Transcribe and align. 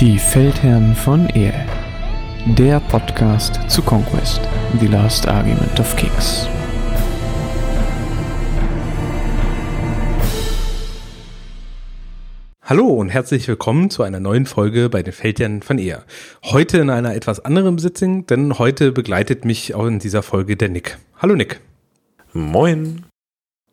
Die 0.00 0.16
Feldherren 0.16 0.94
von 0.94 1.28
Ehl. 1.30 1.52
Der 2.56 2.78
Podcast 2.78 3.68
zu 3.68 3.82
Conquest, 3.82 4.40
The 4.78 4.86
Last 4.86 5.26
Argument 5.26 5.80
of 5.80 5.96
Kings. 5.96 6.46
Hallo 12.62 12.86
und 12.86 13.08
herzlich 13.08 13.48
willkommen 13.48 13.90
zu 13.90 14.04
einer 14.04 14.20
neuen 14.20 14.46
Folge 14.46 14.88
bei 14.88 15.02
den 15.02 15.12
Feldherren 15.12 15.62
von 15.62 15.78
Ehr. 15.78 16.04
Heute 16.44 16.78
in 16.78 16.90
einer 16.90 17.16
etwas 17.16 17.44
anderen 17.44 17.74
Besitzung, 17.74 18.24
denn 18.26 18.56
heute 18.60 18.92
begleitet 18.92 19.44
mich 19.44 19.74
auch 19.74 19.86
in 19.86 19.98
dieser 19.98 20.22
Folge 20.22 20.56
der 20.56 20.68
Nick. 20.68 20.98
Hallo 21.20 21.34
Nick. 21.34 21.60
Moin. 22.32 23.04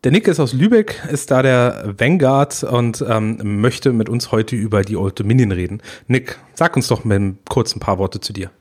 Der 0.06 0.12
Nick 0.12 0.28
ist 0.28 0.40
aus 0.40 0.54
Lübeck, 0.54 1.02
ist 1.12 1.32
da 1.32 1.42
der 1.42 1.96
Vanguard 1.98 2.64
und 2.64 3.04
ähm, 3.10 3.40
möchte 3.60 3.92
mit 3.92 4.08
uns 4.08 4.32
heute 4.32 4.56
über 4.56 4.84
die 4.84 4.98
Old 4.98 5.20
Dominion 5.20 5.52
reden. 5.52 5.82
Nick, 6.06 6.38
sag 6.54 6.76
uns 6.76 6.88
doch 6.90 7.04
mal 7.06 7.34
kurz 7.50 7.76
ein 7.76 7.80
paar 7.80 7.98
Worte 7.98 8.20
zu 8.20 8.32
dir. 8.32 8.52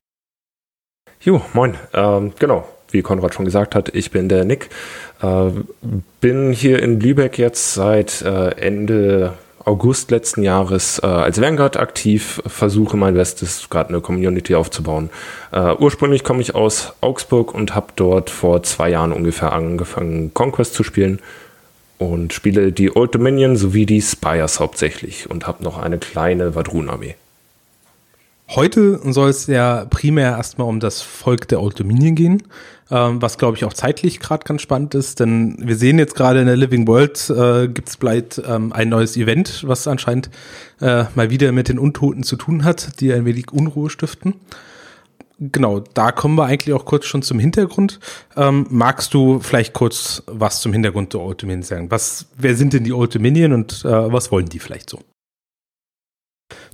Jo, 1.20 1.42
moin. 1.52 1.74
Ähm, 1.92 2.32
genau, 2.38 2.66
wie 2.92 3.02
Konrad 3.02 3.34
schon 3.34 3.44
gesagt 3.44 3.74
hat, 3.74 3.94
ich 3.94 4.10
bin 4.10 4.30
der 4.30 4.46
Nick. 4.46 4.70
Äh, 5.20 5.50
bin 6.22 6.52
hier 6.52 6.82
in 6.82 6.98
Lübeck 6.98 7.36
jetzt 7.36 7.74
seit 7.74 8.22
äh, 8.22 8.52
Ende 8.52 9.34
August 9.64 10.10
letzten 10.10 10.42
Jahres 10.42 10.98
äh, 11.02 11.06
als 11.06 11.40
Vanguard 11.40 11.78
aktiv, 11.78 12.42
versuche 12.46 12.96
mein 12.96 13.14
Bestes, 13.14 13.68
gerade 13.70 13.90
eine 13.90 14.00
Community 14.00 14.54
aufzubauen. 14.54 15.10
Äh, 15.52 15.74
ursprünglich 15.74 16.22
komme 16.22 16.42
ich 16.42 16.54
aus 16.54 16.92
Augsburg 17.00 17.54
und 17.54 17.74
habe 17.74 17.88
dort 17.96 18.28
vor 18.28 18.62
zwei 18.62 18.90
Jahren 18.90 19.12
ungefähr 19.12 19.52
angefangen, 19.52 20.34
Conquest 20.34 20.74
zu 20.74 20.84
spielen 20.84 21.20
und 21.98 22.32
spiele 22.32 22.72
die 22.72 22.94
Old 22.94 23.14
Dominion 23.14 23.56
sowie 23.56 23.86
die 23.86 24.02
Spires 24.02 24.60
hauptsächlich 24.60 25.30
und 25.30 25.46
habe 25.46 25.62
noch 25.62 25.78
eine 25.78 25.98
kleine 25.98 26.54
Vadrun-Armee. 26.54 27.14
Heute 28.50 29.00
soll 29.10 29.30
es 29.30 29.46
ja 29.46 29.86
primär 29.86 30.32
erstmal 30.32 30.68
um 30.68 30.78
das 30.78 31.00
Volk 31.00 31.48
der 31.48 31.62
Old 31.62 31.80
Dominion 31.80 32.14
gehen, 32.14 32.42
ähm, 32.90 33.22
was 33.22 33.38
glaube 33.38 33.56
ich 33.56 33.64
auch 33.64 33.72
zeitlich 33.72 34.20
gerade 34.20 34.44
ganz 34.44 34.60
spannend 34.60 34.94
ist, 34.94 35.20
denn 35.20 35.56
wir 35.58 35.76
sehen 35.76 35.98
jetzt 35.98 36.14
gerade 36.14 36.40
in 36.40 36.46
der 36.46 36.56
Living 36.56 36.86
World 36.86 37.30
äh, 37.30 37.68
gibt 37.68 37.88
es 37.88 37.96
bald 37.96 38.42
ähm, 38.46 38.72
ein 38.72 38.90
neues 38.90 39.16
Event, 39.16 39.64
was 39.66 39.88
anscheinend 39.88 40.28
äh, 40.80 41.04
mal 41.14 41.30
wieder 41.30 41.52
mit 41.52 41.68
den 41.68 41.78
Untoten 41.78 42.22
zu 42.22 42.36
tun 42.36 42.64
hat, 42.64 43.00
die 43.00 43.12
ein 43.14 43.24
wenig 43.24 43.50
Unruhe 43.50 43.88
stiften. 43.88 44.34
Genau, 45.38 45.80
da 45.80 46.12
kommen 46.12 46.36
wir 46.36 46.44
eigentlich 46.44 46.74
auch 46.74 46.84
kurz 46.84 47.06
schon 47.06 47.22
zum 47.22 47.40
Hintergrund. 47.40 47.98
Ähm, 48.36 48.66
magst 48.70 49.14
du 49.14 49.40
vielleicht 49.40 49.72
kurz 49.72 50.22
was 50.26 50.60
zum 50.60 50.72
Hintergrund 50.72 51.12
der 51.12 51.20
Old 51.20 51.42
Dominion 51.42 51.62
sagen? 51.62 51.90
Was, 51.90 52.26
wer 52.36 52.54
sind 52.54 52.72
denn 52.72 52.84
die 52.84 52.92
Old 52.92 53.14
Dominion 53.14 53.52
und 53.52 53.84
äh, 53.84 54.12
was 54.12 54.30
wollen 54.30 54.46
die 54.46 54.60
vielleicht 54.60 54.90
so? 54.90 55.00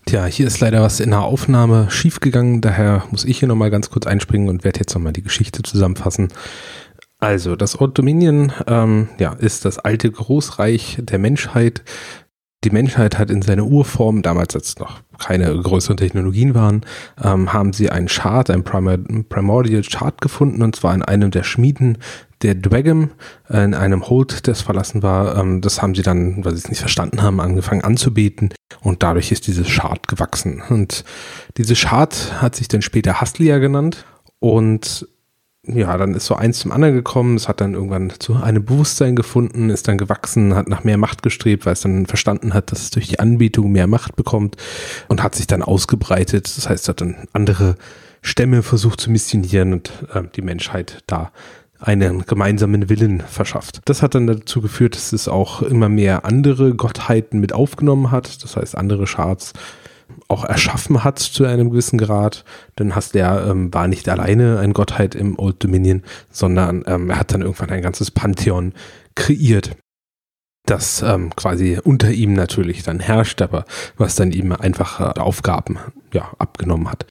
Tja, 0.04 0.26
hier 0.26 0.46
ist 0.46 0.60
leider 0.60 0.82
was 0.82 1.00
in 1.00 1.10
der 1.10 1.22
Aufnahme 1.22 1.90
schiefgegangen, 1.90 2.60
daher 2.60 3.04
muss 3.10 3.24
ich 3.24 3.38
hier 3.38 3.48
nochmal 3.48 3.70
ganz 3.70 3.90
kurz 3.90 4.06
einspringen 4.06 4.48
und 4.48 4.64
werde 4.64 4.80
jetzt 4.80 4.94
nochmal 4.94 5.12
die 5.12 5.22
Geschichte 5.22 5.62
zusammenfassen. 5.62 6.28
Also, 7.18 7.54
das 7.54 7.80
Old 7.80 7.96
Dominion 7.98 8.52
ähm, 8.66 9.08
ja, 9.18 9.34
ist 9.34 9.64
das 9.64 9.78
alte 9.78 10.10
Großreich 10.10 10.98
der 11.00 11.18
Menschheit. 11.18 11.82
Die 12.62 12.70
Menschheit 12.70 13.18
hat 13.18 13.30
in 13.30 13.40
seiner 13.40 13.64
Urform, 13.64 14.20
damals 14.20 14.54
als 14.54 14.78
noch 14.78 15.00
keine 15.18 15.56
größeren 15.56 15.96
Technologien 15.96 16.54
waren, 16.54 16.82
ähm, 17.22 17.52
haben 17.54 17.72
sie 17.72 17.90
einen 17.90 18.08
Chart, 18.08 18.50
ein 18.50 18.64
Primordial 18.64 19.82
Chart 19.82 20.20
gefunden, 20.20 20.62
und 20.62 20.76
zwar 20.76 20.94
in 20.94 21.02
einem 21.02 21.30
der 21.30 21.42
Schmieden 21.42 21.96
der 22.42 22.54
Dwagam 22.54 23.12
äh, 23.48 23.64
in 23.64 23.74
einem 23.74 24.08
Hold, 24.08 24.46
das 24.46 24.60
verlassen 24.60 25.02
war, 25.02 25.38
ähm, 25.38 25.62
das 25.62 25.80
haben 25.80 25.94
sie 25.94 26.02
dann, 26.02 26.44
weil 26.44 26.52
sie 26.52 26.58
es 26.64 26.68
nicht 26.68 26.80
verstanden 26.80 27.22
haben, 27.22 27.40
angefangen 27.40 27.82
anzubeten 27.82 28.52
und 28.82 29.02
dadurch 29.02 29.32
ist 29.32 29.46
dieses 29.46 29.68
Shard 29.68 30.08
gewachsen. 30.08 30.62
Und 30.68 31.04
diese 31.56 31.76
Shard 31.76 32.42
hat 32.42 32.56
sich 32.56 32.68
dann 32.68 32.82
später 32.82 33.22
Hastlia 33.22 33.58
genannt 33.58 34.04
und 34.38 35.06
ja, 35.66 35.96
dann 35.98 36.14
ist 36.14 36.26
so 36.26 36.34
eins 36.34 36.58
zum 36.58 36.72
anderen 36.72 36.94
gekommen. 36.94 37.36
Es 37.36 37.48
hat 37.48 37.60
dann 37.60 37.74
irgendwann 37.74 38.12
zu 38.18 38.36
einem 38.36 38.64
Bewusstsein 38.64 39.14
gefunden, 39.14 39.68
ist 39.68 39.88
dann 39.88 39.98
gewachsen, 39.98 40.54
hat 40.54 40.68
nach 40.68 40.84
mehr 40.84 40.96
Macht 40.96 41.22
gestrebt, 41.22 41.66
weil 41.66 41.74
es 41.74 41.82
dann 41.82 42.06
verstanden 42.06 42.54
hat, 42.54 42.72
dass 42.72 42.82
es 42.82 42.90
durch 42.90 43.08
die 43.08 43.20
Anbetung 43.20 43.70
mehr 43.70 43.86
Macht 43.86 44.16
bekommt 44.16 44.56
und 45.08 45.22
hat 45.22 45.34
sich 45.34 45.46
dann 45.46 45.62
ausgebreitet. 45.62 46.56
Das 46.56 46.68
heißt, 46.68 46.88
hat 46.88 47.02
dann 47.02 47.28
andere 47.32 47.76
Stämme 48.22 48.62
versucht 48.62 49.00
zu 49.00 49.10
missionieren 49.10 49.74
und 49.74 49.92
äh, 50.14 50.22
die 50.34 50.42
Menschheit 50.42 51.02
da 51.06 51.30
einen 51.78 52.26
gemeinsamen 52.26 52.88
Willen 52.88 53.20
verschafft. 53.20 53.80
Das 53.86 54.02
hat 54.02 54.14
dann 54.14 54.26
dazu 54.26 54.60
geführt, 54.60 54.94
dass 54.94 55.12
es 55.12 55.28
auch 55.28 55.62
immer 55.62 55.88
mehr 55.88 56.26
andere 56.26 56.74
Gottheiten 56.74 57.40
mit 57.40 57.54
aufgenommen 57.54 58.10
hat, 58.10 58.42
das 58.44 58.56
heißt 58.56 58.76
andere 58.76 59.04
Charts 59.04 59.54
auch 60.28 60.44
erschaffen 60.44 61.04
hat 61.04 61.18
zu 61.18 61.44
einem 61.44 61.70
gewissen 61.70 61.98
Grad. 61.98 62.44
Denn 62.78 62.94
Hasler 62.94 63.48
ähm, 63.48 63.72
war 63.72 63.88
nicht 63.88 64.08
alleine 64.08 64.58
ein 64.58 64.72
Gottheit 64.72 65.14
im 65.14 65.38
Old 65.38 65.62
Dominion, 65.62 66.02
sondern 66.30 66.84
ähm, 66.86 67.10
er 67.10 67.18
hat 67.18 67.32
dann 67.32 67.42
irgendwann 67.42 67.70
ein 67.70 67.82
ganzes 67.82 68.10
Pantheon 68.10 68.72
kreiert, 69.14 69.76
das 70.66 71.02
ähm, 71.02 71.34
quasi 71.34 71.78
unter 71.82 72.10
ihm 72.10 72.34
natürlich 72.34 72.82
dann 72.82 73.00
herrscht, 73.00 73.42
aber 73.42 73.64
was 73.96 74.14
dann 74.14 74.32
ihm 74.32 74.52
einfache 74.52 75.16
Aufgaben 75.20 75.78
ja, 76.12 76.30
abgenommen 76.38 76.90
hat. 76.90 77.06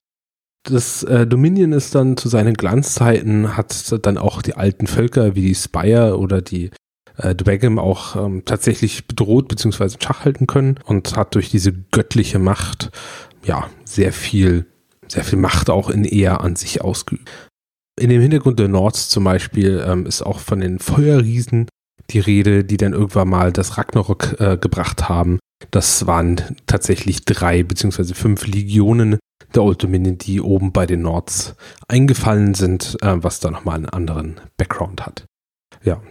Das 0.63 1.03
äh, 1.03 1.25
Dominion 1.25 1.71
ist 1.71 1.95
dann 1.95 2.17
zu 2.17 2.29
seinen 2.29 2.53
Glanzzeiten, 2.53 3.55
hat 3.57 4.05
dann 4.05 4.17
auch 4.17 4.41
die 4.41 4.55
alten 4.55 4.87
Völker 4.87 5.35
wie 5.35 5.41
die 5.41 5.55
Spire 5.55 6.17
oder 6.17 6.41
die 6.41 6.71
äh, 7.19 7.35
Dwagam 7.35 7.80
auch 7.80 8.16
ähm, 8.16 8.44
tatsächlich 8.46 9.07
bedroht 9.07 9.47
bzw. 9.47 9.97
Schach 10.02 10.25
halten 10.25 10.47
können 10.47 10.80
und 10.85 11.16
hat 11.16 11.35
durch 11.35 11.50
diese 11.50 11.74
göttliche 11.74 12.40
Macht 12.40 12.91
ja 13.46 13.69
sehr 13.84 14.13
viel, 14.13 14.66
sehr 15.07 15.24
viel 15.24 15.40
Macht 15.40 15.69
auch 15.69 15.90
in 15.90 16.06
Ehe 16.06 16.40
an 16.40 16.56
sich 16.56 16.81
ausgeübt. 16.81 17.29
In 18.00 18.09
dem 18.09 18.22
Hintergrund 18.22 18.59
der 18.59 18.69
Nords 18.69 19.09
zum 19.09 19.25
Beispiel 19.25 19.84
ähm, 19.85 20.06
ist 20.06 20.22
auch 20.22 20.40
von 20.40 20.62
den 20.62 20.79
Feuerriesen 20.79 21.68
die 22.12 22.19
Rede, 22.19 22.63
die 22.63 22.78
dann 22.78 22.94
irgendwann 22.94 23.29
mal 23.29 23.52
das 23.52 23.78
Ragnarok 23.78 24.40
äh, 24.40 24.58
gebracht 24.58 25.09
haben. 25.09 25.40
Das 25.72 26.08
waren 26.08 26.41
tatsächlich 26.66 27.25
drei 27.25 27.63
beziehungsweise 27.63 28.16
fünf 28.16 28.47
Legionen, 28.47 29.19
der 29.53 29.63
Old 29.63 29.84
Dominion, 29.84 30.18
die 30.18 30.41
oben 30.41 30.72
bei 30.72 30.85
den 30.85 31.02
Nords 31.02 31.56
eingefallen 31.88 32.53
sind, 32.53 32.97
äh, 33.02 33.22
was 33.22 33.40
da 33.40 33.52
nochmal 33.52 33.75
einen 33.75 33.90
anderen 33.90 34.40
Background 34.58 35.06
hat. 35.06 35.25
Ja, 35.84 36.02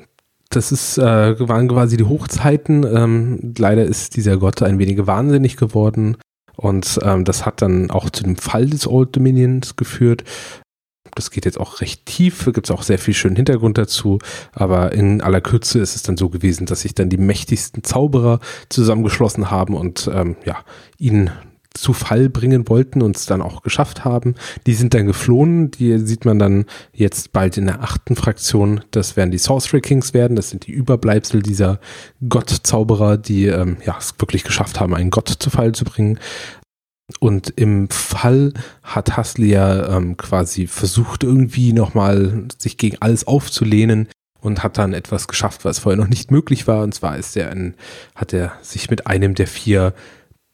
das 0.50 0.72
ist, 0.72 0.98
äh, 0.98 1.48
waren 1.48 1.68
quasi 1.68 1.96
die 1.96 2.04
Hochzeiten. 2.04 2.84
Ähm, 2.84 3.54
leider 3.56 3.84
ist 3.84 4.16
dieser 4.16 4.38
Gott 4.38 4.62
ein 4.62 4.78
wenig 4.78 5.06
wahnsinnig 5.06 5.56
geworden 5.56 6.16
und 6.56 6.98
ähm, 7.02 7.24
das 7.24 7.46
hat 7.46 7.62
dann 7.62 7.90
auch 7.90 8.10
zu 8.10 8.24
dem 8.24 8.36
Fall 8.36 8.66
des 8.66 8.86
Old 8.86 9.14
Dominions 9.14 9.76
geführt. 9.76 10.24
Das 11.14 11.30
geht 11.30 11.44
jetzt 11.44 11.58
auch 11.58 11.80
recht 11.80 12.06
tief, 12.06 12.44
gibt 12.46 12.66
es 12.66 12.70
auch 12.70 12.82
sehr 12.82 12.98
viel 12.98 13.14
schönen 13.14 13.36
Hintergrund 13.36 13.78
dazu, 13.78 14.18
aber 14.52 14.92
in 14.92 15.20
aller 15.20 15.40
Kürze 15.40 15.78
ist 15.80 15.96
es 15.96 16.02
dann 16.02 16.16
so 16.16 16.28
gewesen, 16.28 16.66
dass 16.66 16.82
sich 16.82 16.94
dann 16.94 17.08
die 17.08 17.16
mächtigsten 17.16 17.82
Zauberer 17.82 18.40
zusammengeschlossen 18.68 19.50
haben 19.50 19.74
und 19.74 20.10
ähm, 20.12 20.36
ja, 20.44 20.58
ihn 20.98 21.30
zu 21.80 21.92
Fall 21.92 22.28
bringen 22.28 22.68
wollten 22.68 23.02
und 23.02 23.16
es 23.16 23.26
dann 23.26 23.42
auch 23.42 23.62
geschafft 23.62 24.04
haben. 24.04 24.34
Die 24.66 24.74
sind 24.74 24.94
dann 24.94 25.06
geflohen. 25.06 25.70
Die 25.70 25.98
sieht 25.98 26.24
man 26.24 26.38
dann 26.38 26.66
jetzt 26.92 27.32
bald 27.32 27.56
in 27.56 27.66
der 27.66 27.82
achten 27.82 28.16
Fraktion. 28.16 28.82
Das 28.90 29.16
werden 29.16 29.30
die 29.30 29.38
Sorcery 29.38 29.80
Kings 29.80 30.14
werden. 30.14 30.36
Das 30.36 30.50
sind 30.50 30.66
die 30.66 30.72
Überbleibsel 30.72 31.42
dieser 31.42 31.80
Gottzauberer, 32.28 33.16
die 33.16 33.46
ähm, 33.46 33.78
ja, 33.84 33.96
es 33.98 34.14
wirklich 34.18 34.44
geschafft 34.44 34.80
haben, 34.80 34.94
einen 34.94 35.10
Gott 35.10 35.28
zu 35.28 35.50
Fall 35.50 35.72
zu 35.72 35.84
bringen. 35.84 36.18
Und 37.20 37.54
im 37.56 37.88
Fall 37.88 38.52
hat 38.82 39.16
Haslia 39.16 39.96
ähm, 39.96 40.16
quasi 40.18 40.66
versucht, 40.66 41.24
irgendwie 41.24 41.72
nochmal 41.72 42.44
sich 42.58 42.76
gegen 42.76 42.98
alles 43.00 43.26
aufzulehnen 43.26 44.08
und 44.40 44.62
hat 44.62 44.78
dann 44.78 44.92
etwas 44.92 45.26
geschafft, 45.26 45.64
was 45.64 45.80
vorher 45.80 46.00
noch 46.00 46.08
nicht 46.08 46.30
möglich 46.30 46.66
war. 46.66 46.82
Und 46.82 46.94
zwar 46.94 47.16
ist 47.16 47.36
er 47.36 47.50
ein, 47.50 47.74
hat 48.14 48.32
er 48.32 48.52
sich 48.62 48.90
mit 48.90 49.06
einem 49.06 49.34
der 49.34 49.46
vier 49.46 49.94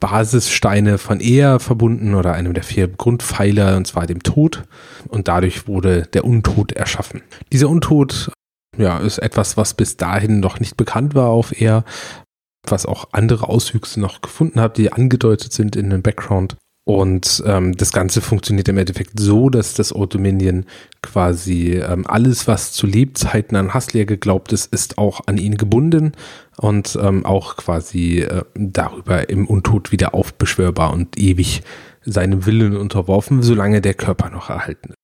Basissteine 0.04 0.98
von 0.98 1.18
Ea 1.18 1.58
verbunden 1.58 2.14
oder 2.14 2.34
einem 2.34 2.52
der 2.52 2.62
vier 2.62 2.88
Grundpfeiler, 2.88 3.78
und 3.78 3.86
zwar 3.86 4.06
dem 4.06 4.22
Tod. 4.22 4.64
Und 5.08 5.28
dadurch 5.28 5.66
wurde 5.66 6.02
der 6.12 6.26
Untod 6.26 6.72
erschaffen. 6.72 7.22
Dieser 7.52 7.70
Untod 7.70 8.30
ja, 8.76 8.98
ist 8.98 9.16
etwas, 9.16 9.56
was 9.56 9.72
bis 9.72 9.96
dahin 9.96 10.40
noch 10.40 10.60
nicht 10.60 10.76
bekannt 10.76 11.14
war 11.14 11.30
auf 11.30 11.58
Ea, 11.58 11.84
was 12.68 12.84
auch 12.84 13.08
andere 13.12 13.48
Auswüchse 13.48 13.98
noch 13.98 14.20
gefunden 14.20 14.60
habe, 14.60 14.74
die 14.74 14.92
angedeutet 14.92 15.54
sind 15.54 15.74
in 15.74 15.88
dem 15.88 16.02
Background. 16.02 16.56
Und 16.86 17.42
ähm, 17.46 17.74
das 17.76 17.92
Ganze 17.92 18.20
funktioniert 18.20 18.68
im 18.68 18.76
Endeffekt 18.76 19.18
so, 19.18 19.48
dass 19.48 19.72
das 19.72 19.94
Old 19.94 20.14
Dominion 20.14 20.66
quasi 21.02 21.76
ähm, 21.76 22.06
alles, 22.06 22.46
was 22.46 22.72
zu 22.72 22.86
Lebzeiten 22.86 23.56
an 23.56 23.72
Haslier 23.72 24.04
geglaubt 24.04 24.52
ist, 24.52 24.72
ist 24.72 24.98
auch 24.98 25.22
an 25.26 25.38
ihn 25.38 25.56
gebunden 25.56 26.12
und 26.58 26.98
ähm, 27.00 27.24
auch 27.24 27.56
quasi 27.56 28.20
äh, 28.20 28.42
darüber 28.54 29.30
im 29.30 29.46
Untod 29.46 29.92
wieder 29.92 30.14
aufbeschwörbar 30.14 30.92
und 30.92 31.18
ewig 31.18 31.62
seinem 32.04 32.44
Willen 32.44 32.76
unterworfen, 32.76 33.42
solange 33.42 33.80
der 33.80 33.94
Körper 33.94 34.28
noch 34.28 34.50
erhalten 34.50 34.90
ist. 34.90 34.98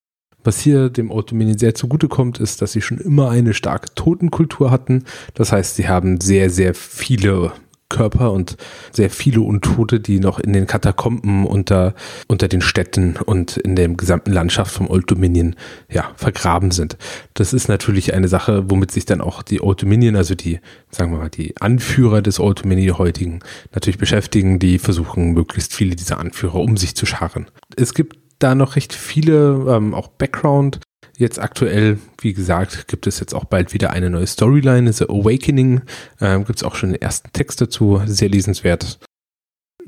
Was 0.44 0.60
hier 0.60 0.90
dem 0.90 1.10
Old 1.10 1.30
Dominion 1.30 1.58
sehr 1.58 1.74
zugutekommt, 1.74 2.40
ist, 2.40 2.60
dass 2.60 2.72
sie 2.72 2.82
schon 2.82 2.98
immer 2.98 3.30
eine 3.30 3.54
starke 3.54 3.94
Totenkultur 3.94 4.70
hatten. 4.70 5.04
Das 5.34 5.52
heißt, 5.52 5.76
sie 5.76 5.88
haben 5.88 6.20
sehr, 6.20 6.50
sehr 6.50 6.74
viele 6.74 7.52
Körper 7.90 8.32
und 8.32 8.56
sehr 8.92 9.10
viele 9.10 9.42
Untote, 9.42 10.00
die 10.00 10.18
noch 10.18 10.38
in 10.38 10.54
den 10.54 10.66
Katakomben 10.66 11.44
unter, 11.44 11.94
unter 12.28 12.48
den 12.48 12.62
Städten 12.62 13.16
und 13.22 13.58
in 13.58 13.76
der 13.76 13.88
gesamten 13.88 14.32
Landschaft 14.32 14.72
vom 14.72 14.88
Old 14.88 15.10
Dominion 15.10 15.56
ja, 15.90 16.10
vergraben 16.16 16.70
sind. 16.70 16.96
Das 17.34 17.52
ist 17.52 17.68
natürlich 17.68 18.14
eine 18.14 18.28
Sache, 18.28 18.70
womit 18.70 18.90
sich 18.90 19.04
dann 19.04 19.20
auch 19.20 19.42
die 19.42 19.60
Old 19.60 19.82
Dominion, 19.82 20.16
also 20.16 20.34
die, 20.34 20.60
sagen 20.90 21.12
wir 21.12 21.18
mal, 21.18 21.28
die 21.28 21.54
Anführer 21.60 22.22
des 22.22 22.40
Old 22.40 22.64
Dominion 22.64 22.96
heutigen 22.96 23.40
natürlich 23.74 23.98
beschäftigen, 23.98 24.58
die 24.58 24.78
versuchen, 24.78 25.32
möglichst 25.32 25.74
viele 25.74 25.96
dieser 25.96 26.18
Anführer 26.18 26.56
um 26.56 26.78
sich 26.78 26.94
zu 26.94 27.04
scharren. 27.04 27.46
Es 27.76 27.92
gibt 27.92 28.16
da 28.38 28.54
noch 28.54 28.76
recht 28.76 28.94
viele, 28.94 29.66
ähm, 29.68 29.94
auch 29.94 30.08
Background 30.08 30.80
Jetzt 31.20 31.38
aktuell, 31.38 31.98
wie 32.22 32.32
gesagt, 32.32 32.88
gibt 32.88 33.06
es 33.06 33.20
jetzt 33.20 33.34
auch 33.34 33.44
bald 33.44 33.74
wieder 33.74 33.90
eine 33.90 34.08
neue 34.08 34.26
Storyline, 34.26 34.90
The 34.90 35.04
Awakening. 35.04 35.82
Ähm, 36.18 36.46
gibt 36.46 36.60
es 36.60 36.62
auch 36.62 36.74
schon 36.74 36.92
den 36.92 37.02
ersten 37.02 37.30
Text 37.34 37.60
dazu, 37.60 38.00
sehr 38.06 38.30
lesenswert. 38.30 38.98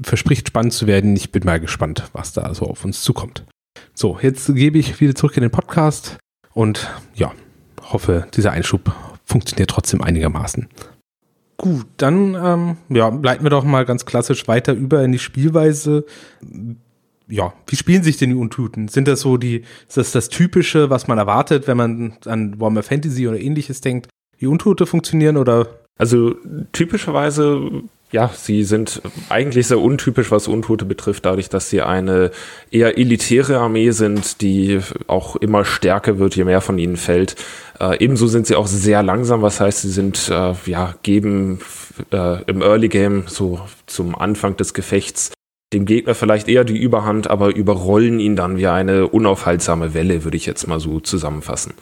Verspricht 0.03 0.49
spannend 0.49 0.75
zu 0.75 0.87
werden. 0.87 1.17
Ich 1.17 1.33
bin 1.33 1.43
mal 1.47 1.59
gespannt, 1.59 2.11
was 2.13 2.35
da 2.35 2.53
so 2.53 2.67
auf 2.67 2.85
uns 2.85 3.01
zukommt. 3.01 3.47
So, 3.95 4.19
jetzt 4.21 4.55
gebe 4.55 4.77
ich 4.77 5.01
wieder 5.01 5.15
zurück 5.15 5.35
in 5.39 5.41
den 5.41 5.51
Podcast 5.51 6.19
und 6.53 6.91
ja, 7.15 7.33
hoffe, 7.81 8.27
dieser 8.35 8.53
Einschub 8.53 8.95
funktioniert 9.25 9.71
trotzdem 9.71 10.03
einigermaßen. 10.03 10.69
Gut, 11.57 11.87
dann 11.97 12.35
ähm, 12.35 12.77
ja, 12.91 13.09
leiten 13.09 13.43
wir 13.43 13.51
doch 13.51 13.65
mal 13.65 13.87
ganz 13.87 14.05
klassisch 14.05 14.49
weiter 14.49 14.75
über 14.75 15.03
in 15.03 15.13
die 15.13 15.19
Spielweise 15.19 16.05
ja, 17.29 17.53
wie 17.67 17.77
spielen 17.77 18.03
sich 18.03 18.17
denn 18.17 18.31
die 18.31 18.37
Untuten? 18.37 18.89
Sind 18.89 19.09
das 19.09 19.21
so 19.21 19.37
die, 19.37 19.63
ist 19.89 19.97
das 19.97 20.13
das 20.13 20.29
Typische, 20.29 20.91
was 20.91 21.09
man 21.09 21.19
erwartet, 21.19 21.67
wenn 21.67 21.77
man 21.77 22.17
an 22.27 22.61
Warhammer 22.61 22.83
Fantasy 22.83 23.29
oder 23.29 23.41
ähnliches 23.41 23.81
denkt? 23.81 24.09
Die 24.41 24.47
Untute 24.47 24.87
funktionieren 24.87 25.37
oder? 25.37 25.69
Also 25.99 26.35
typischerweise, 26.73 27.83
ja, 28.11 28.31
sie 28.35 28.65
sind 28.65 29.03
eigentlich 29.29 29.69
sehr 29.69 29.79
untypisch, 29.79 30.31
was 30.31 30.49
Untote 30.49 30.85
betrifft, 30.85 31.25
dadurch, 31.27 31.49
dass 31.49 31.71
sie 31.71 31.83
eine 31.83 32.31
eher 32.71 32.99
elitäre 32.99 33.59
Armee 33.59 33.91
sind, 33.91 34.41
die 34.41 34.81
auch 35.07 35.37
immer 35.37 35.65
stärker 35.65 36.19
wird, 36.19 36.35
je 36.35 36.45
mehr 36.45 36.61
von 36.61 36.79
ihnen 36.79 36.97
fällt. 36.97 37.37
Äh, 37.79 38.03
ebenso 38.03 38.27
sind 38.27 38.47
sie 38.47 38.57
auch 38.57 38.67
sehr 38.67 39.03
langsam, 39.03 39.43
was 39.43 39.61
heißt, 39.61 39.83
sie 39.83 39.91
sind, 39.91 40.29
äh, 40.29 40.55
ja, 40.67 40.95
geben 41.03 41.61
äh, 42.11 42.43
im 42.45 42.63
Early 42.63 42.89
Game, 42.89 43.25
so 43.27 43.61
zum 43.87 44.15
Anfang 44.17 44.57
des 44.57 44.75
Gefechts, 44.75 45.33
dem 45.73 45.87
Gegner 45.87 46.15
vielleicht 46.15 46.49
eher 46.49 46.65
die 46.65 46.79
Überhand, 46.79 47.31
aber 47.31 47.55
überrollen 47.55 48.21
ihn 48.21 48.37
dann 48.37 48.59
wie 48.59 48.67
eine 48.67 49.09
unaufhaltsame 49.09 49.95
Welle, 49.95 50.25
würde 50.25 50.37
ich 50.37 50.47
jetzt 50.47 50.67
mal 50.67 50.81
so 50.81 51.01
zusammenfassen. 51.01 51.75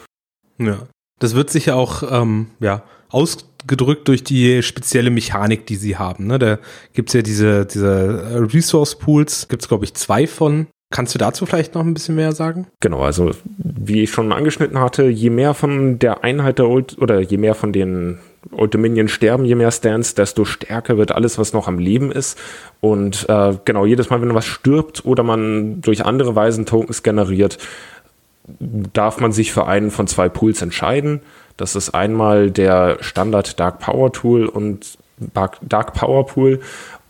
Ja, 0.59 0.87
das 1.19 1.35
wird 1.35 1.51
sicher 1.51 1.77
auch 1.77 2.03
ähm, 2.11 2.49
ja, 2.61 2.83
ausgedrückt 3.11 4.09
durch 4.09 4.25
die 4.25 4.63
spezielle 4.63 5.11
Mechanik, 5.11 5.67
die 5.67 5.77
sie 5.77 5.97
haben. 5.97 6.27
Ne? 6.27 6.39
Da 6.39 6.59
gibt's 6.93 7.13
ja 7.13 7.23
diese, 7.23 7.67
diese 7.67 8.49
Resource 8.53 8.99
Pools, 8.99 9.49
gibt's 9.49 9.69
glaube 9.69 9.85
ich 9.85 9.95
zwei 9.95 10.27
von. 10.27 10.67
Kannst 10.93 11.15
du 11.15 11.19
dazu 11.19 11.47
vielleicht 11.47 11.75
noch 11.75 11.83
ein 11.83 11.95
bisschen 11.95 12.17
mehr 12.17 12.33
sagen? 12.33 12.67
Genau, 12.81 13.03
also 13.03 13.31
wie 13.59 14.03
ich 14.03 14.11
schon 14.11 14.33
angeschnitten 14.33 14.81
hatte, 14.81 15.05
je 15.05 15.31
mehr 15.31 15.55
von 15.55 16.01
der 16.01 16.25
Einheit 16.25 16.59
der 16.59 16.69
Old 16.69 16.99
oder 16.99 17.21
je 17.21 17.37
mehr 17.37 17.55
von 17.55 17.73
den 17.73 18.19
Old 18.53 18.75
Dominion 18.75 19.09
sterben, 19.09 19.45
je 19.45 19.55
mehr 19.55 19.71
Stands, 19.71 20.15
desto 20.15 20.45
stärker 20.45 20.97
wird 20.97 21.13
alles, 21.13 21.39
was 21.39 21.53
noch 21.53 21.69
am 21.69 21.79
Leben 21.79 22.11
ist. 22.11 22.39
Und 22.81 23.29
äh, 23.29 23.57
genau, 23.65 23.85
jedes 23.85 24.11
Mal, 24.11 24.23
wenn 24.23 24.35
was 24.35 24.47
stirbt 24.47 25.05
oder 25.05 25.23
man 25.23 25.81
durch 25.83 26.05
andere 26.05 26.35
Weisen 26.35 26.67
Tokens 26.67 27.03
generiert, 27.03 27.59
darf 28.49 29.21
man 29.21 29.33
sich 29.33 29.53
für 29.53 29.67
einen 29.67 29.91
von 29.91 30.07
zwei 30.07 30.29
Pools 30.29 30.63
entscheiden. 30.63 31.21
Das 31.57 31.77
ist 31.77 31.91
einmal 31.91 32.51
der 32.51 32.97
Standard 33.01 33.61
Dark 33.61 33.79
Power 33.79 34.13
Tool 34.13 34.47
und 34.47 34.99
Dark 35.63 35.93
Power 35.93 36.27
Pool 36.27 36.61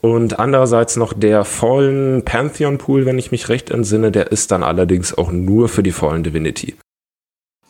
und 0.01 0.41
andererseits 0.41 0.97
noch 0.97 1.13
der 1.13 1.45
Fallen 1.45 2.25
Pantheon 2.25 2.79
Pool, 2.79 3.07
wenn 3.07 3.19
ich 3.19 3.31
mich 3.31 3.49
recht 3.49 3.71
entsinne, 3.71 4.11
der 4.11 4.33
ist 4.33 4.51
dann 4.51 4.65
allerdings 4.65 5.17
auch 5.17 5.31
nur 5.31 5.69
für 5.69 5.85
die 5.85 5.93
Fallen 5.93 6.25
Divinity. 6.25 6.75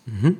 Mhm 0.06 0.38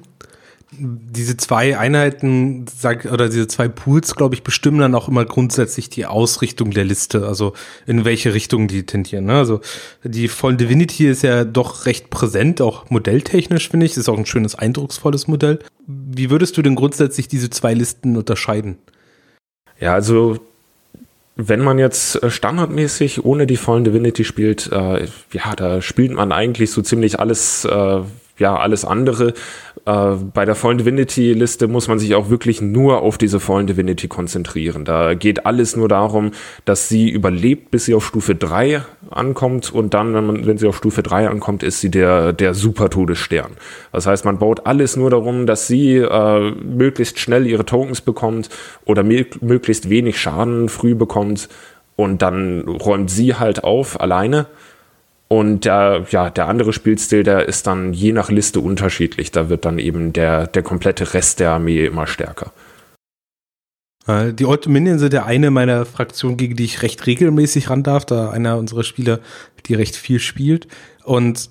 diese 0.72 1.36
zwei 1.36 1.76
Einheiten 1.76 2.64
sag, 2.72 3.04
oder 3.06 3.28
diese 3.28 3.48
zwei 3.48 3.68
Pools, 3.68 4.14
glaube 4.14 4.34
ich, 4.36 4.42
bestimmen 4.42 4.78
dann 4.78 4.94
auch 4.94 5.08
immer 5.08 5.24
grundsätzlich 5.24 5.90
die 5.90 6.06
Ausrichtung 6.06 6.70
der 6.70 6.84
Liste, 6.84 7.26
also 7.26 7.54
in 7.86 8.04
welche 8.04 8.34
Richtung 8.34 8.68
die 8.68 8.86
tendieren. 8.86 9.26
Ne? 9.26 9.34
Also 9.34 9.60
die 10.04 10.28
Fallen 10.28 10.58
Divinity 10.58 11.08
ist 11.08 11.22
ja 11.22 11.44
doch 11.44 11.86
recht 11.86 12.10
präsent, 12.10 12.60
auch 12.60 12.88
modelltechnisch 12.88 13.68
finde 13.68 13.86
ich, 13.86 13.96
ist 13.96 14.08
auch 14.08 14.18
ein 14.18 14.26
schönes, 14.26 14.54
eindrucksvolles 14.54 15.26
Modell. 15.26 15.58
Wie 15.86 16.30
würdest 16.30 16.56
du 16.56 16.62
denn 16.62 16.76
grundsätzlich 16.76 17.26
diese 17.26 17.50
zwei 17.50 17.74
Listen 17.74 18.16
unterscheiden? 18.16 18.78
Ja, 19.80 19.94
also 19.94 20.38
wenn 21.48 21.60
man 21.60 21.78
jetzt 21.78 22.22
äh, 22.22 22.30
standardmäßig 22.30 23.24
ohne 23.24 23.46
die 23.46 23.56
Fallen 23.56 23.84
Divinity 23.84 24.24
spielt, 24.24 24.70
äh, 24.72 25.06
ja, 25.32 25.56
da 25.56 25.82
spielt 25.82 26.12
man 26.12 26.32
eigentlich 26.32 26.70
so 26.70 26.82
ziemlich 26.82 27.18
alles, 27.18 27.64
äh, 27.64 28.00
ja, 28.40 28.56
alles 28.56 28.84
andere. 28.84 29.34
Äh, 29.84 30.14
bei 30.34 30.44
der 30.44 30.54
Fallen 30.54 30.78
Divinity-Liste 30.78 31.68
muss 31.68 31.86
man 31.88 31.98
sich 31.98 32.14
auch 32.14 32.30
wirklich 32.30 32.60
nur 32.60 33.02
auf 33.02 33.18
diese 33.18 33.38
Fallen 33.38 33.66
Divinity 33.66 34.08
konzentrieren. 34.08 34.84
Da 34.84 35.14
geht 35.14 35.46
alles 35.46 35.76
nur 35.76 35.88
darum, 35.88 36.32
dass 36.64 36.88
sie 36.88 37.08
überlebt, 37.08 37.70
bis 37.70 37.84
sie 37.84 37.94
auf 37.94 38.04
Stufe 38.04 38.34
3 38.34 38.82
ankommt 39.10 39.72
und 39.72 39.94
dann, 39.94 40.14
wenn, 40.14 40.26
man, 40.26 40.46
wenn 40.46 40.58
sie 40.58 40.66
auf 40.66 40.76
Stufe 40.76 41.02
3 41.02 41.28
ankommt, 41.28 41.62
ist 41.62 41.80
sie 41.80 41.90
der, 41.90 42.32
der 42.32 42.54
Super-Todesstern. 42.54 43.52
Das 43.92 44.06
heißt, 44.06 44.24
man 44.24 44.38
baut 44.38 44.66
alles 44.66 44.96
nur 44.96 45.10
darum, 45.10 45.46
dass 45.46 45.66
sie 45.66 45.96
äh, 45.96 46.50
möglichst 46.50 47.18
schnell 47.18 47.46
ihre 47.46 47.66
Tokens 47.66 48.00
bekommt 48.00 48.48
oder 48.86 49.02
möglichst 49.02 49.90
wenig 49.90 50.18
Schaden 50.18 50.68
früh 50.68 50.94
bekommt 50.94 51.48
und 51.96 52.22
dann 52.22 52.66
räumt 52.66 53.10
sie 53.10 53.34
halt 53.34 53.62
auf 53.64 54.00
alleine 54.00 54.46
und 55.32 55.64
der, 55.64 56.06
ja, 56.10 56.28
der 56.28 56.48
andere 56.48 56.72
Spielstil, 56.72 57.22
der 57.22 57.46
ist 57.46 57.68
dann 57.68 57.92
je 57.92 58.12
nach 58.12 58.30
Liste 58.30 58.58
unterschiedlich. 58.58 59.30
Da 59.30 59.48
wird 59.48 59.64
dann 59.64 59.78
eben 59.78 60.12
der, 60.12 60.48
der 60.48 60.64
komplette 60.64 61.14
Rest 61.14 61.38
der 61.38 61.52
Armee 61.52 61.86
immer 61.86 62.08
stärker. 62.08 62.52
Äh, 64.08 64.32
die 64.32 64.44
Old 64.44 64.66
Dominion 64.66 64.98
sind 64.98 65.12
ja 65.14 65.26
eine 65.26 65.52
meiner 65.52 65.86
Fraktionen, 65.86 66.36
gegen 66.36 66.56
die 66.56 66.64
ich 66.64 66.82
recht 66.82 67.06
regelmäßig 67.06 67.70
ran 67.70 67.84
darf, 67.84 68.04
da 68.04 68.30
einer 68.30 68.58
unserer 68.58 68.82
Spieler, 68.82 69.20
die 69.66 69.74
recht 69.74 69.94
viel 69.94 70.18
spielt. 70.18 70.66
Und 71.04 71.50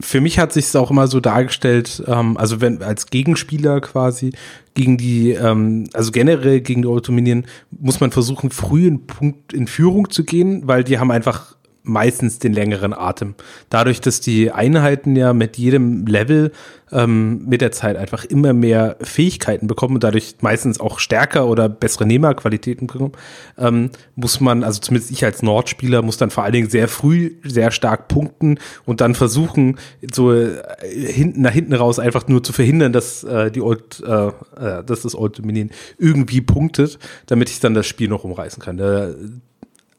für 0.00 0.20
mich 0.20 0.40
hat 0.40 0.52
sich 0.52 0.64
es 0.64 0.74
auch 0.74 0.90
immer 0.90 1.06
so 1.06 1.20
dargestellt, 1.20 2.02
ähm, 2.08 2.36
also 2.36 2.60
wenn 2.60 2.82
als 2.82 3.06
Gegenspieler 3.06 3.80
quasi 3.80 4.32
gegen 4.74 4.96
die, 4.96 5.30
ähm, 5.30 5.88
also 5.92 6.10
generell 6.10 6.60
gegen 6.60 6.82
die 6.82 6.88
Old 6.88 7.06
Dominion 7.06 7.44
muss 7.70 8.00
man 8.00 8.10
versuchen, 8.10 8.50
früh 8.50 8.88
in 8.88 9.06
Punkt 9.06 9.52
in 9.52 9.68
Führung 9.68 10.10
zu 10.10 10.24
gehen, 10.24 10.62
weil 10.66 10.82
die 10.82 10.98
haben 10.98 11.12
einfach 11.12 11.54
meistens 11.82 12.38
den 12.38 12.52
längeren 12.52 12.92
Atem. 12.92 13.34
Dadurch, 13.68 14.00
dass 14.00 14.20
die 14.20 14.50
Einheiten 14.50 15.16
ja 15.16 15.32
mit 15.32 15.56
jedem 15.58 16.06
Level 16.06 16.52
ähm, 16.92 17.46
mit 17.46 17.60
der 17.60 17.72
Zeit 17.72 17.96
einfach 17.96 18.24
immer 18.24 18.52
mehr 18.52 18.96
Fähigkeiten 19.00 19.66
bekommen 19.66 19.94
und 19.94 20.04
dadurch 20.04 20.36
meistens 20.40 20.78
auch 20.78 20.98
stärker 20.98 21.46
oder 21.46 21.68
bessere 21.68 22.06
Nehmerqualitäten 22.06 22.86
bekommen, 22.86 23.12
ähm, 23.58 23.90
muss 24.14 24.40
man, 24.40 24.62
also 24.62 24.80
zumindest 24.80 25.10
ich 25.10 25.24
als 25.24 25.42
Nordspieler, 25.42 26.02
muss 26.02 26.18
dann 26.18 26.30
vor 26.30 26.44
allen 26.44 26.52
Dingen 26.52 26.70
sehr 26.70 26.88
früh 26.88 27.32
sehr 27.42 27.70
stark 27.70 28.08
punkten 28.08 28.58
und 28.84 29.00
dann 29.00 29.14
versuchen, 29.14 29.78
so 30.12 30.32
äh, 30.32 30.62
hinten 30.82 31.42
nach 31.42 31.52
hinten 31.52 31.74
raus 31.74 31.98
einfach 31.98 32.28
nur 32.28 32.42
zu 32.42 32.52
verhindern, 32.52 32.92
dass 32.92 33.24
äh, 33.24 33.50
die 33.50 33.62
Old, 33.62 34.02
äh, 34.06 34.26
äh 34.28 34.84
dass 34.84 35.02
das 35.02 35.14
Old 35.14 35.38
Dominion 35.38 35.70
irgendwie 35.98 36.40
punktet, 36.40 36.98
damit 37.26 37.50
ich 37.50 37.60
dann 37.60 37.74
das 37.74 37.86
Spiel 37.86 38.08
noch 38.08 38.24
umreißen 38.24 38.62
kann. 38.62 38.76
Da, 38.76 39.10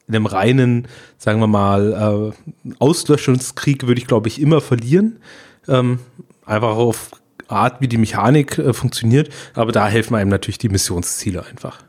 in 0.06 0.14
einem 0.14 0.26
reinen, 0.26 0.88
sagen 1.18 1.40
wir 1.40 1.46
mal, 1.46 2.32
äh, 2.64 2.72
Auslöschungskrieg 2.78 3.86
würde 3.86 4.00
ich, 4.00 4.06
glaube 4.06 4.28
ich, 4.28 4.40
immer 4.40 4.60
verlieren. 4.60 5.18
Ähm, 5.66 5.98
einfach 6.44 6.76
auf 6.76 7.10
Art, 7.48 7.80
wie 7.80 7.88
die 7.88 7.98
Mechanik 7.98 8.58
äh, 8.58 8.72
funktioniert. 8.72 9.30
Aber 9.54 9.72
da 9.72 9.88
helfen 9.88 10.14
einem 10.14 10.30
natürlich 10.30 10.58
die 10.58 10.68
Missionsziele 10.68 11.44
einfach. 11.44 11.82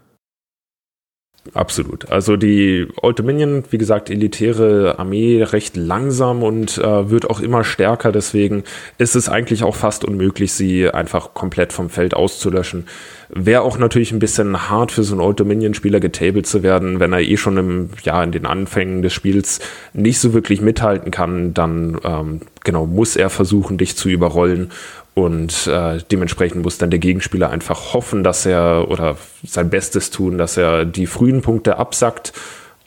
Absolut. 1.53 2.09
Also 2.11 2.37
die 2.37 2.87
Old 3.01 3.19
Dominion, 3.19 3.63
wie 3.69 3.77
gesagt, 3.77 4.09
elitäre 4.09 4.97
Armee, 4.97 5.43
recht 5.43 5.77
langsam 5.77 6.41
und 6.41 6.77
äh, 6.79 7.09
wird 7.11 7.29
auch 7.29 7.39
immer 7.39 7.63
stärker. 7.63 8.11
Deswegen 8.11 8.63
ist 8.97 9.15
es 9.15 9.29
eigentlich 9.29 9.63
auch 9.63 9.75
fast 9.75 10.05
unmöglich, 10.05 10.53
sie 10.53 10.89
einfach 10.89 11.33
komplett 11.33 11.71
vom 11.71 11.89
Feld 11.89 12.15
auszulöschen. 12.15 12.87
Wäre 13.29 13.61
auch 13.61 13.77
natürlich 13.77 14.11
ein 14.11 14.19
bisschen 14.19 14.69
hart 14.69 14.91
für 14.91 15.03
so 15.03 15.13
einen 15.13 15.21
Old 15.21 15.39
Dominion-Spieler 15.39 15.99
getabelt 15.99 16.45
zu 16.45 16.61
werden, 16.61 16.99
wenn 16.99 17.11
er 17.11 17.21
eh 17.21 17.37
schon 17.37 17.57
im, 17.57 17.89
ja, 18.03 18.23
in 18.23 18.31
den 18.31 18.45
Anfängen 18.45 19.01
des 19.01 19.13
Spiels 19.13 19.59
nicht 19.93 20.19
so 20.19 20.33
wirklich 20.33 20.61
mithalten 20.61 21.11
kann, 21.11 21.53
dann 21.53 21.97
ähm, 22.03 22.41
genau 22.63 22.85
muss 22.85 23.15
er 23.15 23.29
versuchen, 23.29 23.77
dich 23.77 23.95
zu 23.97 24.09
überrollen 24.09 24.71
und 25.15 25.67
äh, 25.67 25.99
dementsprechend 26.11 26.61
muss 26.61 26.77
dann 26.77 26.91
der 26.91 26.99
Gegenspieler 26.99 27.49
einfach 27.49 27.93
hoffen, 27.93 28.23
dass 28.23 28.45
er 28.45 28.87
oder 28.89 29.17
sein 29.43 29.69
Bestes 29.69 30.11
tun, 30.11 30.37
dass 30.37 30.57
er 30.57 30.85
die 30.85 31.07
frühen 31.07 31.41
Punkte 31.41 31.77
absackt 31.77 32.33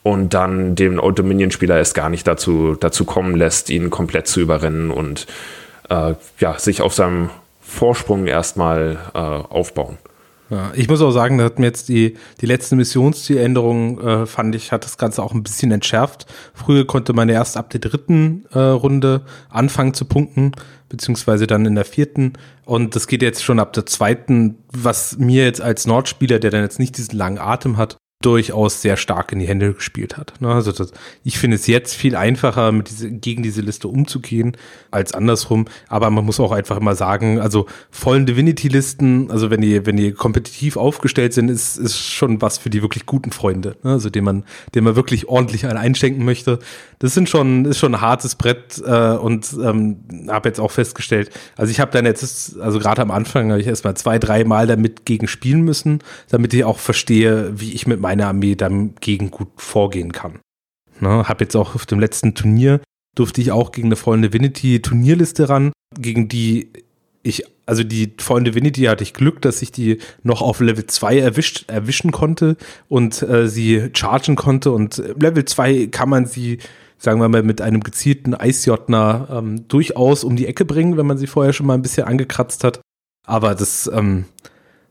und 0.03 0.35
dann 0.35 0.75
den 0.75 1.01
Old 1.01 1.19
Dominion-Spieler 1.19 1.81
es 1.81 1.95
gar 1.95 2.11
nicht 2.11 2.27
dazu, 2.27 2.77
dazu 2.79 3.05
kommen 3.05 3.35
lässt, 3.35 3.71
ihn 3.71 3.91
komplett 3.91 4.27
zu 4.27 4.41
überrennen 4.41 4.91
und 4.91 5.27
äh, 5.89 6.15
ja, 6.39 6.59
sich 6.59 6.83
auf 6.83 6.95
seinem 6.95 7.31
Vorsprung 7.63 8.27
erstmal 8.27 8.99
äh, 9.15 9.19
aufbauen. 9.19 9.99
Ja, 10.51 10.73
ich 10.75 10.89
muss 10.89 11.03
auch 11.03 11.11
sagen, 11.11 11.37
da 11.37 11.45
hat 11.45 11.59
mir 11.59 11.67
jetzt 11.67 11.91
die, 11.91 12.17
die 12.41 12.47
letzte 12.47 12.75
Missionszieländerung, 12.75 14.01
äh, 14.01 14.27
fand 14.27 14.55
ich, 14.55 14.73
hat 14.73 14.85
das 14.85 14.97
Ganze 14.97 15.23
auch 15.23 15.35
ein 15.35 15.43
bisschen 15.43 15.71
entschärft. 15.73 16.27
Früher 16.55 16.87
konnte 16.87 17.13
man 17.13 17.29
erst 17.29 17.59
ab 17.59 17.69
der 17.69 17.81
dritten 17.81 18.47
äh, 18.53 18.59
Runde 18.59 19.23
anfangen 19.51 19.93
zu 19.93 20.07
punkten, 20.07 20.53
beziehungsweise 20.89 21.47
dann 21.47 21.67
in 21.67 21.75
der 21.75 21.85
vierten. 21.85 22.33
Und 22.65 22.97
das 22.97 23.07
geht 23.07 23.21
jetzt 23.21 23.45
schon 23.45 23.61
ab 23.61 23.75
der 23.75 23.85
zweiten, 23.85 24.57
was 24.73 25.19
mir 25.19 25.45
jetzt 25.45 25.61
als 25.61 25.87
Nordspieler, 25.87 26.39
der 26.39 26.51
dann 26.51 26.63
jetzt 26.63 26.79
nicht 26.79 26.97
diesen 26.97 27.19
langen 27.19 27.39
Atem 27.39 27.77
hat, 27.77 27.99
durchaus 28.21 28.83
sehr 28.83 28.97
stark 28.97 29.31
in 29.31 29.39
die 29.39 29.47
Hände 29.47 29.75
gespielt 29.75 30.17
hat. 30.17 30.33
Ne? 30.41 30.49
Also 30.49 30.73
das, 30.73 30.91
ich 31.23 31.39
finde 31.39 31.55
es 31.55 31.69
jetzt 31.69 31.95
viel 31.95 32.17
einfacher, 32.17 32.73
mit 32.73 32.91
diese, 32.91 33.13
gegen 33.13 33.45
diese 33.45 33.61
Liste 33.61 33.87
umzugehen, 33.87 34.57
als 34.91 35.15
andersrum. 35.15 35.67
Aber 35.87 36.11
man 36.11 36.25
muss 36.25 36.41
auch 36.41 36.51
einfach 36.51 36.79
immer 36.79 36.97
sagen, 36.97 37.39
also 37.39 37.67
vollen 37.93 38.27
Divinity-Listen, 38.27 39.31
also 39.31 39.51
wenn 39.51 39.61
die, 39.61 39.87
wenn 39.87 39.97
die 39.97 40.11
kompetitiv 40.11 40.77
aufgestellt 40.77 41.33
sind, 41.33 41.49
ist, 41.49 41.77
ist 41.77 41.97
schon 41.97 42.43
was 42.43 42.59
für 42.59 42.71
die 42.71 42.83
wirklich 42.83 43.07
guten 43.07 43.31
Freunde. 43.31 43.77
Ne? 43.85 43.93
Also 43.93 44.11
den 44.11 44.25
man, 44.25 44.43
den 44.75 44.83
man 44.83 44.97
wirklich 44.97 45.29
ordentlich 45.29 45.65
einschenken 45.65 46.25
möchte. 46.25 46.59
Das 46.99 47.15
sind 47.15 47.29
schon, 47.29 47.67
ist 47.67 47.79
schon 47.79 47.95
ein 47.95 48.01
hartes 48.01 48.35
Brett 48.35 48.83
äh, 48.85 49.13
und 49.13 49.47
ähm, 49.63 49.99
habe 50.29 50.49
jetzt 50.49 50.59
auch 50.59 50.73
festgestellt, 50.73 51.31
also 51.57 51.71
ich 51.71 51.79
habe 51.79 51.93
dann 51.93 52.05
jetzt, 52.05 52.59
also 52.59 52.81
gerade 52.81 53.01
am 53.01 53.13
Anfang 53.13 53.53
habe 53.53 53.61
ich 53.61 53.69
erstmal 53.69 53.97
zwei, 53.97 54.19
drei 54.19 54.43
Mal 54.43 54.67
damit 54.67 55.05
gegen 55.05 55.29
spielen 55.29 55.61
müssen, 55.61 56.01
damit 56.31 56.53
ich 56.53 56.65
auch 56.65 56.81
verstehe, 56.81 57.53
wie 57.55 57.75
ich 57.75 57.87
mit 57.87 58.08
meine 58.09 58.27
Armee 58.27 58.55
dagegen 58.55 59.31
gut 59.31 59.49
vorgehen 59.57 60.13
kann. 60.13 60.41
Ne, 60.99 61.29
hab 61.29 61.43
jetzt 61.43 61.55
auch 61.55 61.75
auf 61.75 61.85
dem 61.85 62.01
letzten 62.01 62.35
Turnier 62.35 62.81
durfte 63.15 63.43
ich 63.43 63.53
auch 63.53 63.71
gegen 63.71 63.89
eine 63.89 63.97
Fallen 63.97 64.23
Divinity 64.23 64.81
Turnierliste 64.81 65.51
ran, 65.51 65.73
gegen 65.95 66.27
die 66.27 66.71
ich, 67.23 67.45
also 67.67 67.85
die 67.85 68.15
Fallen 68.17 68.47
Divinity 68.47 68.85
hatte 68.85 69.05
ich 69.05 69.13
Glück, 69.13 69.43
dass 69.43 69.61
ich 69.61 69.73
die 69.73 69.99
noch 70.23 70.41
auf 70.41 70.61
Level 70.61 70.87
2 70.87 71.19
erwischt, 71.19 71.69
erwischen 71.69 72.11
konnte 72.11 72.57
und 72.89 73.21
äh, 73.21 73.47
sie 73.47 73.91
chargen 73.93 74.37
konnte 74.37 74.71
und 74.71 75.03
Level 75.21 75.45
2 75.45 75.89
kann 75.89 76.09
man 76.09 76.25
sie, 76.25 76.59
sagen 76.97 77.21
wir 77.21 77.29
mal, 77.29 77.43
mit 77.43 77.61
einem 77.61 77.83
gezielten 77.83 78.35
Eisjotner 78.35 79.29
ähm, 79.31 79.69
durchaus 79.69 80.25
um 80.25 80.35
die 80.35 80.47
Ecke 80.47 80.65
bringen, 80.65 80.97
wenn 80.97 81.07
man 81.07 81.19
sie 81.19 81.27
vorher 81.27 81.53
schon 81.53 81.67
mal 81.67 81.75
ein 81.75 81.83
bisschen 81.83 82.07
angekratzt 82.07 82.65
hat. 82.65 82.81
Aber 83.27 83.55
das, 83.55 83.91
ähm, 83.93 84.25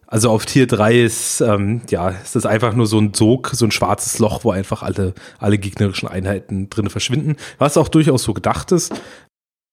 also 0.07 0.29
auf 0.29 0.45
Tier 0.45 0.67
3 0.67 1.01
ist, 1.01 1.41
ähm, 1.41 1.81
ja, 1.89 2.09
ist 2.09 2.35
das 2.35 2.45
einfach 2.45 2.73
nur 2.73 2.87
so 2.87 2.97
ein 2.97 3.13
Sog, 3.13 3.51
so 3.53 3.65
ein 3.65 3.71
schwarzes 3.71 4.19
Loch, 4.19 4.45
wo 4.45 4.51
einfach 4.51 4.81
alle, 4.81 5.13
alle 5.37 5.57
gegnerischen 5.57 6.07
Einheiten 6.07 6.69
drin 6.69 6.89
verschwinden. 6.89 7.35
Was 7.57 7.77
auch 7.77 7.89
durchaus 7.89 8.23
so 8.23 8.33
gedacht 8.33 8.71
ist. 8.71 8.93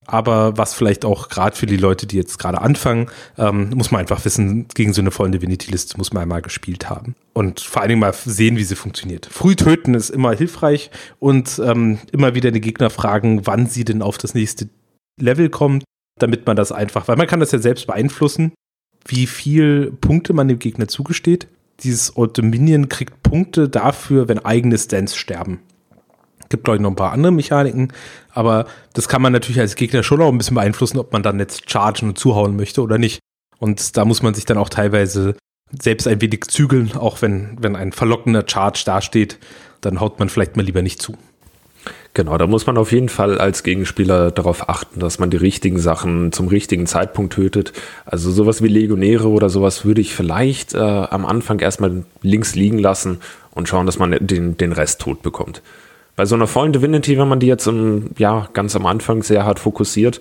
Aber 0.07 0.59
was 0.59 0.75
vielleicht 0.75 1.07
auch 1.07 1.31
gerade 1.31 1.57
für 1.57 1.65
die 1.65 1.79
Leute, 1.79 2.07
die 2.07 2.17
jetzt 2.17 2.39
gerade 2.39 2.61
anfangen, 2.61 3.09
ähm, 3.39 3.71
muss 3.75 3.91
man 3.91 4.01
einfach 4.01 4.23
wissen, 4.25 4.67
gegen 4.75 4.93
so 4.93 5.01
eine 5.01 5.11
vollen 5.11 5.33
Divinity-Liste 5.33 5.97
muss 5.97 6.13
man 6.13 6.25
einmal 6.25 6.43
gespielt 6.43 6.91
haben. 6.91 7.15
Und 7.33 7.61
vor 7.61 7.81
allen 7.81 7.89
Dingen 7.89 8.01
mal 8.01 8.13
sehen, 8.13 8.59
wie 8.59 8.65
sie 8.65 8.77
funktioniert. 8.77 9.27
Früh 9.31 9.57
töten 9.57 9.95
ist 9.95 10.11
immer 10.11 10.35
hilfreich 10.35 10.91
und 11.21 11.59
ähm, 11.65 11.99
immer 12.13 12.35
wieder 12.35 12.51
die 12.51 12.61
Gegner 12.61 12.91
fragen, 12.91 13.47
wann 13.47 13.67
sie 13.67 13.85
denn 13.85 14.03
auf 14.03 14.19
das 14.19 14.35
nächste 14.35 14.69
Level 15.19 15.49
kommt, 15.49 15.85
damit 16.19 16.47
man 16.47 16.57
das 16.57 16.71
einfach, 16.71 17.09
weil 17.09 17.17
man 17.17 17.27
kann 17.27 17.41
das 17.41 17.53
ja 17.53 17.59
selbst 17.59 17.87
beeinflussen 17.87 18.53
wie 19.07 19.27
viel 19.27 19.93
Punkte 20.01 20.33
man 20.33 20.49
dem 20.49 20.59
Gegner 20.59 20.89
zugesteht. 20.89 21.49
Dieses 21.81 22.17
Old 22.17 22.39
Dominion 22.39 22.89
kriegt 22.89 23.23
Punkte 23.23 23.69
dafür, 23.69 24.29
wenn 24.29 24.39
eigene 24.39 24.79
Stands 24.79 25.17
sterben. 25.17 25.61
Gibt, 26.49 26.65
glaube 26.65 26.77
ich, 26.77 26.83
noch 26.83 26.91
ein 26.91 26.97
paar 26.97 27.13
andere 27.13 27.33
Mechaniken, 27.33 27.93
aber 28.31 28.67
das 28.93 29.09
kann 29.09 29.23
man 29.23 29.33
natürlich 29.33 29.61
als 29.61 29.77
Gegner 29.77 30.03
schon 30.03 30.21
auch 30.21 30.31
ein 30.31 30.39
bisschen 30.39 30.55
beeinflussen, 30.55 30.99
ob 30.99 31.13
man 31.13 31.23
dann 31.23 31.39
jetzt 31.39 31.71
chargen 31.71 32.11
und 32.11 32.19
zuhauen 32.19 32.57
möchte 32.57 32.83
oder 32.83 32.99
nicht. 32.99 33.21
Und 33.59 33.97
da 33.97 34.05
muss 34.05 34.23
man 34.23 34.35
sich 34.35 34.45
dann 34.45 34.59
auch 34.59 34.69
teilweise 34.69 35.37
selbst 35.83 36.07
ein 36.07 36.21
wenig 36.21 36.45
zügeln, 36.49 36.93
auch 36.97 37.23
wenn, 37.23 37.57
wenn 37.61 37.77
ein 37.77 37.93
verlockender 37.93 38.45
Charge 38.47 38.83
dasteht, 38.85 39.39
dann 39.81 40.01
haut 40.01 40.19
man 40.19 40.29
vielleicht 40.29 40.57
mal 40.57 40.65
lieber 40.65 40.83
nicht 40.83 41.01
zu. 41.01 41.17
Genau, 42.17 42.39
da 42.39 42.47
muss 42.47 42.65
man 42.67 42.79
auf 42.79 42.93
jeden 42.93 43.09
Fall 43.09 43.39
als 43.39 43.65
Gegenspieler 43.65 44.31
darauf 44.31 44.69
achten, 44.69 45.01
dass 45.01 45.19
man 45.19 45.31
die 45.31 45.37
richtigen 45.37 45.81
Sachen 45.81 46.31
zum 46.31 46.47
richtigen 46.47 46.87
Zeitpunkt 46.87 47.33
tötet. 47.33 47.73
Also 48.07 48.31
sowas 48.31 48.63
wie 48.63 48.69
Legionäre 48.69 49.29
oder 49.29 49.51
sowas 49.51 49.85
würde 49.85 50.01
ich 50.01 50.15
vielleicht 50.15 50.75
äh, 50.75 50.79
am 50.79 51.27
Anfang 51.27 51.59
erstmal 51.59 52.05
links 52.23 52.55
liegen 52.55 52.79
lassen 52.79 53.19
und 53.51 53.69
schauen, 53.69 53.87
dass 53.87 53.99
man 53.99 54.17
den, 54.21 54.57
den 54.57 54.71
Rest 54.71 55.01
tot 55.01 55.23
bekommt. 55.23 55.61
Bei 56.15 56.25
so 56.25 56.37
einer 56.37 56.47
vollen 56.47 56.73
Divinity, 56.73 57.19
wenn 57.19 57.27
man 57.27 57.41
die 57.41 57.49
jetzt 57.49 57.67
im, 57.67 58.11
ja, 58.17 58.49
ganz 58.53 58.77
am 58.77 58.87
Anfang 58.87 59.25
sehr 59.25 59.45
hart 59.45 59.59
fokussiert, 59.59 60.21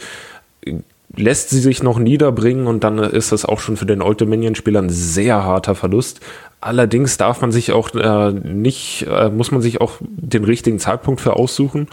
lässt 1.15 1.49
sie 1.49 1.59
sich 1.59 1.83
noch 1.83 1.99
niederbringen 1.99 2.67
und 2.67 2.83
dann 2.83 2.97
ist 2.97 3.31
das 3.31 3.45
auch 3.45 3.59
schon 3.59 3.77
für 3.77 3.85
den 3.85 4.01
Old 4.01 4.19
Dominion-Spieler 4.21 4.81
ein 4.81 4.89
sehr 4.89 5.43
harter 5.43 5.75
Verlust. 5.75 6.21
Allerdings 6.59 7.17
darf 7.17 7.41
man 7.41 7.51
sich 7.51 7.71
auch 7.71 7.93
äh, 7.93 8.31
nicht, 8.31 9.05
äh, 9.07 9.29
muss 9.29 9.51
man 9.51 9.61
sich 9.61 9.81
auch 9.81 9.93
den 10.01 10.43
richtigen 10.43 10.79
Zeitpunkt 10.79 11.21
für 11.21 11.35
aussuchen. 11.35 11.87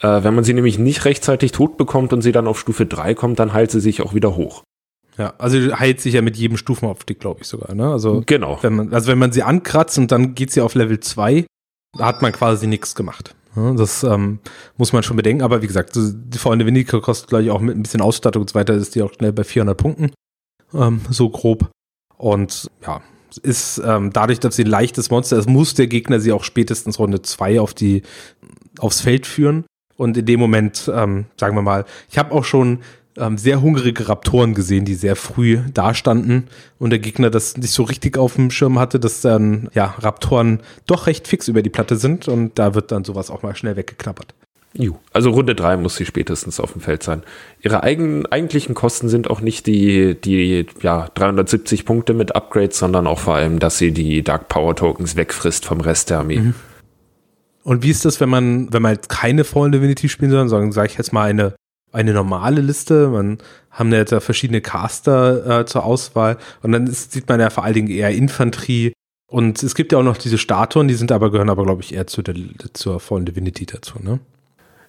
Äh, 0.00 0.24
wenn 0.24 0.34
man 0.34 0.44
sie 0.44 0.54
nämlich 0.54 0.78
nicht 0.78 1.04
rechtzeitig 1.04 1.52
tot 1.52 1.76
bekommt 1.76 2.12
und 2.12 2.22
sie 2.22 2.32
dann 2.32 2.48
auf 2.48 2.58
Stufe 2.58 2.86
3 2.86 3.14
kommt, 3.14 3.38
dann 3.38 3.52
heilt 3.52 3.70
sie 3.70 3.80
sich 3.80 4.02
auch 4.02 4.14
wieder 4.14 4.34
hoch. 4.34 4.62
Ja, 5.18 5.34
also 5.38 5.56
heilt 5.78 6.00
sich 6.00 6.14
ja 6.14 6.22
mit 6.22 6.36
jedem 6.36 6.56
Stufenaufstieg, 6.56 7.20
glaube 7.20 7.42
ich 7.42 7.46
sogar, 7.46 7.74
ne? 7.74 7.92
Also 7.92 8.24
genau. 8.26 8.58
Wenn 8.62 8.74
man, 8.74 8.92
also 8.92 9.12
wenn 9.12 9.18
man 9.18 9.30
sie 9.30 9.44
ankratzt 9.44 9.96
und 9.98 10.10
dann 10.10 10.34
geht 10.34 10.50
sie 10.50 10.60
auf 10.60 10.74
Level 10.74 10.98
2, 10.98 11.46
hat 11.98 12.22
man 12.22 12.32
quasi 12.32 12.66
nichts 12.66 12.96
gemacht. 12.96 13.34
Das 13.54 14.02
ähm, 14.02 14.40
muss 14.76 14.92
man 14.92 15.02
schon 15.02 15.16
bedenken, 15.16 15.42
aber 15.42 15.62
wie 15.62 15.66
gesagt, 15.66 15.92
die 15.94 16.38
Freunde 16.38 16.66
Windiker 16.66 17.00
kostet, 17.00 17.28
glaube 17.28 17.44
ich, 17.44 17.50
auch 17.50 17.60
mit 17.60 17.76
ein 17.76 17.82
bisschen 17.82 18.00
Ausstattung 18.00 18.42
und 18.42 18.50
so 18.50 18.54
weiter, 18.54 18.74
ist 18.74 18.94
die 18.94 19.02
auch 19.02 19.12
schnell 19.12 19.32
bei 19.32 19.44
400 19.44 19.76
Punkten, 19.76 20.10
ähm, 20.74 21.00
so 21.10 21.30
grob. 21.30 21.70
Und 22.16 22.68
ja, 22.82 23.00
ist 23.42 23.80
ähm, 23.84 24.12
dadurch, 24.12 24.40
dass 24.40 24.56
sie 24.56 24.64
ein 24.64 24.70
leichtes 24.70 25.10
Monster 25.10 25.38
ist, 25.38 25.48
muss 25.48 25.74
der 25.74 25.86
Gegner 25.86 26.20
sie 26.20 26.32
auch 26.32 26.44
spätestens 26.44 26.98
Runde 26.98 27.22
2 27.22 27.60
auf 27.60 27.74
die, 27.74 28.02
aufs 28.78 29.00
Feld 29.00 29.26
führen. 29.26 29.64
Und 29.96 30.16
in 30.16 30.26
dem 30.26 30.40
Moment, 30.40 30.90
ähm, 30.92 31.26
sagen 31.38 31.56
wir 31.56 31.62
mal, 31.62 31.84
ich 32.10 32.18
habe 32.18 32.32
auch 32.32 32.44
schon 32.44 32.80
ähm, 33.16 33.38
sehr 33.38 33.60
hungrige 33.60 34.08
Raptoren 34.08 34.54
gesehen, 34.54 34.84
die 34.84 34.94
sehr 34.94 35.16
früh 35.16 35.58
dastanden 35.72 36.48
und 36.78 36.90
der 36.90 36.98
Gegner 36.98 37.30
das 37.30 37.56
nicht 37.56 37.70
so 37.70 37.84
richtig 37.84 38.18
auf 38.18 38.34
dem 38.34 38.50
Schirm 38.50 38.78
hatte, 38.78 38.98
dass 38.98 39.20
dann 39.20 39.68
ja 39.74 39.94
Raptoren 39.98 40.60
doch 40.86 41.06
recht 41.06 41.28
fix 41.28 41.48
über 41.48 41.62
die 41.62 41.70
Platte 41.70 41.96
sind 41.96 42.28
und 42.28 42.58
da 42.58 42.74
wird 42.74 42.92
dann 42.92 43.04
sowas 43.04 43.30
auch 43.30 43.42
mal 43.42 43.54
schnell 43.54 43.76
weggeknappert. 43.76 44.34
Ju. 44.76 44.96
Also 45.12 45.30
Runde 45.30 45.54
3 45.54 45.76
muss 45.76 45.94
sie 45.94 46.04
spätestens 46.04 46.58
auf 46.58 46.72
dem 46.72 46.80
Feld 46.80 47.04
sein. 47.04 47.22
Ihre 47.62 47.84
eigen, 47.84 48.26
eigentlichen 48.26 48.74
Kosten 48.74 49.08
sind 49.08 49.30
auch 49.30 49.40
nicht 49.40 49.66
die, 49.68 50.20
die 50.20 50.66
ja, 50.82 51.06
370 51.14 51.84
Punkte 51.84 52.12
mit 52.12 52.34
Upgrades, 52.34 52.78
sondern 52.78 53.06
auch 53.06 53.20
vor 53.20 53.36
allem, 53.36 53.60
dass 53.60 53.78
sie 53.78 53.92
die 53.92 54.22
Dark 54.24 54.48
Power 54.48 54.74
Tokens 54.74 55.14
wegfrisst 55.14 55.64
vom 55.64 55.80
Rest 55.80 56.10
der 56.10 56.18
Armee. 56.18 56.38
Mhm. 56.38 56.54
Und 57.62 57.84
wie 57.84 57.90
ist 57.90 58.04
das, 58.04 58.20
wenn 58.20 58.28
man, 58.28 58.72
wenn 58.72 58.82
man 58.82 58.94
jetzt 58.94 59.08
keine 59.08 59.44
Fallen 59.44 59.70
Divinity 59.70 60.08
spielen 60.08 60.32
soll, 60.32 60.48
sondern 60.48 60.72
sage 60.72 60.88
ich 60.90 60.98
jetzt 60.98 61.12
mal 61.12 61.30
eine, 61.30 61.54
eine 61.94 62.12
normale 62.12 62.60
Liste? 62.60 63.08
Man 63.08 63.38
haben 63.70 63.92
ja 63.92 63.98
jetzt 63.98 64.12
ja 64.12 64.20
verschiedene 64.20 64.60
Caster 64.60 65.60
äh, 65.60 65.66
zur 65.66 65.84
Auswahl 65.84 66.36
und 66.62 66.72
dann 66.72 66.86
ist, 66.86 67.12
sieht 67.12 67.28
man 67.28 67.40
ja 67.40 67.50
vor 67.50 67.64
allen 67.64 67.74
Dingen 67.74 67.90
eher 67.90 68.10
Infanterie 68.10 68.92
und 69.26 69.62
es 69.62 69.74
gibt 69.74 69.92
ja 69.92 69.98
auch 69.98 70.04
noch 70.04 70.16
diese 70.16 70.38
Statuen, 70.38 70.86
die 70.86 70.94
sind 70.94 71.10
aber, 71.10 71.30
gehören 71.30 71.50
aber, 71.50 71.64
glaube 71.64 71.82
ich, 71.82 71.94
eher 71.94 72.06
zu 72.06 72.22
der, 72.22 72.36
zur 72.72 73.00
Fallen 73.00 73.24
Divinity 73.24 73.66
dazu, 73.66 73.98
ne? 74.00 74.20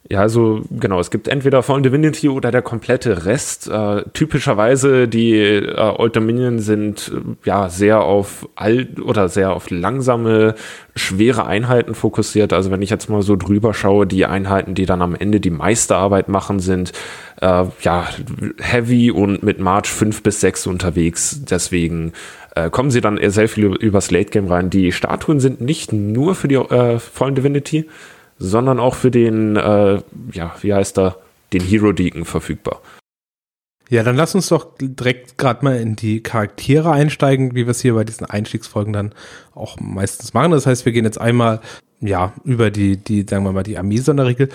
Ja, 0.08 0.20
also 0.20 0.62
genau, 0.70 1.00
es 1.00 1.10
gibt 1.10 1.28
entweder 1.28 1.64
Fallen 1.64 1.82
Divinity 1.82 2.30
oder 2.30 2.52
der 2.52 2.62
komplette 2.62 3.26
Rest. 3.26 3.68
Äh, 3.68 4.04
typischerweise 4.14 5.08
die 5.08 5.34
äh, 5.34 5.76
Old 5.80 6.16
Dominion 6.16 6.60
sind 6.60 7.12
äh, 7.12 7.48
ja 7.48 7.70
sehr 7.70 8.02
auf 8.02 8.48
alt 8.54 9.00
oder 9.00 9.30
sehr 9.30 9.54
auf 9.54 9.72
langsame, 9.72 10.54
schwere 10.96 11.48
Einheiten 11.48 11.96
fokussiert. 11.96 12.54
Also 12.54 12.70
wenn 12.70 12.84
ich 12.84 12.92
jetzt 12.92 13.10
mal 13.10 13.24
so 13.24 13.36
drüber 13.36 13.74
schaue, 13.74 14.06
die 14.06 14.28
Einheiten, 14.28 14.76
die 14.76 14.86
dann 14.86 15.02
am 15.02 15.16
Ende 15.16 15.40
die 15.40 15.50
meiste 15.50 15.96
Arbeit 15.96 16.30
machen, 16.30 16.60
sind 16.60 16.92
äh, 17.42 17.64
ja 17.82 18.08
heavy 18.60 19.10
und 19.10 19.42
mit 19.42 19.60
March 19.60 19.88
5 19.88 20.22
bis 20.22 20.40
6 20.40 20.68
unterwegs. 20.68 21.42
Deswegen 21.50 22.14
äh, 22.54 22.70
kommen 22.70 22.92
sie 22.92 23.02
dann 23.02 23.20
sehr 23.32 23.50
viel 23.50 23.74
übers 23.76 24.12
Late 24.12 24.30
Game 24.30 24.50
rein. 24.50 24.70
Die 24.70 24.92
Statuen 24.92 25.40
sind 25.40 25.62
nicht 25.62 25.94
nur 25.94 26.36
für 26.36 26.48
die 26.48 26.56
äh, 26.56 27.00
Fallen 27.00 27.34
Divinity, 27.34 27.90
sondern 28.38 28.80
auch 28.80 28.96
für 28.96 29.12
den, 29.12 29.56
äh, 29.56 30.02
ja, 30.32 30.56
wie 30.62 30.74
heißt 30.74 30.98
er, 30.98 31.18
den 31.54 31.62
Hero 31.62 31.92
Deacon 31.92 32.26
verfügbar. 32.26 32.82
Ja, 33.90 34.02
dann 34.02 34.16
lass 34.16 34.34
uns 34.34 34.48
doch 34.48 34.72
direkt 34.80 35.38
gerade 35.38 35.64
mal 35.64 35.80
in 35.80 35.96
die 35.96 36.24
Charaktere 36.24 36.92
einsteigen, 36.92 37.54
wie 37.54 37.66
wir 37.66 37.72
es 37.72 37.82
hier 37.82 37.94
bei 37.94 38.04
diesen 38.04 38.26
Einstiegsfolgen 38.26 38.94
dann 38.94 39.14
auch 39.54 39.80
meistens 39.80 40.34
machen. 40.34 40.52
Das 40.52 40.66
heißt, 40.66 40.86
wir 40.86 40.92
gehen 40.92 41.06
jetzt 41.06 41.22
einmal 41.22 41.62
ja 42.00 42.34
über 42.44 42.72
die, 42.72 42.98
die, 42.98 43.26
sagen 43.30 43.44
wir 43.44 43.52
mal, 43.52 43.64
die 43.64 43.78
Armee 43.78 43.98
Sonderregel. 43.98 44.50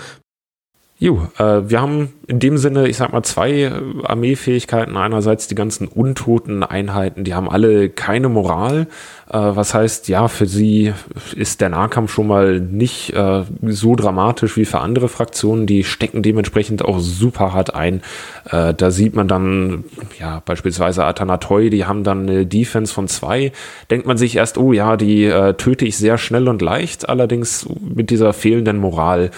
Jo, 1.03 1.27
äh, 1.39 1.67
wir 1.67 1.81
haben 1.81 2.09
in 2.27 2.37
dem 2.37 2.59
Sinne, 2.59 2.87
ich 2.87 2.97
sag 2.97 3.11
mal, 3.11 3.23
zwei 3.23 3.51
äh, 3.51 3.71
Armeefähigkeiten. 4.03 4.95
Einerseits 4.95 5.47
die 5.47 5.55
ganzen 5.55 5.87
untoten 5.87 6.61
Einheiten, 6.61 7.23
die 7.23 7.33
haben 7.33 7.49
alle 7.49 7.89
keine 7.89 8.29
Moral. 8.29 8.81
Äh, 9.27 9.39
was 9.39 9.73
heißt, 9.73 10.09
ja, 10.09 10.27
für 10.27 10.45
sie 10.45 10.93
ist 11.35 11.59
der 11.59 11.69
Nahkampf 11.69 12.13
schon 12.13 12.27
mal 12.27 12.59
nicht 12.59 13.15
äh, 13.15 13.41
so 13.63 13.95
dramatisch 13.95 14.57
wie 14.57 14.65
für 14.65 14.79
andere 14.79 15.09
Fraktionen. 15.09 15.65
Die 15.65 15.83
stecken 15.83 16.21
dementsprechend 16.21 16.85
auch 16.85 16.99
super 16.99 17.51
hart 17.51 17.73
ein. 17.73 18.03
Äh, 18.51 18.75
da 18.75 18.91
sieht 18.91 19.15
man 19.15 19.27
dann, 19.27 19.85
ja, 20.19 20.43
beispielsweise 20.45 21.03
Atanatoi, 21.03 21.71
die 21.71 21.85
haben 21.85 22.03
dann 22.03 22.29
eine 22.29 22.45
Defense 22.45 22.93
von 22.93 23.07
zwei. 23.07 23.53
Denkt 23.89 24.05
man 24.05 24.17
sich 24.17 24.35
erst, 24.35 24.59
oh 24.59 24.71
ja, 24.71 24.97
die 24.97 25.25
äh, 25.25 25.55
töte 25.55 25.83
ich 25.83 25.97
sehr 25.97 26.19
schnell 26.19 26.47
und 26.47 26.61
leicht. 26.61 27.09
Allerdings 27.09 27.67
mit 27.79 28.11
dieser 28.11 28.33
fehlenden 28.33 28.77
Moral 28.77 29.31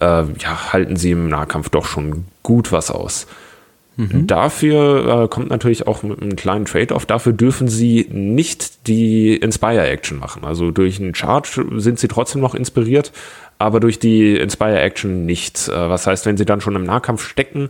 äh, 0.00 0.24
ja, 0.38 0.72
halten 0.72 0.96
sie 0.96 1.12
im 1.12 1.28
Nahkampf 1.28 1.68
doch 1.68 1.86
schon 1.86 2.24
gut 2.42 2.72
was 2.72 2.90
aus. 2.90 3.26
Mhm. 3.96 4.26
Dafür 4.26 5.24
äh, 5.24 5.28
kommt 5.28 5.50
natürlich 5.50 5.86
auch 5.86 6.02
mit 6.02 6.20
einem 6.20 6.36
kleinen 6.36 6.64
Trade-off. 6.64 7.06
Dafür 7.06 7.32
dürfen 7.32 7.68
sie 7.68 8.06
nicht 8.10 8.86
die 8.86 9.36
Inspire-Action 9.36 10.18
machen. 10.18 10.44
Also 10.44 10.70
durch 10.70 11.00
einen 11.00 11.14
Charge 11.14 11.66
sind 11.76 11.98
sie 11.98 12.08
trotzdem 12.08 12.40
noch 12.40 12.54
inspiriert, 12.54 13.12
aber 13.58 13.78
durch 13.78 13.98
die 13.98 14.36
Inspire-Action 14.36 15.26
nicht. 15.26 15.68
Äh, 15.68 15.90
was 15.90 16.06
heißt, 16.06 16.24
wenn 16.24 16.36
sie 16.36 16.46
dann 16.46 16.60
schon 16.60 16.76
im 16.76 16.84
Nahkampf 16.84 17.22
stecken, 17.22 17.68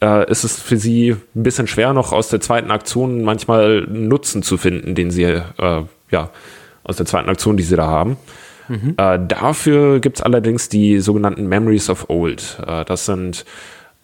äh, 0.00 0.30
ist 0.30 0.44
es 0.44 0.60
für 0.60 0.76
sie 0.76 1.16
ein 1.34 1.42
bisschen 1.42 1.66
schwer, 1.66 1.92
noch 1.92 2.12
aus 2.12 2.28
der 2.28 2.40
zweiten 2.40 2.70
Aktion 2.70 3.22
manchmal 3.22 3.82
Nutzen 3.82 4.42
zu 4.42 4.58
finden, 4.58 4.94
den 4.94 5.10
sie, 5.10 5.24
äh, 5.24 5.42
ja, 6.10 6.30
aus 6.84 6.96
der 6.96 7.06
zweiten 7.06 7.28
Aktion, 7.28 7.56
die 7.56 7.62
sie 7.62 7.76
da 7.76 7.86
haben. 7.86 8.16
Mhm. 8.72 8.94
Äh, 8.96 9.18
dafür 9.28 10.00
gibt 10.00 10.16
es 10.18 10.22
allerdings 10.22 10.70
die 10.70 11.00
sogenannten 11.00 11.46
Memories 11.46 11.90
of 11.90 12.08
Old. 12.08 12.58
Äh, 12.66 12.84
das 12.86 13.04
sind 13.04 13.44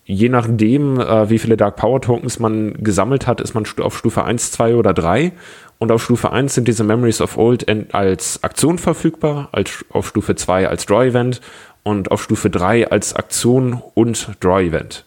je 0.04 0.30
nachdem, 0.30 0.98
äh, 0.98 1.30
wie 1.30 1.38
viele 1.38 1.56
Dark 1.56 1.76
Power 1.76 2.00
Tokens 2.00 2.38
man 2.38 2.74
gesammelt 2.82 3.26
hat, 3.26 3.40
ist 3.40 3.54
man 3.54 3.64
auf 3.80 3.96
Stufe 3.96 4.24
1, 4.24 4.52
2 4.52 4.74
oder 4.74 4.94
3. 4.94 5.32
Und 5.78 5.92
auf 5.92 6.02
Stufe 6.02 6.32
1 6.32 6.54
sind 6.54 6.66
diese 6.66 6.82
Memories 6.82 7.20
of 7.20 7.36
Old 7.38 7.66
als 7.94 8.42
Aktion 8.42 8.78
verfügbar, 8.78 9.48
als, 9.52 9.84
auf 9.90 10.08
Stufe 10.08 10.34
2 10.34 10.68
als 10.68 10.86
Draw 10.86 11.06
Event 11.06 11.40
und 11.82 12.10
auf 12.10 12.22
Stufe 12.22 12.50
3 12.50 12.90
als 12.90 13.14
Aktion 13.14 13.82
und 13.94 14.30
Draw 14.40 14.62
Event. 14.62 15.04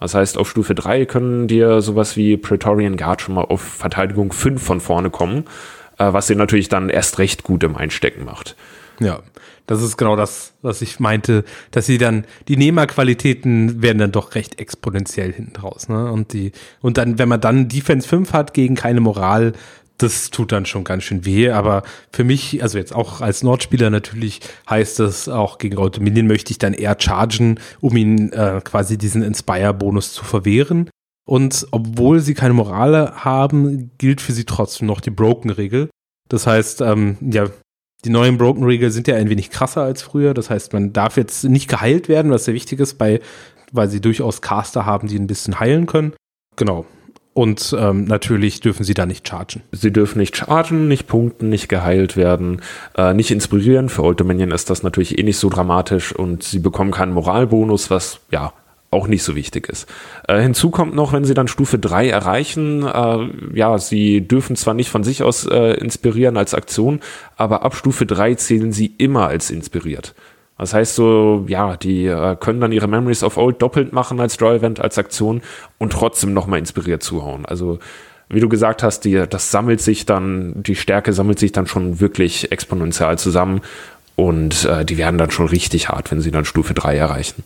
Das 0.00 0.14
heißt, 0.14 0.38
auf 0.38 0.48
Stufe 0.48 0.74
3 0.74 1.04
können 1.04 1.48
dir 1.48 1.80
sowas 1.82 2.16
wie 2.16 2.36
Praetorian 2.36 2.96
Guard 2.96 3.20
schon 3.20 3.34
mal 3.34 3.42
auf 3.42 3.60
Verteidigung 3.60 4.32
5 4.32 4.62
von 4.62 4.80
vorne 4.80 5.10
kommen, 5.10 5.44
äh, 5.98 6.12
was 6.12 6.28
dir 6.28 6.36
natürlich 6.36 6.68
dann 6.68 6.88
erst 6.88 7.18
recht 7.18 7.42
gut 7.42 7.64
im 7.64 7.76
Einstecken 7.76 8.24
macht. 8.24 8.56
Ja, 9.00 9.22
das 9.66 9.82
ist 9.82 9.96
genau 9.96 10.16
das, 10.16 10.54
was 10.62 10.82
ich 10.82 10.98
meinte, 10.98 11.44
dass 11.70 11.86
sie 11.86 11.98
dann, 11.98 12.24
die 12.48 12.56
Nehmerqualitäten 12.56 13.80
werden 13.82 13.98
dann 13.98 14.12
doch 14.12 14.34
recht 14.34 14.58
exponentiell 14.58 15.32
hinten 15.32 15.52
draus, 15.52 15.88
ne? 15.88 16.10
Und 16.10 16.32
die, 16.32 16.52
und 16.80 16.98
dann, 16.98 17.18
wenn 17.18 17.28
man 17.28 17.40
dann 17.40 17.68
Defense 17.68 18.08
5 18.08 18.32
hat 18.32 18.54
gegen 18.54 18.74
keine 18.74 19.00
Moral, 19.00 19.52
das 19.98 20.30
tut 20.30 20.52
dann 20.52 20.64
schon 20.64 20.84
ganz 20.84 21.02
schön 21.04 21.24
weh, 21.24 21.50
aber 21.50 21.82
für 22.12 22.24
mich, 22.24 22.62
also 22.62 22.78
jetzt 22.78 22.94
auch 22.94 23.20
als 23.20 23.42
Nordspieler 23.42 23.90
natürlich 23.90 24.40
heißt 24.70 25.00
das 25.00 25.28
auch 25.28 25.58
gegen 25.58 25.76
Rote 25.76 26.00
Minion 26.00 26.28
möchte 26.28 26.52
ich 26.52 26.58
dann 26.58 26.72
eher 26.72 26.96
chargen, 26.98 27.58
um 27.80 27.96
ihn 27.96 28.32
äh, 28.32 28.60
quasi 28.62 28.96
diesen 28.96 29.22
Inspire-Bonus 29.22 30.12
zu 30.12 30.24
verwehren. 30.24 30.88
Und 31.26 31.66
obwohl 31.72 32.20
sie 32.20 32.34
keine 32.34 32.54
Moral 32.54 33.12
haben, 33.16 33.90
gilt 33.98 34.20
für 34.20 34.32
sie 34.32 34.44
trotzdem 34.44 34.86
noch 34.86 35.00
die 35.00 35.10
Broken-Regel. 35.10 35.90
Das 36.28 36.46
heißt, 36.46 36.80
ähm, 36.80 37.18
ja, 37.20 37.48
die 38.04 38.10
neuen 38.10 38.38
Broken 38.38 38.64
Regeln 38.64 38.92
sind 38.92 39.08
ja 39.08 39.16
ein 39.16 39.28
wenig 39.28 39.50
krasser 39.50 39.82
als 39.82 40.02
früher. 40.02 40.34
Das 40.34 40.50
heißt, 40.50 40.72
man 40.72 40.92
darf 40.92 41.16
jetzt 41.16 41.44
nicht 41.44 41.68
geheilt 41.68 42.08
werden, 42.08 42.30
was 42.30 42.44
sehr 42.44 42.54
wichtig 42.54 42.80
ist, 42.80 42.94
bei, 42.98 43.20
weil 43.72 43.88
sie 43.90 44.00
durchaus 44.00 44.40
Caster 44.40 44.86
haben, 44.86 45.08
die 45.08 45.18
ein 45.18 45.26
bisschen 45.26 45.58
heilen 45.58 45.86
können. 45.86 46.12
Genau. 46.56 46.86
Und 47.34 47.74
ähm, 47.78 48.04
natürlich 48.04 48.60
dürfen 48.60 48.82
sie 48.82 48.94
da 48.94 49.06
nicht 49.06 49.28
chargen. 49.28 49.62
Sie 49.70 49.92
dürfen 49.92 50.18
nicht 50.18 50.36
chargen, 50.36 50.88
nicht 50.88 51.06
punkten, 51.06 51.48
nicht 51.48 51.68
geheilt 51.68 52.16
werden, 52.16 52.62
äh, 52.96 53.14
nicht 53.14 53.30
inspirieren. 53.30 53.88
Für 53.88 54.02
Old 54.02 54.18
Dominion 54.18 54.50
ist 54.50 54.70
das 54.70 54.82
natürlich 54.82 55.18
eh 55.18 55.22
nicht 55.22 55.38
so 55.38 55.48
dramatisch 55.48 56.12
und 56.12 56.42
sie 56.42 56.58
bekommen 56.58 56.90
keinen 56.90 57.12
Moralbonus, 57.12 57.90
was 57.90 58.20
ja 58.32 58.52
auch 58.90 59.06
nicht 59.06 59.22
so 59.22 59.36
wichtig 59.36 59.68
ist. 59.68 59.86
Äh, 60.26 60.40
hinzu 60.40 60.70
kommt 60.70 60.94
noch, 60.94 61.12
wenn 61.12 61.24
sie 61.24 61.34
dann 61.34 61.48
Stufe 61.48 61.78
3 61.78 62.08
erreichen, 62.08 62.84
äh, 62.86 63.28
ja, 63.54 63.76
sie 63.78 64.26
dürfen 64.26 64.56
zwar 64.56 64.74
nicht 64.74 64.88
von 64.88 65.04
sich 65.04 65.22
aus 65.22 65.46
äh, 65.46 65.74
inspirieren 65.74 66.36
als 66.36 66.54
Aktion, 66.54 67.00
aber 67.36 67.62
ab 67.62 67.74
Stufe 67.74 68.06
3 68.06 68.34
zählen 68.34 68.72
sie 68.72 68.94
immer 68.98 69.28
als 69.28 69.50
inspiriert. 69.50 70.14
Das 70.56 70.74
heißt 70.74 70.96
so, 70.96 71.44
ja, 71.48 71.76
die 71.76 72.06
äh, 72.06 72.36
können 72.36 72.60
dann 72.60 72.72
ihre 72.72 72.88
Memories 72.88 73.22
of 73.22 73.36
Old 73.36 73.62
doppelt 73.62 73.92
machen 73.92 74.20
als 74.20 74.36
Draw 74.36 74.56
Event, 74.56 74.80
als 74.80 74.98
Aktion 74.98 75.42
und 75.78 75.92
trotzdem 75.92 76.32
nochmal 76.32 76.58
inspiriert 76.58 77.02
zuhauen. 77.02 77.46
Also 77.46 77.78
wie 78.28 78.40
du 78.40 78.48
gesagt 78.48 78.82
hast, 78.82 79.04
die, 79.04 79.24
das 79.28 79.50
sammelt 79.50 79.80
sich 79.80 80.04
dann, 80.04 80.54
die 80.56 80.74
Stärke 80.74 81.12
sammelt 81.12 81.38
sich 81.38 81.52
dann 81.52 81.66
schon 81.66 82.00
wirklich 82.00 82.52
exponentiell 82.52 83.18
zusammen 83.18 83.60
und 84.16 84.64
äh, 84.64 84.84
die 84.84 84.98
werden 84.98 85.18
dann 85.18 85.30
schon 85.30 85.46
richtig 85.46 85.88
hart, 85.90 86.10
wenn 86.10 86.20
sie 86.20 86.30
dann 86.30 86.44
Stufe 86.44 86.74
3 86.74 86.96
erreichen. 86.96 87.44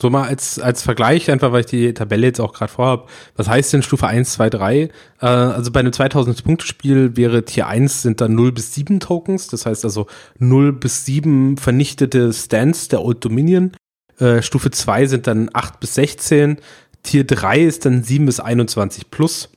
So 0.00 0.08
mal 0.08 0.26
als, 0.26 0.58
als 0.58 0.82
Vergleich, 0.82 1.30
einfach 1.30 1.52
weil 1.52 1.60
ich 1.60 1.66
die 1.66 1.92
Tabelle 1.92 2.26
jetzt 2.26 2.40
auch 2.40 2.54
gerade 2.54 2.72
vorhabe. 2.72 3.06
Was 3.36 3.48
heißt 3.48 3.72
denn 3.72 3.82
Stufe 3.82 4.06
1, 4.06 4.32
2, 4.32 4.50
3? 4.50 4.80
Äh, 4.80 4.90
also 5.20 5.70
bei 5.70 5.80
einem 5.80 5.92
2000-Punkte-Spiel 5.92 7.16
wäre 7.16 7.44
Tier 7.44 7.66
1 7.66 8.02
sind 8.02 8.20
dann 8.20 8.34
0 8.34 8.52
bis 8.52 8.74
7 8.74 9.00
Tokens. 9.00 9.48
Das 9.48 9.66
heißt 9.66 9.84
also 9.84 10.06
0 10.38 10.72
bis 10.72 11.04
7 11.04 11.58
vernichtete 11.58 12.32
Stands 12.32 12.88
der 12.88 13.02
Old 13.02 13.22
Dominion. 13.24 13.72
Äh, 14.18 14.40
Stufe 14.40 14.70
2 14.70 15.06
sind 15.06 15.26
dann 15.26 15.50
8 15.52 15.80
bis 15.80 15.94
16. 15.96 16.56
Tier 17.02 17.24
3 17.24 17.60
ist 17.60 17.84
dann 17.84 18.02
7 18.02 18.24
bis 18.24 18.40
21 18.40 19.10
plus. 19.10 19.50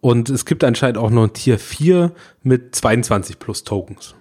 Und 0.00 0.30
es 0.30 0.44
gibt 0.46 0.64
anscheinend 0.64 0.98
auch 0.98 1.10
noch 1.10 1.24
ein 1.24 1.32
Tier 1.32 1.60
4 1.60 2.12
mit 2.42 2.74
22 2.74 3.38
plus 3.38 3.62
Tokens. 3.62 4.16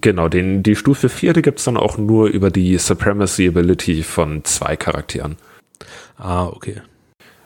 Genau, 0.00 0.28
den, 0.28 0.64
die 0.64 0.74
Stufe 0.74 1.08
4, 1.08 1.34
die 1.34 1.42
gibt 1.42 1.60
es 1.60 1.64
dann 1.64 1.76
auch 1.76 1.98
nur 1.98 2.26
über 2.26 2.50
die 2.50 2.76
Supremacy 2.78 3.46
Ability 3.46 4.02
von 4.02 4.42
zwei 4.44 4.76
Charakteren. 4.76 5.36
Ah, 6.16 6.46
okay. 6.46 6.82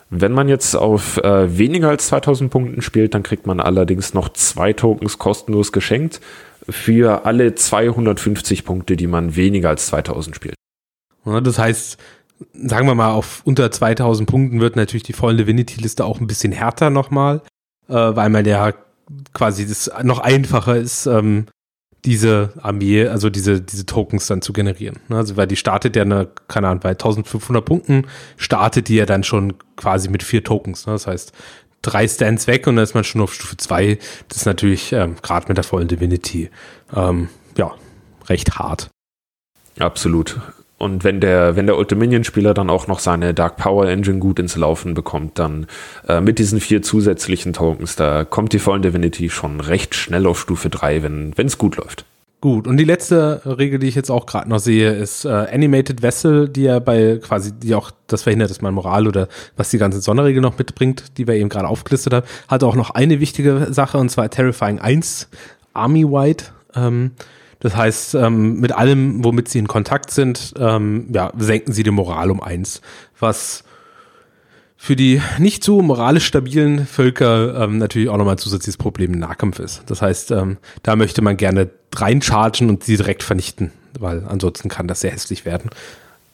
Wenn 0.09 0.31
man 0.31 0.49
jetzt 0.49 0.75
auf 0.75 1.17
äh, 1.17 1.57
weniger 1.59 1.89
als 1.89 2.07
2000 2.07 2.49
Punkten 2.49 2.81
spielt, 2.81 3.13
dann 3.13 3.21
kriegt 3.21 3.45
man 3.45 3.59
allerdings 3.59 4.15
noch 4.15 4.29
zwei 4.29 4.73
Tokens 4.73 5.19
kostenlos 5.19 5.71
geschenkt 5.71 6.21
für 6.67 7.25
alle 7.25 7.53
250 7.53 8.65
Punkte, 8.65 8.95
die 8.97 9.05
man 9.05 9.35
weniger 9.35 9.69
als 9.69 9.85
2000 9.87 10.35
spielt. 10.35 10.55
das 11.25 11.59
heißt, 11.59 11.99
sagen 12.53 12.87
wir 12.87 12.95
mal, 12.95 13.11
auf 13.11 13.41
unter 13.45 13.69
2000 13.69 14.27
Punkten 14.27 14.59
wird 14.59 14.75
natürlich 14.75 15.03
die 15.03 15.13
Fallen 15.13 15.37
Divinity-Liste 15.37 16.03
auch 16.03 16.19
ein 16.19 16.27
bisschen 16.27 16.51
härter 16.51 16.89
nochmal, 16.89 17.41
äh, 17.87 17.93
weil 17.93 18.31
man 18.31 18.45
ja 18.45 18.73
quasi 19.33 19.67
das 19.67 19.91
noch 20.01 20.19
einfacher 20.19 20.77
ist, 20.77 21.05
ähm, 21.05 21.45
diese 22.05 22.53
Armee, 22.61 23.07
also 23.07 23.29
diese, 23.29 23.61
diese 23.61 23.85
Tokens 23.85 24.27
dann 24.27 24.41
zu 24.41 24.53
generieren. 24.53 24.99
Ne? 25.09 25.17
Also, 25.17 25.37
weil 25.37 25.47
die 25.47 25.55
startet 25.55 25.95
ja, 25.95 26.03
eine, 26.03 26.29
keine 26.47 26.67
Ahnung, 26.67 26.79
bei 26.79 26.91
1500 26.91 27.63
Punkten 27.63 28.07
startet 28.37 28.87
die 28.87 28.95
ja 28.95 29.05
dann 29.05 29.23
schon 29.23 29.55
quasi 29.75 30.09
mit 30.09 30.23
vier 30.23 30.43
Tokens. 30.43 30.85
Ne? 30.85 30.93
Das 30.93 31.07
heißt, 31.07 31.33
drei 31.81 32.07
Stands 32.07 32.47
weg 32.47 32.67
und 32.67 32.75
dann 32.75 32.83
ist 32.83 32.93
man 32.93 33.03
schon 33.03 33.21
auf 33.21 33.33
Stufe 33.33 33.57
zwei. 33.57 33.97
Das 34.27 34.37
ist 34.37 34.45
natürlich 34.45 34.93
ähm, 34.93 35.15
gerade 35.21 35.47
mit 35.47 35.57
der 35.57 35.63
vollen 35.63 35.87
Divinity 35.87 36.49
ähm, 36.95 37.29
ja 37.57 37.73
recht 38.27 38.57
hart. 38.59 38.89
Absolut. 39.77 40.39
Und 40.79 41.03
wenn 41.03 41.19
der, 41.19 41.57
wenn 41.57 41.67
der 41.67 41.77
Old 41.77 41.91
Dominion-Spieler 41.91 42.53
dann 42.53 42.69
auch 42.69 42.87
noch 42.87 42.99
seine 42.99 43.33
Dark 43.33 43.57
Power 43.57 43.87
Engine 43.87 44.19
gut 44.19 44.39
ins 44.39 44.55
Laufen 44.55 44.93
bekommt, 44.93 45.37
dann 45.37 45.67
äh, 46.07 46.21
mit 46.21 46.39
diesen 46.39 46.61
vier 46.61 46.81
zusätzlichen 46.81 47.51
Tokens, 47.51 47.97
da 47.97 48.23
kommt 48.23 48.53
die 48.53 48.59
Fallen 48.59 48.81
Divinity 48.81 49.29
schon 49.29 49.59
recht 49.59 49.93
schnell 49.93 50.25
auf 50.25 50.39
Stufe 50.39 50.69
3, 50.69 51.03
wenn 51.03 51.33
es 51.37 51.57
gut 51.57 51.75
läuft. 51.75 52.05
Gut, 52.41 52.67
und 52.67 52.77
die 52.77 52.85
letzte 52.85 53.41
Regel, 53.45 53.79
die 53.79 53.87
ich 53.87 53.95
jetzt 53.95 54.09
auch 54.09 54.25
gerade 54.25 54.47
noch 54.47 54.59
sehe, 54.59 54.93
ist 54.93 55.25
äh, 55.25 55.27
Animated 55.27 56.01
Vessel, 56.01 56.47
die 56.47 56.63
ja 56.63 56.79
bei 56.79 57.19
quasi, 57.21 57.51
die 57.51 57.75
auch 57.75 57.91
das 58.07 58.23
verhindert, 58.23 58.49
dass 58.49 58.61
man 58.61 58.73
Moral 58.73 59.07
oder 59.07 59.27
was 59.57 59.71
die 59.71 59.77
ganze 59.77 59.99
Sonderregel 59.99 60.41
noch 60.41 60.57
mitbringt, 60.57 61.17
die 61.17 61.27
wir 61.27 61.33
eben 61.33 61.49
gerade 61.49 61.67
aufgelistet 61.67 62.13
haben, 62.13 62.25
hat 62.47 62.63
auch 62.63 62.75
noch 62.75 62.91
eine 62.91 63.19
wichtige 63.19 63.67
Sache, 63.71 63.97
und 63.97 64.07
zwar 64.07 64.29
Terrifying 64.29 64.79
1, 64.79 65.27
Army 65.73 66.05
White. 66.05 66.45
Ähm, 66.75 67.11
das 67.59 67.75
heißt, 67.75 68.15
ähm, 68.15 68.59
mit 68.59 68.71
allem, 68.71 69.23
womit 69.23 69.49
sie 69.49 69.59
in 69.59 69.67
Kontakt 69.67 70.11
sind, 70.11 70.53
ähm, 70.57 71.07
ja, 71.13 71.31
senken 71.37 71.73
sie 71.73 71.83
die 71.83 71.91
Moral 71.91 72.31
um 72.31 72.41
eins, 72.41 72.81
was 73.19 73.63
für 74.77 74.95
die 74.95 75.21
nicht 75.39 75.61
so 75.61 75.81
moralisch 75.81 76.25
stabilen 76.25 76.87
Völker 76.87 77.63
ähm, 77.63 77.79
natürlich 77.79 78.07
auch 78.07 78.15
nochmal 78.15 78.35
ein 78.35 78.39
zusätzliches 78.39 78.77
Problem 78.77 79.13
im 79.13 79.19
Nahkampf 79.19 79.59
ist. 79.59 79.83
Das 79.87 80.01
heißt, 80.01 80.31
ähm, 80.31 80.57
da 80.83 80.95
möchte 80.95 81.21
man 81.21 81.35
gerne 81.35 81.69
reinchargen 81.93 82.69
und 82.69 82.85
sie 82.85 82.95
direkt 82.95 83.23
vernichten, 83.23 83.73
weil 83.99 84.23
ansonsten 84.25 84.69
kann 84.69 84.87
das 84.87 85.01
sehr 85.01 85.11
hässlich 85.11 85.43
werden. 85.43 85.69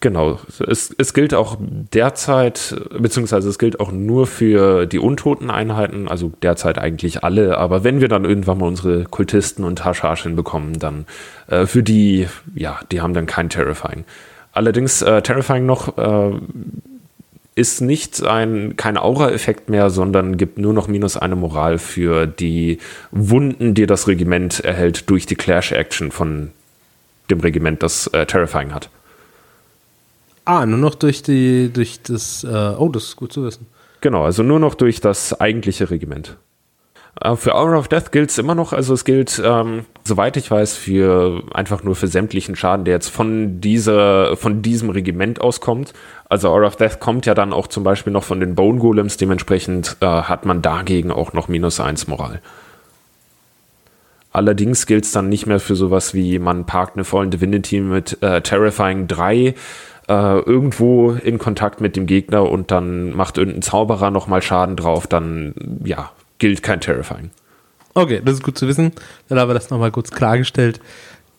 Genau, 0.06 0.38
es, 0.60 0.94
es 0.96 1.15
gilt 1.15 1.34
auch 1.34 1.58
derzeit, 1.60 2.76
beziehungsweise 2.96 3.50
es 3.50 3.58
gilt 3.58 3.80
auch 3.80 3.91
nur 3.91 4.28
für 4.28 4.86
die 4.86 5.00
untoten 5.00 5.50
Einheiten, 5.50 6.08
also 6.08 6.32
derzeit 6.44 6.78
eigentlich 6.78 7.24
alle, 7.24 7.58
aber 7.58 7.84
wenn 7.84 8.02
wir 8.02 8.08
dann 8.08 8.24
irgendwann 8.24 8.60
mal 8.60 8.68
unsere 8.68 9.06
Kultisten 9.06 9.63
und 9.63 9.84
Hashash 9.84 10.22
hinbekommen, 10.22 10.78
dann 10.78 11.08
äh, 11.48 11.65
für 11.65 11.82
die, 11.82 12.28
ja, 12.54 12.82
die 12.91 13.02
haben 13.02 13.15
dann 13.15 13.26
kein 13.26 13.50
Terrifying. 13.50 14.06
Allerdings 14.52 15.02
äh, 15.02 15.24
Terrifying 15.24 15.65
noch 15.65 15.98
äh, 15.98 16.38
ist 17.56 17.82
nicht 17.82 18.24
ein, 18.24 18.76
kein 18.78 18.98
Aura-Effekt 18.98 19.72
mehr, 19.72 19.89
sondern 19.89 20.38
gibt 20.38 20.60
nur 20.60 20.74
noch 20.74 20.88
minus 20.88 21.18
eine 21.18 21.36
Moral 21.36 21.80
für 21.80 22.28
die 22.28 22.78
Wunden, 23.10 23.74
die 23.74 23.88
das 23.88 24.08
Regiment 24.08 24.60
erhält 24.60 25.10
durch 25.10 25.26
die 25.26 25.36
Clash-Action 25.36 26.12
von 26.12 26.52
dem 27.32 27.39
Regiment, 27.39 27.82
das 27.82 28.06
äh, 28.13 28.28
Terrifying 28.28 28.72
hat. 28.72 28.91
Ah, 30.45 30.65
nur 30.65 30.77
noch 30.77 30.95
durch 30.95 31.23
die, 31.23 31.71
durch 31.73 32.01
das, 32.03 32.43
äh, 32.43 32.75
oh, 32.77 32.89
das 32.89 33.05
ist 33.05 33.15
gut 33.15 33.34
zu 33.34 33.43
wissen. 33.43 33.65
Genau, 34.01 34.23
also 34.23 34.43
nur 34.43 34.60
noch 34.60 34.75
durch 34.75 35.01
das 35.01 35.39
eigentliche 35.39 35.89
Regiment. 35.89 36.38
Äh, 37.19 37.36
für 37.36 37.55
Hour 37.55 37.77
of 37.77 37.88
Death 37.88 38.12
gilt 38.12 38.29
es 38.29 38.38
immer 38.38 38.53
noch, 38.55 38.73
also 38.73 38.93
es 38.93 39.05
gilt, 39.05 39.41
ähm, 39.43 39.86
soweit 40.03 40.38
ich 40.38 40.51
weiß, 40.51 40.75
für 40.75 41.43
einfach 41.53 41.84
nur 41.84 41.95
für 41.95 42.08
sämtlichen 42.08 42.55
Schaden, 42.55 42.86
der 42.86 42.93
jetzt 42.93 43.10
von 43.10 43.62
dieser, 43.62 44.38
von 44.38 44.62
diesem 44.62 44.91
Regiment 44.91 45.41
auskommt. 45.41 45.93
Also 46.29 46.49
Hour 46.49 46.65
of 46.65 46.75
Death 46.75 46.99
kommt 46.99 47.25
ja 47.25 47.34
dann 47.34 47.53
auch 47.53 47.67
zum 47.67 47.84
Beispiel 47.84 48.13
noch 48.13 48.23
von 48.23 48.39
den 48.39 48.53
Bone 48.53 48.79
Golems, 48.79 49.17
dementsprechend 49.17 49.97
äh, 50.01 50.05
hat 50.05 50.45
man 50.45 50.62
dagegen 50.62 51.12
auch 51.12 51.34
noch 51.34 51.47
minus 51.47 51.79
eins 51.79 52.08
Moral. 52.08 52.41
Allerdings 54.31 54.86
gilt 54.86 55.05
es 55.05 55.13
dann 55.13 55.29
nicht 55.29 55.45
mehr 55.45 55.62
für 55.62 55.77
sowas 55.77 56.13
wie 56.13 56.39
man 56.39 56.65
parkt 56.65 56.97
eine 56.97 57.05
Fallen 57.05 57.31
Divinity 57.31 57.79
mit 57.79 58.21
äh, 58.21 58.41
Terrifying 58.41 59.08
3 59.08 59.55
äh, 60.08 60.39
irgendwo 60.39 61.12
in 61.12 61.38
Kontakt 61.38 61.82
mit 61.82 61.96
dem 61.96 62.06
Gegner 62.06 62.50
und 62.50 62.72
dann 62.72 63.15
macht 63.15 63.38
irgendein 63.38 63.62
Zauberer 63.62 64.12
nochmal 64.12 64.41
Schaden 64.41 64.76
drauf, 64.76 65.08
dann 65.08 65.54
ja, 65.84 66.12
gilt 66.38 66.63
kein 66.63 66.82
Terrifying. 66.82 67.32
Okay, 67.94 68.22
das 68.24 68.36
ist 68.36 68.44
gut 68.44 68.58
zu 68.58 68.68
wissen. 68.68 68.91
Dann 69.30 69.39
haben 69.39 69.50
wir 69.50 69.54
das 69.54 69.70
nochmal 69.70 69.91
kurz 69.91 70.12
klargestellt. 70.12 70.82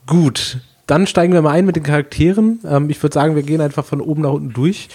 Gut, 0.06 0.58
dann 0.86 1.06
steigen 1.06 1.32
wir 1.32 1.42
mal 1.42 1.50
ein 1.50 1.66
mit 1.66 1.76
den 1.76 1.82
Charakteren. 1.82 2.60
Ähm, 2.66 2.90
ich 2.90 3.02
würde 3.02 3.14
sagen, 3.14 3.36
wir 3.36 3.42
gehen 3.42 3.60
einfach 3.60 3.84
von 3.84 4.00
oben 4.00 4.22
nach 4.22 4.32
unten 4.32 4.52
durch. 4.52 4.88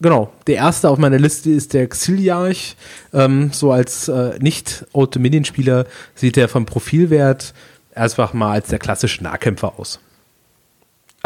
Genau, 0.00 0.30
der 0.46 0.56
erste 0.56 0.90
auf 0.90 0.98
meiner 0.98 1.18
Liste 1.18 1.50
ist 1.50 1.72
der 1.72 1.88
Xiliarch. 1.88 2.76
Ähm, 3.14 3.50
so 3.52 3.72
als 3.72 4.08
äh, 4.08 4.38
nicht-Old 4.40 5.16
Dominion-Spieler 5.16 5.86
sieht 6.14 6.36
er 6.36 6.48
vom 6.48 6.66
Profilwert 6.66 7.54
einfach 7.94 8.34
mal 8.34 8.52
als 8.52 8.68
der 8.68 8.78
klassische 8.78 9.24
Nahkämpfer 9.24 9.78
aus. 9.78 10.00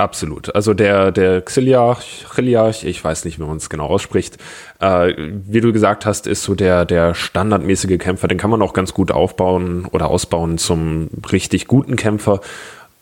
Absolut. 0.01 0.55
Also 0.55 0.73
der, 0.73 1.13
der 1.13 1.43
Xiliarch, 1.43 2.25
Xiliarch, 2.31 2.85
ich 2.85 3.05
weiß 3.05 3.27
nicht, 3.27 3.39
wie 3.39 3.45
man 3.45 3.59
es 3.59 3.69
genau 3.69 3.87
ausspricht, 3.87 4.39
äh, 4.81 5.13
wie 5.17 5.61
du 5.61 5.75
gesagt 5.75 6.07
hast, 6.07 6.27
ist 6.27 6.43
so 6.43 6.55
der, 6.55 6.87
der 6.87 7.15
standardmäßige 7.15 7.99
Kämpfer. 7.99 8.27
Den 8.27 8.39
kann 8.39 8.49
man 8.49 8.63
auch 8.63 8.73
ganz 8.73 8.95
gut 8.95 9.11
aufbauen 9.11 9.85
oder 9.85 10.09
ausbauen 10.09 10.57
zum 10.57 11.11
richtig 11.31 11.67
guten 11.67 11.97
Kämpfer. 11.97 12.41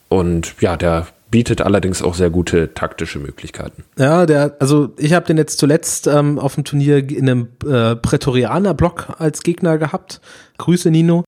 Und 0.09 0.57
ja, 0.61 0.77
der 0.77 1.07
bietet 1.31 1.61
allerdings 1.61 2.03
auch 2.03 2.15
sehr 2.15 2.31
gute 2.31 2.75
taktische 2.75 3.21
Möglichkeiten. 3.21 3.85
Ja, 3.97 4.27
der, 4.27 4.57
also 4.59 4.91
ich 4.97 5.13
habe 5.13 5.27
den 5.27 5.37
jetzt 5.37 5.59
zuletzt 5.59 6.09
ähm, 6.09 6.41
auf 6.41 6.57
dem 6.57 6.65
Turnier 6.65 6.99
in 6.99 7.31
einem 7.31 7.49
äh, 7.65 7.95
Prätorianer-Block 7.95 9.15
als 9.19 9.43
Gegner 9.43 9.79
gehabt. 9.79 10.21
Grüße, 10.57 10.91
Nino. 10.91 11.25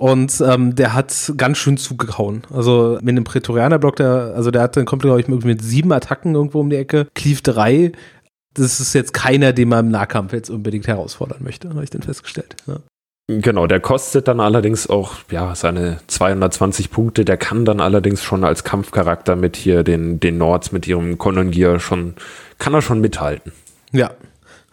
Und 0.00 0.40
ähm, 0.40 0.74
der 0.74 0.94
hat 0.94 1.34
ganz 1.36 1.58
schön 1.58 1.76
zugehauen. 1.76 2.40
Also 2.50 2.98
mit 3.02 3.18
dem 3.18 3.24
Prätorianer-Block, 3.24 3.96
der, 3.96 4.32
also 4.34 4.50
der 4.50 4.62
hat 4.62 4.74
dann 4.78 4.86
kommt, 4.86 5.02
glaube 5.02 5.20
ich, 5.20 5.28
mit 5.28 5.60
sieben 5.60 5.92
Attacken 5.92 6.34
irgendwo 6.34 6.60
um 6.60 6.70
die 6.70 6.76
Ecke. 6.76 7.08
Cleave 7.14 7.42
drei. 7.42 7.92
Das 8.54 8.80
ist 8.80 8.94
jetzt 8.94 9.12
keiner, 9.12 9.52
den 9.52 9.68
man 9.68 9.84
im 9.84 9.90
Nahkampf 9.90 10.32
jetzt 10.32 10.48
unbedingt 10.48 10.86
herausfordern 10.86 11.42
möchte, 11.42 11.68
habe 11.68 11.84
ich 11.84 11.90
dann 11.90 12.00
festgestellt. 12.00 12.56
Ja. 12.66 12.76
Genau, 13.28 13.66
der 13.66 13.80
kostet 13.80 14.26
dann 14.26 14.40
allerdings 14.40 14.88
auch 14.88 15.16
ja 15.30 15.54
seine 15.54 15.98
220 16.06 16.90
Punkte. 16.90 17.26
Der 17.26 17.36
kann 17.36 17.66
dann 17.66 17.80
allerdings 17.80 18.24
schon 18.24 18.42
als 18.42 18.64
Kampfcharakter 18.64 19.36
mit 19.36 19.54
hier 19.54 19.82
den 19.82 20.18
den 20.18 20.38
Nords 20.38 20.72
mit 20.72 20.88
ihrem 20.88 21.18
Konongier 21.18 21.78
schon 21.78 22.14
kann 22.58 22.72
er 22.72 22.80
schon 22.80 23.02
mithalten. 23.02 23.52
Ja, 23.92 24.12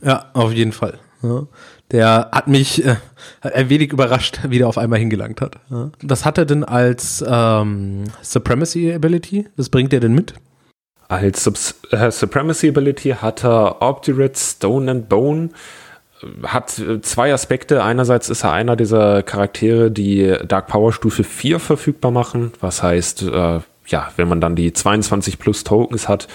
ja, 0.02 0.28
auf 0.34 0.54
jeden 0.54 0.72
Fall. 0.72 1.00
Ja 1.22 1.48
der 1.91 2.30
hat 2.32 2.47
mich 2.47 2.86
äh, 2.86 2.95
ein 3.41 3.69
wenig 3.69 3.91
überrascht, 3.91 4.39
wie 4.50 4.58
der 4.58 4.67
auf 4.67 4.78
einmal 4.78 5.00
hingelangt 5.00 5.41
hat. 5.41 5.56
Ja. 5.69 5.91
Was 6.02 6.26
hat 6.26 6.38
er 6.38 6.45
denn 6.45 6.63
als 6.63 7.23
ähm, 7.28 8.06
Supremacy 8.21 8.93
Ability? 8.93 9.47
Was 9.56 9.69
bringt 9.69 9.93
er 9.93 10.00
denn 10.00 10.13
mit? 10.13 10.34
Als 11.08 11.43
Subs 11.43 11.80
äh, 11.91 12.12
Supremacy 12.12 12.69
Ability 12.69 13.12
hat 13.21 13.45
er 13.45 13.82
Obdurate, 13.82 14.38
Stone 14.38 14.91
and 14.91 15.10
Bone. 15.10 15.50
Hat 16.43 16.78
äh, 16.80 17.00
zwei 17.02 17.34
Aspekte. 17.34 17.84
Einerseits 17.84 18.30
ist 18.30 18.43
er 18.43 18.52
einer 18.52 18.76
dieser 18.76 19.23
Charaktere, 19.23 19.89
die 19.89 20.36
Dark 20.45 20.67
Power 20.67 20.91
Stufe 20.91 21.23
4 21.23 21.60
verfügbar 21.60 22.12
machen. 22.12 22.52
Was 22.60 22.84
heißt, 22.84 23.23
äh, 23.23 23.60
ja, 23.88 24.12
wenn 24.17 24.28
man 24.28 24.41
dann 24.41 24.58
die 24.58 24.73
22 24.73 25.39
plus 25.39 25.63
Tokens 25.63 26.10
hat, 26.10 26.28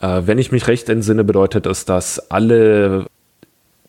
äh, 0.00 0.22
wenn 0.26 0.38
ich 0.38 0.52
mich 0.52 0.68
recht 0.68 0.88
entsinne, 0.88 1.24
bedeutet 1.24 1.66
das, 1.66 1.84
dass 1.84 2.30
alle 2.30 3.06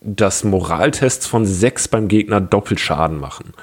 dass 0.02 0.44
Moraltests 0.44 1.28
von 1.28 1.46
sechs 1.46 1.88
beim 1.88 2.08
Gegner 2.08 2.42
doppelt 2.42 2.80
Schaden 2.80 3.20
machen. 3.20 3.54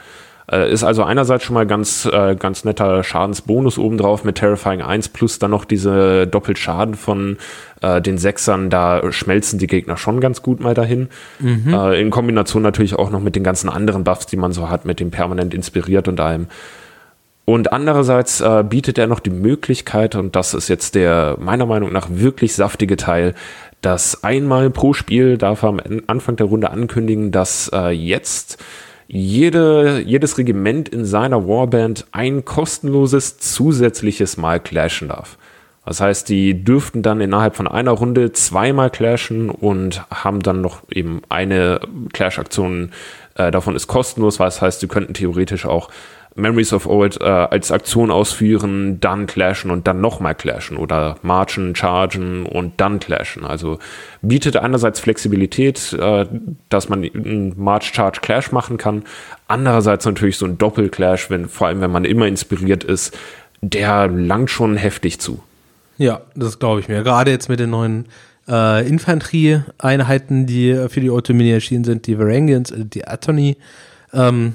Äh, 0.51 0.73
ist 0.73 0.83
also 0.83 1.03
einerseits 1.03 1.45
schon 1.45 1.55
mal 1.55 1.67
ganz, 1.67 2.07
äh, 2.07 2.35
ganz 2.35 2.65
netter 2.65 3.05
Schadensbonus 3.05 3.77
obendrauf 3.77 4.25
mit 4.25 4.37
Terrifying 4.37 4.81
1 4.81 5.11
plus 5.11 5.39
dann 5.39 5.51
noch 5.51 5.67
diese 5.67 6.27
Doppelschaden 6.27 6.95
von 6.95 7.37
äh, 7.83 8.01
den 8.01 8.17
Sechsern. 8.17 8.71
Da 8.71 9.13
schmelzen 9.13 9.59
die 9.59 9.67
Gegner 9.67 9.99
schon 9.99 10.21
ganz 10.21 10.41
gut 10.41 10.61
mal 10.61 10.75
dahin. 10.75 11.09
Mhm. 11.39 11.75
Äh, 11.75 12.01
in 12.01 12.11
Kombination 12.11 12.63
natürlich 12.63 12.95
auch 12.95 13.11
noch 13.11 13.21
mit 13.21 13.37
den 13.37 13.45
ganzen 13.45 13.69
anderen 13.69 14.05
Buffs, 14.05 14.27
die 14.27 14.37
man 14.37 14.53
so 14.53 14.71
hat, 14.71 14.87
mit 14.87 15.01
dem 15.01 15.11
permanent 15.11 15.53
inspiriert 15.53 16.09
und 16.09 16.19
allem. 16.19 16.47
Und 17.45 17.73
andererseits 17.73 18.43
äh, 18.43 18.63
bietet 18.63 18.99
er 18.99 19.07
noch 19.07 19.21
die 19.21 19.31
Möglichkeit, 19.31 20.15
und 20.15 20.37
das 20.37 20.53
ist 20.53 20.69
jetzt 20.69 20.95
der 20.95 21.37
meiner 21.41 21.65
Meinung 21.65 21.93
nach 21.93 22.09
wirklich 22.11 22.55
saftige 22.55 22.99
Teil, 22.99 23.35
dass 23.81 24.25
einmal 24.25 24.71
pro 24.71 24.93
Spiel 24.93 25.39
darf 25.39 25.63
er 25.63 25.69
am 25.71 25.81
Anfang 26.07 26.37
der 26.37 26.47
Runde 26.47 26.71
ankündigen, 26.71 27.31
dass 27.31 27.71
äh, 27.73 27.91
jetzt 27.91 28.63
jede, 29.07 30.03
jedes 30.05 30.37
Regiment 30.37 30.89
in 30.89 31.05
seiner 31.05 31.49
Warband 31.49 32.07
ein 32.13 32.45
kostenloses 32.45 33.39
zusätzliches 33.39 34.37
Mal 34.37 34.61
clashen 34.61 35.09
darf. 35.09 35.39
Das 35.87 36.03
heißt, 36.03 36.29
die 36.29 36.65
dürften 36.65 37.03
dann 37.03 37.23
innerhalb 37.23 37.57
von 37.57 37.67
einer 37.67 37.93
Runde 37.93 38.33
zweimal 38.33 38.91
clashen 38.91 39.49
und 39.49 40.05
haben 40.11 40.41
dann 40.41 40.61
noch 40.61 40.83
eben 40.91 41.23
eine 41.31 41.81
Clash-Aktion 42.13 42.91
äh, 43.39 43.51
davon 43.51 43.75
ist 43.75 43.87
kostenlos, 43.87 44.39
was 44.39 44.61
heißt, 44.61 44.81
sie 44.81 44.89
könnten 44.89 45.15
theoretisch 45.15 45.65
auch 45.65 45.89
Memories 46.39 46.73
of 46.73 46.87
Old 46.87 47.21
äh, 47.21 47.25
als 47.25 47.73
Aktion 47.73 48.11
ausführen, 48.11 49.01
dann 49.01 49.27
clashen 49.27 49.71
und 49.71 49.87
dann 49.87 50.01
nochmal 50.01 50.35
clashen 50.35 50.77
oder 50.77 51.17
marchen, 51.23 51.75
chargen 51.75 52.47
und 52.47 52.81
dann 52.81 53.01
clashen. 53.01 53.45
Also 53.45 53.79
bietet 54.23 54.57
einerseits 54.57 55.01
Flexibilität, 55.01 55.93
äh, 55.95 56.27
dass 56.69 56.89
man 56.89 57.03
einen 57.03 57.55
March, 57.57 57.93
Charge, 57.93 58.21
Clash 58.21 58.53
machen 58.53 58.77
kann. 58.77 59.03
Andererseits 59.49 60.05
natürlich 60.05 60.37
so 60.37 60.47
ein 60.47 60.59
Doppelclash, 60.59 61.29
wenn, 61.31 61.49
vor 61.49 61.67
allem 61.67 61.81
wenn 61.81 61.91
man 61.91 62.05
immer 62.05 62.27
inspiriert 62.27 62.85
ist, 62.85 63.19
der 63.61 64.07
langt 64.07 64.51
schon 64.51 64.77
heftig 64.77 65.21
zu. 65.21 65.43
Ja, 65.97 66.21
das 66.37 66.61
glaube 66.61 66.81
ich 66.81 66.89
mir. 66.89 67.03
Gerade 67.03 67.33
jetzt 67.33 67.49
mit 67.49 67.59
den 67.59 67.71
neuen 67.71 68.07
äh, 68.49 68.87
Infanterie-Einheiten, 68.87 70.47
die 70.47 70.87
für 70.89 71.01
die 71.01 71.11
Ottomini 71.11 71.51
erschienen 71.51 71.85
sind, 71.85 72.07
die 72.07 72.19
Varangians, 72.19 72.71
äh, 72.71 72.85
die 72.85 73.07
Attorney, 73.07 73.57
ähm, 74.13 74.55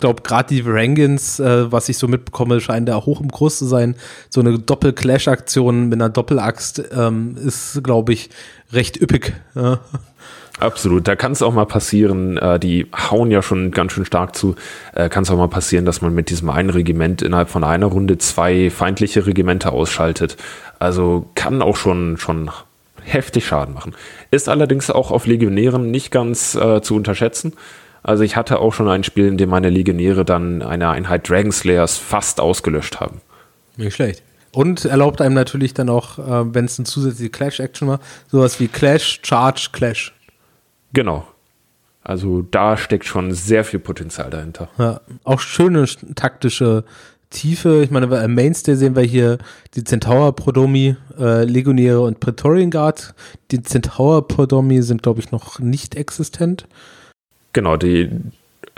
glaube, 0.00 0.22
gerade 0.22 0.48
die 0.48 0.66
Varangans, 0.66 1.38
äh, 1.38 1.70
was 1.70 1.88
ich 1.88 1.98
so 1.98 2.08
mitbekomme, 2.08 2.60
scheinen 2.60 2.86
da 2.86 2.96
hoch 2.96 3.20
im 3.20 3.30
Kurs 3.30 3.58
zu 3.58 3.66
sein. 3.66 3.94
So 4.30 4.40
eine 4.40 4.58
Doppel-Clash-Aktion 4.58 5.88
mit 5.88 6.00
einer 6.00 6.08
Doppelaxt 6.08 6.82
ähm, 6.92 7.36
ist, 7.36 7.84
glaube 7.84 8.12
ich, 8.12 8.30
recht 8.72 9.00
üppig. 9.00 9.34
Ja. 9.54 9.78
Absolut, 10.58 11.08
da 11.08 11.16
kann 11.16 11.32
es 11.32 11.40
auch 11.40 11.54
mal 11.54 11.64
passieren, 11.64 12.36
äh, 12.36 12.58
die 12.58 12.86
hauen 12.92 13.30
ja 13.30 13.40
schon 13.40 13.70
ganz 13.70 13.92
schön 13.92 14.04
stark 14.04 14.36
zu, 14.36 14.56
äh, 14.94 15.08
kann 15.08 15.22
es 15.22 15.30
auch 15.30 15.38
mal 15.38 15.48
passieren, 15.48 15.86
dass 15.86 16.02
man 16.02 16.14
mit 16.14 16.28
diesem 16.28 16.50
einen 16.50 16.68
Regiment 16.68 17.22
innerhalb 17.22 17.48
von 17.48 17.64
einer 17.64 17.86
Runde 17.86 18.18
zwei 18.18 18.68
feindliche 18.68 19.26
Regimente 19.26 19.72
ausschaltet. 19.72 20.36
Also 20.78 21.30
kann 21.34 21.62
auch 21.62 21.76
schon, 21.76 22.18
schon 22.18 22.50
heftig 23.02 23.46
Schaden 23.46 23.74
machen. 23.74 23.94
Ist 24.30 24.48
allerdings 24.48 24.90
auch 24.90 25.10
auf 25.10 25.26
Legionären 25.26 25.90
nicht 25.90 26.10
ganz 26.10 26.54
äh, 26.54 26.80
zu 26.82 26.94
unterschätzen. 26.94 27.54
Also 28.02 28.22
ich 28.22 28.36
hatte 28.36 28.58
auch 28.58 28.72
schon 28.72 28.88
ein 28.88 29.04
Spiel, 29.04 29.26
in 29.26 29.36
dem 29.36 29.50
meine 29.50 29.70
Legionäre 29.70 30.24
dann 30.24 30.62
eine 30.62 30.88
Einheit 30.88 31.28
Dragon 31.28 31.52
Slayers 31.52 31.98
fast 31.98 32.40
ausgelöscht 32.40 33.00
haben. 33.00 33.20
Nicht 33.76 33.94
schlecht. 33.94 34.22
Und 34.52 34.84
erlaubt 34.84 35.20
einem 35.20 35.34
natürlich 35.34 35.74
dann 35.74 35.88
auch, 35.88 36.18
äh, 36.18 36.54
wenn 36.54 36.64
es 36.64 36.78
eine 36.78 36.86
zusätzliche 36.86 37.30
Clash-Action 37.30 37.88
war, 37.88 38.00
sowas 38.28 38.58
wie 38.58 38.68
Clash, 38.68 39.20
Charge, 39.22 39.68
Clash. 39.72 40.14
Genau. 40.92 41.26
Also 42.02 42.42
da 42.42 42.76
steckt 42.76 43.04
schon 43.04 43.32
sehr 43.32 43.62
viel 43.62 43.78
Potenzial 43.78 44.30
dahinter. 44.30 44.68
Ja, 44.78 45.00
auch 45.22 45.40
schöne 45.40 45.84
taktische 46.14 46.84
Tiefe. 47.30 47.82
Ich 47.82 47.90
meine, 47.90 48.08
bei 48.08 48.26
Mainstay 48.28 48.74
sehen 48.74 48.96
wir 48.96 49.02
hier 49.02 49.38
die 49.74 49.84
Centaur 49.84 50.34
Prodomi, 50.34 50.96
äh, 51.18 51.44
Legionäre 51.44 52.00
und 52.00 52.20
Praetorian 52.20 52.70
Guard. 52.70 53.14
Die 53.50 53.62
Centaur 53.62 54.26
Prodomi 54.28 54.82
sind, 54.82 55.02
glaube 55.02 55.20
ich, 55.20 55.30
noch 55.30 55.58
nicht 55.60 55.94
existent. 55.94 56.66
Genau, 57.52 57.76
die 57.76 58.10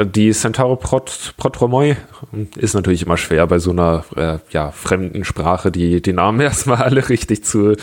Die 0.00 0.32
Centauro 0.32 0.76
Prot, 0.76 1.34
Protromoi 1.36 1.96
ist 2.56 2.74
natürlich 2.74 3.04
immer 3.04 3.18
schwer 3.18 3.46
bei 3.46 3.58
so 3.58 3.70
einer 3.70 4.04
äh, 4.16 4.38
ja, 4.50 4.70
fremden 4.70 5.22
Sprache, 5.24 5.70
die, 5.70 6.00
die 6.00 6.12
Namen 6.12 6.40
erstmal 6.42 6.78
alle 6.78 7.08
richtig 7.08 7.44
zu 7.44 7.76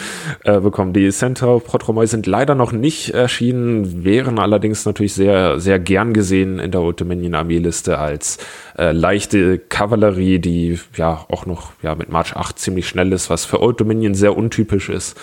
äh, 0.43 0.59
bekommen. 0.59 0.93
Die 0.93 1.09
Centauro 1.11 1.59
Protromoi 1.59 2.07
sind 2.07 2.25
leider 2.25 2.55
noch 2.55 2.71
nicht 2.71 3.11
erschienen, 3.13 4.03
wären 4.03 4.39
allerdings 4.39 4.85
natürlich 4.85 5.13
sehr, 5.13 5.59
sehr 5.59 5.77
gern 5.79 6.13
gesehen 6.13 6.59
in 6.59 6.71
der 6.71 6.81
Old 6.81 6.99
Dominion 6.99 7.35
Armeeliste 7.35 7.99
als 7.99 8.39
äh, 8.77 8.91
leichte 8.91 9.59
Kavallerie, 9.59 10.39
die 10.39 10.79
ja 10.95 11.25
auch 11.29 11.45
noch 11.45 11.73
ja, 11.83 11.93
mit 11.95 12.09
March 12.09 12.35
8 12.35 12.57
ziemlich 12.57 12.87
schnell 12.87 13.13
ist, 13.13 13.29
was 13.29 13.45
für 13.45 13.61
Old 13.61 13.79
Dominion 13.79 14.15
sehr 14.15 14.35
untypisch 14.35 14.89
ist. 14.89 15.15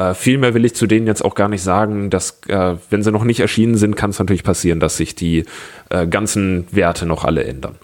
Äh, 0.00 0.14
viel 0.14 0.38
mehr 0.38 0.54
will 0.54 0.64
ich 0.64 0.74
zu 0.74 0.86
denen 0.86 1.06
jetzt 1.06 1.22
auch 1.22 1.34
gar 1.34 1.48
nicht 1.48 1.62
sagen, 1.62 2.08
dass, 2.08 2.40
äh, 2.48 2.76
wenn 2.88 3.02
sie 3.02 3.12
noch 3.12 3.24
nicht 3.24 3.40
erschienen 3.40 3.76
sind, 3.76 3.96
kann 3.96 4.10
es 4.10 4.18
natürlich 4.18 4.44
passieren, 4.44 4.80
dass 4.80 4.96
sich 4.96 5.14
die 5.14 5.44
äh, 5.90 6.06
ganzen 6.06 6.66
Werte 6.70 7.04
noch 7.04 7.24
alle 7.24 7.44
ändern. 7.44 7.74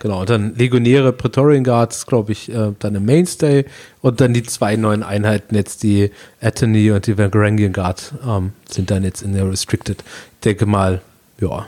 Genau, 0.00 0.26
dann 0.26 0.54
Legionäre 0.56 1.14
Praetorian 1.14 1.64
Guards, 1.64 2.04
glaube 2.04 2.32
ich, 2.32 2.52
äh, 2.52 2.72
dann 2.78 2.94
im 2.94 3.06
Mainstay 3.06 3.64
und 4.02 4.20
dann 4.20 4.34
die 4.34 4.42
zwei 4.42 4.76
neuen 4.76 5.02
Einheiten, 5.02 5.54
jetzt 5.54 5.82
die 5.82 6.10
Attorney 6.42 6.90
und 6.90 7.06
die 7.06 7.16
Varangian 7.16 7.72
Guard, 7.72 8.12
ähm, 8.26 8.52
sind 8.68 8.90
dann 8.90 9.04
jetzt 9.04 9.22
in 9.22 9.32
der 9.32 9.50
Restricted. 9.50 10.04
Ich 10.34 10.40
denke 10.44 10.66
mal, 10.66 11.00
ja, 11.40 11.66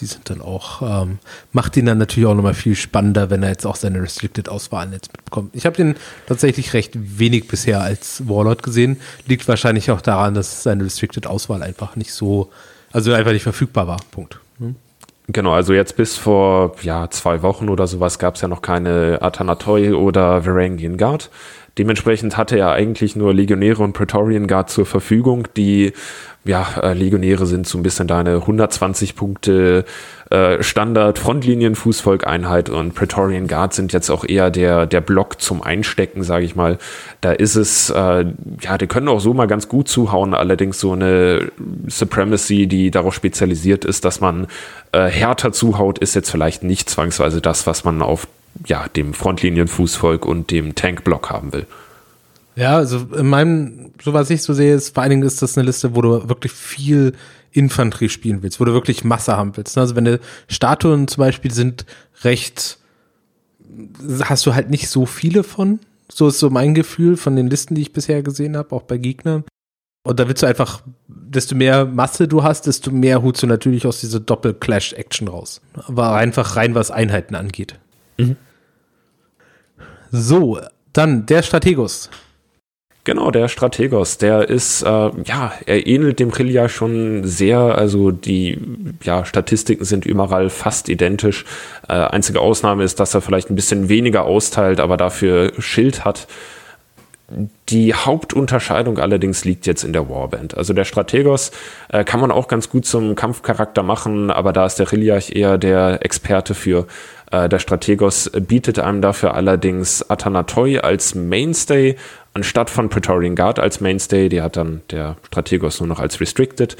die 0.00 0.06
sind 0.06 0.30
dann 0.30 0.40
auch, 0.40 0.82
ähm, 0.82 1.18
macht 1.52 1.76
ihn 1.76 1.86
dann 1.86 1.98
natürlich 1.98 2.28
auch 2.28 2.34
nochmal 2.34 2.54
viel 2.54 2.74
spannender, 2.74 3.30
wenn 3.30 3.42
er 3.42 3.50
jetzt 3.50 3.66
auch 3.66 3.76
seine 3.76 4.02
Restricted-Auswahlen 4.02 4.92
jetzt 4.92 5.12
mitbekommt. 5.12 5.54
Ich 5.54 5.66
habe 5.66 5.76
den 5.76 5.96
tatsächlich 6.26 6.72
recht 6.72 6.92
wenig 6.94 7.48
bisher 7.48 7.80
als 7.80 8.28
Warlord 8.28 8.62
gesehen. 8.62 9.00
Liegt 9.26 9.46
wahrscheinlich 9.48 9.90
auch 9.90 10.00
daran, 10.00 10.34
dass 10.34 10.62
seine 10.62 10.84
Restricted-Auswahl 10.84 11.62
einfach 11.62 11.96
nicht 11.96 12.12
so, 12.12 12.50
also 12.92 13.12
einfach 13.12 13.32
nicht 13.32 13.42
verfügbar 13.42 13.86
war. 13.86 14.00
Punkt. 14.10 14.40
Hm? 14.58 14.76
Genau, 15.28 15.52
also 15.52 15.72
jetzt 15.72 15.96
bis 15.96 16.16
vor 16.16 16.74
ja, 16.82 17.08
zwei 17.10 17.42
Wochen 17.42 17.68
oder 17.68 17.86
sowas 17.86 18.18
gab 18.18 18.34
es 18.34 18.40
ja 18.40 18.48
noch 18.48 18.62
keine 18.62 19.18
Atanatoi 19.20 19.92
oder 19.92 20.44
Varangian 20.44 20.96
Guard. 20.96 21.30
Dementsprechend 21.78 22.36
hatte 22.36 22.58
er 22.58 22.72
eigentlich 22.72 23.16
nur 23.16 23.32
Legionäre 23.32 23.82
und 23.82 23.92
Praetorian 23.92 24.46
Guard 24.46 24.70
zur 24.70 24.86
Verfügung, 24.86 25.48
die 25.56 25.92
ja, 26.44 26.66
äh, 26.82 26.94
Legionäre 26.94 27.44
sind 27.44 27.66
so 27.66 27.76
ein 27.76 27.82
bisschen 27.82 28.06
deine 28.06 28.36
120 28.36 29.14
Punkte 29.14 29.84
äh, 30.30 30.62
Standard 30.62 31.18
Frontlinien 31.18 31.74
Fußvolkeinheit 31.74 32.70
und 32.70 32.94
Praetorian 32.94 33.46
Guard 33.46 33.74
sind 33.74 33.92
jetzt 33.92 34.08
auch 34.08 34.24
eher 34.24 34.50
der 34.50 34.86
der 34.86 35.02
Block 35.02 35.42
zum 35.42 35.62
Einstecken, 35.62 36.22
sage 36.22 36.46
ich 36.46 36.56
mal. 36.56 36.78
Da 37.20 37.32
ist 37.32 37.56
es 37.56 37.90
äh, 37.90 38.24
ja, 38.62 38.78
die 38.78 38.86
können 38.86 39.08
auch 39.08 39.20
so 39.20 39.34
mal 39.34 39.48
ganz 39.48 39.68
gut 39.68 39.88
zuhauen, 39.88 40.32
allerdings 40.32 40.80
so 40.80 40.92
eine 40.92 41.52
Supremacy, 41.88 42.66
die 42.66 42.90
darauf 42.90 43.14
spezialisiert 43.14 43.84
ist, 43.84 44.06
dass 44.06 44.20
man 44.20 44.46
äh, 44.92 45.08
härter 45.08 45.52
zuhaut, 45.52 45.98
ist 45.98 46.14
jetzt 46.14 46.30
vielleicht 46.30 46.62
nicht 46.62 46.88
zwangsweise 46.88 47.42
das, 47.42 47.66
was 47.66 47.84
man 47.84 48.00
auf 48.00 48.26
ja, 48.66 48.88
dem 48.88 49.14
Frontlinienfußvolk 49.14 50.24
und 50.24 50.50
dem 50.50 50.74
Tankblock 50.74 51.30
haben 51.30 51.52
will. 51.52 51.66
Ja, 52.56 52.76
also 52.76 52.98
in 53.16 53.28
meinem, 53.28 53.92
so 54.02 54.12
was 54.12 54.30
ich 54.30 54.42
so 54.42 54.52
sehe, 54.52 54.74
ist 54.74 54.94
vor 54.94 55.02
allen 55.02 55.10
Dingen 55.10 55.22
ist 55.22 55.40
das 55.40 55.56
eine 55.56 55.66
Liste, 55.66 55.94
wo 55.94 56.02
du 56.02 56.28
wirklich 56.28 56.52
viel 56.52 57.14
Infanterie 57.52 58.08
spielen 58.08 58.42
willst, 58.42 58.60
wo 58.60 58.64
du 58.64 58.72
wirklich 58.72 59.04
Masse 59.04 59.36
haben 59.36 59.56
willst. 59.56 59.76
Also 59.78 59.96
wenn 59.96 60.04
du 60.04 60.20
Statuen 60.48 61.08
zum 61.08 61.20
Beispiel 61.20 61.52
sind 61.52 61.86
recht, 62.22 62.78
hast 64.22 64.46
du 64.46 64.54
halt 64.54 64.70
nicht 64.70 64.88
so 64.88 65.06
viele 65.06 65.42
von. 65.42 65.80
So 66.12 66.28
ist 66.28 66.40
so 66.40 66.50
mein 66.50 66.74
Gefühl 66.74 67.16
von 67.16 67.36
den 67.36 67.48
Listen, 67.48 67.74
die 67.74 67.82
ich 67.82 67.92
bisher 67.92 68.22
gesehen 68.22 68.56
habe, 68.56 68.74
auch 68.74 68.82
bei 68.82 68.98
Gegnern. 68.98 69.44
Und 70.02 70.18
da 70.18 70.26
willst 70.26 70.42
du 70.42 70.46
einfach, 70.46 70.82
desto 71.06 71.54
mehr 71.54 71.84
Masse 71.84 72.26
du 72.26 72.42
hast, 72.42 72.66
desto 72.66 72.90
mehr 72.90 73.22
holst 73.22 73.42
du 73.42 73.46
natürlich 73.46 73.86
aus 73.86 74.00
dieser 74.00 74.18
Doppel-Clash-Action 74.18 75.28
raus. 75.28 75.60
Aber 75.74 76.14
einfach 76.14 76.56
rein, 76.56 76.74
was 76.74 76.90
Einheiten 76.90 77.34
angeht. 77.34 77.78
Mhm. 78.20 78.36
So, 80.12 80.60
dann 80.92 81.26
der 81.26 81.42
Strategos. 81.42 82.10
Genau, 83.04 83.30
der 83.30 83.48
Strategos, 83.48 84.18
der 84.18 84.50
ist, 84.50 84.82
äh, 84.82 84.86
ja, 85.24 85.52
er 85.64 85.86
ähnelt 85.86 86.20
dem 86.20 86.30
Krillia 86.30 86.68
schon 86.68 87.24
sehr, 87.24 87.58
also 87.58 88.10
die 88.10 88.58
ja, 89.02 89.24
Statistiken 89.24 89.84
sind 89.84 90.04
überall 90.04 90.50
fast 90.50 90.90
identisch. 90.90 91.46
Äh, 91.88 91.94
einzige 91.94 92.40
Ausnahme 92.40 92.84
ist, 92.84 93.00
dass 93.00 93.14
er 93.14 93.22
vielleicht 93.22 93.48
ein 93.48 93.54
bisschen 93.54 93.88
weniger 93.88 94.24
austeilt, 94.24 94.80
aber 94.80 94.98
dafür 94.98 95.52
Schild 95.58 96.04
hat. 96.04 96.26
Die 97.68 97.94
Hauptunterscheidung 97.94 98.98
allerdings 98.98 99.44
liegt 99.44 99.66
jetzt 99.66 99.84
in 99.84 99.92
der 99.92 100.08
Warband. 100.08 100.56
Also 100.56 100.72
der 100.72 100.84
Strategos 100.84 101.52
äh, 101.88 102.04
kann 102.04 102.20
man 102.20 102.30
auch 102.30 102.48
ganz 102.48 102.68
gut 102.68 102.86
zum 102.86 103.14
Kampfcharakter 103.14 103.82
machen, 103.82 104.30
aber 104.30 104.52
da 104.52 104.66
ist 104.66 104.76
der 104.76 104.90
Riliach 104.90 105.30
eher 105.30 105.56
der 105.56 106.04
Experte 106.04 106.54
für. 106.54 106.86
Äh, 107.30 107.48
der 107.48 107.60
Strategos 107.60 108.30
bietet 108.34 108.78
einem 108.78 109.00
dafür 109.00 109.34
allerdings 109.34 110.08
Atanatoi 110.10 110.80
als 110.80 111.14
Mainstay 111.14 111.96
anstatt 112.34 112.70
von 112.70 112.88
Praetorian 112.88 113.36
Guard 113.36 113.58
als 113.58 113.80
Mainstay. 113.80 114.28
Die 114.28 114.42
hat 114.42 114.56
dann 114.56 114.82
der 114.90 115.16
Strategos 115.26 115.80
nur 115.80 115.88
noch 115.88 116.00
als 116.00 116.20
Restricted. 116.20 116.76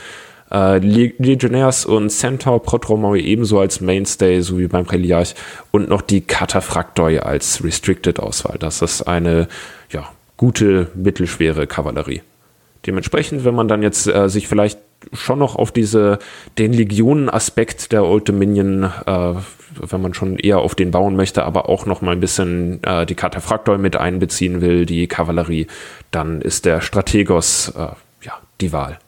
Äh, 0.51 0.79
Legionnaires 0.79 1.87
und 1.87 2.11
Centaur 2.11 2.63
Protromoi 2.63 3.21
ebenso 3.21 3.61
als 3.61 3.81
Mainstay, 3.81 4.41
so 4.41 4.59
wie 4.59 4.67
beim 4.67 4.87
Reliarch. 4.87 5.35
Und 5.71 5.89
noch 5.89 6.03
die 6.03 6.23
Cataphractoi 6.23 7.21
als 7.21 7.63
Restricted-Auswahl. 7.63 8.59
Das 8.59 8.83
ist 8.83 9.03
eine 9.03 9.47
gute, 10.41 10.87
mittelschwere 10.95 11.67
Kavallerie. 11.67 12.23
Dementsprechend, 12.87 13.45
wenn 13.45 13.55
man 13.55 13.69
dann 13.69 13.83
jetzt 13.83 14.07
äh, 14.07 14.31
sich 14.31 14.49
vielleicht 14.49 14.79
schon 15.13 15.39
noch 15.39 15.55
auf 15.55 15.71
diese, 15.71 16.19
den 16.57 16.73
Legionen-Aspekt 16.73 17.93
der 17.93 18.05
Old 18.05 18.27
Dominion, 18.27 18.85
äh, 18.85 19.35
wenn 19.79 20.01
man 20.01 20.15
schon 20.15 20.39
eher 20.39 20.61
auf 20.61 20.75
den 20.75 20.93
bauen 20.93 21.15
möchte, 21.15 21.45
aber 21.45 21.69
auch 21.69 21.85
noch 21.85 22.01
mal 22.01 22.13
ein 22.13 22.21
bisschen 22.21 22.83
äh, 22.85 23.05
die 23.05 23.17
Kataphraktoi 23.17 23.77
mit 23.77 23.97
einbeziehen 23.97 24.63
will, 24.63 24.87
die 24.87 25.09
Kavallerie, 25.09 25.67
dann 26.11 26.41
ist 26.41 26.65
der 26.65 26.81
Strategos 26.81 27.75
äh, 27.77 27.89
ja 28.23 28.39
die 28.63 28.73
Wahl. 28.73 28.99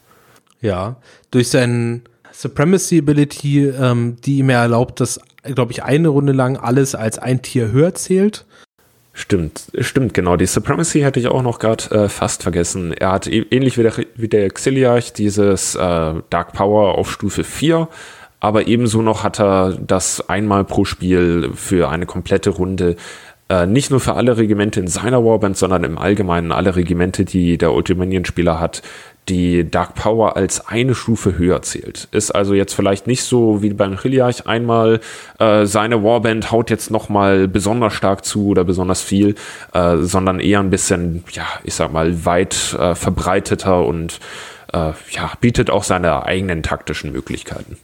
Ja, 0.61 0.97
durch 1.31 1.49
seinen 1.49 2.03
Supremacy 2.31 2.99
Ability, 2.99 3.69
ähm, 3.69 4.17
die 4.23 4.37
ihm 4.37 4.51
erlaubt, 4.51 5.01
dass, 5.01 5.19
glaube 5.45 5.73
ich, 5.73 5.83
eine 5.83 6.09
Runde 6.09 6.35
lang 6.35 6.59
alles 6.59 6.95
als 6.95 7.19
ein 7.19 7.41
Tier 7.41 7.73
höher 7.73 7.95
zählt. 7.95 8.45
Stimmt, 9.15 9.71
stimmt, 9.79 10.15
genau. 10.15 10.37
Die 10.37 10.47
Supremacy 10.47 11.01
hätte 11.01 11.21
ich 11.21 11.29
auch 11.29 11.43
noch 11.43 11.59
gerade 11.59 11.91
äh, 11.91 12.09
fast 12.09 12.43
vergessen. 12.43 12.93
Er 12.95 13.13
hat 13.13 13.27
e-, 13.27 13.45
ähnlich 13.51 13.77
wie 13.77 13.83
der, 13.83 13.93
wie 14.15 14.29
der 14.29 14.47
Exiliarch 14.47 15.13
dieses 15.13 15.75
äh, 15.75 16.15
Dark 16.31 16.53
Power 16.55 16.97
auf 16.97 17.11
Stufe 17.13 17.45
4, 17.45 17.89
aber 18.41 18.67
ebenso 18.67 19.03
noch 19.03 19.23
hat 19.23 19.39
er 19.39 19.77
das 19.79 20.29
einmal 20.31 20.65
pro 20.65 20.87
Spiel 20.87 21.51
für 21.55 21.91
eine 21.91 22.07
komplette 22.07 22.51
Runde. 22.51 22.97
Äh, 23.51 23.67
nicht 23.67 23.91
nur 23.91 24.01
für 24.01 24.15
alle 24.15 24.39
Regimente 24.39 24.81
in 24.81 24.89
seiner 24.89 25.23
Warband, 25.23 25.59
sondern 25.59 25.85
im 25.85 25.99
Allgemeinen 25.99 26.51
alle 26.51 26.75
Regimente, 26.75 27.27
die 27.27 27.59
der 27.59 27.75
Ultimanion-Spieler 27.75 28.59
hat, 28.61 28.81
die 29.29 29.71
Dark 29.71 29.95
Power 29.95 30.37
als 30.37 30.67
eine 30.67 30.95
Stufe 30.95 31.39
höher 31.39 31.63
zählt. 31.63 32.09
Ist 32.11 32.33
also 32.33 32.55
jetzt 32.55 32.75
vielleicht 32.75 33.07
nicht 33.07 33.23
so 33.23 33.63
wie 33.63 33.73
beim 33.73 33.97
Chiliarch 33.99 34.47
einmal 34.47 35.01
äh, 35.39 35.65
seine 35.65 36.03
Warband 36.03 36.51
haut 36.51 36.71
jetzt 36.71 36.91
nochmal 36.91 37.47
besonders 37.47 37.95
stark 37.95 38.25
zu 38.25 38.49
oder 38.49 38.65
besonders 38.65 39.01
viel, 39.01 39.37
äh, 39.75 39.99
sondern 39.99 40.41
eher 40.41 40.61
ein 40.61 40.71
bisschen, 40.71 41.23
ja, 41.33 41.47
ich 41.63 41.75
sag 41.75 41.93
mal, 41.93 42.25
weit 42.25 42.77
äh, 42.79 42.95
verbreiteter 42.95 43.87
und 43.87 44.19
äh, 44.73 44.93
ja, 45.11 45.33
bietet 45.41 45.71
auch 45.71 45.85
seine 45.85 46.25
eigenen 46.25 46.63
taktischen 46.63 47.13
Möglichkeiten. 47.13 47.77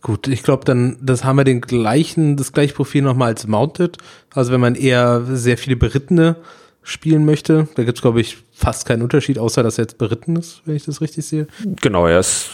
Gut, 0.00 0.28
ich 0.28 0.42
glaube, 0.44 0.64
dann 0.64 0.96
das 1.02 1.24
haben 1.24 1.36
wir 1.36 1.44
den 1.44 1.60
gleichen, 1.60 2.36
das 2.36 2.52
gleiche 2.52 2.74
Profil 2.74 3.02
nochmal 3.02 3.28
als 3.28 3.46
Mounted. 3.46 3.98
Also 4.34 4.52
wenn 4.52 4.60
man 4.60 4.76
eher 4.76 5.22
sehr 5.28 5.58
viele 5.58 5.76
Berittene 5.76 6.36
spielen 6.86 7.24
möchte. 7.24 7.66
Da 7.74 7.82
gibt 7.82 7.98
es, 7.98 8.02
glaube 8.02 8.20
ich, 8.20 8.38
fast 8.52 8.86
keinen 8.86 9.02
Unterschied, 9.02 9.38
außer 9.38 9.62
dass 9.64 9.76
er 9.76 9.84
jetzt 9.84 9.98
beritten 9.98 10.36
ist, 10.36 10.62
wenn 10.64 10.76
ich 10.76 10.84
das 10.84 11.00
richtig 11.00 11.26
sehe. 11.26 11.48
Genau, 11.82 12.06
er 12.06 12.20
ist, 12.20 12.48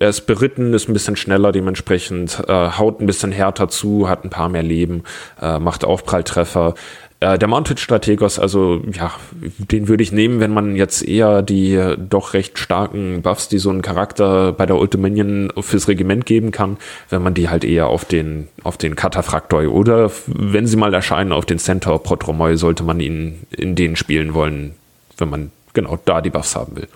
er 0.00 0.08
ist 0.08 0.22
beritten, 0.22 0.72
ist 0.72 0.88
ein 0.88 0.94
bisschen 0.94 1.14
schneller 1.14 1.52
dementsprechend, 1.52 2.42
äh, 2.48 2.70
haut 2.70 3.00
ein 3.00 3.06
bisschen 3.06 3.30
härter 3.30 3.68
zu, 3.68 4.08
hat 4.08 4.24
ein 4.24 4.30
paar 4.30 4.48
mehr 4.48 4.62
Leben, 4.62 5.02
äh, 5.42 5.58
macht 5.58 5.84
Aufpralltreffer. 5.84 6.74
Äh, 7.20 7.36
der 7.36 7.48
Mounted 7.48 7.80
Strategos, 7.80 8.38
also 8.38 8.80
ja, 8.92 9.12
den 9.58 9.88
würde 9.88 10.04
ich 10.04 10.12
nehmen, 10.12 10.38
wenn 10.38 10.52
man 10.52 10.76
jetzt 10.76 11.06
eher 11.06 11.42
die 11.42 11.96
doch 11.98 12.32
recht 12.32 12.58
starken 12.58 13.22
Buffs, 13.22 13.48
die 13.48 13.58
so 13.58 13.70
ein 13.70 13.82
Charakter 13.82 14.52
bei 14.52 14.66
der 14.66 14.76
Ultiminion 14.76 15.52
fürs 15.60 15.88
Regiment 15.88 16.26
geben 16.26 16.52
kann, 16.52 16.76
wenn 17.10 17.22
man 17.22 17.34
die 17.34 17.48
halt 17.48 17.64
eher 17.64 17.88
auf 17.88 18.04
den, 18.04 18.46
auf 18.62 18.76
den 18.76 18.94
Kataphraktoi 18.94 19.66
oder 19.66 20.12
wenn 20.26 20.68
sie 20.68 20.76
mal 20.76 20.94
erscheinen 20.94 21.32
auf 21.32 21.44
den 21.44 21.58
Centaur 21.58 22.02
Protromoi, 22.02 22.56
sollte 22.56 22.84
man 22.84 23.00
ihn 23.00 23.40
in 23.50 23.74
denen 23.74 23.96
spielen 23.96 24.34
wollen, 24.34 24.74
wenn 25.16 25.28
man 25.28 25.50
genau 25.74 25.98
da 26.04 26.20
die 26.20 26.30
Buffs 26.30 26.54
haben 26.54 26.76
will. 26.76 26.88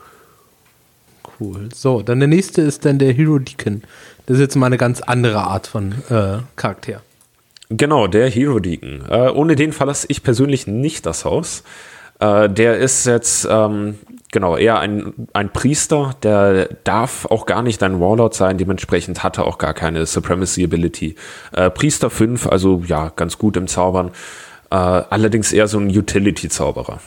Cool. 1.40 1.68
So, 1.74 2.02
dann 2.02 2.20
der 2.20 2.28
nächste 2.28 2.62
ist 2.62 2.84
dann 2.84 3.00
der 3.00 3.12
Hero 3.12 3.40
Deacon. 3.40 3.82
Das 4.26 4.36
ist 4.36 4.40
jetzt 4.40 4.54
mal 4.54 4.66
eine 4.66 4.78
ganz 4.78 5.00
andere 5.00 5.40
Art 5.40 5.66
von 5.66 5.92
äh, 6.08 6.38
Charakter. 6.54 7.02
Genau, 7.76 8.06
der 8.06 8.28
Hero 8.28 8.58
Deacon. 8.58 9.04
Äh, 9.08 9.30
ohne 9.30 9.56
den 9.56 9.72
verlasse 9.72 10.06
ich 10.10 10.22
persönlich 10.22 10.66
nicht 10.66 11.06
das 11.06 11.24
Haus. 11.24 11.64
Äh, 12.20 12.50
der 12.50 12.76
ist 12.76 13.06
jetzt 13.06 13.48
ähm, 13.50 13.98
genau 14.30 14.56
eher 14.56 14.78
ein, 14.78 15.14
ein 15.32 15.50
Priester, 15.50 16.14
der 16.22 16.68
darf 16.84 17.24
auch 17.26 17.46
gar 17.46 17.62
nicht 17.62 17.82
ein 17.82 17.98
Warlord 17.98 18.34
sein, 18.34 18.58
dementsprechend 18.58 19.22
hat 19.22 19.38
er 19.38 19.46
auch 19.46 19.56
gar 19.58 19.74
keine 19.74 20.04
Supremacy 20.04 20.64
Ability. 20.64 21.16
Äh, 21.52 21.70
Priester 21.70 22.10
5, 22.10 22.46
also 22.46 22.82
ja, 22.86 23.10
ganz 23.16 23.38
gut 23.38 23.56
im 23.56 23.68
Zaubern. 23.68 24.10
Äh, 24.70 24.74
allerdings 24.74 25.52
eher 25.52 25.66
so 25.66 25.78
ein 25.78 25.88
Utility-Zauberer. 25.88 27.00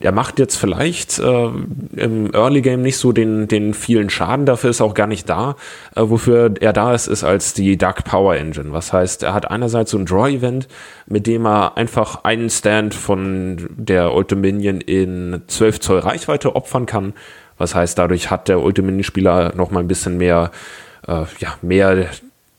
Er 0.00 0.10
macht 0.10 0.40
jetzt 0.40 0.56
vielleicht 0.56 1.20
äh, 1.20 1.46
im 1.96 2.34
Early 2.34 2.62
Game 2.62 2.82
nicht 2.82 2.96
so 2.96 3.12
den, 3.12 3.46
den 3.46 3.74
vielen 3.74 4.10
Schaden, 4.10 4.44
dafür 4.44 4.70
ist 4.70 4.80
er 4.80 4.86
auch 4.86 4.94
gar 4.94 5.06
nicht 5.06 5.28
da. 5.28 5.54
Äh, 5.94 6.02
wofür 6.04 6.52
er 6.60 6.72
da 6.72 6.94
ist, 6.94 7.06
ist 7.06 7.22
als 7.22 7.54
die 7.54 7.76
Dark 7.76 8.04
Power 8.04 8.34
Engine. 8.34 8.72
Was 8.72 8.92
heißt, 8.92 9.22
er 9.22 9.34
hat 9.34 9.50
einerseits 9.50 9.92
so 9.92 9.98
ein 9.98 10.06
Draw-Event, 10.06 10.66
mit 11.06 11.28
dem 11.28 11.46
er 11.46 11.76
einfach 11.76 12.24
einen 12.24 12.50
Stand 12.50 12.92
von 12.92 13.68
der 13.76 14.14
Ultiminion 14.14 14.80
in 14.80 15.42
12 15.46 15.80
Zoll 15.80 15.98
Reichweite 16.00 16.56
opfern 16.56 16.86
kann. 16.86 17.12
Was 17.56 17.76
heißt, 17.76 17.96
dadurch 17.96 18.30
hat 18.30 18.48
der 18.48 18.60
Ultiminion-Spieler 18.60 19.54
noch 19.54 19.70
mal 19.70 19.80
ein 19.80 19.88
bisschen 19.88 20.16
mehr, 20.16 20.50
äh, 21.06 21.22
ja, 21.38 21.54
mehr 21.62 22.08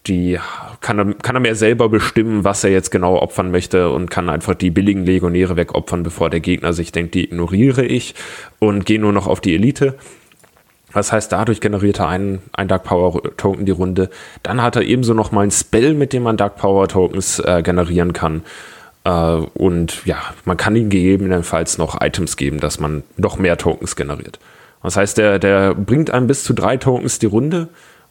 die 0.07 0.39
kann 0.81 0.99
er, 0.99 1.13
kann 1.15 1.35
er 1.35 1.39
mehr 1.39 1.55
selber 1.55 1.89
bestimmen, 1.89 2.43
was 2.43 2.63
er 2.63 2.71
jetzt 2.71 2.91
genau 2.91 3.17
opfern 3.17 3.51
möchte 3.51 3.89
und 3.89 4.09
kann 4.09 4.29
einfach 4.29 4.55
die 4.55 4.69
billigen 4.69 5.05
Legionäre 5.05 5.55
wegopfern, 5.55 6.03
bevor 6.03 6.29
der 6.29 6.39
Gegner 6.39 6.73
sich 6.73 6.91
denkt, 6.91 7.13
die 7.15 7.25
ignoriere 7.25 7.85
ich 7.85 8.15
und 8.59 8.85
gehe 8.85 8.99
nur 8.99 9.13
noch 9.13 9.27
auf 9.27 9.41
die 9.41 9.55
Elite. 9.55 9.95
Das 10.93 11.11
heißt, 11.11 11.31
dadurch 11.31 11.59
generiert 11.59 11.99
er 11.99 12.07
einen, 12.07 12.41
einen 12.53 12.69
Dark 12.69 12.83
Power 12.83 13.21
Token 13.35 13.65
die 13.65 13.71
Runde. 13.71 14.09
Dann 14.43 14.61
hat 14.61 14.77
er 14.77 14.83
ebenso 14.83 15.13
noch 15.13 15.31
mal 15.31 15.41
ein 15.41 15.51
Spell, 15.51 15.93
mit 15.93 16.13
dem 16.13 16.23
man 16.23 16.37
Dark 16.37 16.55
Power 16.55 16.87
Tokens 16.87 17.39
äh, 17.39 17.61
generieren 17.63 18.13
kann. 18.13 18.43
Äh, 19.03 19.09
und 19.09 20.05
ja, 20.05 20.17
man 20.45 20.55
kann 20.55 20.75
ihm 20.75 20.89
gegebenenfalls 20.89 21.77
noch 21.77 21.99
Items 21.99 22.37
geben, 22.37 22.61
dass 22.61 22.79
man 22.79 23.03
noch 23.17 23.37
mehr 23.37 23.57
Tokens 23.57 23.97
generiert. 23.97 24.39
Das 24.83 24.95
heißt, 24.95 25.17
der, 25.17 25.39
der 25.39 25.73
bringt 25.73 26.11
einem 26.11 26.27
bis 26.27 26.43
zu 26.43 26.53
drei 26.53 26.77
Tokens 26.77 27.19
die 27.19 27.25
Runde 27.25 27.67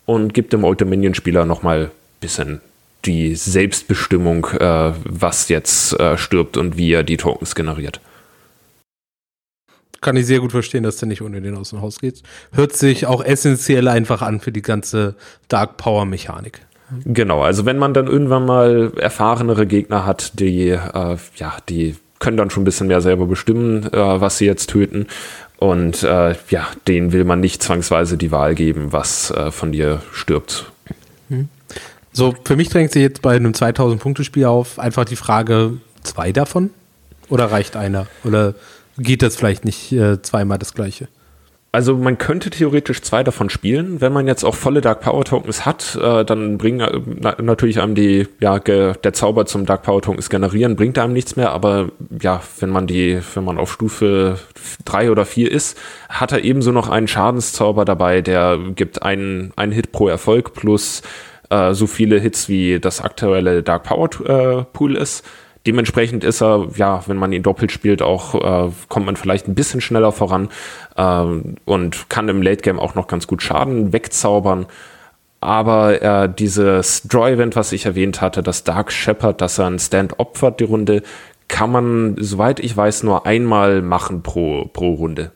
und 0.06 0.34
gibt 0.34 0.52
dem 0.52 0.64
Old 0.64 0.80
Dominion-Spieler 0.80 1.44
nochmal 1.44 1.84
ein 1.84 1.90
bisschen 2.20 2.60
die 3.04 3.34
Selbstbestimmung, 3.34 4.46
äh, 4.58 4.92
was 5.04 5.48
jetzt 5.48 5.98
äh, 6.00 6.16
stirbt 6.16 6.56
und 6.56 6.76
wie 6.76 6.92
er 6.92 7.02
die 7.02 7.16
Tokens 7.16 7.54
generiert. 7.54 8.00
Kann 10.00 10.16
ich 10.16 10.26
sehr 10.26 10.40
gut 10.40 10.52
verstehen, 10.52 10.82
dass 10.82 10.98
der 10.98 11.08
nicht 11.08 11.22
ohne 11.22 11.40
den 11.40 11.56
aus 11.56 11.70
dem 11.70 11.80
Haus 11.80 11.98
geht. 11.98 12.22
Hört 12.52 12.74
sich 12.74 13.06
auch 13.06 13.24
essentiell 13.24 13.88
einfach 13.88 14.20
an 14.20 14.40
für 14.40 14.52
die 14.52 14.62
ganze 14.62 15.14
Dark 15.48 15.78
Power 15.78 16.04
Mechanik. 16.04 16.60
Genau, 17.06 17.42
also 17.42 17.64
wenn 17.64 17.78
man 17.78 17.94
dann 17.94 18.06
irgendwann 18.06 18.44
mal 18.44 18.92
erfahrenere 18.98 19.66
Gegner 19.66 20.04
hat, 20.04 20.38
die, 20.38 20.68
äh, 20.68 21.16
ja, 21.36 21.56
die 21.68 21.96
können 22.18 22.36
dann 22.36 22.50
schon 22.50 22.62
ein 22.62 22.66
bisschen 22.66 22.86
mehr 22.86 23.00
selber 23.00 23.26
bestimmen, 23.26 23.84
äh, 23.92 24.20
was 24.20 24.38
sie 24.38 24.46
jetzt 24.46 24.70
töten. 24.70 25.06
Und 25.64 26.02
äh, 26.02 26.34
ja, 26.50 26.68
denen 26.86 27.12
will 27.12 27.24
man 27.24 27.40
nicht 27.40 27.62
zwangsweise 27.62 28.18
die 28.18 28.30
Wahl 28.30 28.54
geben, 28.54 28.92
was 28.92 29.30
äh, 29.30 29.50
von 29.50 29.72
dir 29.72 30.02
stirbt. 30.12 30.70
Hm. 31.30 31.48
So, 32.12 32.34
für 32.44 32.54
mich 32.54 32.68
drängt 32.68 32.92
sich 32.92 33.00
jetzt 33.00 33.22
bei 33.22 33.34
einem 33.34 33.52
2000-Punkte-Spiel 33.52 34.44
auf 34.44 34.78
einfach 34.78 35.06
die 35.06 35.16
Frage, 35.16 35.78
zwei 36.02 36.32
davon? 36.32 36.68
Oder 37.30 37.50
reicht 37.50 37.76
einer? 37.76 38.06
Oder 38.24 38.54
geht 38.98 39.22
das 39.22 39.36
vielleicht 39.36 39.64
nicht 39.64 39.90
äh, 39.92 40.20
zweimal 40.20 40.58
das 40.58 40.74
gleiche? 40.74 41.08
Also 41.74 41.96
man 41.96 42.18
könnte 42.18 42.50
theoretisch 42.50 43.02
zwei 43.02 43.24
davon 43.24 43.50
spielen. 43.50 44.00
Wenn 44.00 44.12
man 44.12 44.28
jetzt 44.28 44.44
auch 44.44 44.54
volle 44.54 44.80
Dark 44.80 45.00
Power 45.00 45.24
Tokens 45.24 45.66
hat, 45.66 45.98
äh, 46.00 46.24
dann 46.24 46.56
bringen 46.56 46.78
äh, 46.78 47.00
na, 47.04 47.34
natürlich 47.42 47.80
einem 47.80 47.96
die, 47.96 48.28
ja, 48.38 48.60
der 48.60 49.12
Zauber 49.12 49.44
zum 49.46 49.66
Dark 49.66 49.82
Power 49.82 50.00
Tokens 50.00 50.30
generieren, 50.30 50.76
bringt 50.76 51.00
einem 51.00 51.12
nichts 51.12 51.34
mehr. 51.34 51.50
Aber 51.50 51.88
ja, 52.22 52.40
wenn 52.60 52.70
man 52.70 52.86
die, 52.86 53.20
wenn 53.34 53.42
man 53.42 53.58
auf 53.58 53.72
Stufe 53.72 54.38
drei 54.84 55.10
oder 55.10 55.24
vier 55.24 55.50
ist, 55.50 55.76
hat 56.08 56.30
er 56.30 56.44
ebenso 56.44 56.70
noch 56.70 56.88
einen 56.88 57.08
Schadenszauber 57.08 57.84
dabei, 57.84 58.20
der 58.20 58.56
gibt 58.76 59.02
einen, 59.02 59.52
einen 59.56 59.72
Hit 59.72 59.90
pro 59.90 60.06
Erfolg 60.06 60.54
plus 60.54 61.02
äh, 61.50 61.74
so 61.74 61.88
viele 61.88 62.20
Hits 62.20 62.48
wie 62.48 62.78
das 62.78 63.00
aktuelle 63.00 63.64
Dark 63.64 63.82
Power 63.82 64.10
äh, 64.24 64.64
Pool 64.72 64.94
ist. 64.94 65.24
Dementsprechend 65.66 66.24
ist 66.24 66.42
er, 66.42 66.68
ja, 66.76 67.02
wenn 67.06 67.16
man 67.16 67.32
ihn 67.32 67.42
doppelt 67.42 67.72
spielt, 67.72 68.02
auch 68.02 68.34
äh, 68.34 68.70
kommt 68.88 69.06
man 69.06 69.16
vielleicht 69.16 69.48
ein 69.48 69.54
bisschen 69.54 69.80
schneller 69.80 70.12
voran 70.12 70.50
ähm, 70.96 71.56
und 71.64 72.10
kann 72.10 72.28
im 72.28 72.42
Late 72.42 72.62
Game 72.62 72.78
auch 72.78 72.94
noch 72.94 73.06
ganz 73.06 73.26
gut 73.26 73.42
Schaden 73.42 73.92
wegzaubern. 73.92 74.66
Aber 75.40 76.02
äh, 76.02 76.32
dieses 76.32 77.02
Draw-Event, 77.02 77.56
was 77.56 77.72
ich 77.72 77.86
erwähnt 77.86 78.20
hatte, 78.20 78.42
das 78.42 78.64
Dark 78.64 78.92
Shepherd, 78.92 79.40
dass 79.40 79.58
er 79.58 79.66
einen 79.66 79.78
Stand 79.78 80.18
opfert, 80.18 80.60
die 80.60 80.64
Runde, 80.64 81.02
kann 81.48 81.70
man, 81.70 82.16
soweit 82.18 82.60
ich 82.60 82.76
weiß, 82.76 83.02
nur 83.02 83.26
einmal 83.26 83.82
machen 83.82 84.22
pro, 84.22 84.66
pro 84.66 84.94
Runde. 84.94 85.32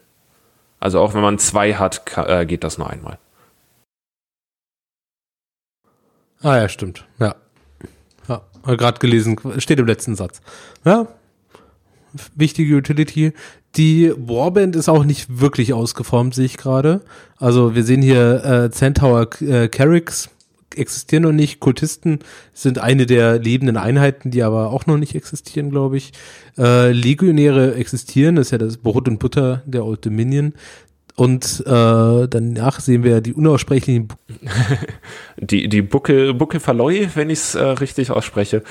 Also 0.80 1.00
auch 1.00 1.14
wenn 1.14 1.22
man 1.22 1.38
zwei 1.38 1.74
hat, 1.74 2.06
kann, 2.06 2.26
äh, 2.28 2.46
geht 2.46 2.64
das 2.64 2.78
nur 2.78 2.88
einmal. 2.88 3.18
Ah 6.40 6.56
ja, 6.56 6.68
stimmt. 6.68 7.04
Ja. 7.18 7.34
Gerade 8.76 8.98
gelesen, 8.98 9.36
steht 9.58 9.78
im 9.78 9.86
letzten 9.86 10.14
Satz. 10.14 10.40
Ja, 10.84 11.08
wichtige 12.34 12.76
Utility. 12.76 13.32
Die 13.76 14.12
Warband 14.16 14.76
ist 14.76 14.88
auch 14.88 15.04
nicht 15.04 15.40
wirklich 15.40 15.72
ausgeformt, 15.72 16.34
sehe 16.34 16.46
ich 16.46 16.56
gerade. 16.56 17.02
Also 17.36 17.74
wir 17.74 17.84
sehen 17.84 18.02
hier 18.02 18.44
äh, 18.44 18.70
Centaur 18.70 19.28
äh, 19.40 19.68
Carricks 19.68 20.30
existieren 20.78 21.24
noch 21.24 21.32
nicht. 21.32 21.60
Kultisten 21.60 22.20
sind 22.54 22.78
eine 22.78 23.06
der 23.06 23.38
lebenden 23.38 23.76
Einheiten, 23.76 24.30
die 24.30 24.42
aber 24.42 24.70
auch 24.70 24.86
noch 24.86 24.96
nicht 24.96 25.14
existieren, 25.14 25.70
glaube 25.70 25.96
ich. 25.96 26.12
Äh, 26.56 26.92
Legionäre 26.92 27.74
existieren, 27.74 28.36
das 28.36 28.48
ist 28.48 28.50
ja 28.52 28.58
das 28.58 28.76
Brot 28.76 29.08
und 29.08 29.18
Butter 29.18 29.62
der 29.66 29.84
Old 29.84 30.04
Dominion. 30.06 30.54
Und 31.18 31.64
äh, 31.66 32.28
danach 32.28 32.78
sehen 32.78 33.02
wir 33.02 33.20
die 33.20 33.34
unaussprechlichen. 33.34 34.06
die 35.36 35.68
die 35.68 35.82
Buckel, 35.82 36.32
Buckelverloi, 36.32 37.08
wenn 37.16 37.28
ich 37.28 37.40
es 37.40 37.54
äh, 37.56 37.64
richtig 37.64 38.12
ausspreche. 38.12 38.62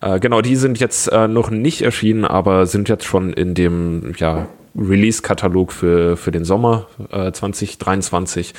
Äh, 0.00 0.18
genau, 0.18 0.40
die 0.40 0.56
sind 0.56 0.80
jetzt 0.80 1.06
äh, 1.12 1.28
noch 1.28 1.50
nicht 1.50 1.80
erschienen, 1.82 2.24
aber 2.24 2.66
sind 2.66 2.88
jetzt 2.88 3.04
schon 3.04 3.32
in 3.32 3.54
dem 3.54 4.14
ja, 4.16 4.48
Release-Katalog 4.76 5.70
für, 5.72 6.16
für 6.16 6.32
den 6.32 6.44
Sommer 6.44 6.88
äh, 7.12 7.30
2023. 7.30 8.50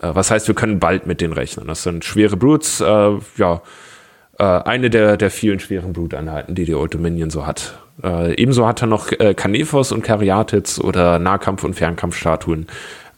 Äh, 0.00 0.10
was 0.14 0.30
heißt, 0.30 0.46
wir 0.46 0.54
können 0.54 0.78
bald 0.78 1.08
mit 1.08 1.20
denen 1.20 1.32
rechnen. 1.32 1.66
Das 1.66 1.82
sind 1.82 2.04
schwere 2.04 2.36
Brutes, 2.36 2.80
äh, 2.80 3.10
ja, 3.36 3.62
äh, 4.38 4.44
eine 4.44 4.90
der, 4.90 5.16
der 5.16 5.32
vielen 5.32 5.58
schweren 5.58 5.92
Bruteinheiten, 5.92 6.54
die 6.54 6.66
die 6.66 6.74
Old 6.76 6.94
Dominion 6.94 7.30
so 7.30 7.48
hat. 7.48 7.80
Äh, 8.02 8.34
ebenso 8.34 8.66
hat 8.66 8.82
er 8.82 8.88
noch 8.88 9.12
äh, 9.12 9.34
Kanephos 9.34 9.92
und 9.92 10.02
Karyatids 10.02 10.80
oder 10.80 11.18
Nahkampf- 11.18 11.64
und 11.64 11.74
Fernkampfstatuen. 11.74 12.66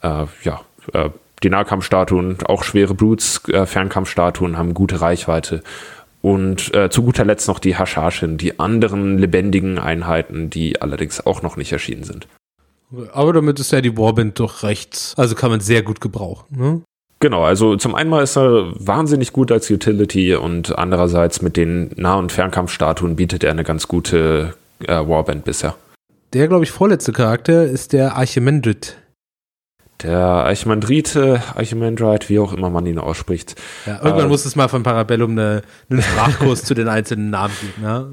Äh, 0.03 0.27
ja, 0.42 0.61
äh, 0.92 1.11
die 1.42 1.51
Nahkampfstatuen, 1.51 2.38
auch 2.47 2.62
schwere 2.64 2.94
Brutes, 2.94 3.42
äh, 3.49 3.66
Fernkampfstatuen 3.66 4.57
haben 4.57 4.75
gute 4.75 5.01
Reichweite. 5.01 5.62
Und 6.23 6.75
äh, 6.75 6.88
zu 6.88 7.03
guter 7.03 7.25
Letzt 7.25 7.49
noch 7.49 7.59
die 7.59 7.77
Hashashin, 7.77 8.38
die 8.38 8.59
anderen 8.59 9.18
lebendigen 9.18 9.79
Einheiten, 9.79 10.49
die 10.49 10.81
allerdings 10.81 11.25
auch 11.27 11.42
noch 11.42 11.57
nicht 11.57 11.70
erschienen 11.73 12.05
sind. 12.05 12.27
Aber 13.12 13.33
damit 13.33 13.61
ist 13.61 13.73
ja 13.73 13.81
die 13.81 13.99
Warband 13.99 14.40
doch 14.40 14.62
recht, 14.62 15.14
also 15.16 15.35
kann 15.35 15.51
man 15.51 15.61
sehr 15.61 15.83
gut 15.83 16.01
gebrauchen. 16.01 16.44
Ne? 16.57 16.81
Genau, 17.20 17.42
also 17.42 17.77
zum 17.77 17.94
einen 17.94 18.11
mal 18.11 18.23
ist 18.23 18.37
er 18.37 18.73
wahnsinnig 18.75 19.33
gut 19.33 19.51
als 19.51 19.70
Utility 19.70 20.35
und 20.35 20.79
andererseits 20.79 21.42
mit 21.42 21.57
den 21.57 21.90
Nah- 21.97 22.16
und 22.16 22.33
Fernkampfstatuen 22.33 23.16
bietet 23.16 23.44
er 23.44 23.51
eine 23.51 23.64
ganz 23.64 23.88
gute 23.88 24.55
äh, 24.80 24.92
Warband 24.92 25.44
bisher. 25.44 25.74
Der, 26.32 26.48
glaube 26.48 26.64
ich, 26.64 26.70
vorletzte 26.70 27.12
Charakter 27.12 27.64
ist 27.64 27.92
der 27.92 28.16
Archimandrit. 28.16 28.96
Der 30.02 30.18
Archimandrite, 30.18 31.42
Archimandrite, 31.54 32.28
wie 32.28 32.38
auch 32.38 32.52
immer 32.52 32.68
man 32.68 32.84
ihn 32.84 32.98
ausspricht. 32.98 33.54
Ja, 33.87 34.02
irgendwann 34.02 34.26
äh, 34.26 34.28
muss 34.28 34.44
es 34.44 34.56
mal 34.56 34.68
von 34.68 34.82
Parabellum 34.82 35.30
eine, 35.30 35.62
einen 35.88 36.02
Sprachkurs 36.02 36.64
zu 36.64 36.74
den 36.74 36.88
einzelnen 36.88 37.30
Namen 37.30 37.54
geben. 37.60 37.82
Ja? 37.82 38.06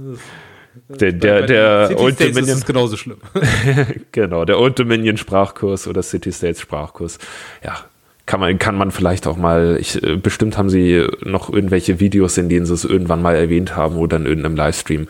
Der, 0.88 1.12
der, 1.12 1.42
der 1.48 2.00
Old 2.00 2.20
Dominion 2.20 2.58
ist 2.58 2.66
genauso 2.66 2.96
schlimm. 2.96 3.18
genau, 4.12 4.46
der 4.46 4.60
Old 4.60 4.80
Dominion 4.80 5.18
Sprachkurs 5.18 5.88
oder 5.88 6.02
City 6.02 6.32
States 6.32 6.62
Sprachkurs. 6.62 7.18
Ja, 7.64 7.78
kann 8.26 8.40
man, 8.40 8.58
kann 8.58 8.76
man 8.76 8.92
vielleicht 8.92 9.28
auch 9.28 9.36
mal, 9.36 9.78
ich, 9.80 10.02
äh, 10.02 10.16
bestimmt 10.16 10.58
haben 10.58 10.70
sie 10.70 11.06
noch 11.24 11.52
irgendwelche 11.52 12.00
Videos, 12.00 12.38
in 12.38 12.48
denen 12.48 12.66
sie 12.66 12.74
es 12.74 12.86
irgendwann 12.86 13.22
mal 13.22 13.36
erwähnt 13.36 13.76
haben 13.76 13.98
oder 13.98 14.18
in 14.18 14.26
irgendeinem 14.26 14.56
Livestream. 14.56 15.08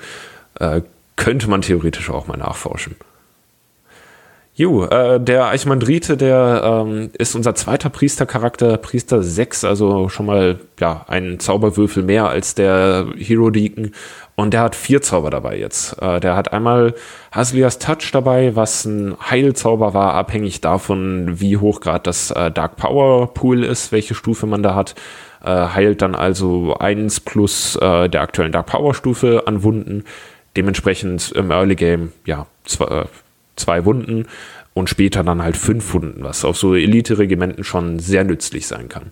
Äh, 0.59 0.81
könnte 1.15 1.49
man 1.49 1.61
theoretisch 1.61 2.09
auch 2.09 2.27
mal 2.27 2.37
nachforschen. 2.37 2.95
Jo, 4.53 4.83
äh, 4.85 5.19
der 5.19 5.47
Eichmandrite, 5.47 6.17
der 6.17 6.83
ähm, 6.85 7.09
ist 7.17 7.35
unser 7.35 7.55
zweiter 7.55 7.89
Priestercharakter, 7.89 8.77
Priester 8.77 9.23
6, 9.23 9.63
also 9.63 10.09
schon 10.09 10.25
mal 10.25 10.59
ja, 10.79 11.05
ein 11.07 11.39
Zauberwürfel 11.39 12.03
mehr 12.03 12.27
als 12.27 12.53
der 12.53 13.07
Hero 13.17 13.49
Deacon. 13.49 13.93
Und 14.35 14.53
der 14.53 14.61
hat 14.61 14.75
vier 14.75 15.01
Zauber 15.01 15.29
dabei 15.29 15.57
jetzt. 15.57 16.01
Äh, 16.01 16.19
der 16.19 16.35
hat 16.35 16.51
einmal 16.51 16.95
Haslias 17.31 17.79
Touch 17.79 18.11
dabei, 18.11 18.55
was 18.55 18.85
ein 18.85 19.15
Heilzauber 19.29 19.93
war, 19.93 20.13
abhängig 20.15 20.59
davon, 20.59 21.39
wie 21.39 21.57
hoch 21.57 21.79
gerade 21.79 22.03
das 22.03 22.31
äh, 22.31 22.51
Dark 22.51 22.75
Power 22.75 23.33
Pool 23.33 23.63
ist, 23.63 23.91
welche 23.91 24.15
Stufe 24.15 24.47
man 24.47 24.63
da 24.63 24.75
hat. 24.75 24.95
Äh, 25.43 25.49
heilt 25.49 26.01
dann 26.01 26.13
also 26.13 26.75
eins 26.77 27.19
plus 27.19 27.77
äh, 27.77 28.09
der 28.09 28.21
aktuellen 28.21 28.51
Dark 28.51 28.67
Power 28.67 28.93
Stufe 28.93 29.43
an 29.47 29.63
Wunden. 29.63 30.03
Dementsprechend 30.55 31.31
im 31.31 31.51
Early 31.51 31.75
Game, 31.75 32.11
ja, 32.25 32.47
zwei, 32.65 32.85
äh, 32.85 33.05
zwei 33.55 33.85
Wunden 33.85 34.25
und 34.73 34.89
später 34.89 35.23
dann 35.23 35.41
halt 35.41 35.57
fünf 35.57 35.93
Wunden, 35.93 36.23
was 36.23 36.45
auf 36.45 36.57
so 36.57 36.75
Elite-Regimenten 36.75 37.63
schon 37.63 37.99
sehr 37.99 38.23
nützlich 38.23 38.67
sein 38.67 38.89
kann. 38.89 39.11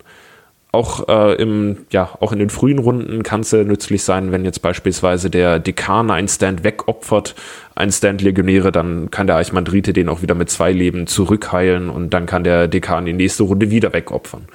Auch, 0.72 1.08
äh, 1.08 1.34
im, 1.34 1.78
ja, 1.90 2.10
auch 2.20 2.32
in 2.32 2.38
den 2.38 2.48
frühen 2.48 2.78
Runden 2.78 3.24
kann 3.24 3.40
es 3.40 3.50
sehr 3.50 3.64
nützlich 3.64 4.04
sein, 4.04 4.30
wenn 4.30 4.44
jetzt 4.44 4.62
beispielsweise 4.62 5.28
der 5.28 5.58
Dekan 5.58 6.12
einen 6.12 6.28
Stand 6.28 6.62
wegopfert, 6.62 7.34
einen 7.74 7.90
Stand 7.90 8.22
Legionäre, 8.22 8.70
dann 8.70 9.10
kann 9.10 9.26
der 9.26 9.36
Eichmandrite 9.36 9.92
den 9.92 10.08
auch 10.08 10.22
wieder 10.22 10.36
mit 10.36 10.48
zwei 10.48 10.70
Leben 10.70 11.08
zurückheilen 11.08 11.90
und 11.90 12.10
dann 12.10 12.26
kann 12.26 12.44
der 12.44 12.68
Dekan 12.68 13.04
die 13.04 13.12
nächste 13.12 13.42
Runde 13.42 13.70
wieder 13.72 13.92
wegopfern. 13.92 14.46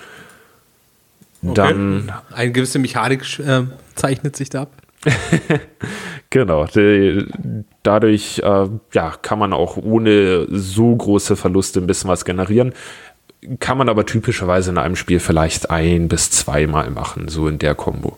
Okay. 1.44 1.54
Dann. 1.54 2.14
Eine 2.34 2.52
gewisse 2.54 2.80
Mechanik 2.80 3.40
äh, 3.40 3.64
zeichnet 3.96 4.38
sich 4.38 4.50
da 4.50 4.64
ab. 4.64 4.72
genau. 6.30 6.66
Dadurch 7.84 8.39
äh, 8.39 8.68
ja, 8.93 9.12
kann 9.22 9.39
man 9.39 9.53
auch 9.53 9.78
ohne 9.78 10.47
so 10.49 10.95
große 10.95 11.36
Verluste 11.36 11.80
ein 11.80 11.88
bisschen 11.88 12.10
was 12.10 12.26
generieren. 12.26 12.74
Kann 13.60 13.78
man 13.78 13.89
aber 13.89 14.06
typischerweise 14.06 14.72
in 14.72 14.78
einem 14.78 14.95
Spiel 14.95 15.20
vielleicht 15.20 15.70
ein 15.70 16.08
bis 16.08 16.32
zweimal 16.32 16.89
machen, 16.89 17.28
so 17.28 17.47
in 17.47 17.60
der 17.60 17.76
Kombo. 17.76 18.18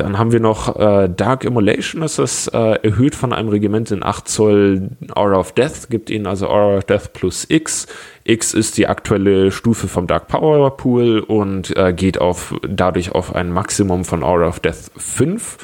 Dann 0.00 0.16
haben 0.16 0.32
wir 0.32 0.40
noch 0.40 0.76
äh, 0.76 1.10
Dark 1.14 1.44
Immolation, 1.44 2.00
das 2.00 2.18
ist 2.18 2.48
äh, 2.48 2.76
erhöht 2.82 3.14
von 3.14 3.34
einem 3.34 3.50
Regiment 3.50 3.90
in 3.90 4.02
8 4.02 4.26
Zoll 4.26 4.88
Aura 5.14 5.38
of 5.38 5.52
Death, 5.52 5.90
gibt 5.90 6.08
ihnen 6.08 6.26
also 6.26 6.48
Aura 6.48 6.78
of 6.78 6.84
Death 6.84 7.12
plus 7.12 7.44
X. 7.48 7.86
X 8.24 8.54
ist 8.54 8.78
die 8.78 8.86
aktuelle 8.86 9.50
Stufe 9.50 9.88
vom 9.88 10.06
Dark 10.06 10.28
Power 10.28 10.74
Pool 10.78 11.20
und 11.20 11.76
äh, 11.76 11.92
geht 11.92 12.18
auf, 12.18 12.54
dadurch 12.66 13.12
auf 13.12 13.34
ein 13.34 13.52
Maximum 13.52 14.06
von 14.06 14.22
Aura 14.22 14.48
of 14.48 14.60
Death 14.60 14.90
5. 14.96 15.58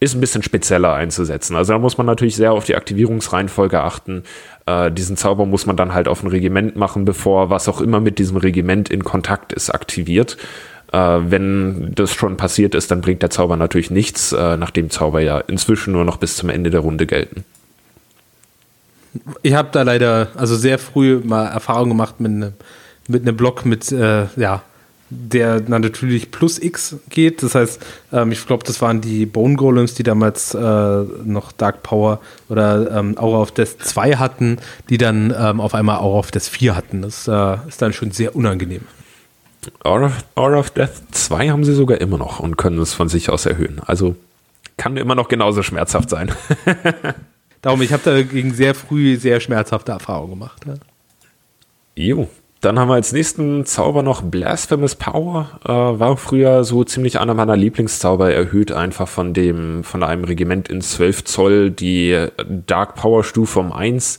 Ist 0.00 0.14
ein 0.14 0.20
bisschen 0.20 0.42
spezieller 0.42 0.92
einzusetzen. 0.92 1.56
Also 1.56 1.72
da 1.72 1.78
muss 1.78 1.96
man 1.96 2.04
natürlich 2.04 2.36
sehr 2.36 2.52
auf 2.52 2.64
die 2.64 2.76
Aktivierungsreihenfolge 2.76 3.80
achten. 3.80 4.24
Äh, 4.66 4.92
diesen 4.92 5.16
Zauber 5.16 5.46
muss 5.46 5.64
man 5.64 5.78
dann 5.78 5.94
halt 5.94 6.08
auf 6.08 6.22
ein 6.22 6.28
Regiment 6.28 6.76
machen, 6.76 7.06
bevor 7.06 7.48
was 7.48 7.66
auch 7.70 7.80
immer 7.80 8.00
mit 8.00 8.18
diesem 8.18 8.36
Regiment 8.36 8.90
in 8.90 9.02
Kontakt 9.02 9.54
ist, 9.54 9.70
aktiviert. 9.70 10.36
Äh, 10.96 11.30
wenn 11.30 11.92
das 11.94 12.12
schon 12.12 12.38
passiert 12.38 12.74
ist, 12.74 12.90
dann 12.90 13.02
bringt 13.02 13.20
der 13.20 13.28
Zauber 13.28 13.56
natürlich 13.56 13.90
nichts, 13.90 14.32
äh, 14.32 14.56
nachdem 14.56 14.88
Zauber 14.88 15.20
ja 15.20 15.38
inzwischen 15.38 15.92
nur 15.92 16.04
noch 16.04 16.16
bis 16.16 16.36
zum 16.36 16.48
Ende 16.48 16.70
der 16.70 16.80
Runde 16.80 17.06
gelten. 17.06 17.44
Ich 19.42 19.54
habe 19.54 19.68
da 19.72 19.82
leider 19.82 20.28
also 20.36 20.56
sehr 20.56 20.78
früh 20.78 21.20
mal 21.22 21.46
Erfahrung 21.46 21.90
gemacht 21.90 22.20
mit 22.20 22.30
einem 22.30 22.52
mit 23.08 23.22
einem 23.22 23.36
Block 23.36 23.64
mit 23.64 23.92
äh, 23.92 24.26
ja 24.36 24.62
der 25.08 25.60
natürlich 25.60 26.32
plus 26.32 26.58
X 26.60 26.96
geht. 27.10 27.42
Das 27.42 27.54
heißt, 27.54 27.80
ähm, 28.12 28.32
ich 28.32 28.44
glaube, 28.44 28.64
das 28.64 28.82
waren 28.82 29.00
die 29.00 29.24
Bone 29.24 29.54
Golems, 29.54 29.94
die 29.94 30.02
damals 30.02 30.52
äh, 30.52 30.58
noch 30.58 31.52
Dark 31.52 31.84
Power 31.84 32.20
oder 32.48 32.90
ähm, 32.90 33.16
Aura 33.16 33.42
of 33.42 33.52
Death 33.52 33.76
2 33.80 34.16
hatten, 34.16 34.58
die 34.90 34.98
dann 34.98 35.32
ähm, 35.38 35.60
auf 35.60 35.74
einmal 35.74 35.98
Aura 35.98 36.18
of 36.18 36.32
Death 36.32 36.48
4 36.48 36.74
hatten. 36.74 37.02
Das 37.02 37.28
äh, 37.28 37.56
ist 37.68 37.80
dann 37.80 37.92
schon 37.92 38.10
sehr 38.10 38.34
unangenehm. 38.34 38.82
Aura 39.82 40.06
of, 40.06 40.24
Aura 40.34 40.58
of 40.58 40.70
Death 40.70 41.02
2 41.12 41.50
haben 41.50 41.64
sie 41.64 41.74
sogar 41.74 42.00
immer 42.00 42.18
noch 42.18 42.40
und 42.40 42.56
können 42.56 42.78
es 42.78 42.94
von 42.94 43.08
sich 43.08 43.30
aus 43.30 43.46
erhöhen. 43.46 43.80
Also 43.84 44.16
kann 44.76 44.96
immer 44.96 45.14
noch 45.14 45.28
genauso 45.28 45.62
schmerzhaft 45.62 46.10
sein. 46.10 46.32
Darum, 47.62 47.82
ich 47.82 47.92
habe 47.92 48.02
dagegen 48.04 48.52
sehr 48.52 48.74
früh 48.74 49.16
sehr 49.16 49.40
schmerzhafte 49.40 49.92
Erfahrungen 49.92 50.30
gemacht. 50.30 50.62
Ja. 50.66 50.74
Jo. 51.96 52.28
Dann 52.60 52.78
haben 52.78 52.88
wir 52.88 52.94
als 52.94 53.12
nächsten 53.12 53.64
Zauber 53.66 54.02
noch 54.02 54.22
Blasphemous 54.22 54.94
Power. 54.94 55.60
Äh, 55.64 55.68
war 55.68 56.16
früher 56.16 56.64
so 56.64 56.84
ziemlich 56.84 57.18
einer 57.20 57.34
meiner 57.34 57.56
Lieblingszauber, 57.56 58.32
erhöht 58.32 58.72
einfach 58.72 59.08
von 59.08 59.34
dem, 59.34 59.84
von 59.84 60.02
einem 60.02 60.24
Regiment 60.24 60.68
in 60.68 60.80
12 60.80 61.24
Zoll 61.24 61.70
die 61.70 62.28
Dark 62.66 62.96
Power 62.96 63.24
Stufe 63.24 63.60
um 63.60 63.72
1 63.72 64.18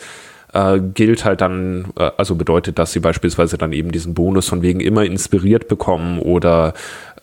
äh, 0.54 0.80
gilt 0.80 1.26
halt 1.26 1.42
dann, 1.42 1.86
äh, 1.98 2.12
also 2.18 2.36
bedeutet, 2.36 2.80
dass 2.80 2.92
sie 2.92 3.00
beispielsweise 3.00 3.58
dann 3.58 3.74
eben 3.74 3.92
diesen 3.92 4.14
Bonus 4.14 4.48
von 4.48 4.62
wegen 4.62 4.80
immer 4.80 5.04
inspiriert 5.04 5.68
bekommen 5.68 6.20
oder 6.20 6.74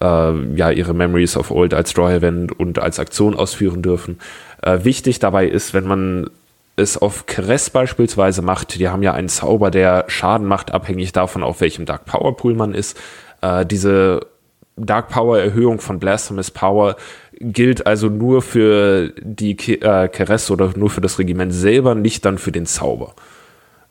äh, 0.01 0.55
ja 0.57 0.70
ihre 0.70 0.95
Memories 0.95 1.37
of 1.37 1.51
Old 1.51 1.75
als 1.75 1.95
Draw 1.95 2.12
Event 2.14 2.59
und 2.59 2.79
als 2.79 2.99
Aktion 2.99 3.35
ausführen 3.35 3.83
dürfen. 3.83 4.18
Äh, 4.62 4.85
wichtig 4.85 5.18
dabei 5.18 5.47
ist, 5.47 5.75
wenn 5.75 5.87
man 5.87 6.31
es 6.77 6.99
auf 6.99 7.27
Kress 7.27 7.70
beispielsweise 7.70 8.43
macht, 8.43 8.79
die 8.79 8.89
haben 8.89 9.03
ja 9.03 9.12
einen 9.12 9.29
Zauber, 9.29 9.70
der 9.70 10.05
Schaden 10.09 10.47
macht, 10.47 10.72
abhängig 10.72 11.12
davon, 11.12 11.43
auf 11.43 11.61
welchem 11.61 11.87
Dark 11.87 12.05
Power 12.05 12.37
Pool 12.37 12.55
man 12.55 12.75
ist. 12.75 12.99
Äh, 13.43 13.64
diese 13.64 14.27
Dark 14.77 15.09
Power 15.09 15.39
Erhöhung 15.39 15.81
von 15.81 16.01
Blasphemous 16.01 16.51
Power 16.51 16.97
gilt 17.41 17.87
also 17.87 18.09
nur 18.09 18.43
für 18.43 19.12
die 19.20 19.57
äh, 19.80 20.09
Keresse 20.09 20.53
oder 20.53 20.72
nur 20.76 20.91
für 20.91 21.01
das 21.01 21.18
Regiment 21.18 21.53
selber, 21.53 21.95
nicht 21.95 22.24
dann 22.24 22.39
für 22.39 22.53
den 22.53 22.66
Zauber. 22.66 23.14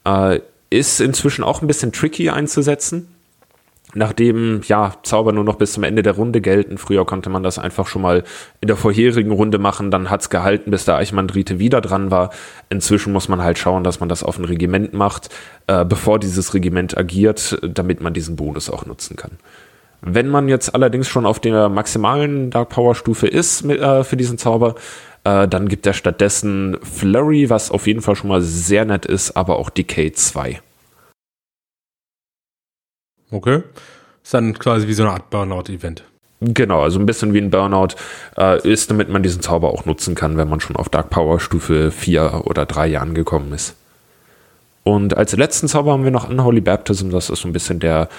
Äh, 0.06 0.40
ist 0.70 1.02
inzwischen 1.02 1.44
auch 1.44 1.62
ein 1.62 1.68
bisschen 1.68 1.92
tricky 1.92 2.30
einzusetzen. 2.30 3.08
Nachdem 3.96 4.62
ja 4.66 4.94
Zauber 5.04 5.34
nur 5.34 5.44
noch 5.44 5.58
bis 5.58 5.74
zum 5.74 5.84
Ende 5.84 6.02
der 6.02 6.14
Runde 6.14 6.42
gelten, 6.42 6.80
früher 6.80 7.06
konnte 7.06 7.30
man 7.30 7.44
das 7.44 7.60
einfach 7.60 7.86
schon 7.86 8.02
mal 8.02 8.24
in 8.60 8.68
der 8.68 8.76
vorherigen 8.76 9.32
Runde 9.32 9.60
machen, 9.60 9.92
dann 9.92 10.10
hat 10.10 10.22
es 10.22 10.32
gehalten, 10.32 10.72
bis 10.72 10.86
der 10.86 10.96
Eichmandrite 10.96 11.60
wieder 11.60 11.80
dran 11.80 12.10
war. 12.10 12.32
Inzwischen 12.70 13.14
muss 13.14 13.30
man 13.30 13.44
halt 13.44 13.60
schauen, 13.60 13.84
dass 13.84 14.00
man 14.00 14.10
das 14.10 14.24
auf 14.24 14.40
ein 14.40 14.46
Regiment 14.46 14.94
macht, 14.94 15.30
äh, 15.68 15.86
bevor 15.86 16.18
dieses 16.18 16.56
Regiment 16.56 16.98
agiert, 16.98 17.60
damit 17.62 18.02
man 18.02 18.16
diesen 18.16 18.36
Bonus 18.36 18.68
auch 18.72 18.88
nutzen 18.88 19.16
kann. 19.16 19.38
Wenn 20.06 20.28
man 20.28 20.50
jetzt 20.50 20.76
allerdings 20.76 21.08
schon 21.08 21.26
auf 21.26 21.40
der 21.40 21.70
maximalen 21.70 22.50
Dark 22.50 22.70
Power 22.70 22.94
Stufe 22.94 23.26
ist 23.26 23.64
mit, 23.64 23.80
äh, 23.80 24.04
für 24.04 24.18
diesen 24.18 24.38
Zauber, 24.38 24.76
äh, 25.24 25.48
dann 25.48 25.70
gibt 25.70 25.86
er 25.86 25.94
stattdessen 25.94 26.78
Flurry, 26.84 27.50
was 27.50 27.72
auf 27.72 27.88
jeden 27.88 28.02
Fall 28.02 28.18
schon 28.18 28.28
mal 28.28 28.42
sehr 28.42 28.84
nett 28.84 29.06
ist, 29.06 29.38
aber 29.38 29.58
auch 29.58 29.70
Decay 29.70 30.12
2. 30.12 30.60
Okay. 33.32 33.64
Ist 34.22 34.34
dann 34.34 34.60
quasi 34.60 34.90
wie 34.90 34.94
so 34.94 35.04
eine 35.04 35.14
Art 35.14 35.30
Burnout-Event. 35.30 36.04
Genau, 36.42 36.82
also 36.82 37.00
ein 37.00 37.06
bisschen 37.06 37.34
wie 37.34 37.40
ein 37.40 37.50
Burnout 37.50 37.96
äh, 38.38 38.68
ist, 38.68 38.92
damit 38.92 39.08
man 39.08 39.24
diesen 39.24 39.42
Zauber 39.42 39.70
auch 39.70 39.86
nutzen 39.86 40.16
kann, 40.16 40.36
wenn 40.36 40.50
man 40.50 40.60
schon 40.60 40.76
auf 40.76 40.90
Dark 40.90 41.12
Power 41.12 41.40
Stufe 41.40 41.92
4 41.92 42.42
oder 42.44 42.66
3 42.66 43.00
angekommen 43.00 43.54
ist. 43.54 43.76
Und 44.84 45.16
als 45.16 45.34
letzten 45.38 45.70
Zauber 45.70 45.94
haben 45.94 46.04
wir 46.04 46.12
noch 46.12 46.30
Unholy 46.30 46.60
Baptism, 46.60 47.10
das 47.10 47.30
ist 47.30 47.40
so 47.40 47.48
ein 47.48 47.54
bisschen 47.54 47.80
der 47.80 48.10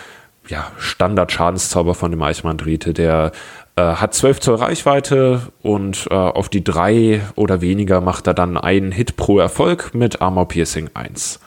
ja, 0.48 0.70
Standard-Schadenszauber 0.78 1.94
von 1.94 2.10
dem 2.10 2.22
Eichmann-Drite. 2.22 2.94
Der 2.94 3.32
äh, 3.76 3.82
hat 3.82 4.14
12 4.14 4.40
Zoll 4.40 4.54
Reichweite 4.56 5.42
und 5.62 6.06
äh, 6.10 6.14
auf 6.14 6.48
die 6.48 6.62
3 6.62 7.22
oder 7.34 7.60
weniger 7.60 8.00
macht 8.00 8.26
er 8.26 8.34
dann 8.34 8.56
einen 8.56 8.92
Hit 8.92 9.16
pro 9.16 9.38
Erfolg 9.38 9.94
mit 9.94 10.20
Armor 10.20 10.48
Piercing 10.48 10.90
1. 10.94 11.40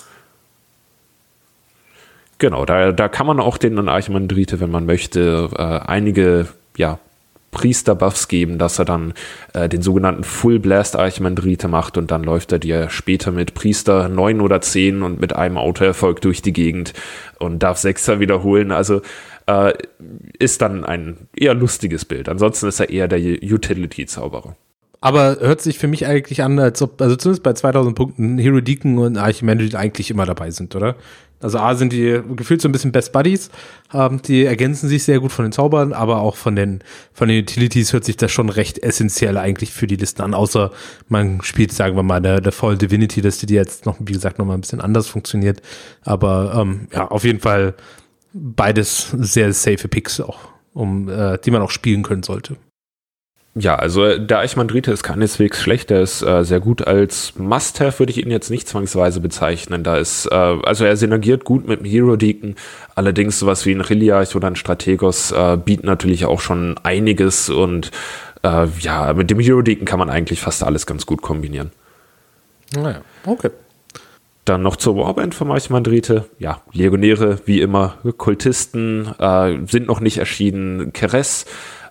Genau, 2.39 2.65
da, 2.65 2.91
da 2.91 3.07
kann 3.07 3.25
man 3.25 3.39
auch 3.39 3.57
den 3.57 3.89
Eichmann-Drite, 3.89 4.59
wenn 4.59 4.69
man 4.69 4.85
möchte, 4.85 5.49
äh, 5.57 5.87
einige 5.87 6.47
ja, 6.75 6.99
Priester-Buffs 7.51 8.27
geben, 8.27 8.57
dass 8.57 8.79
er 8.79 8.85
dann 8.85 9.13
äh, 9.53 9.69
den 9.69 9.81
sogenannten 9.81 10.23
Full 10.23 10.59
Blast 10.59 10.95
Archimandrite 10.95 11.67
macht 11.67 11.97
und 11.97 12.11
dann 12.11 12.23
läuft 12.23 12.51
er 12.51 12.59
dir 12.59 12.89
später 12.89 13.31
mit 13.31 13.53
Priester 13.53 14.09
9 14.09 14.41
oder 14.41 14.61
10 14.61 15.01
und 15.03 15.19
mit 15.19 15.33
einem 15.35 15.57
Autoerfolg 15.57 16.21
durch 16.21 16.41
die 16.41 16.53
Gegend 16.53 16.93
und 17.39 17.63
darf 17.63 17.77
Sechser 17.77 18.19
wiederholen. 18.19 18.71
Also 18.71 19.01
äh, 19.47 19.73
ist 20.37 20.61
dann 20.61 20.83
ein 20.83 21.27
eher 21.35 21.53
lustiges 21.53 22.05
Bild. 22.05 22.29
Ansonsten 22.29 22.67
ist 22.67 22.79
er 22.79 22.89
eher 22.89 23.07
der 23.07 23.19
Utility-Zauberer. 23.19 24.55
Aber 24.99 25.37
hört 25.39 25.61
sich 25.61 25.77
für 25.77 25.87
mich 25.87 26.07
eigentlich 26.07 26.41
an, 26.41 26.59
als 26.59 26.81
ob, 26.81 26.99
also 27.01 27.15
zumindest 27.15 27.43
bei 27.43 27.53
2000 27.53 27.95
Punkten, 27.95 28.37
Hero 28.39 28.61
Deacon 28.61 28.97
und 28.97 29.17
Archimandrite 29.17 29.77
eigentlich 29.77 30.09
immer 30.09 30.25
dabei 30.25 30.49
sind, 30.49 30.75
oder? 30.75 30.95
Also 31.39 31.59
A 31.59 31.75
sind 31.75 31.93
die 31.93 32.19
gefühlt 32.35 32.61
so 32.61 32.67
ein 32.67 32.71
bisschen 32.71 32.91
Best 32.91 33.11
Buddies, 33.11 33.51
ähm, 33.93 34.21
die 34.23 34.45
ergänzen 34.45 34.89
sich 34.89 35.03
sehr 35.03 35.19
gut 35.19 35.31
von 35.31 35.45
den 35.45 35.51
Zaubern, 35.51 35.93
aber 35.93 36.17
auch 36.21 36.35
von 36.35 36.55
den, 36.55 36.81
von 37.13 37.27
den 37.27 37.41
Utilities 37.41 37.93
hört 37.93 38.05
sich 38.05 38.17
das 38.17 38.31
schon 38.31 38.49
recht 38.49 38.79
essentiell 38.79 39.37
eigentlich 39.37 39.71
für 39.71 39.85
die 39.85 39.97
Listen 39.97 40.23
an, 40.23 40.33
außer 40.33 40.71
man 41.09 41.41
spielt, 41.43 41.71
sagen 41.71 41.95
wir 41.95 42.03
mal, 42.03 42.21
der, 42.21 42.41
der 42.41 42.51
Fall 42.51 42.77
Divinity, 42.77 43.21
dass 43.21 43.37
die 43.37 43.53
jetzt 43.53 43.85
noch, 43.85 43.97
wie 43.99 44.13
gesagt, 44.13 44.39
noch 44.39 44.45
mal 44.45 44.55
ein 44.55 44.61
bisschen 44.61 44.81
anders 44.81 45.07
funktioniert. 45.07 45.61
Aber 46.03 46.55
ähm, 46.59 46.87
ja, 46.91 47.07
auf 47.07 47.23
jeden 47.23 47.39
Fall 47.39 47.75
beides 48.33 49.09
sehr 49.17 49.53
safe 49.53 49.87
Picks 49.87 50.19
auch, 50.19 50.39
um, 50.73 51.07
äh, 51.09 51.37
die 51.37 51.51
man 51.51 51.61
auch 51.61 51.71
spielen 51.71 52.03
können 52.03 52.23
sollte. 52.23 52.57
Ja, 53.59 53.75
also 53.75 54.19
der 54.19 54.39
Eichmann-Drite 54.39 54.91
ist 54.91 55.01
keineswegs 55.01 55.59
schlecht, 55.59 55.89
der 55.89 56.01
ist 56.01 56.21
äh, 56.21 56.43
sehr 56.43 56.59
gut 56.59 56.85
als 56.85 57.33
Must-Have, 57.37 57.97
würde 57.97 58.11
ich 58.11 58.23
ihn 58.23 58.29
jetzt 58.29 58.51
nicht 58.51 58.67
zwangsweise 58.67 59.19
bezeichnen. 59.19 59.83
Da 59.83 59.97
ist, 59.97 60.27
äh, 60.27 60.35
also 60.35 60.85
er 60.85 60.95
synergiert 60.95 61.43
gut 61.43 61.67
mit 61.67 61.79
dem 61.79 61.85
Hero-Deacon, 61.87 62.55
allerdings 62.93 63.39
sowas 63.39 63.65
wie 63.65 63.71
ein 63.71 63.81
Riliarch 63.81 64.35
oder 64.35 64.47
ein 64.47 64.55
Strategos 64.55 65.31
äh, 65.31 65.57
bieten 65.57 65.87
natürlich 65.87 66.25
auch 66.25 66.39
schon 66.39 66.77
einiges 66.83 67.49
und 67.49 67.89
äh, 68.43 68.67
ja, 68.79 69.13
mit 69.13 69.31
dem 69.31 69.39
Hero-Deacon 69.39 69.85
kann 69.85 69.97
man 69.97 70.11
eigentlich 70.11 70.39
fast 70.39 70.63
alles 70.63 70.85
ganz 70.85 71.07
gut 71.07 71.23
kombinieren. 71.23 71.71
Naja, 72.75 73.01
okay. 73.25 73.49
Dann 74.45 74.61
noch 74.61 74.75
zur 74.75 74.95
Warband 74.97 75.33
von 75.33 75.51
Eichmann-Drite. 75.51 76.25
Ja, 76.37 76.61
Legionäre, 76.73 77.39
wie 77.45 77.59
immer, 77.59 77.97
Kultisten 78.17 79.07
äh, 79.19 79.57
sind 79.65 79.87
noch 79.87 79.99
nicht 79.99 80.19
erschienen. 80.19 80.93
Keres 80.93 81.45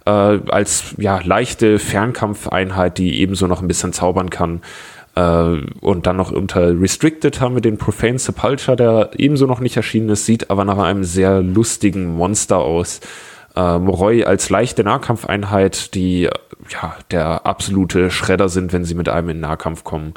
äh, 0.07 0.11
als 0.11 0.95
ja, 0.99 1.21
leichte 1.23 1.79
Fernkampfeinheit, 1.79 2.99
die 2.99 3.21
ebenso 3.21 3.47
noch 3.47 3.61
ein 3.61 3.69
bisschen 3.69 3.93
zaubern 3.93 4.31
kann. 4.31 4.63
Äh, 5.15 5.61
und 5.81 6.07
dann 6.07 6.17
noch 6.17 6.31
unter 6.31 6.81
Restricted 6.81 7.41
haben 7.41 7.55
wir 7.55 7.63
den 7.63 7.79
Profane 7.79 8.19
Sepulture, 8.19 8.77
der 8.77 9.11
ebenso 9.17 9.47
noch 9.47 9.61
nicht 9.61 9.77
erschienen 9.77 10.09
ist, 10.11 10.27
sieht 10.27 10.51
aber 10.51 10.65
nach 10.65 10.79
einem 10.79 11.05
sehr 11.05 11.43
lustigen 11.43 12.15
Monster 12.17 12.59
aus. 12.59 13.01
Äh, 13.57 13.79
Moroi 13.79 14.25
als 14.25 14.49
leichte 14.49 14.85
Nahkampfeinheit, 14.85 15.95
die 15.95 16.29
ja 16.69 16.97
der 17.11 17.47
absolute 17.47 18.11
Schredder 18.11 18.49
sind, 18.49 18.73
wenn 18.73 18.85
sie 18.85 18.95
mit 18.95 19.09
einem 19.09 19.31
in 19.31 19.41
Nahkampf 19.41 19.83
kommen. 19.83 20.15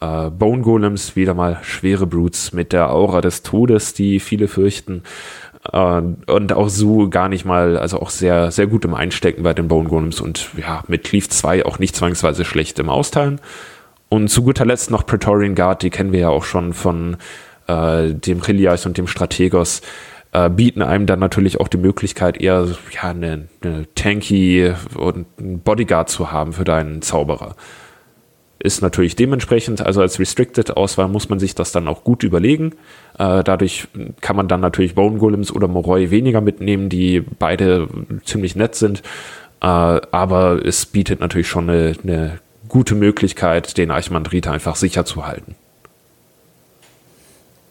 Äh, 0.00 0.30
Bone 0.30 0.62
Golems, 0.62 1.16
wieder 1.16 1.34
mal 1.34 1.58
schwere 1.62 2.06
Brutes 2.06 2.52
mit 2.52 2.72
der 2.72 2.90
Aura 2.90 3.22
des 3.22 3.42
Todes, 3.42 3.94
die 3.94 4.20
viele 4.20 4.46
fürchten. 4.46 5.02
Äh, 5.72 6.02
und 6.32 6.52
auch 6.52 6.68
so 6.68 7.08
gar 7.08 7.28
nicht 7.28 7.44
mal, 7.44 7.76
also 7.76 8.00
auch 8.00 8.10
sehr, 8.10 8.50
sehr 8.50 8.66
gut 8.66 8.84
im 8.84 8.94
Einstecken 8.94 9.42
bei 9.42 9.54
den 9.54 9.68
Bone 9.68 9.88
Golems 9.88 10.20
und 10.20 10.50
ja, 10.56 10.82
mit 10.88 11.04
Cleave 11.04 11.28
2 11.28 11.64
auch 11.64 11.78
nicht 11.78 11.96
zwangsweise 11.96 12.44
schlecht 12.44 12.78
im 12.78 12.88
Austeilen. 12.88 13.40
Und 14.08 14.28
zu 14.28 14.42
guter 14.42 14.64
Letzt 14.64 14.90
noch 14.90 15.04
Praetorian 15.04 15.54
Guard, 15.54 15.82
die 15.82 15.90
kennen 15.90 16.12
wir 16.12 16.20
ja 16.20 16.28
auch 16.28 16.44
schon 16.44 16.72
von 16.72 17.16
äh, 17.66 18.12
dem 18.12 18.40
Chilias 18.42 18.86
und 18.86 18.98
dem 18.98 19.08
Strategos, 19.08 19.82
äh, 20.32 20.48
bieten 20.48 20.82
einem 20.82 21.06
dann 21.06 21.18
natürlich 21.18 21.58
auch 21.58 21.68
die 21.68 21.78
Möglichkeit, 21.78 22.40
eher 22.40 22.68
ja, 22.92 23.10
eine, 23.10 23.48
eine 23.62 23.86
tanky 23.94 24.72
und 24.94 25.26
einen 25.38 25.60
Bodyguard 25.60 26.08
zu 26.08 26.30
haben 26.30 26.52
für 26.52 26.64
deinen 26.64 27.02
Zauberer 27.02 27.56
ist 28.58 28.80
natürlich 28.82 29.16
dementsprechend, 29.16 29.80
also 29.82 30.00
als 30.00 30.18
Restricted-Auswahl 30.18 31.08
muss 31.08 31.28
man 31.28 31.38
sich 31.38 31.54
das 31.54 31.72
dann 31.72 31.88
auch 31.88 32.04
gut 32.04 32.22
überlegen. 32.22 32.72
Äh, 33.18 33.44
dadurch 33.44 33.88
kann 34.20 34.36
man 34.36 34.48
dann 34.48 34.60
natürlich 34.60 34.94
Bone 34.94 35.18
Golems 35.18 35.52
oder 35.52 35.68
Moroi 35.68 36.10
weniger 36.10 36.40
mitnehmen, 36.40 36.88
die 36.88 37.20
beide 37.20 37.88
ziemlich 38.24 38.56
nett 38.56 38.74
sind. 38.74 39.02
Äh, 39.60 39.66
aber 39.66 40.64
es 40.64 40.86
bietet 40.86 41.20
natürlich 41.20 41.48
schon 41.48 41.68
eine, 41.68 41.94
eine 42.02 42.38
gute 42.68 42.94
Möglichkeit, 42.94 43.76
den 43.76 43.90
Archimandrite 43.90 44.50
einfach 44.50 44.76
sicher 44.76 45.04
zu 45.04 45.26
halten. 45.26 45.54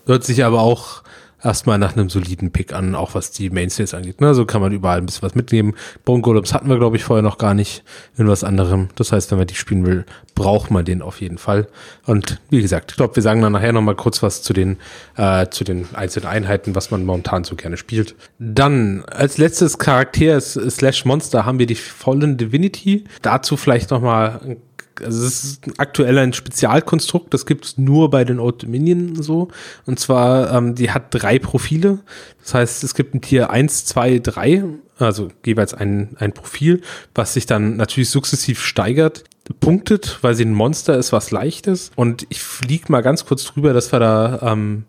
Hört 0.05 0.23
sich 0.23 0.43
aber 0.43 0.61
auch 0.61 1.01
erstmal 1.45 1.77
nach 1.77 1.95
einem 1.95 2.09
soliden 2.09 2.51
Pick 2.51 2.73
an, 2.73 2.95
auch 2.95 3.13
was 3.13 3.31
die 3.31 3.49
Mainstays 3.49 3.93
angeht. 3.93 4.19
Ne? 4.19 4.27
Also 4.27 4.45
kann 4.45 4.61
man 4.61 4.71
überall 4.71 4.97
ein 4.97 5.05
bisschen 5.05 5.21
was 5.21 5.35
mitnehmen. 5.35 5.75
Bone 6.03 6.21
Golems 6.21 6.53
hatten 6.53 6.67
wir, 6.67 6.77
glaube 6.77 6.97
ich, 6.97 7.03
vorher 7.03 7.21
noch 7.21 7.37
gar 7.37 7.53
nicht 7.53 7.83
in 8.17 8.27
was 8.27 8.43
anderem. 8.43 8.89
Das 8.95 9.11
heißt, 9.11 9.31
wenn 9.31 9.37
man 9.37 9.47
die 9.47 9.55
spielen 9.55 9.85
will, 9.85 10.05
braucht 10.33 10.71
man 10.71 10.83
den 10.83 11.01
auf 11.01 11.21
jeden 11.21 11.37
Fall. 11.37 11.67
Und 12.05 12.41
wie 12.49 12.61
gesagt, 12.61 12.91
ich 12.91 12.97
glaube, 12.97 13.15
wir 13.15 13.23
sagen 13.23 13.41
dann 13.41 13.53
nachher 13.53 13.73
nochmal 13.73 13.95
kurz 13.95 14.23
was 14.23 14.41
zu 14.41 14.53
den, 14.53 14.77
äh, 15.15 15.47
zu 15.49 15.63
den 15.63 15.87
einzelnen 15.93 16.27
Einheiten, 16.27 16.75
was 16.75 16.91
man 16.91 17.05
momentan 17.05 17.43
so 17.43 17.55
gerne 17.55 17.77
spielt. 17.77 18.15
Dann 18.39 19.05
als 19.05 19.37
letztes 19.37 19.77
Charakter 19.77 20.41
slash 20.41 21.05
Monster 21.05 21.45
haben 21.45 21.59
wir 21.59 21.67
die 21.67 21.75
Fallen 21.75 22.37
Divinity. 22.37 23.05
Dazu 23.21 23.55
vielleicht 23.55 23.91
nochmal 23.91 24.41
ein 24.43 24.57
also 25.03 25.25
es 25.25 25.43
ist 25.43 25.61
aktuell 25.77 26.17
ein 26.17 26.33
Spezialkonstrukt, 26.33 27.33
das 27.33 27.45
gibt 27.45 27.65
es 27.65 27.77
nur 27.77 28.09
bei 28.09 28.23
den 28.23 28.39
Old 28.39 28.63
Dominion 28.63 29.21
so. 29.21 29.49
Und 29.85 29.99
zwar, 29.99 30.53
ähm, 30.53 30.75
die 30.75 30.91
hat 30.91 31.07
drei 31.09 31.39
Profile. 31.39 31.99
Das 32.43 32.53
heißt, 32.53 32.83
es 32.83 32.93
gibt 32.93 33.13
ein 33.13 33.21
Tier 33.21 33.49
eins, 33.49 33.85
zwei, 33.85 34.19
drei, 34.19 34.63
also 34.97 35.29
jeweils 35.45 35.73
ein, 35.73 36.15
ein 36.19 36.33
Profil, 36.33 36.81
was 37.13 37.33
sich 37.33 37.45
dann 37.45 37.75
natürlich 37.77 38.09
sukzessiv 38.09 38.61
steigert. 38.61 39.23
Punktet, 39.59 40.17
weil 40.21 40.33
sie 40.33 40.43
ein 40.43 40.53
Monster 40.53 40.97
ist, 40.97 41.11
was 41.11 41.29
leichtes. 41.29 41.91
Und 41.95 42.25
ich 42.29 42.41
fliege 42.41 42.91
mal 42.91 43.01
ganz 43.01 43.25
kurz 43.27 43.45
drüber, 43.45 43.73
dass 43.73 43.91
wir 43.91 43.99
da 43.99 44.39
ähm, 44.41 44.85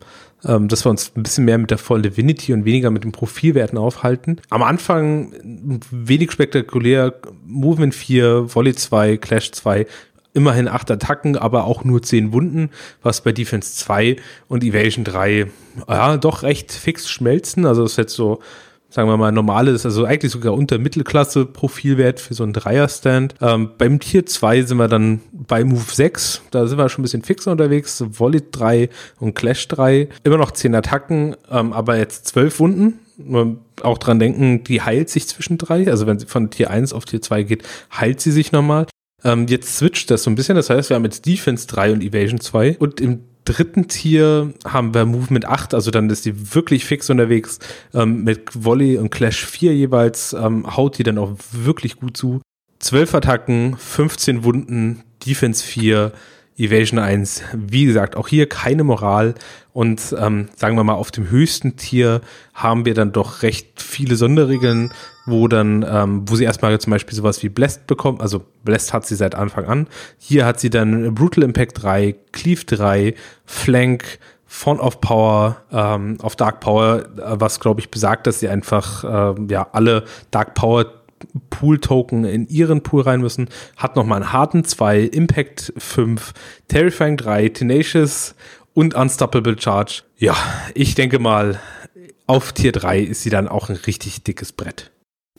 ähm, 0.46 0.68
dass 0.68 0.84
wir 0.84 0.90
uns 0.90 1.12
ein 1.16 1.22
bisschen 1.22 1.44
mehr 1.44 1.58
mit 1.58 1.70
der 1.70 1.78
Voll 1.78 2.02
Divinity 2.02 2.52
und 2.52 2.64
weniger 2.64 2.90
mit 2.90 3.04
den 3.04 3.12
Profilwerten 3.12 3.78
aufhalten. 3.78 4.40
Am 4.50 4.62
Anfang 4.62 5.32
wenig 5.90 6.32
spektakulär, 6.32 7.14
Movement 7.44 7.94
4, 7.94 8.54
Volley 8.54 8.74
2, 8.74 9.16
Clash 9.16 9.52
2, 9.52 9.86
immerhin 10.36 10.68
acht 10.68 10.90
Attacken, 10.90 11.36
aber 11.36 11.64
auch 11.64 11.82
nur 11.82 12.02
zehn 12.02 12.32
Wunden, 12.32 12.70
was 13.02 13.22
bei 13.22 13.32
Defense 13.32 13.74
2 13.74 14.16
und 14.48 14.62
Evasion 14.62 15.02
3 15.02 15.46
ja 15.88 16.16
doch 16.18 16.42
recht 16.42 16.72
fix 16.72 17.08
schmelzen. 17.08 17.64
Also 17.64 17.82
das 17.82 17.92
ist 17.92 17.98
jetzt 17.98 18.14
so 18.14 18.40
sagen 18.96 19.10
wir 19.10 19.18
mal, 19.18 19.30
normales, 19.30 19.84
also 19.84 20.06
eigentlich 20.06 20.32
sogar 20.32 20.54
unter 20.54 20.78
Mittelklasse 20.78 21.44
Profilwert 21.44 22.18
für 22.18 22.32
so 22.32 22.44
einen 22.44 22.54
Dreier-Stand. 22.54 23.34
Ähm, 23.42 23.68
beim 23.76 24.00
Tier 24.00 24.24
2 24.24 24.62
sind 24.62 24.78
wir 24.78 24.88
dann 24.88 25.20
bei 25.32 25.64
Move 25.64 25.84
6, 25.92 26.40
da 26.50 26.66
sind 26.66 26.78
wir 26.78 26.88
schon 26.88 27.02
ein 27.02 27.04
bisschen 27.04 27.22
fixer 27.22 27.52
unterwegs, 27.52 28.02
Volley 28.08 28.42
3 28.50 28.88
und 29.20 29.34
Clash 29.34 29.68
3. 29.68 30.08
Immer 30.24 30.38
noch 30.38 30.50
10 30.50 30.74
Attacken, 30.74 31.36
ähm, 31.50 31.74
aber 31.74 31.98
jetzt 31.98 32.26
12 32.28 32.58
Wunden. 32.58 33.00
Auch 33.82 33.98
dran 33.98 34.18
denken, 34.18 34.64
die 34.64 34.80
heilt 34.80 35.10
sich 35.10 35.28
zwischen 35.28 35.58
drei. 35.58 35.90
Also 35.90 36.06
wenn 36.06 36.18
sie 36.18 36.26
von 36.26 36.48
Tier 36.48 36.70
1 36.70 36.94
auf 36.94 37.04
Tier 37.04 37.20
2 37.20 37.42
geht, 37.42 37.64
heilt 37.94 38.22
sie 38.22 38.32
sich 38.32 38.50
nochmal. 38.52 38.86
Ähm, 39.24 39.46
jetzt 39.46 39.76
switcht 39.76 40.10
das 40.10 40.22
so 40.22 40.30
ein 40.30 40.36
bisschen. 40.36 40.56
Das 40.56 40.70
heißt, 40.70 40.88
wir 40.90 40.94
haben 40.94 41.04
jetzt 41.04 41.26
Defense 41.26 41.66
3 41.66 41.92
und 41.92 42.02
Evasion 42.02 42.40
2. 42.40 42.76
Und 42.78 43.00
im 43.00 43.20
dritten 43.46 43.88
Tier 43.88 44.52
haben 44.66 44.92
wir 44.92 45.06
Movement 45.06 45.46
8, 45.46 45.72
also 45.72 45.90
dann 45.90 46.10
ist 46.10 46.26
die 46.26 46.54
wirklich 46.54 46.84
fix 46.84 47.08
unterwegs 47.08 47.58
ähm, 47.94 48.24
mit 48.24 48.64
Volley 48.64 48.98
und 48.98 49.10
Clash 49.10 49.46
4 49.46 49.74
jeweils, 49.74 50.34
ähm, 50.34 50.76
haut 50.76 50.98
die 50.98 51.02
dann 51.02 51.16
auch 51.16 51.32
wirklich 51.52 51.96
gut 51.96 52.16
zu. 52.16 52.42
12 52.80 53.14
Attacken, 53.14 53.76
15 53.78 54.44
Wunden, 54.44 55.02
Defense 55.24 55.64
4, 55.64 56.12
Evasion 56.58 56.98
1. 56.98 57.42
Wie 57.54 57.84
gesagt, 57.84 58.16
auch 58.16 58.28
hier 58.28 58.48
keine 58.48 58.84
Moral. 58.84 59.34
Und 59.72 60.14
ähm, 60.18 60.48
sagen 60.56 60.76
wir 60.76 60.84
mal, 60.84 60.94
auf 60.94 61.10
dem 61.10 61.30
höchsten 61.30 61.76
Tier 61.76 62.20
haben 62.54 62.84
wir 62.84 62.94
dann 62.94 63.12
doch 63.12 63.42
recht 63.42 63.82
viele 63.82 64.16
Sonderregeln, 64.16 64.92
wo 65.26 65.48
dann, 65.48 65.84
ähm, 65.88 66.22
wo 66.26 66.36
sie 66.36 66.44
erstmal 66.44 66.78
zum 66.78 66.92
Beispiel 66.92 67.14
sowas 67.14 67.42
wie 67.42 67.48
Blessed 67.48 67.86
bekommt. 67.86 68.20
Also 68.20 68.42
Blessed 68.64 68.92
hat 68.92 69.06
sie 69.06 69.16
seit 69.16 69.34
Anfang 69.34 69.66
an. 69.66 69.88
Hier 70.18 70.46
hat 70.46 70.60
sie 70.60 70.70
dann 70.70 71.14
Brutal 71.14 71.44
Impact 71.44 71.82
3, 71.82 72.14
Cleave 72.32 72.64
3, 72.64 73.14
Flank, 73.44 74.18
Font 74.46 74.80
of 74.80 75.00
Power, 75.00 75.56
ähm, 75.72 76.18
auf 76.22 76.36
Dark 76.36 76.60
Power, 76.60 77.04
äh, 77.16 77.40
was 77.40 77.60
glaube 77.60 77.80
ich 77.80 77.90
besagt, 77.90 78.26
dass 78.26 78.40
sie 78.40 78.48
einfach 78.48 79.04
äh, 79.04 79.34
ja 79.50 79.66
alle 79.72 80.04
Dark 80.30 80.54
Power 80.54 80.86
Pool-Token 81.50 82.24
in 82.24 82.46
ihren 82.48 82.82
Pool 82.82 83.02
rein 83.02 83.20
müssen. 83.20 83.48
Hat 83.76 83.96
nochmal 83.96 84.22
einen 84.22 84.32
harten 84.32 84.64
2, 84.64 85.00
Impact 85.00 85.72
5, 85.76 86.32
Terrifying 86.68 87.16
3, 87.16 87.48
Tenacious 87.48 88.34
und 88.74 88.94
Unstoppable 88.94 89.58
Charge. 89.58 90.02
Ja, 90.18 90.36
ich 90.74 90.94
denke 90.94 91.18
mal, 91.18 91.58
auf 92.26 92.52
Tier 92.52 92.72
3 92.72 93.00
ist 93.00 93.22
sie 93.22 93.30
dann 93.30 93.48
auch 93.48 93.70
ein 93.70 93.76
richtig 93.76 94.22
dickes 94.24 94.52
Brett. 94.52 94.90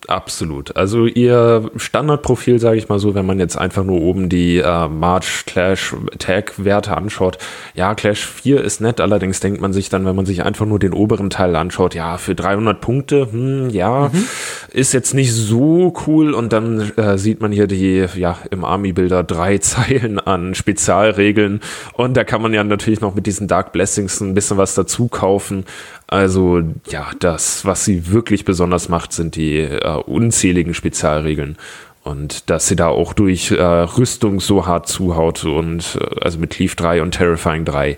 Absolut. 0.06 0.78
Also 0.78 1.06
ihr 1.06 1.72
Standardprofil, 1.76 2.60
sage 2.60 2.78
ich 2.78 2.88
mal 2.88 3.00
so, 3.00 3.16
wenn 3.16 3.26
man 3.26 3.40
jetzt 3.40 3.58
einfach 3.58 3.84
nur 3.84 4.00
oben 4.00 4.30
die 4.30 4.58
äh, 4.58 4.88
March, 4.88 5.44
Clash, 5.48 5.96
Tag-Werte 6.20 6.96
anschaut. 6.96 7.40
Ja, 7.74 7.96
Clash 7.96 8.26
4 8.26 8.64
ist 8.64 8.80
nett, 8.80 9.02
allerdings 9.02 9.40
denkt 9.40 9.60
man 9.60 9.74
sich 9.74 9.90
dann, 9.90 10.06
wenn 10.06 10.16
man 10.16 10.26
sich 10.26 10.44
einfach 10.44 10.66
nur 10.66 10.78
den 10.78 10.94
oberen 10.94 11.30
Teil 11.30 11.56
anschaut, 11.56 11.96
ja, 11.96 12.18
für 12.18 12.36
300 12.36 12.80
Punkte, 12.80 13.32
hm, 13.32 13.70
ja, 13.72 14.10
mhm. 14.14 14.24
ist 14.72 14.94
jetzt 14.94 15.14
nicht 15.14 15.34
so 15.34 15.94
cool. 16.06 16.34
Und 16.34 16.54
dann 16.54 16.92
äh, 16.96 17.18
sieht 17.18 17.42
man 17.42 17.52
hier 17.52 17.68
die, 17.68 18.06
ja, 18.16 18.38
im 18.52 18.64
Army-Bilder 18.64 19.24
drei 19.24 19.58
Zeilen 19.58 20.20
an 20.20 20.54
Spezialregeln. 20.54 21.60
Und 21.94 22.16
da 22.16 22.24
kann 22.24 22.42
man 22.42 22.54
ja 22.54 22.64
natürlich 22.64 23.02
noch 23.02 23.16
mit 23.16 23.26
diesen 23.26 23.48
Dark 23.48 23.72
Blessings 23.72 24.22
ein 24.22 24.36
bisschen 24.36 24.58
was 24.58 24.76
dazu 24.76 25.08
kaufen. 25.08 25.66
Also 26.08 26.62
ja, 26.90 27.12
das, 27.20 27.66
was 27.66 27.84
sie 27.84 28.12
wirklich 28.12 28.46
besonders 28.46 28.88
macht, 28.88 29.12
sind 29.12 29.36
die 29.36 29.60
äh, 29.60 30.02
unzähligen 30.06 30.74
Spezialregeln. 30.74 31.58
Und 32.04 32.50
dass 32.50 32.70
sie 32.70 32.78
da 32.78 32.88
auch 32.88 33.12
durch 33.12 33.52
äh, 33.52 33.62
Rüstung 33.62 34.40
so 34.40 34.66
hart 34.66 34.88
zuhaut 34.88 35.44
und 35.44 36.00
äh, 36.00 36.22
also 36.22 36.40
mit 36.40 36.52
Cleave 36.52 36.76
3 36.76 37.02
und 37.02 37.12
Terrifying 37.12 37.66
3, 37.66 37.98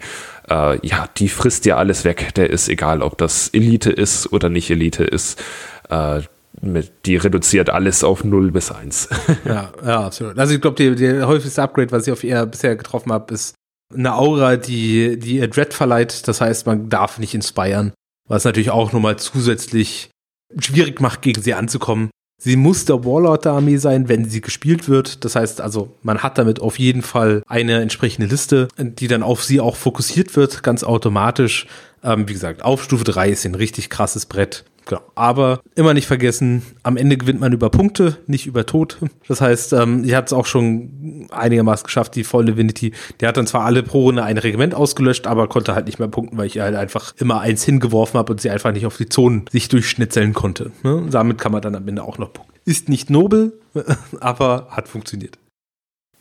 äh, 0.49 0.87
ja, 0.87 1.07
die 1.17 1.29
frisst 1.29 1.67
ja 1.67 1.77
alles 1.77 2.03
weg. 2.03 2.33
Der 2.33 2.49
ist 2.49 2.67
egal, 2.67 3.03
ob 3.03 3.19
das 3.19 3.49
Elite 3.49 3.91
ist 3.91 4.33
oder 4.33 4.49
nicht 4.49 4.71
Elite 4.71 5.03
ist. 5.03 5.39
Äh, 5.89 6.21
mit, 6.61 6.91
die 7.05 7.15
reduziert 7.15 7.69
alles 7.69 8.03
auf 8.03 8.23
0 8.23 8.51
bis 8.51 8.71
1. 8.71 9.09
ja, 9.45 9.69
ja, 9.85 10.05
absolut. 10.05 10.39
Also 10.39 10.55
ich 10.55 10.61
glaube, 10.61 10.95
der 10.95 11.27
häufigste 11.27 11.61
Upgrade, 11.61 11.91
was 11.91 12.07
ich 12.07 12.11
auf 12.11 12.23
ihr 12.23 12.43
bisher 12.47 12.75
getroffen 12.75 13.13
habe, 13.13 13.31
ist 13.35 13.53
eine 13.93 14.15
Aura, 14.15 14.55
die, 14.55 15.19
die 15.19 15.37
ihr 15.37 15.47
Dread 15.47 15.75
verleiht. 15.75 16.27
Das 16.27 16.41
heißt, 16.41 16.65
man 16.65 16.89
darf 16.89 17.19
nicht 17.19 17.35
inspiren 17.35 17.93
was 18.29 18.45
natürlich 18.45 18.69
auch 18.69 18.93
nochmal 18.93 19.17
zusätzlich 19.17 20.09
schwierig 20.57 21.01
macht, 21.01 21.21
gegen 21.21 21.41
sie 21.41 21.53
anzukommen. 21.53 22.09
Sie 22.41 22.55
muss 22.55 22.85
der 22.85 23.03
Warlord 23.03 23.43
der 23.43 23.51
Armee 23.51 23.75
sein, 23.75 24.07
wenn 24.07 24.23
sie 24.29 24.39
gespielt 24.39 24.87
wird. 24.87 25.25
Das 25.25 25.35
heißt 25.35 25.59
also, 25.59 25.97
man 26.03 26.23
hat 26.23 26.37
damit 26.37 26.61
auf 26.61 26.79
jeden 26.79 27.01
Fall 27.01 27.43
eine 27.47 27.81
entsprechende 27.81 28.29
Liste, 28.29 28.69
die 28.77 29.09
dann 29.09 29.23
auf 29.23 29.43
sie 29.43 29.59
auch 29.59 29.75
fokussiert 29.75 30.37
wird, 30.37 30.63
ganz 30.63 30.85
automatisch. 30.85 31.67
Ähm, 32.01 32.29
wie 32.29 32.33
gesagt, 32.33 32.63
auf 32.63 32.81
Stufe 32.81 33.03
3 33.03 33.29
ist 33.29 33.45
ein 33.45 33.55
richtig 33.55 33.89
krasses 33.89 34.25
Brett. 34.25 34.63
Genau. 34.89 35.01
Aber 35.13 35.61
immer 35.75 35.93
nicht 35.93 36.07
vergessen, 36.07 36.63
am 36.81 36.97
Ende 36.97 37.15
gewinnt 37.15 37.39
man 37.39 37.53
über 37.53 37.69
Punkte, 37.69 38.17
nicht 38.25 38.47
über 38.47 38.65
Tod. 38.65 38.97
Das 39.27 39.39
heißt, 39.39 39.73
ähm, 39.73 40.03
ihr 40.03 40.17
habt 40.17 40.29
es 40.29 40.33
auch 40.33 40.47
schon 40.47 41.27
einigermaßen 41.29 41.83
geschafft, 41.83 42.15
die 42.15 42.23
volle 42.23 42.53
Divinity. 42.53 42.93
Der 43.19 43.29
hat 43.29 43.37
dann 43.37 43.45
zwar 43.45 43.65
alle 43.65 43.83
pro 43.83 44.01
Runde 44.01 44.23
ein 44.23 44.39
Regiment 44.39 44.73
ausgelöscht, 44.73 45.27
aber 45.27 45.47
konnte 45.47 45.75
halt 45.75 45.85
nicht 45.85 45.99
mehr 45.99 46.07
punkten, 46.07 46.39
weil 46.39 46.47
ich 46.47 46.59
halt 46.59 46.75
einfach 46.75 47.13
immer 47.17 47.39
eins 47.39 47.63
hingeworfen 47.63 48.17
habe 48.17 48.33
und 48.33 48.41
sie 48.41 48.49
einfach 48.49 48.71
nicht 48.71 48.87
auf 48.87 48.97
die 48.97 49.07
Zonen 49.07 49.45
sich 49.51 49.67
durchschnitzeln 49.67 50.33
konnte. 50.33 50.71
Ne? 50.81 51.05
Damit 51.11 51.37
kann 51.37 51.51
man 51.51 51.61
dann 51.61 51.75
am 51.75 51.87
Ende 51.87 52.03
auch 52.03 52.17
noch 52.17 52.33
punkten. 52.33 52.55
Ist 52.65 52.89
nicht 52.89 53.11
nobel, 53.11 53.59
aber 54.19 54.67
hat 54.71 54.87
funktioniert. 54.87 55.37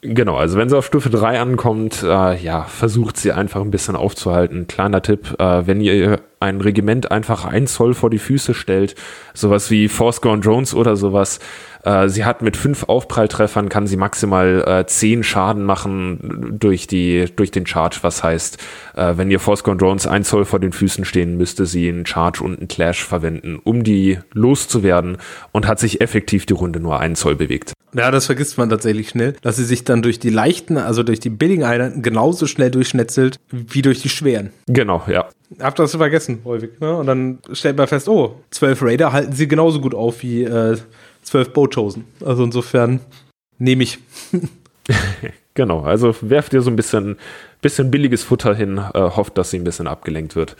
Genau, 0.00 0.36
also 0.36 0.56
wenn 0.56 0.68
sie 0.68 0.78
auf 0.78 0.86
Stufe 0.86 1.10
3 1.10 1.40
ankommt, 1.40 2.04
äh, 2.04 2.36
ja, 2.36 2.62
versucht 2.62 3.16
sie 3.16 3.32
einfach 3.32 3.60
ein 3.60 3.72
bisschen 3.72 3.96
aufzuhalten. 3.96 4.68
Kleiner 4.68 5.02
Tipp, 5.02 5.34
äh, 5.40 5.66
wenn 5.66 5.80
ihr 5.80 6.20
ein 6.38 6.60
Regiment 6.60 7.10
einfach 7.10 7.44
ein 7.44 7.66
Zoll 7.66 7.94
vor 7.94 8.08
die 8.08 8.20
Füße 8.20 8.54
stellt, 8.54 8.94
sowas 9.34 9.72
wie 9.72 9.88
Fourscore 9.88 10.38
Jones 10.38 10.72
oder 10.72 10.94
sowas, 10.94 11.40
äh, 11.88 12.08
sie 12.08 12.24
hat 12.24 12.42
mit 12.42 12.56
fünf 12.56 12.84
Aufpralltreffern, 12.84 13.70
kann 13.70 13.86
sie 13.86 13.96
maximal 13.96 14.62
äh, 14.66 14.86
zehn 14.86 15.22
Schaden 15.22 15.64
machen 15.64 16.56
durch, 16.58 16.86
die, 16.86 17.26
durch 17.34 17.50
den 17.50 17.66
Charge, 17.66 17.98
was 18.02 18.22
heißt, 18.22 18.58
äh, 18.94 19.14
wenn 19.16 19.30
ihr 19.30 19.40
Fourscore 19.40 19.76
Drones 19.76 20.06
ein 20.06 20.22
Zoll 20.22 20.44
vor 20.44 20.60
den 20.60 20.72
Füßen 20.72 21.06
stehen, 21.06 21.38
müsste 21.38 21.64
sie 21.64 21.88
einen 21.88 22.04
Charge 22.04 22.44
und 22.44 22.58
einen 22.58 22.68
Clash 22.68 23.02
verwenden, 23.02 23.58
um 23.64 23.84
die 23.84 24.18
loszuwerden 24.34 25.16
und 25.52 25.66
hat 25.66 25.78
sich 25.78 26.02
effektiv 26.02 26.44
die 26.44 26.52
Runde 26.52 26.78
nur 26.78 27.00
ein 27.00 27.16
Zoll 27.16 27.36
bewegt. 27.36 27.72
Ja, 27.94 28.10
das 28.10 28.26
vergisst 28.26 28.58
man 28.58 28.68
tatsächlich 28.68 29.08
schnell, 29.08 29.34
dass 29.40 29.56
sie 29.56 29.64
sich 29.64 29.82
dann 29.84 30.02
durch 30.02 30.18
die 30.18 30.28
leichten, 30.28 30.76
also 30.76 31.02
durch 31.02 31.20
die 31.20 31.30
billigen 31.30 31.64
Einheiten 31.64 32.02
genauso 32.02 32.46
schnell 32.46 32.70
durchschnetzelt 32.70 33.38
wie 33.50 33.80
durch 33.80 34.02
die 34.02 34.10
schweren. 34.10 34.50
Genau, 34.66 35.02
ja. 35.06 35.26
Habt 35.58 35.78
das 35.78 35.96
vergessen, 35.96 36.40
häufig, 36.44 36.78
ne? 36.80 36.94
Und 36.94 37.06
dann 37.06 37.38
stellt 37.52 37.78
man 37.78 37.86
fest, 37.86 38.06
oh, 38.06 38.34
zwölf 38.50 38.82
Raider 38.82 39.14
halten 39.14 39.32
sie 39.32 39.48
genauso 39.48 39.80
gut 39.80 39.94
auf 39.94 40.22
wie 40.22 40.44
äh, 40.44 40.76
zwölf 41.28 41.52
Bochosen. 41.52 42.04
Also 42.24 42.44
insofern 42.44 43.00
nehme 43.58 43.82
ich. 43.82 43.98
genau, 45.54 45.82
also 45.82 46.14
werft 46.20 46.52
ihr 46.52 46.62
so 46.62 46.70
ein 46.70 46.76
bisschen, 46.76 47.16
bisschen 47.60 47.90
billiges 47.90 48.24
Futter 48.24 48.54
hin, 48.54 48.78
äh, 48.78 49.00
hofft, 49.00 49.38
dass 49.38 49.50
sie 49.50 49.58
ein 49.58 49.64
bisschen 49.64 49.86
abgelenkt 49.86 50.36
wird. 50.36 50.56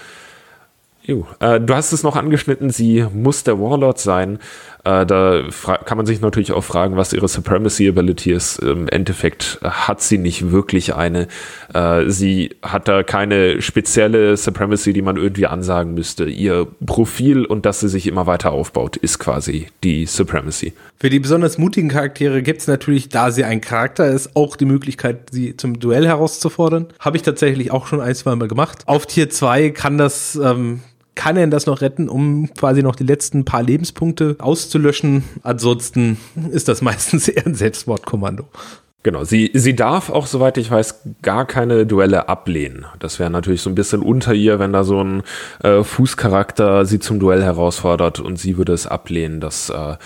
Äh, 1.40 1.60
du 1.60 1.74
hast 1.74 1.92
es 1.92 2.02
noch 2.02 2.16
angeschnitten, 2.16 2.68
sie 2.68 3.06
muss 3.14 3.42
der 3.42 3.58
Warlord 3.58 3.98
sein. 3.98 4.38
Äh, 4.85 5.07
da 5.07 5.43
kann 5.85 5.97
man 5.97 6.07
sich 6.07 6.20
natürlich 6.20 6.53
auch 6.53 6.64
fragen, 6.64 6.97
was 6.97 7.12
ihre 7.12 7.29
Supremacy 7.29 7.89
Ability 7.89 8.33
ist. 8.33 8.59
Im 8.59 8.89
Endeffekt 8.89 9.59
hat 9.62 10.01
sie 10.01 10.18
nicht 10.18 10.51
wirklich 10.51 10.95
eine. 10.95 11.29
Äh, 11.74 12.09
sie 12.09 12.57
hat 12.62 12.89
da 12.89 13.03
keine 13.03 13.61
spezielle 13.62 14.37
Supremacy, 14.37 14.93
die 14.93 15.03
man 15.03 15.16
irgendwie 15.16 15.47
ansagen 15.47 15.95
müsste. 15.95 16.24
Ihr 16.24 16.66
Profil 16.85 17.45
und 17.45 17.66
dass 17.66 17.81
sie 17.81 17.89
sich 17.89 18.07
immer 18.07 18.26
weiter 18.26 18.53
aufbaut, 18.53 18.97
ist 18.97 19.18
quasi 19.18 19.66
die 19.85 20.07
Supremacy. 20.07 20.72
Für 20.99 21.11
die 21.11 21.20
besonders 21.20 21.59
mutigen 21.59 21.89
Charaktere 21.89 22.43
gibt 22.43 22.61
es 22.61 22.66
natürlich, 22.66 23.09
da 23.09 23.31
sie 23.31 23.45
ein 23.45 23.61
Charakter 23.61 24.09
ist, 24.09 24.35
auch 24.35 24.57
die 24.57 24.64
Möglichkeit, 24.64 25.31
sie 25.31 25.57
zum 25.57 25.79
Duell 25.79 26.07
herauszufordern. 26.07 26.87
Habe 26.99 27.16
ich 27.16 27.22
tatsächlich 27.22 27.70
auch 27.70 27.87
schon 27.87 28.01
ein, 28.01 28.14
zwei 28.14 28.35
Mal 28.35 28.49
gemacht. 28.49 28.83
Auf 28.87 29.07
Tier 29.07 29.31
2 29.31 29.70
kann 29.70 29.99
das 29.99 30.37
ähm, 30.37 30.81
kann 31.18 31.36
er 31.36 31.48
das 31.48 31.66
noch 31.66 31.80
retten, 31.80 32.08
um 32.08 32.48
quasi 32.54 32.80
noch 32.80 32.94
die 32.94 33.04
letzten 33.04 33.44
paar 33.44 33.64
Lebenspunkte 33.64 34.36
auszulöschen. 34.38 35.24
Ansonsten 35.42 36.16
ist 36.52 36.68
das 36.68 36.80
meistens 36.80 37.26
eher 37.28 37.44
ein 37.44 37.56
Selbstmordkommando. 37.56 38.44
Genau, 39.02 39.24
sie, 39.24 39.50
sie 39.52 39.74
darf 39.74 40.10
auch, 40.10 40.26
soweit 40.26 40.58
ich 40.58 40.70
weiß, 40.70 41.00
gar 41.22 41.44
keine 41.44 41.86
Duelle 41.86 42.28
ablehnen. 42.28 42.86
Das 43.00 43.18
wäre 43.18 43.30
natürlich 43.30 43.62
so 43.62 43.70
ein 43.70 43.74
bisschen 43.74 44.00
unter 44.00 44.32
ihr, 44.32 44.60
wenn 44.60 44.72
da 44.72 44.84
so 44.84 45.02
ein 45.02 45.22
äh, 45.62 45.82
Fußcharakter 45.82 46.86
sie 46.86 47.00
zum 47.00 47.18
Duell 47.18 47.42
herausfordert 47.42 48.20
und 48.20 48.38
sie 48.38 48.56
würde 48.56 48.72
es 48.72 48.86
ablehnen. 48.86 49.40
Das 49.40 49.70
äh, 49.70 49.96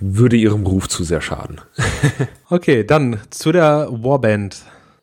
würde 0.00 0.36
ihrem 0.36 0.66
Ruf 0.66 0.88
zu 0.88 1.04
sehr 1.04 1.20
schaden. 1.20 1.60
okay, 2.50 2.82
dann 2.82 3.20
zu 3.30 3.52
der 3.52 3.88
Warband. 3.90 4.56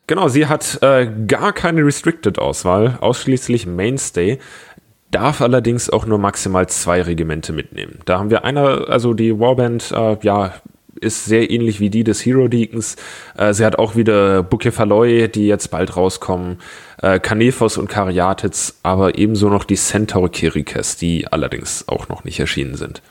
Genau, 0.08 0.28
sie 0.28 0.46
hat 0.46 0.78
äh, 0.80 1.06
gar 1.26 1.52
keine 1.52 1.84
Restricted-Auswahl, 1.84 2.96
ausschließlich 3.00 3.66
Mainstay 3.66 4.38
darf 5.10 5.40
allerdings 5.40 5.90
auch 5.90 6.06
nur 6.06 6.18
maximal 6.18 6.68
zwei 6.68 7.02
Regimente 7.02 7.52
mitnehmen. 7.52 8.00
Da 8.04 8.18
haben 8.18 8.30
wir 8.30 8.44
einer, 8.44 8.88
also 8.88 9.14
die 9.14 9.38
Warband, 9.38 9.90
äh, 9.92 10.16
ja, 10.22 10.54
ist 11.00 11.26
sehr 11.26 11.50
ähnlich 11.50 11.80
wie 11.80 11.90
die 11.90 12.04
des 12.04 12.24
Hero 12.24 12.48
Deacons. 12.48 12.96
Äh, 13.36 13.54
sie 13.54 13.64
hat 13.64 13.78
auch 13.78 13.96
wieder 13.96 14.42
Bukefaloy, 14.42 15.28
die 15.28 15.46
jetzt 15.46 15.68
bald 15.68 15.96
rauskommen, 15.96 16.58
äh, 17.00 17.20
Kanefos 17.20 17.78
und 17.78 17.88
Karyatitz, 17.88 18.78
aber 18.82 19.16
ebenso 19.16 19.48
noch 19.48 19.64
die 19.64 19.76
Centaur 19.76 20.30
Kirikes, 20.30 20.96
die 20.96 21.26
allerdings 21.30 21.86
auch 21.88 22.08
noch 22.08 22.24
nicht 22.24 22.40
erschienen 22.40 22.74
sind. 22.74 23.02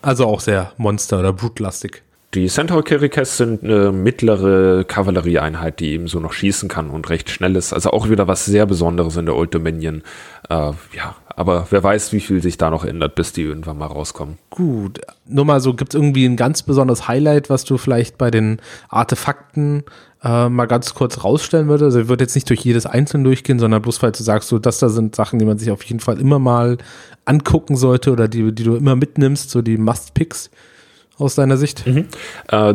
Also 0.00 0.26
auch 0.26 0.40
sehr 0.40 0.72
Monster- 0.78 1.20
oder 1.20 1.32
Brutlastig. 1.32 2.02
Die 2.34 2.48
Centaur 2.48 2.82
Kirikes 2.82 3.36
sind 3.36 3.62
eine 3.62 3.92
mittlere 3.92 4.84
Kavallerieeinheit, 4.84 5.80
die 5.80 5.92
ebenso 5.92 6.18
noch 6.18 6.32
schießen 6.32 6.66
kann 6.66 6.88
und 6.88 7.10
recht 7.10 7.28
schnell 7.28 7.56
ist. 7.56 7.74
Also 7.74 7.90
auch 7.90 8.08
wieder 8.08 8.26
was 8.26 8.46
sehr 8.46 8.64
Besonderes 8.64 9.18
in 9.18 9.26
der 9.26 9.36
Old 9.36 9.54
Dominion. 9.54 10.02
Äh, 10.48 10.54
ja, 10.96 11.14
aber 11.28 11.66
wer 11.68 11.82
weiß, 11.82 12.14
wie 12.14 12.20
viel 12.20 12.40
sich 12.40 12.56
da 12.56 12.70
noch 12.70 12.86
ändert, 12.86 13.16
bis 13.16 13.34
die 13.34 13.42
irgendwann 13.42 13.76
mal 13.76 13.86
rauskommen. 13.86 14.38
Gut. 14.48 14.98
Nur 15.26 15.44
mal 15.44 15.60
so, 15.60 15.74
gibt 15.74 15.92
es 15.92 16.00
irgendwie 16.00 16.24
ein 16.24 16.36
ganz 16.36 16.62
besonderes 16.62 17.06
Highlight, 17.06 17.50
was 17.50 17.64
du 17.64 17.76
vielleicht 17.76 18.16
bei 18.16 18.30
den 18.30 18.62
Artefakten 18.88 19.84
äh, 20.24 20.48
mal 20.48 20.64
ganz 20.64 20.94
kurz 20.94 21.24
rausstellen 21.24 21.68
würdest? 21.68 21.84
Also 21.84 22.00
ich 22.00 22.08
würde 22.08 22.24
jetzt 22.24 22.34
nicht 22.34 22.48
durch 22.48 22.60
jedes 22.60 22.86
einzelne 22.86 23.24
durchgehen, 23.24 23.58
sondern 23.58 23.82
bloß 23.82 24.02
weil 24.02 24.12
du 24.12 24.22
sagst, 24.22 24.48
so, 24.48 24.58
das 24.58 24.78
da 24.78 24.88
sind 24.88 25.14
Sachen, 25.14 25.38
die 25.38 25.44
man 25.44 25.58
sich 25.58 25.70
auf 25.70 25.82
jeden 25.82 26.00
Fall 26.00 26.18
immer 26.18 26.38
mal 26.38 26.78
angucken 27.26 27.76
sollte 27.76 28.10
oder 28.10 28.26
die, 28.26 28.54
die 28.54 28.64
du 28.64 28.74
immer 28.74 28.96
mitnimmst, 28.96 29.50
so 29.50 29.60
die 29.60 29.76
Must-Picks 29.76 30.50
aus 31.22 31.34
deiner 31.34 31.56
Sicht. 31.56 31.86
Mhm. 31.86 32.06
Äh, 32.48 32.74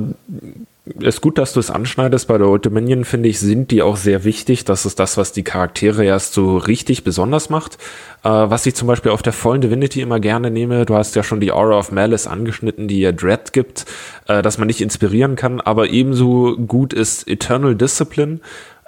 ist 1.00 1.22
gut, 1.22 1.38
dass 1.38 1.54
du 1.54 1.60
es 1.60 1.70
anschneidest. 1.70 2.28
Bei 2.28 2.38
der 2.38 2.48
Old 2.48 2.66
Dominion, 2.66 3.06
finde 3.06 3.30
ich, 3.30 3.40
sind 3.40 3.72
die 3.72 3.82
auch 3.82 3.98
sehr 3.98 4.24
wichtig. 4.24 4.66
Das 4.66 4.86
ist 4.86 5.00
das, 5.00 5.18
was 5.18 5.32
die 5.32 5.44
Charaktere 5.44 6.06
erst 6.06 6.34
so 6.34 6.58
richtig 6.58 7.04
besonders 7.04 7.50
macht. 7.50 7.76
Äh, 8.24 8.30
was 8.30 8.66
ich 8.66 8.76
zum 8.76 8.88
Beispiel 8.88 9.12
auf 9.12 9.22
der 9.22 9.34
vollen 9.34 9.62
Divinity 9.62 10.02
immer 10.02 10.20
gerne 10.20 10.52
nehme, 10.52 10.86
du 10.86 10.96
hast 10.96 11.16
ja 11.16 11.24
schon 11.24 11.40
die 11.40 11.52
Aura 11.52 11.78
of 11.78 11.92
Malice 11.92 12.28
angeschnitten, 12.28 12.88
die 12.88 13.02
ihr 13.02 13.14
Dread 13.14 13.54
gibt, 13.54 13.86
äh, 14.28 14.42
dass 14.42 14.58
man 14.58 14.68
nicht 14.68 14.82
inspirieren 14.82 15.36
kann, 15.36 15.62
aber 15.62 15.90
ebenso 15.90 16.56
gut 16.56 16.94
ist 16.94 17.28
Eternal 17.28 17.76
Discipline. 17.76 18.40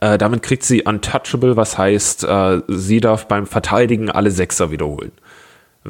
Äh, 0.02 0.18
damit 0.18 0.44
kriegt 0.44 0.64
sie 0.64 0.84
Untouchable, 0.84 1.58
was 1.58 1.78
heißt, 1.78 2.24
äh, 2.24 2.62
sie 2.68 3.02
darf 3.02 3.28
beim 3.28 3.46
Verteidigen 3.46 4.10
alle 4.10 4.32
Sechser 4.32 4.72
wiederholen 4.72 5.12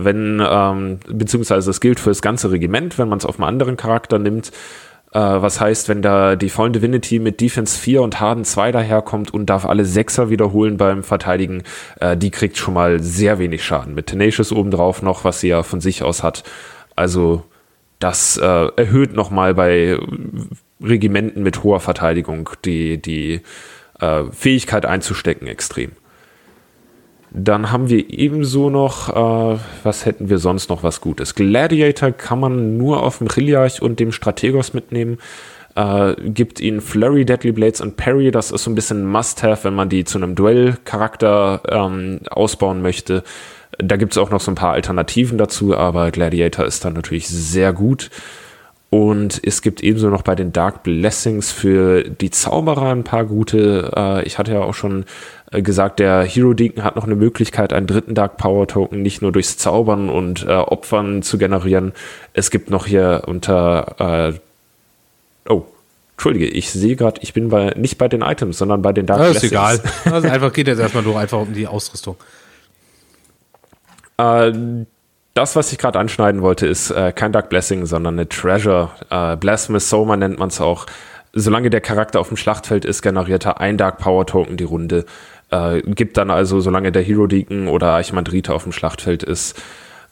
wenn, 0.04 0.42
ähm, 0.48 1.00
beziehungsweise 1.08 1.70
das 1.70 1.82
gilt 1.82 2.00
für 2.00 2.10
das 2.10 2.22
ganze 2.22 2.52
Regiment, 2.52 2.98
wenn 2.98 3.10
man 3.10 3.20
es 3.20 3.26
auf 3.26 3.40
einen 3.40 3.48
anderen 3.48 3.78
Charakter 3.78 4.20
nimmt, 4.20 4.52
äh, 5.12 5.20
was 5.20 5.60
heißt, 5.60 5.90
wenn 5.90 6.02
da 6.02 6.36
die 6.36 6.50
Fallen 6.50 6.74
Divinity 6.74 7.20
mit 7.20 7.42
Defense 7.42 7.80
4 7.80 8.02
und 8.02 8.20
Harden 8.20 8.46
2 8.46 8.72
daherkommt 8.72 9.34
und 9.34 9.48
darf 9.48 9.66
alle 9.66 9.86
Sechser 9.86 10.30
wiederholen 10.30 10.78
beim 10.78 11.04
Verteidigen, 11.04 11.64
äh, 12.00 12.16
die 12.16 12.30
kriegt 12.30 12.58
schon 12.58 12.76
mal 12.76 13.02
sehr 13.02 13.40
wenig 13.40 13.64
Schaden. 13.64 13.96
Mit 13.96 14.08
Tenacious 14.08 14.52
obendrauf 14.52 15.02
noch, 15.02 15.24
was 15.24 15.40
sie 15.40 15.50
ja 15.50 15.64
von 15.64 15.82
sich 15.82 16.04
aus 16.04 16.22
hat. 16.22 16.44
Also 16.96 17.44
das 17.98 18.38
äh, 18.38 18.68
erhöht 18.76 19.14
nochmal 19.14 19.56
bei 19.56 19.98
Regimenten 20.82 21.44
mit 21.44 21.64
hoher 21.64 21.80
Verteidigung 21.80 22.50
die, 22.64 23.02
die 23.02 23.42
äh, 24.00 24.24
Fähigkeit 24.32 24.86
einzustecken 24.86 25.48
extrem. 25.48 25.92
Dann 27.32 27.72
haben 27.72 27.90
wir 27.90 28.10
ebenso 28.10 28.70
noch, 28.70 29.10
äh, 29.10 29.60
was 29.84 30.06
hätten 30.06 30.30
wir 30.30 30.40
sonst 30.40 30.70
noch 30.70 30.82
was 30.82 31.00
Gutes? 31.00 31.36
Gladiator 31.36 32.12
kann 32.12 32.40
man 32.40 32.78
nur 32.78 33.04
auf 33.04 33.20
dem 33.20 33.28
Chiliarch 33.28 33.82
und 33.82 34.00
dem 34.00 34.12
Strategos 34.12 34.74
mitnehmen. 34.74 35.20
Äh, 35.76 36.16
gibt 36.32 36.60
ihnen 36.60 36.82
Flurry, 36.82 37.26
Deadly 37.26 37.52
Blades 37.52 37.82
und 37.82 37.98
Parry. 37.98 38.32
Das 38.32 38.52
ist 38.52 38.64
so 38.64 38.72
ein 38.72 38.76
bisschen 38.76 39.06
Must-Have, 39.06 39.64
wenn 39.64 39.76
man 39.76 39.90
die 39.90 40.04
zu 40.04 40.18
einem 40.18 40.36
Duell-Charakter 40.36 41.62
ähm, 41.70 42.22
ausbauen 42.32 42.82
möchte. 42.82 43.24
Da 43.78 43.96
gibt 43.96 44.14
es 44.14 44.18
auch 44.18 44.32
noch 44.32 44.42
so 44.42 44.52
ein 44.52 44.56
paar 44.56 44.74
Alternativen 44.74 45.38
dazu, 45.38 45.78
aber 45.78 46.12
Gladiator 46.12 46.66
ist 46.66 46.84
dann 46.84 46.94
natürlich 46.94 47.28
sehr 47.28 47.74
gut. 47.74 48.10
Und 48.90 49.40
es 49.44 49.62
gibt 49.62 49.84
ebenso 49.84 50.10
noch 50.10 50.24
bei 50.24 50.34
den 50.34 50.52
Dark 50.52 50.82
Blessings 50.82 51.52
für 51.52 52.04
die 52.04 52.32
Zauberer 52.32 52.92
ein 52.92 53.04
paar 53.04 53.24
gute. 53.24 53.92
Äh, 53.96 54.24
ich 54.24 54.40
hatte 54.40 54.54
ja 54.54 54.62
auch 54.62 54.74
schon 54.74 55.06
gesagt, 55.52 56.00
der 56.00 56.24
Hero 56.24 56.54
Deacon 56.54 56.84
hat 56.84 56.96
noch 56.96 57.06
eine 57.06 57.16
Möglichkeit, 57.16 57.74
einen 57.74 57.88
dritten 57.88 58.14
Dark 58.14 58.38
Power 58.38 58.68
Token 58.68 59.02
nicht 59.02 59.22
nur 59.22 59.32
durchs 59.32 59.58
Zaubern 59.58 60.10
und 60.10 60.46
äh, 60.46 60.52
Opfern 60.52 61.24
zu 61.24 61.38
generieren. 61.38 61.94
Es 62.34 62.52
gibt 62.52 62.70
noch 62.70 62.86
hier 62.86 63.24
unter 63.26 64.30
äh, 64.30 64.40
Oh, 65.50 65.66
Entschuldige, 66.14 66.48
ich 66.48 66.72
sehe 66.72 66.96
gerade, 66.96 67.22
ich 67.22 67.34
bin 67.34 67.50
bei, 67.50 67.74
nicht 67.76 67.98
bei 67.98 68.08
den 68.08 68.22
Items, 68.22 68.58
sondern 68.58 68.82
bei 68.82 68.94
den 68.94 69.06
Dark 69.06 69.20
Das 69.20 69.38
ist 69.38 69.44
egal. 69.44 69.80
Also 70.06 70.28
einfach 70.28 70.54
geht 70.54 70.68
jetzt 70.68 70.80
erstmal 70.80 71.04
nur 71.04 71.18
einfach 71.18 71.40
um 71.40 71.54
die 71.54 71.66
Ausrüstung. 71.66 72.18
Äh, 74.18 74.52
das, 75.34 75.56
was 75.56 75.72
ich 75.72 75.78
gerade 75.78 75.98
anschneiden 75.98 76.42
wollte, 76.42 76.68
ist 76.68 76.92
äh, 76.92 77.14
kein 77.14 77.32
Dark 77.32 77.50
Blessing, 77.50 77.86
sondern 77.86 78.16
eine 78.16 78.28
Treasure. 78.28 78.92
Äh, 79.10 79.38
Blasphemous 79.38 79.90
Soma 79.90 80.18
nennt 80.18 80.38
man 80.38 80.50
es 80.50 80.60
auch. 80.60 80.86
Solange 81.34 81.70
der 81.70 81.82
Charakter 81.82 82.20
auf 82.20 82.28
dem 82.28 82.38
Schlachtfeld 82.38 82.86
ist, 82.86 83.02
generiert 83.02 83.46
er 83.46 83.62
ein 83.62 83.78
Dark 83.78 84.00
Power 84.00 84.26
Token 84.26 84.58
die 84.58 84.64
Runde. 84.66 85.06
Äh, 85.52 85.82
gibt 85.82 86.18
dann 86.18 86.30
also, 86.30 86.60
solange 86.60 86.92
der 86.92 87.02
Hero 87.02 87.28
Deacon 87.28 87.68
oder 87.68 87.88
Archimandrite 87.88 88.54
auf 88.54 88.64
dem 88.64 88.72
Schlachtfeld 88.72 89.24
ist, 89.24 89.62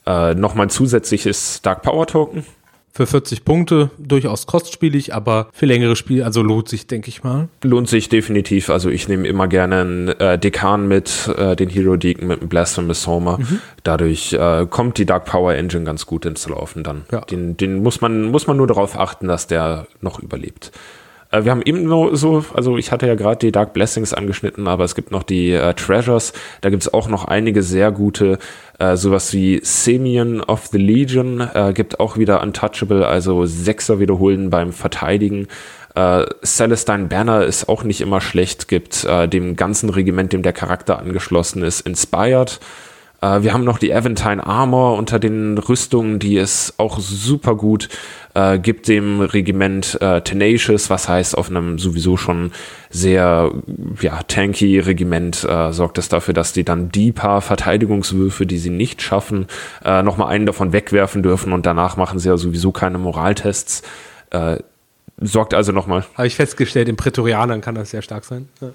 äh, 0.06 0.34
nochmal 0.34 0.66
ein 0.66 0.70
zusätzliches 0.70 1.62
Dark 1.62 1.82
Power 1.82 2.06
Token. 2.06 2.44
Für 2.90 3.06
40 3.06 3.44
Punkte 3.44 3.90
durchaus 3.96 4.46
kostspielig, 4.46 5.14
aber 5.14 5.50
für 5.52 5.66
längere 5.66 5.94
Spiele, 5.94 6.24
also 6.24 6.42
lohnt 6.42 6.68
sich, 6.68 6.88
denke 6.88 7.10
ich 7.10 7.22
mal. 7.22 7.48
Lohnt 7.62 7.88
sich 7.88 8.08
definitiv. 8.08 8.70
Also 8.70 8.90
ich 8.90 9.06
nehme 9.06 9.28
immer 9.28 9.46
gerne 9.46 9.80
einen 9.82 10.08
äh, 10.08 10.36
Dekan 10.36 10.88
mit, 10.88 11.28
äh, 11.38 11.54
den 11.54 11.68
Hero 11.68 11.96
Deacon 11.96 12.26
mit 12.26 12.40
dem 12.40 12.48
Blasphemous 12.48 13.06
Homer. 13.06 13.38
Mhm. 13.38 13.60
Dadurch 13.84 14.32
äh, 14.32 14.66
kommt 14.68 14.98
die 14.98 15.06
Dark 15.06 15.26
Power 15.26 15.54
Engine 15.54 15.84
ganz 15.84 16.06
gut 16.06 16.26
ins 16.26 16.48
Laufen 16.48 16.82
dann. 16.82 17.04
Ja. 17.12 17.20
Den, 17.20 17.56
den 17.56 17.84
muss 17.84 18.00
man, 18.00 18.32
muss 18.32 18.48
man 18.48 18.56
nur 18.56 18.66
darauf 18.66 18.98
achten, 18.98 19.28
dass 19.28 19.46
der 19.46 19.86
noch 20.00 20.18
überlebt. 20.18 20.72
Äh, 21.30 21.44
wir 21.44 21.50
haben 21.50 21.62
eben 21.62 21.84
nur 21.84 22.16
so, 22.16 22.44
also 22.54 22.76
ich 22.76 22.92
hatte 22.92 23.06
ja 23.06 23.14
gerade 23.14 23.38
die 23.38 23.52
Dark 23.52 23.72
Blessings 23.72 24.12
angeschnitten, 24.12 24.68
aber 24.68 24.84
es 24.84 24.94
gibt 24.94 25.10
noch 25.10 25.22
die 25.22 25.52
äh, 25.52 25.74
Treasures. 25.74 26.32
Da 26.60 26.70
gibt 26.70 26.82
es 26.82 26.92
auch 26.92 27.08
noch 27.08 27.24
einige 27.24 27.62
sehr 27.62 27.92
gute, 27.92 28.38
äh, 28.78 28.96
sowas 28.96 29.32
wie 29.32 29.60
Simeon 29.62 30.40
of 30.40 30.66
the 30.66 30.78
Legion, 30.78 31.40
äh, 31.40 31.72
gibt 31.74 32.00
auch 32.00 32.16
wieder 32.16 32.42
Untouchable, 32.42 33.06
also 33.06 33.46
Sechser 33.46 34.00
wiederholen 34.00 34.50
beim 34.50 34.72
Verteidigen. 34.72 35.48
Äh, 35.94 36.26
Celestine 36.44 37.06
Banner 37.06 37.44
ist 37.44 37.68
auch 37.68 37.82
nicht 37.82 38.00
immer 38.00 38.20
schlecht, 38.20 38.68
gibt 38.68 39.04
äh, 39.04 39.28
dem 39.28 39.56
ganzen 39.56 39.90
Regiment, 39.90 40.32
dem 40.32 40.42
der 40.42 40.52
Charakter 40.52 40.98
angeschlossen 40.98 41.62
ist, 41.62 41.80
Inspired. 41.80 42.60
Äh, 43.20 43.42
wir 43.42 43.52
haben 43.52 43.64
noch 43.64 43.78
die 43.78 43.94
Aventine 43.94 44.44
Armor 44.46 44.96
unter 44.96 45.18
den 45.18 45.58
Rüstungen, 45.58 46.18
die 46.18 46.36
ist 46.36 46.74
auch 46.78 46.98
super 46.98 47.56
gut. 47.56 47.88
Äh, 48.34 48.58
gibt 48.58 48.88
dem 48.88 49.20
Regiment 49.20 50.00
äh, 50.00 50.20
Tenacious, 50.20 50.90
was 50.90 51.08
heißt 51.08 51.36
auf 51.36 51.50
einem 51.50 51.78
sowieso 51.78 52.16
schon 52.16 52.52
sehr 52.90 53.52
ja, 54.00 54.22
tanky 54.28 54.78
Regiment, 54.78 55.44
äh, 55.44 55.72
sorgt 55.72 55.98
es 55.98 56.08
dafür, 56.08 56.34
dass 56.34 56.52
die 56.52 56.64
dann 56.64 56.90
die 56.90 57.12
paar 57.12 57.40
Verteidigungswürfe, 57.40 58.46
die 58.46 58.58
sie 58.58 58.70
nicht 58.70 59.02
schaffen, 59.02 59.46
äh, 59.84 60.02
nochmal 60.02 60.28
einen 60.28 60.46
davon 60.46 60.72
wegwerfen 60.72 61.22
dürfen 61.22 61.52
und 61.52 61.66
danach 61.66 61.96
machen 61.96 62.18
sie 62.18 62.28
ja 62.28 62.36
sowieso 62.36 62.72
keine 62.72 62.98
Moraltests. 62.98 63.82
Äh, 64.30 64.58
sorgt 65.20 65.54
also 65.54 65.72
nochmal. 65.72 66.04
Habe 66.14 66.26
ich 66.28 66.36
festgestellt, 66.36 66.88
in 66.88 66.96
Prätorianern 66.96 67.60
kann 67.60 67.74
das 67.74 67.90
sehr 67.90 68.02
stark 68.02 68.24
sein. 68.24 68.48
Ja. 68.60 68.70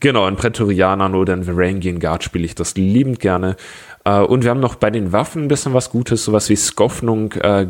Genau, 0.00 0.26
in 0.26 0.36
Prätorianern 0.36 1.14
oder 1.14 1.34
in 1.34 1.46
Varangian 1.46 2.00
Guard 2.00 2.24
spiele 2.24 2.46
ich 2.46 2.54
das 2.54 2.74
liebend 2.74 3.20
gerne. 3.20 3.56
Uh, 4.08 4.24
und 4.24 4.44
wir 4.44 4.50
haben 4.50 4.60
noch 4.60 4.76
bei 4.76 4.90
den 4.90 5.12
Waffen 5.12 5.42
ein 5.42 5.48
bisschen 5.48 5.74
was 5.74 5.90
Gutes, 5.90 6.24
sowas 6.24 6.48
wie 6.48 6.56
Skoffnung, 6.56 7.34
uh, 7.44 7.66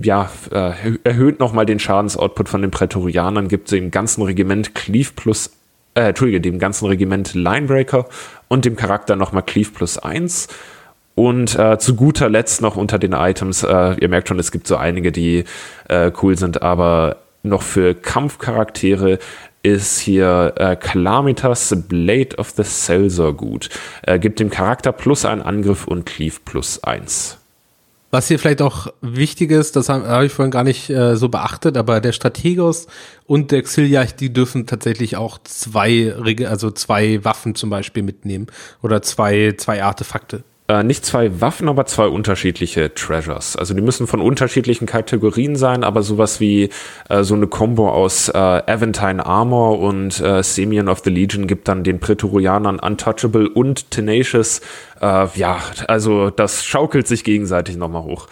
ja, 0.00 0.30
uh, 0.52 0.72
erhöht 1.02 1.40
nochmal 1.40 1.66
den 1.66 1.80
Schadensoutput 1.80 2.48
von 2.48 2.62
den 2.62 2.70
Prätorianern, 2.70 3.48
gibt 3.48 3.72
dem 3.72 3.90
ganzen 3.90 4.22
Regiment 4.22 4.76
Cleave 4.76 5.08
plus, 5.16 5.50
äh, 5.94 6.10
Entschuldige, 6.10 6.40
dem 6.40 6.60
ganzen 6.60 6.86
Regiment 6.86 7.34
Linebreaker 7.34 8.06
und 8.46 8.64
dem 8.64 8.76
Charakter 8.76 9.16
nochmal 9.16 9.42
Cleave 9.42 9.70
plus 9.74 9.98
1. 9.98 10.46
Und 11.16 11.58
äh, 11.58 11.78
zu 11.78 11.96
guter 11.96 12.28
Letzt 12.28 12.62
noch 12.62 12.76
unter 12.76 13.00
den 13.00 13.12
Items, 13.12 13.64
äh, 13.64 13.96
ihr 13.98 14.08
merkt 14.08 14.28
schon, 14.28 14.38
es 14.38 14.52
gibt 14.52 14.68
so 14.68 14.76
einige, 14.76 15.10
die 15.10 15.44
äh, 15.88 16.12
cool 16.22 16.38
sind, 16.38 16.62
aber 16.62 17.16
noch 17.42 17.62
für 17.62 17.94
Kampfcharaktere 17.94 19.18
ist 19.66 19.98
hier 19.98 20.54
äh, 20.56 20.76
Calamitas 20.76 21.74
Blade 21.88 22.36
of 22.36 22.50
the 22.50 22.62
Celser 22.62 23.32
gut. 23.32 23.68
Äh, 24.02 24.18
gibt 24.18 24.38
dem 24.38 24.48
Charakter 24.48 24.92
plus 24.92 25.24
einen 25.24 25.42
Angriff 25.42 25.86
und 25.88 26.06
Cleave 26.06 26.36
plus 26.44 26.84
eins. 26.84 27.38
Was 28.12 28.28
hier 28.28 28.38
vielleicht 28.38 28.62
auch 28.62 28.86
wichtig 29.00 29.50
ist, 29.50 29.74
das 29.74 29.88
habe 29.88 30.08
hab 30.08 30.22
ich 30.22 30.32
vorhin 30.32 30.52
gar 30.52 30.62
nicht 30.62 30.88
äh, 30.88 31.16
so 31.16 31.28
beachtet, 31.28 31.76
aber 31.76 32.00
der 32.00 32.12
Strategos 32.12 32.86
und 33.26 33.50
der 33.50 33.62
Xiliach, 33.62 34.12
die 34.12 34.32
dürfen 34.32 34.66
tatsächlich 34.66 35.16
auch 35.16 35.38
zwei, 35.42 36.14
also 36.46 36.70
zwei 36.70 37.24
Waffen 37.24 37.56
zum 37.56 37.68
Beispiel 37.68 38.04
mitnehmen 38.04 38.46
oder 38.82 39.02
zwei, 39.02 39.54
zwei 39.58 39.82
Artefakte. 39.82 40.44
Äh, 40.68 40.82
nicht 40.82 41.04
zwei 41.04 41.40
Waffen, 41.40 41.68
aber 41.68 41.86
zwei 41.86 42.08
unterschiedliche 42.08 42.92
Treasures. 42.92 43.54
Also 43.54 43.72
die 43.72 43.82
müssen 43.82 44.08
von 44.08 44.20
unterschiedlichen 44.20 44.86
Kategorien 44.86 45.54
sein, 45.54 45.84
aber 45.84 46.02
sowas 46.02 46.40
wie 46.40 46.70
äh, 47.08 47.22
so 47.22 47.34
eine 47.34 47.46
Combo 47.46 47.88
aus 47.88 48.28
äh, 48.28 48.32
Aventine 48.36 49.24
Armor 49.24 49.78
und 49.78 50.20
äh, 50.20 50.42
Semian 50.42 50.88
of 50.88 51.02
the 51.04 51.10
Legion 51.10 51.46
gibt 51.46 51.68
dann 51.68 51.84
den 51.84 52.00
Prätorianern 52.00 52.80
Untouchable 52.80 53.48
und 53.48 53.92
Tenacious. 53.92 54.60
Äh, 55.00 55.28
ja, 55.36 55.60
also 55.86 56.30
das 56.30 56.64
schaukelt 56.64 57.06
sich 57.06 57.22
gegenseitig 57.22 57.76
nochmal 57.76 58.02
hoch. 58.02 58.26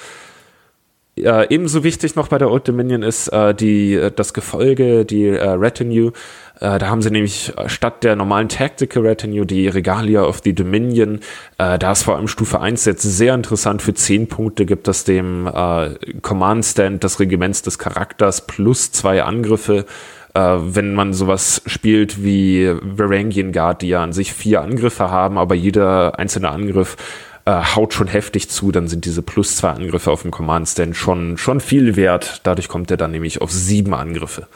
Äh, 1.17 1.47
ebenso 1.55 1.85
wichtig 1.85 2.17
noch 2.17 2.27
bei 2.27 2.39
der 2.39 2.51
Old 2.51 2.67
Dominion 2.67 3.03
ist 3.03 3.29
äh, 3.29 3.55
die, 3.55 4.11
das 4.17 4.35
Gefolge, 4.35 5.05
die 5.05 5.29
äh, 5.29 5.51
Retinue. 5.51 6.13
Äh, 6.61 6.79
da 6.79 6.89
haben 6.89 7.03
sie 7.03 7.11
nämlich 7.11 7.53
statt 7.67 8.05
der 8.05 8.17
normalen 8.17 8.49
Tactical 8.49 9.07
Retinue 9.07 9.47
die 9.47 9.69
Regalia 9.69 10.23
of 10.23 10.41
the 10.45 10.55
Dominion. 10.55 11.21
Äh, 11.59 11.79
da 11.79 11.93
ist 11.93 12.05
vor 12.05 12.17
allem 12.17 12.29
Stufe 12.29 12.61
1 12.61 12.85
jetzt 12.85 13.03
sehr 13.03 13.35
interessant. 13.35 13.83
Für 13.83 13.95
10 13.95 14.29
Punkte 14.29 14.67
gibt 14.67 14.89
es 14.89 15.05
dem 15.05 15.47
äh, 15.47 15.95
Command 16.23 16.65
Stand 16.65 17.05
des 17.05 17.21
Regiments 17.21 17.63
des 17.63 17.79
Charakters 17.79 18.47
plus 18.47 18.93
zwei 18.93 19.23
Angriffe. 19.23 19.87
Äh, 20.35 20.41
wenn 20.41 20.95
man 20.95 21.13
sowas 21.13 21.63
spielt 21.67 22.23
wie 22.23 22.73
Varangian 22.83 23.53
Guard, 23.53 23.83
die 23.83 23.89
ja 23.89 24.03
an 24.03 24.13
sich 24.13 24.33
vier 24.33 24.61
Angriffe 24.63 25.11
haben, 25.11 25.39
aber 25.39 25.55
jeder 25.55 26.19
einzelne 26.19 26.51
Angriff 26.51 26.97
äh, 27.45 27.63
haut 27.77 27.95
schon 27.95 28.09
heftig 28.09 28.49
zu, 28.51 28.73
dann 28.73 28.89
sind 28.89 29.05
diese 29.05 29.23
plus 29.23 29.57
zwei 29.57 29.71
Angriffe 29.71 30.11
auf 30.11 30.23
dem 30.23 30.31
Command 30.31 30.69
Stand 30.69 30.97
schon, 30.97 31.37
schon 31.37 31.61
viel 31.61 31.97
wert. 31.97 32.41
Dadurch 32.45 32.69
kommt 32.69 32.91
er 32.91 32.97
dann 32.97 33.11
nämlich 33.11 33.41
auf 33.41 33.51
sieben 33.51 33.95
Angriffe. 33.95 34.49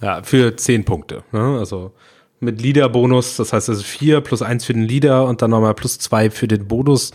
Ja, 0.00 0.22
für 0.22 0.56
zehn 0.56 0.84
Punkte. 0.84 1.22
Ne? 1.32 1.58
Also 1.58 1.92
mit 2.40 2.60
Leader-Bonus, 2.60 3.36
das 3.36 3.52
heißt, 3.52 3.68
es 3.68 3.78
ist 3.78 3.86
vier 3.86 4.20
plus 4.20 4.42
eins 4.42 4.64
für 4.64 4.74
den 4.74 4.82
Leader 4.82 5.26
und 5.26 5.42
dann 5.42 5.50
nochmal 5.50 5.74
plus 5.74 5.98
zwei 5.98 6.30
für 6.30 6.48
den 6.48 6.68
Bonus. 6.68 7.12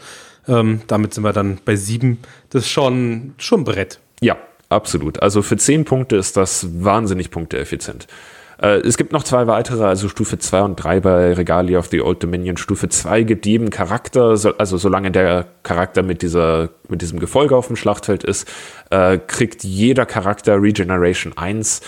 Ähm, 0.48 0.82
damit 0.88 1.14
sind 1.14 1.24
wir 1.24 1.34
dann 1.34 1.60
bei 1.64 1.76
sieben. 1.76 2.20
Das 2.50 2.64
ist 2.64 2.70
schon, 2.70 3.36
schon 3.38 3.64
Brett. 3.64 4.00
Ja, 4.22 4.38
absolut. 4.70 5.22
Also 5.22 5.42
für 5.42 5.58
zehn 5.58 5.86
Punkte 5.86 6.16
ist 6.16 6.38
das 6.38 6.68
wahnsinnig 6.84 7.30
punkteeffizient. 7.30 8.08
Äh, 8.62 8.80
es 8.80 8.98
gibt 8.98 9.12
noch 9.12 9.24
zwei 9.24 9.48
weitere, 9.48 9.84
also 9.84 10.08
Stufe 10.08 10.38
2 10.38 10.62
und 10.62 10.76
3 10.78 11.00
bei 11.00 11.34
Regalia 11.34 11.80
of 11.80 11.88
the 11.88 12.02
Old 12.02 12.24
Dominion. 12.24 12.58
Stufe 12.58 12.90
2 12.90 13.24
gibt 13.24 13.46
jedem 13.46 13.70
Charakter, 13.70 14.36
also 14.58 14.78
solange 14.78 15.12
der 15.12 15.48
Charakter 15.64 16.04
mit, 16.04 16.22
dieser, 16.22 16.70
mit 16.88 17.02
diesem 17.02 17.20
Gefolge 17.20 17.56
auf 17.56 17.68
dem 17.68 17.76
Schlachtfeld 17.76 18.24
ist, 18.24 18.48
äh, 18.92 19.18
kriegt 19.18 19.64
jeder 19.64 20.06
Charakter 20.06 20.62
Regeneration 20.62 21.38
1 21.38 21.82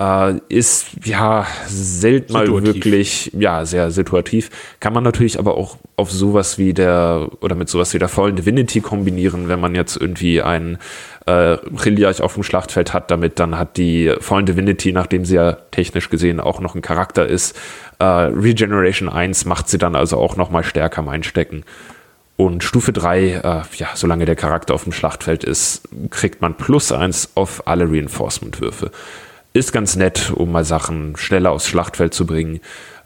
äh, 0.00 0.34
ist 0.48 0.86
ja 1.04 1.46
selten 1.66 2.32
mal 2.32 2.46
wirklich, 2.64 3.32
ja, 3.36 3.64
sehr 3.64 3.90
situativ. 3.90 4.50
Kann 4.80 4.92
man 4.92 5.02
natürlich 5.02 5.38
aber 5.38 5.56
auch 5.56 5.76
auf 5.96 6.10
sowas 6.10 6.56
wie 6.56 6.72
der, 6.72 7.28
oder 7.40 7.56
mit 7.56 7.68
sowas 7.68 7.92
wie 7.94 7.98
der 7.98 8.08
Fallen 8.08 8.36
Divinity 8.36 8.80
kombinieren, 8.80 9.48
wenn 9.48 9.60
man 9.60 9.74
jetzt 9.74 9.96
irgendwie 9.96 10.40
einen 10.40 10.78
äh, 11.26 11.30
Reliarch 11.30 12.22
auf 12.22 12.34
dem 12.34 12.44
Schlachtfeld 12.44 12.94
hat, 12.94 13.10
damit 13.10 13.40
dann 13.40 13.58
hat 13.58 13.76
die 13.76 14.14
Fallen 14.20 14.46
Divinity, 14.46 14.92
nachdem 14.92 15.24
sie 15.24 15.34
ja 15.34 15.52
technisch 15.52 16.10
gesehen 16.10 16.38
auch 16.38 16.60
noch 16.60 16.76
ein 16.76 16.82
Charakter 16.82 17.26
ist, 17.26 17.58
äh, 17.98 18.04
Regeneration 18.04 19.08
1 19.08 19.44
macht 19.46 19.68
sie 19.68 19.78
dann 19.78 19.96
also 19.96 20.16
auch 20.16 20.36
nochmal 20.36 20.62
stärker 20.62 21.00
am 21.00 21.08
Einstecken. 21.08 21.64
Und 22.36 22.62
Stufe 22.62 22.92
3, 22.92 23.20
äh, 23.20 23.40
ja, 23.78 23.88
solange 23.94 24.24
der 24.24 24.36
Charakter 24.36 24.72
auf 24.72 24.84
dem 24.84 24.92
Schlachtfeld 24.92 25.42
ist, 25.42 25.88
kriegt 26.10 26.40
man 26.40 26.54
plus 26.54 26.92
1 26.92 27.30
auf 27.34 27.66
alle 27.66 27.90
Reinforcement-Würfe 27.90 28.92
ist 29.58 29.72
ganz 29.72 29.96
nett, 29.96 30.32
um 30.34 30.52
mal 30.52 30.64
Sachen 30.64 31.16
schneller 31.16 31.50
aufs 31.50 31.68
Schlachtfeld 31.68 32.14
zu 32.14 32.26
bringen. 32.26 32.60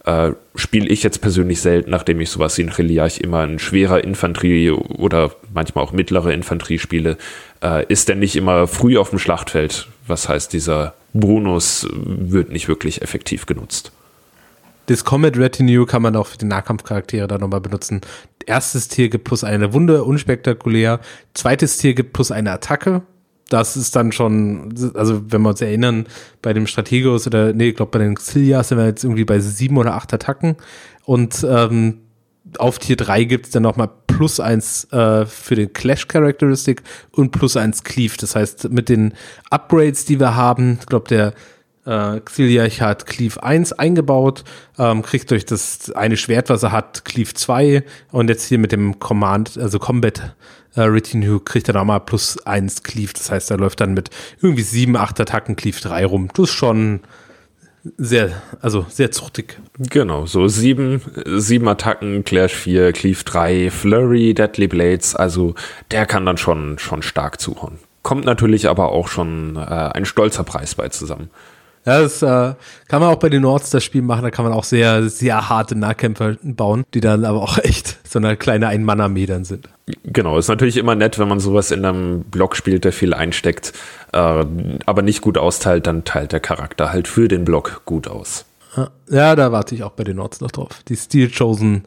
Äh, 0.04 0.32
Spiele 0.54 0.88
ich 0.88 1.02
jetzt 1.02 1.20
persönlich 1.20 1.60
selten, 1.60 1.90
nachdem 1.90 2.20
ich 2.20 2.30
sowas 2.30 2.58
wie 2.58 2.62
ein 2.62 2.68
Reliarch 2.68 3.18
immer 3.18 3.44
in 3.44 3.58
schwerer 3.58 4.02
Infanterie 4.02 4.70
oder 4.70 5.32
manchmal 5.52 5.84
auch 5.84 5.92
mittlere 5.92 6.32
Infanterie 6.32 6.78
spiele, 6.78 7.16
äh, 7.62 7.86
ist 7.86 8.08
der 8.08 8.16
nicht 8.16 8.36
immer 8.36 8.66
früh 8.66 8.98
auf 8.98 9.10
dem 9.10 9.18
Schlachtfeld. 9.18 9.88
Was 10.06 10.28
heißt, 10.28 10.52
dieser 10.52 10.94
Bonus 11.12 11.88
wird 11.92 12.50
nicht 12.50 12.68
wirklich 12.68 13.02
effektiv 13.02 13.46
genutzt. 13.46 13.92
Das 14.86 15.04
Combat 15.04 15.36
Retinue 15.36 15.86
kann 15.86 16.02
man 16.02 16.16
auch 16.16 16.26
für 16.26 16.38
die 16.38 16.46
Nahkampfcharaktere 16.46 17.28
dann 17.28 17.40
nochmal 17.40 17.60
benutzen. 17.60 18.00
Erstes 18.46 18.88
Tier 18.88 19.08
gibt 19.08 19.24
plus 19.24 19.44
eine 19.44 19.72
Wunde, 19.72 20.02
unspektakulär. 20.02 20.98
Zweites 21.34 21.76
Tier 21.76 21.94
gibt 21.94 22.12
plus 22.12 22.32
eine 22.32 22.50
Attacke 22.50 23.02
das 23.52 23.76
ist 23.76 23.94
dann 23.96 24.12
schon, 24.12 24.74
also 24.94 25.22
wenn 25.30 25.42
wir 25.42 25.50
uns 25.50 25.60
erinnern, 25.60 26.06
bei 26.40 26.52
dem 26.52 26.66
Strategos 26.66 27.26
oder, 27.26 27.52
nee, 27.52 27.68
ich 27.68 27.76
glaube 27.76 27.90
bei 27.90 27.98
den 27.98 28.14
Xilias 28.14 28.68
sind 28.68 28.78
wir 28.78 28.86
jetzt 28.86 29.04
irgendwie 29.04 29.24
bei 29.24 29.40
sieben 29.40 29.76
oder 29.76 29.94
acht 29.94 30.12
Attacken 30.14 30.56
und 31.04 31.46
ähm, 31.48 31.98
auf 32.58 32.78
Tier 32.78 32.96
3 32.96 33.24
gibt 33.24 33.46
es 33.46 33.52
dann 33.52 33.62
nochmal 33.62 33.90
plus 34.06 34.40
eins 34.40 34.84
äh, 34.92 35.26
für 35.26 35.54
den 35.54 35.72
Clash 35.72 36.08
Characteristic 36.08 36.82
und 37.12 37.30
plus 37.30 37.56
eins 37.56 37.84
Cleave. 37.84 38.14
Das 38.18 38.34
heißt, 38.34 38.70
mit 38.70 38.88
den 38.88 39.14
Upgrades, 39.50 40.04
die 40.04 40.18
wir 40.20 40.34
haben, 40.34 40.78
ich 40.80 40.86
glaube, 40.86 41.08
der 41.08 41.34
äh, 41.84 42.20
Xiliach 42.20 42.80
hat 42.80 43.06
Cleave 43.06 43.42
1 43.42 43.72
eingebaut, 43.74 44.44
ähm, 44.78 45.02
kriegt 45.02 45.30
durch 45.30 45.44
das 45.44 45.90
eine 45.92 46.16
Schwert, 46.16 46.48
was 46.48 46.62
er 46.62 46.72
hat, 46.72 47.04
Cleave 47.04 47.32
2 47.32 47.84
und 48.10 48.28
jetzt 48.28 48.46
hier 48.46 48.58
mit 48.58 48.72
dem 48.72 48.98
Command, 48.98 49.58
also 49.58 49.78
Combat 49.78 50.34
äh, 50.74 50.82
Retinue 50.82 51.40
kriegt 51.40 51.68
er 51.68 51.74
nochmal 51.74 52.00
plus 52.00 52.38
1 52.46 52.82
Cleave. 52.82 53.12
Das 53.14 53.30
heißt, 53.30 53.50
er 53.50 53.58
läuft 53.58 53.80
dann 53.80 53.94
mit 53.94 54.10
irgendwie 54.40 54.62
7, 54.62 54.96
8 54.96 55.20
Attacken 55.20 55.56
Cleave 55.56 55.80
3 55.80 56.06
rum. 56.06 56.28
Das 56.34 56.50
ist 56.50 56.54
schon 56.54 57.00
sehr, 57.96 58.30
also 58.60 58.86
sehr 58.88 59.10
zuchtig. 59.10 59.58
Genau, 59.78 60.26
so 60.26 60.46
sieben, 60.48 61.02
sieben 61.38 61.66
Attacken, 61.68 62.24
Clash 62.24 62.54
4, 62.54 62.92
Cleave 62.92 63.24
3, 63.24 63.70
Flurry, 63.70 64.34
Deadly 64.34 64.68
Blades, 64.68 65.16
also 65.16 65.54
der 65.90 66.06
kann 66.06 66.24
dann 66.24 66.36
schon, 66.36 66.78
schon 66.78 67.02
stark 67.02 67.40
zuhauen. 67.40 67.78
Kommt 68.02 68.24
natürlich 68.24 68.68
aber 68.68 68.90
auch 68.90 69.08
schon 69.08 69.56
äh, 69.56 69.60
ein 69.60 70.04
stolzer 70.04 70.44
Preis 70.44 70.74
bei 70.74 70.88
zusammen. 70.88 71.30
Ja, 71.84 72.00
das 72.00 72.22
äh, 72.22 72.54
kann 72.86 73.00
man 73.00 73.10
auch 73.10 73.18
bei 73.18 73.28
den 73.28 73.42
Nords 73.42 73.70
das 73.70 73.82
Spiel 73.82 74.02
machen, 74.02 74.22
da 74.22 74.30
kann 74.30 74.44
man 74.44 74.54
auch 74.54 74.62
sehr, 74.62 75.08
sehr 75.08 75.48
harte 75.48 75.74
Nahkämpfer 75.74 76.36
bauen, 76.42 76.84
die 76.94 77.00
dann 77.00 77.24
aber 77.24 77.42
auch 77.42 77.58
echt 77.62 77.98
so 78.08 78.18
eine 78.18 78.36
kleine 78.36 78.68
Ein-Mann-Armee 78.68 79.26
dann 79.26 79.44
sind. 79.44 79.68
Genau, 80.04 80.38
ist 80.38 80.48
natürlich 80.48 80.76
immer 80.76 80.94
nett, 80.94 81.18
wenn 81.18 81.28
man 81.28 81.40
sowas 81.40 81.72
in 81.72 81.84
einem 81.84 82.22
Block 82.22 82.54
spielt, 82.54 82.84
der 82.84 82.92
viel 82.92 83.14
einsteckt, 83.14 83.72
äh, 84.12 84.44
aber 84.86 85.02
nicht 85.02 85.22
gut 85.22 85.38
austeilt, 85.38 85.86
dann 85.88 86.04
teilt 86.04 86.32
der 86.32 86.40
Charakter 86.40 86.92
halt 86.92 87.08
für 87.08 87.26
den 87.26 87.44
Block 87.44 87.82
gut 87.84 88.06
aus. 88.06 88.44
Ja, 89.10 89.36
da 89.36 89.52
warte 89.52 89.74
ich 89.74 89.82
auch 89.82 89.92
bei 89.92 90.04
den 90.04 90.16
Nords 90.16 90.40
noch 90.40 90.50
drauf. 90.50 90.82
Die 90.88 90.96
Steel 90.96 91.30
Chosen, 91.30 91.84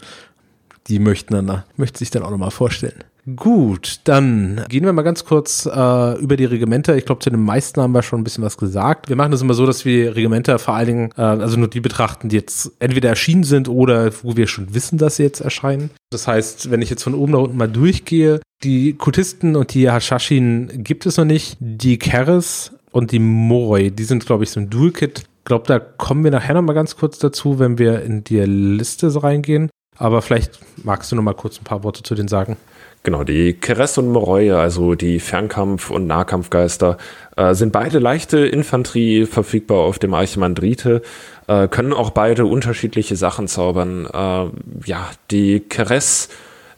die 0.88 1.00
möchten 1.00 1.34
dann, 1.34 1.64
möchte 1.78 2.00
sich 2.00 2.12
dann 2.12 2.22
auch 2.22 2.30
nochmal 2.30 2.52
vorstellen. 2.52 3.04
Gut, 3.36 4.02
dann 4.04 4.64
gehen 4.70 4.86
wir 4.86 4.94
mal 4.94 5.02
ganz 5.02 5.26
kurz 5.26 5.66
äh, 5.66 6.20
über 6.20 6.38
die 6.38 6.46
Regimenter. 6.46 6.96
Ich 6.96 7.06
glaube, 7.06 7.24
zu 7.24 7.32
den 7.32 7.42
meisten 7.42 7.82
haben 7.82 7.94
wir 7.94 8.04
schon 8.04 8.22
ein 8.22 8.24
bisschen 8.24 8.44
was 8.44 8.56
gesagt. 8.58 9.10
Wir 9.10 9.16
machen 9.16 9.32
das 9.32 9.42
immer 9.42 9.56
so, 9.56 9.66
dass 9.66 9.84
wir 9.84 10.16
Regimenter 10.16 10.60
vor 10.60 10.76
allen 10.76 10.86
Dingen, 10.86 11.10
äh, 11.18 11.22
also 11.22 11.58
nur 11.58 11.68
die 11.68 11.80
betrachten, 11.80 12.30
die 12.30 12.36
jetzt 12.36 12.74
entweder 12.78 13.10
erschienen 13.10 13.44
sind 13.44 13.68
oder 13.68 14.12
wo 14.22 14.38
wir 14.38 14.46
schon 14.46 14.76
wissen, 14.76 15.00
dass 15.00 15.16
sie 15.16 15.24
jetzt 15.24 15.40
erscheinen. 15.40 15.90
Das 16.12 16.28
heißt, 16.28 16.70
wenn 16.70 16.84
ich 16.84 16.92
jetzt 16.92 17.02
von 17.02 17.16
oben 17.16 17.32
nach 17.32 17.40
unten 17.40 17.58
mal 17.58 17.68
durchgehe, 17.68 18.42
die 18.64 18.94
Kultisten 18.94 19.56
und 19.56 19.74
die 19.74 19.92
Hashashin 19.92 20.84
gibt 20.84 21.08
es 21.08 21.18
noch 21.18 21.26
nicht. 21.26 21.58
Die 21.60 21.98
Keres 21.98 22.74
und 22.92 23.12
die 23.12 23.20
Moroi, 23.20 23.90
die 23.90 24.04
sind, 24.04 24.28
glaube 24.28 24.44
ich, 24.44 24.52
so 24.52 24.60
ein 24.60 24.70
Dual-Kit. 24.70 25.20
Ich 25.20 25.46
glaube, 25.46 25.66
da 25.66 25.80
kommen 25.80 26.24
wir 26.24 26.32
nachher 26.32 26.54
noch 26.54 26.62
mal 26.62 26.74
ganz 26.74 26.96
kurz 26.96 27.18
dazu, 27.18 27.58
wenn 27.58 27.80
wir 27.80 28.04
in 28.04 28.24
die 28.24 28.40
Liste 28.42 29.12
reingehen. 29.22 29.72
Aber 29.98 30.22
vielleicht 30.22 30.60
magst 30.84 31.12
du 31.12 31.16
noch 31.16 31.24
mal 31.24 31.34
kurz 31.34 31.60
ein 31.60 31.64
paar 31.64 31.84
Worte 31.84 32.04
zu 32.04 32.14
denen 32.14 32.28
sagen. 32.28 32.58
Genau, 33.06 33.24
die 33.24 33.54
Keres 33.54 34.00
und 34.00 34.10
Moroi, 34.10 34.52
also 34.52 34.96
die 34.96 35.20
Fernkampf- 35.20 35.92
und 35.92 36.08
Nahkampfgeister, 36.08 36.98
äh, 37.38 37.54
sind 37.54 37.72
beide 37.72 38.00
leichte 38.00 38.40
Infanterie 38.40 39.28
verfügbar 39.28 39.82
auf 39.82 40.00
dem 40.00 40.16
Archimandrite, 40.16 41.04
äh, 41.46 41.68
können 41.68 41.94
auch 41.94 42.10
beide 42.10 42.48
unterschiedliche 42.48 43.16
Sachen 43.16 43.48
zaubern. 43.48 44.08
Äh, 44.08 44.90
ja, 44.90 45.08
die 45.30 45.60
Keres 45.60 46.30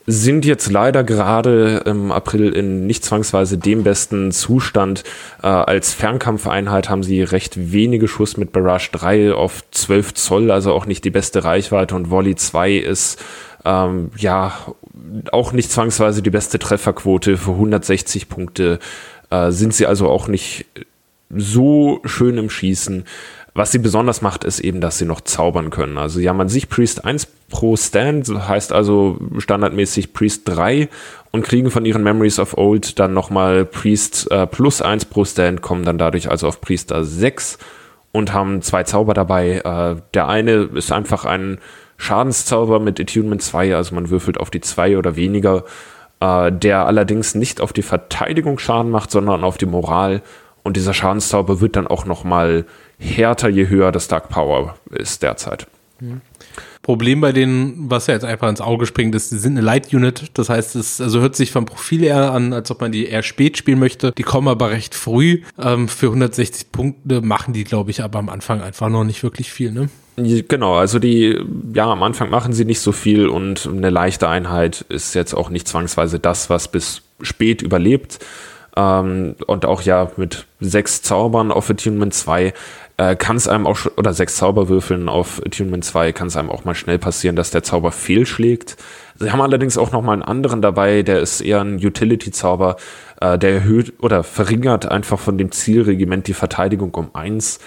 sind 0.06 0.46
jetzt 0.46 0.70
leider 0.70 1.06
gerade 1.06 1.84
im 1.86 2.12
April 2.12 2.54
in 2.54 2.88
nicht 2.88 3.06
zwangsweise 3.06 3.58
dem 3.58 3.84
besten 3.84 4.34
Zustand. 4.34 5.04
Äh, 5.42 5.48
als 5.48 5.94
Fernkampfeinheit 5.94 6.90
haben 6.90 7.04
sie 7.04 7.22
recht 7.24 7.72
wenige 7.72 8.10
Schuss 8.10 8.36
mit 8.36 8.52
Barrage 8.52 8.90
3 8.92 9.34
auf 9.34 9.64
12 9.72 10.14
Zoll, 10.14 10.52
also 10.52 10.74
auch 10.74 10.88
nicht 10.88 11.06
die 11.06 11.10
beste 11.10 11.46
Reichweite 11.46 11.96
und 11.96 12.10
Volley 12.10 12.36
2 12.36 12.74
ist 12.74 13.18
ähm, 13.68 14.12
ja 14.18 14.54
auch 15.32 15.52
nicht 15.52 15.72
zwangsweise 15.72 16.22
die 16.22 16.30
beste 16.30 16.58
Trefferquote 16.58 17.38
für 17.38 17.52
160 17.52 18.30
Punkte. 18.30 18.80
Äh, 19.30 19.52
sind 19.52 19.74
sie 19.74 19.86
also 19.86 20.10
auch 20.10 20.28
nicht 20.28 20.66
so 21.30 22.00
schön 22.06 22.38
im 22.38 22.50
Schießen. 22.50 23.04
Was 23.54 23.72
sie 23.72 23.80
besonders 23.80 24.22
macht, 24.22 24.44
ist 24.44 24.60
eben, 24.60 24.82
dass 24.82 25.00
sie 25.00 25.06
noch 25.06 25.22
zaubern 25.22 25.72
können. 25.72 25.98
Also 25.98 26.20
sie 26.20 26.30
haben 26.30 26.40
an 26.40 26.48
sich 26.48 26.70
Priest 26.70 27.06
1 27.06 27.28
pro 27.50 27.76
Stand, 27.76 28.30
heißt 28.30 28.72
also 28.72 29.18
standardmäßig 29.40 30.14
Priest 30.14 30.44
3 30.46 30.90
und 31.32 31.44
kriegen 31.44 31.72
von 31.72 31.84
ihren 31.84 32.04
Memories 32.04 32.38
of 32.38 32.56
Old 32.56 33.00
dann 33.00 33.16
nochmal 33.16 33.66
Priest 33.66 34.30
äh, 34.32 34.46
plus 34.46 34.82
1 34.84 35.06
pro 35.06 35.26
Stand, 35.26 35.64
kommen 35.64 35.84
dann 35.86 35.98
dadurch 35.98 36.30
also 36.30 36.48
auf 36.48 36.62
Priester 36.62 37.04
6 37.04 37.58
und 38.12 38.32
haben 38.32 38.62
zwei 38.62 38.84
Zauber 38.84 39.16
dabei. 39.16 39.62
Äh, 39.66 40.02
der 40.14 40.28
eine 40.28 40.70
ist 40.76 40.92
einfach 40.92 41.26
ein 41.26 41.58
Schadenszauber 41.98 42.80
mit 42.80 43.00
Attunement 43.00 43.42
2, 43.42 43.76
also 43.76 43.96
man 43.96 44.10
würfelt 44.10 44.40
auf 44.40 44.50
die 44.50 44.62
2 44.62 44.98
oder 44.98 45.16
weniger, 45.16 45.64
äh, 46.20 46.52
der 46.52 46.86
allerdings 46.86 47.36
nicht 47.36 47.60
auf 47.60 47.74
die 47.74 47.82
Verteidigung 47.82 48.60
Schaden 48.60 48.92
macht, 48.92 49.12
sondern 49.12 49.44
auf 49.44 49.58
die 49.58 49.66
Moral. 49.66 50.22
Und 50.64 50.78
dieser 50.78 50.94
Schadenszauber 50.94 51.62
wird 51.62 51.76
dann 51.76 51.88
auch 51.88 52.06
nochmal 52.06 52.66
härter, 53.00 53.50
je 53.50 53.68
höher 53.68 53.92
das 53.92 54.08
Dark 54.08 54.30
Power 54.30 54.76
ist 54.90 55.24
derzeit. 55.24 55.68
Mhm. 56.00 56.22
Problem 56.88 57.20
bei 57.20 57.34
denen, 57.34 57.92
was 57.92 58.08
ja 58.08 58.14
jetzt 58.14 58.24
einfach 58.24 58.48
ins 58.48 58.62
Auge 58.62 58.86
springt, 58.86 59.14
ist, 59.14 59.30
sie 59.30 59.40
sind 59.40 59.58
eine 59.58 59.62
Light 59.62 59.94
Unit. 59.94 60.32
Das 60.36 60.48
heißt, 60.48 60.78
es 60.78 61.02
also 61.02 61.20
hört 61.20 61.36
sich 61.36 61.52
vom 61.52 61.66
Profil 61.66 62.02
eher 62.02 62.32
an, 62.32 62.54
als 62.54 62.72
ob 62.72 62.80
man 62.80 62.94
die 62.94 63.08
eher 63.08 63.24
spät 63.24 63.58
spielen 63.58 63.78
möchte. 63.78 64.14
Die 64.14 64.24
kommen 64.24 64.48
aber 64.48 64.72
recht 64.72 64.96
früh. 64.96 65.42
Ähm, 65.60 65.90
für 65.90 66.06
160 66.06 66.72
Punkte 66.72 67.20
machen 67.20 67.54
die, 67.54 67.66
glaube 67.66 67.92
ich, 67.92 68.02
aber 68.02 68.20
am 68.20 68.30
Anfang 68.30 68.62
einfach 68.62 68.88
noch 68.88 69.04
nicht 69.04 69.22
wirklich 69.22 69.52
viel, 69.52 69.74
ne? 69.74 69.90
Genau, 70.16 70.76
also 70.76 70.98
die, 70.98 71.38
ja, 71.74 71.92
am 71.92 72.04
Anfang 72.04 72.30
machen 72.30 72.54
sie 72.54 72.64
nicht 72.64 72.80
so 72.80 72.94
viel 72.94 73.28
und 73.28 73.68
eine 73.68 73.90
leichte 73.90 74.30
Einheit 74.30 74.86
ist 74.88 75.14
jetzt 75.14 75.34
auch 75.34 75.50
nicht 75.50 75.68
zwangsweise 75.68 76.20
das, 76.20 76.50
was 76.50 76.70
bis 76.72 77.02
spät 77.22 77.62
überlebt. 77.62 78.20
Ähm, 78.78 79.36
und 79.46 79.66
auch 79.66 79.82
ja 79.82 80.10
mit 80.16 80.46
sechs 80.62 81.02
Zaubern 81.02 81.52
auf 81.52 81.70
Attunement 81.70 82.14
2 82.14 82.54
äh, 82.98 83.16
kann 83.16 83.38
es 83.38 83.48
einem 83.48 83.68
auch, 83.68 83.80
oder 83.96 84.14
sechs 84.14 84.36
Zauberwürfeln 84.38 85.08
auf 85.08 85.42
Attunement 85.46 85.86
2 85.86 86.12
kann 86.12 86.28
es 86.28 86.36
einem 86.36 86.50
auch 86.50 86.66
mal 86.66 86.76
schnell 86.76 87.00
passieren, 87.00 87.36
dass 87.36 87.52
der 87.52 87.64
Zauber 87.64 87.92
fehlschlägt. 87.92 88.76
Sie 89.16 89.32
haben 89.32 89.42
allerdings 89.42 89.78
auch 89.78 89.92
noch 89.92 90.02
mal 90.02 90.14
einen 90.14 90.24
anderen 90.24 90.62
dabei, 90.62 91.04
der 91.04 91.20
ist 91.20 91.42
eher 91.42 91.62
ein 91.62 91.76
Utility-Zauber, 91.76 92.78
äh, 93.22 93.38
der 93.38 93.54
erhöht 93.54 93.94
oder 94.02 94.24
verringert 94.24 94.88
einfach 94.88 95.20
von 95.20 95.38
dem 95.38 95.52
Zielregiment 95.52 96.28
die 96.28 96.34
Verteidigung 96.34 96.94
um 96.96 97.14
eins 97.14 97.60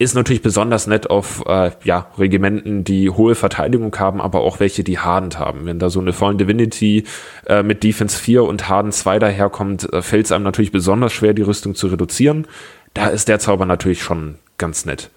ist 0.00 0.14
natürlich 0.14 0.42
besonders 0.42 0.86
nett 0.86 1.10
auf 1.10 1.42
äh, 1.46 1.72
ja, 1.82 2.06
Regimenten, 2.16 2.84
die 2.84 3.10
hohe 3.10 3.34
Verteidigung 3.34 3.94
haben, 3.98 4.20
aber 4.20 4.42
auch 4.42 4.60
welche, 4.60 4.84
die 4.84 5.00
Hardened 5.00 5.40
haben. 5.40 5.66
Wenn 5.66 5.80
da 5.80 5.90
so 5.90 5.98
eine 5.98 6.12
Fallen 6.12 6.38
Divinity 6.38 7.04
äh, 7.46 7.64
mit 7.64 7.82
Defense 7.82 8.16
4 8.16 8.44
und 8.44 8.68
Harden 8.68 8.92
2 8.92 9.18
daherkommt, 9.18 9.92
äh, 9.92 10.00
fällt 10.00 10.26
es 10.26 10.32
einem 10.32 10.44
natürlich 10.44 10.70
besonders 10.70 11.12
schwer, 11.12 11.34
die 11.34 11.42
Rüstung 11.42 11.74
zu 11.74 11.88
reduzieren. 11.88 12.46
Da 12.94 13.08
ist 13.08 13.26
der 13.26 13.40
Zauber 13.40 13.66
natürlich 13.66 14.02
schon 14.02 14.36
ganz 14.58 14.84
nett. 14.84 15.10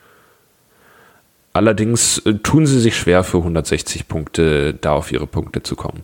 Allerdings 1.53 2.19
äh, 2.19 2.35
tun 2.35 2.65
sie 2.65 2.79
sich 2.79 2.95
schwer 2.95 3.23
für 3.23 3.37
160 3.39 4.07
Punkte, 4.07 4.73
da 4.73 4.93
auf 4.93 5.11
ihre 5.11 5.27
Punkte 5.27 5.63
zu 5.63 5.75
kommen. 5.75 6.03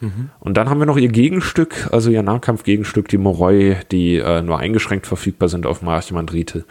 Mhm. 0.00 0.30
Und 0.40 0.56
dann 0.56 0.68
haben 0.68 0.78
wir 0.78 0.86
noch 0.86 0.96
ihr 0.96 1.08
Gegenstück, 1.08 1.88
also 1.90 2.10
ihr 2.10 2.22
Nahkampfgegenstück, 2.22 3.08
die 3.08 3.18
Moroi, 3.18 3.76
die 3.90 4.16
äh, 4.16 4.42
nur 4.42 4.58
eingeschränkt 4.58 5.06
verfügbar 5.06 5.48
sind 5.48 5.66
auf 5.66 5.82
Marchimandrite. 5.82 6.64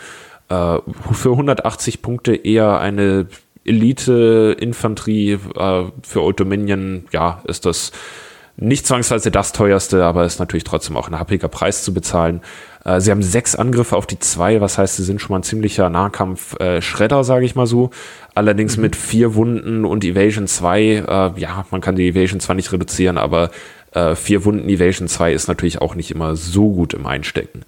Äh, 0.49 0.77
für 1.11 1.31
180 1.31 2.01
Punkte 2.01 2.35
eher 2.35 2.79
eine 2.79 3.27
Elite-Infanterie 3.65 5.39
äh, 5.55 5.83
für 6.03 6.21
Old 6.21 6.39
Dominion, 6.39 7.05
ja, 7.11 7.41
ist 7.47 7.65
das 7.65 7.91
nicht 8.57 8.87
zwangsweise 8.87 9.31
das 9.31 9.51
teuerste, 9.51 10.03
aber 10.03 10.25
ist 10.25 10.39
natürlich 10.39 10.63
trotzdem 10.63 10.95
auch 10.95 11.07
ein 11.07 11.19
happiger 11.19 11.47
Preis 11.47 11.83
zu 11.83 11.93
bezahlen. 11.93 12.41
Äh, 12.85 13.01
sie 13.01 13.11
haben 13.11 13.21
sechs 13.21 13.55
Angriffe 13.55 13.95
auf 13.97 14.05
die 14.05 14.19
zwei, 14.19 14.61
was 14.61 14.77
heißt, 14.77 14.95
sie 14.95 15.03
sind 15.03 15.19
schon 15.19 15.31
mal 15.33 15.39
ein 15.39 15.43
ziemlicher 15.43 15.89
Nahkampf-Schredder, 15.89 17.19
äh, 17.19 17.23
sage 17.23 17.45
ich 17.45 17.55
mal 17.55 17.67
so. 17.67 17.89
Allerdings 18.33 18.77
mhm. 18.77 18.83
mit 18.83 18.95
vier 18.95 19.35
Wunden 19.35 19.83
und 19.83 20.03
Evasion 20.03 20.47
2, 20.47 20.81
äh, 20.81 21.39
ja, 21.39 21.65
man 21.71 21.81
kann 21.81 21.95
die 21.95 22.07
Evasion 22.07 22.39
zwar 22.39 22.55
nicht 22.55 22.71
reduzieren, 22.71 23.17
aber 23.17 23.51
äh, 23.91 24.15
vier 24.15 24.45
Wunden 24.45 24.69
Evasion 24.69 25.07
2 25.07 25.33
ist 25.33 25.47
natürlich 25.47 25.81
auch 25.81 25.95
nicht 25.95 26.11
immer 26.11 26.35
so 26.35 26.69
gut 26.69 26.93
im 26.93 27.05
Einstecken. 27.05 27.63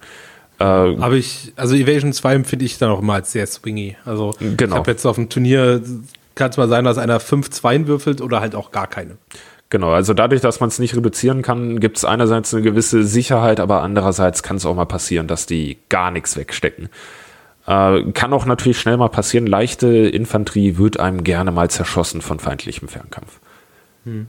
Äh, 0.58 0.64
Aber 0.64 1.14
ich, 1.14 1.52
also 1.56 1.74
Evasion 1.74 2.12
2 2.12 2.34
empfinde 2.34 2.64
ich 2.64 2.78
dann 2.78 2.90
auch 2.90 3.00
immer 3.00 3.14
als 3.14 3.32
sehr 3.32 3.46
swingy. 3.46 3.96
Also 4.04 4.34
genau. 4.38 4.74
ich 4.74 4.78
habe 4.78 4.90
jetzt 4.90 5.06
auf 5.06 5.16
dem 5.16 5.28
Turnier, 5.28 5.80
kann 6.34 6.50
es 6.50 6.56
mal 6.56 6.68
sein, 6.68 6.84
dass 6.84 6.98
einer 6.98 7.20
5-2 7.20 7.86
würfelt 7.86 8.20
oder 8.20 8.40
halt 8.40 8.54
auch 8.54 8.72
gar 8.72 8.86
keine. 8.86 9.16
Genau, 9.70 9.90
also 9.90 10.14
dadurch, 10.14 10.40
dass 10.40 10.60
man 10.60 10.68
es 10.68 10.78
nicht 10.78 10.96
reduzieren 10.96 11.42
kann, 11.42 11.78
gibt 11.78 11.98
es 11.98 12.04
einerseits 12.04 12.54
eine 12.54 12.62
gewisse 12.62 13.04
Sicherheit, 13.04 13.60
aber 13.60 13.82
andererseits 13.82 14.42
kann 14.42 14.56
es 14.56 14.64
auch 14.64 14.74
mal 14.74 14.86
passieren, 14.86 15.26
dass 15.26 15.44
die 15.44 15.78
gar 15.90 16.10
nichts 16.10 16.36
wegstecken. 16.36 16.88
Äh, 17.66 18.12
kann 18.12 18.32
auch 18.32 18.46
natürlich 18.46 18.80
schnell 18.80 18.96
mal 18.96 19.08
passieren, 19.08 19.46
leichte 19.46 19.88
Infanterie 19.88 20.78
wird 20.78 20.98
einem 20.98 21.22
gerne 21.22 21.52
mal 21.52 21.68
zerschossen 21.68 22.22
von 22.22 22.38
feindlichem 22.38 22.88
Fernkampf. 22.88 23.40
Hm. 24.04 24.28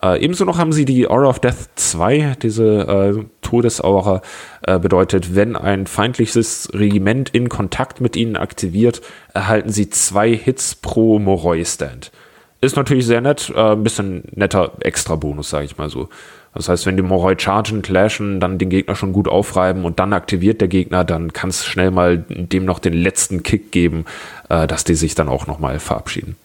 Äh, 0.00 0.24
ebenso 0.24 0.46
noch 0.46 0.56
haben 0.56 0.72
sie 0.72 0.86
die 0.86 1.06
Aura 1.06 1.28
of 1.28 1.40
Death 1.40 1.68
2, 1.74 2.36
diese 2.40 2.64
äh, 2.64 3.24
Todesaura, 3.42 4.22
äh, 4.62 4.78
bedeutet, 4.78 5.34
wenn 5.34 5.54
ein 5.54 5.86
feindliches 5.86 6.70
Regiment 6.72 7.28
in 7.30 7.50
Kontakt 7.50 8.00
mit 8.00 8.16
ihnen 8.16 8.36
aktiviert, 8.36 9.02
erhalten 9.34 9.70
sie 9.70 9.90
zwei 9.90 10.34
Hits 10.34 10.76
pro 10.76 11.18
Moroi-Stand. 11.18 12.10
Ist 12.60 12.76
natürlich 12.76 13.06
sehr 13.06 13.20
nett, 13.20 13.52
äh, 13.54 13.72
ein 13.72 13.84
bisschen 13.84 14.24
netter 14.34 14.72
Extra-Bonus, 14.80 15.50
sage 15.50 15.64
ich 15.64 15.78
mal 15.78 15.88
so. 15.88 16.08
Das 16.54 16.68
heißt, 16.68 16.86
wenn 16.86 16.96
die 16.96 17.02
Moroi 17.02 17.36
chargen, 17.38 17.82
clashen, 17.82 18.40
dann 18.40 18.58
den 18.58 18.70
Gegner 18.70 18.96
schon 18.96 19.12
gut 19.12 19.28
aufreiben 19.28 19.84
und 19.84 20.00
dann 20.00 20.12
aktiviert 20.12 20.60
der 20.60 20.68
Gegner, 20.68 21.04
dann 21.04 21.32
kann 21.32 21.50
es 21.50 21.64
schnell 21.64 21.90
mal 21.90 22.18
dem 22.28 22.64
noch 22.64 22.80
den 22.80 22.94
letzten 22.94 23.42
Kick 23.44 23.70
geben, 23.70 24.06
äh, 24.48 24.66
dass 24.66 24.82
die 24.82 24.94
sich 24.94 25.14
dann 25.14 25.28
auch 25.28 25.46
nochmal 25.46 25.78
verabschieden. 25.78 26.36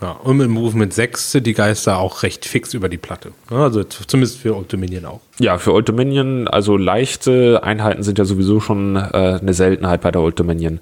Ja, 0.00 0.12
und 0.12 0.36
mit 0.36 0.48
Movement 0.48 0.94
6 0.94 1.32
sind 1.32 1.46
die 1.46 1.54
Geister 1.54 1.98
auch 1.98 2.22
recht 2.22 2.44
fix 2.44 2.72
über 2.72 2.88
die 2.88 2.98
Platte. 2.98 3.32
Also 3.50 3.82
zumindest 3.82 4.38
für 4.38 4.56
Old 4.56 4.72
Dominion 4.72 5.06
auch. 5.06 5.20
Ja, 5.40 5.58
für 5.58 5.72
Old 5.72 5.88
Dominion, 5.88 6.46
also 6.46 6.76
leichte 6.76 7.64
Einheiten 7.64 8.04
sind 8.04 8.18
ja 8.18 8.24
sowieso 8.24 8.60
schon 8.60 8.94
äh, 8.94 9.00
eine 9.40 9.54
Seltenheit 9.54 10.02
bei 10.02 10.12
der 10.12 10.20
Old 10.20 10.38
Dominion. 10.38 10.78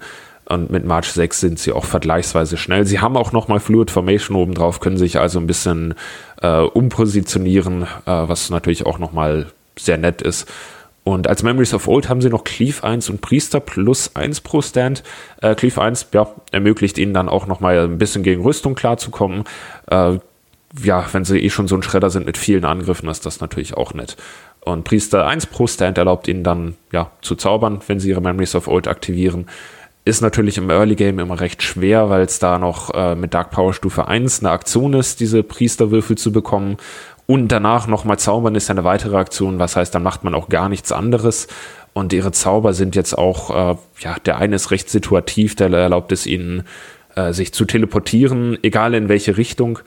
Und 0.49 0.69
mit 0.69 0.85
March 0.85 1.11
6 1.11 1.41
sind 1.41 1.59
sie 1.59 1.73
auch 1.73 1.83
vergleichsweise 1.83 2.55
schnell. 2.55 2.85
Sie 2.85 2.99
haben 2.99 3.17
auch 3.17 3.33
nochmal 3.33 3.59
Fluid 3.59 3.91
Formation 3.91 4.37
obendrauf, 4.37 4.79
können 4.79 4.97
sich 4.97 5.19
also 5.19 5.39
ein 5.39 5.47
bisschen 5.47 5.93
äh, 6.41 6.59
umpositionieren, 6.59 7.83
äh, 7.83 7.87
was 8.05 8.49
natürlich 8.49 8.85
auch 8.85 8.97
nochmal 8.97 9.47
sehr 9.77 9.97
nett 9.97 10.21
ist. 10.21 10.49
Und 11.03 11.27
als 11.27 11.43
Memories 11.43 11.73
of 11.73 11.87
Old 11.87 12.09
haben 12.09 12.21
sie 12.21 12.29
noch 12.29 12.43
Cleave 12.45 12.83
1 12.83 13.09
und 13.09 13.21
Priester 13.21 13.59
plus 13.59 14.15
1 14.15 14.41
pro 14.41 14.61
Stand. 14.61 15.03
Äh, 15.41 15.55
Cleave 15.55 15.81
1 15.81 16.07
ja, 16.13 16.29
ermöglicht 16.51 16.97
ihnen 16.97 17.13
dann 17.13 17.29
auch 17.29 17.45
nochmal 17.45 17.79
ein 17.79 17.97
bisschen 17.97 18.23
gegen 18.23 18.41
Rüstung 18.41 18.75
klarzukommen. 18.75 19.43
Äh, 19.89 20.19
ja, 20.83 21.05
wenn 21.11 21.25
sie 21.25 21.39
eh 21.39 21.49
schon 21.49 21.67
so 21.67 21.75
ein 21.75 21.83
Schredder 21.83 22.09
sind 22.09 22.25
mit 22.25 22.37
vielen 22.37 22.65
Angriffen, 22.65 23.09
ist 23.09 23.25
das 23.25 23.41
natürlich 23.41 23.75
auch 23.75 23.93
nett. 23.93 24.17
Und 24.61 24.83
Priester 24.83 25.25
1 25.25 25.45
pro 25.45 25.67
Stand 25.67 25.97
erlaubt 25.97 26.27
ihnen 26.27 26.43
dann 26.43 26.75
ja, 26.91 27.11
zu 27.21 27.35
zaubern, 27.35 27.81
wenn 27.87 27.99
sie 27.99 28.09
ihre 28.09 28.21
Memories 28.21 28.55
of 28.55 28.67
Old 28.67 28.87
aktivieren. 28.89 29.47
Ist 30.07 30.21
natürlich 30.21 30.57
im 30.57 30.69
Early 30.69 30.95
Game 30.95 31.19
immer 31.19 31.41
recht 31.41 31.61
schwer, 31.61 32.09
weil 32.09 32.21
es 32.21 32.39
da 32.39 32.59
noch 32.59 32.93
äh, 32.93 33.13
mit 33.13 33.33
Dark 33.33 33.51
Power 33.51 33.73
Stufe 33.73 34.07
1 34.07 34.39
eine 34.39 34.51
Aktion 34.51 34.93
ist, 34.93 35.19
diese 35.19 35.43
Priesterwürfel 35.43 36.17
zu 36.17 36.31
bekommen. 36.31 36.77
Und 37.25 37.49
danach 37.49 37.87
nochmal 37.87 38.17
zaubern 38.17 38.55
ist 38.55 38.69
ja 38.69 38.75
eine 38.75 38.85
weitere 38.85 39.17
Aktion, 39.17 39.59
was 39.59 39.75
heißt, 39.75 39.93
dann 39.93 40.03
macht 40.03 40.23
man 40.23 40.33
auch 40.33 40.47
gar 40.47 40.69
nichts 40.69 40.93
anderes. 40.93 41.49
Und 41.91 42.13
ihre 42.13 42.31
Zauber 42.31 42.71
sind 42.71 42.95
jetzt 42.95 43.17
auch, 43.17 43.49
äh, 43.49 43.77
ja, 43.99 44.15
der 44.25 44.37
eine 44.37 44.55
ist 44.55 44.71
recht 44.71 44.89
situativ, 44.89 45.55
der 45.55 45.69
erlaubt 45.73 46.13
es 46.13 46.25
ihnen, 46.25 46.63
äh, 47.15 47.33
sich 47.33 47.53
zu 47.53 47.65
teleportieren, 47.65 48.57
egal 48.63 48.93
in 48.93 49.09
welche 49.09 49.35
Richtung. 49.35 49.79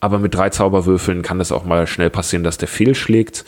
Aber 0.00 0.18
mit 0.18 0.34
drei 0.34 0.48
Zauberwürfeln 0.48 1.20
kann 1.20 1.38
es 1.38 1.52
auch 1.52 1.66
mal 1.66 1.86
schnell 1.86 2.08
passieren, 2.08 2.44
dass 2.44 2.56
der 2.56 2.68
fehlschlägt. 2.68 3.44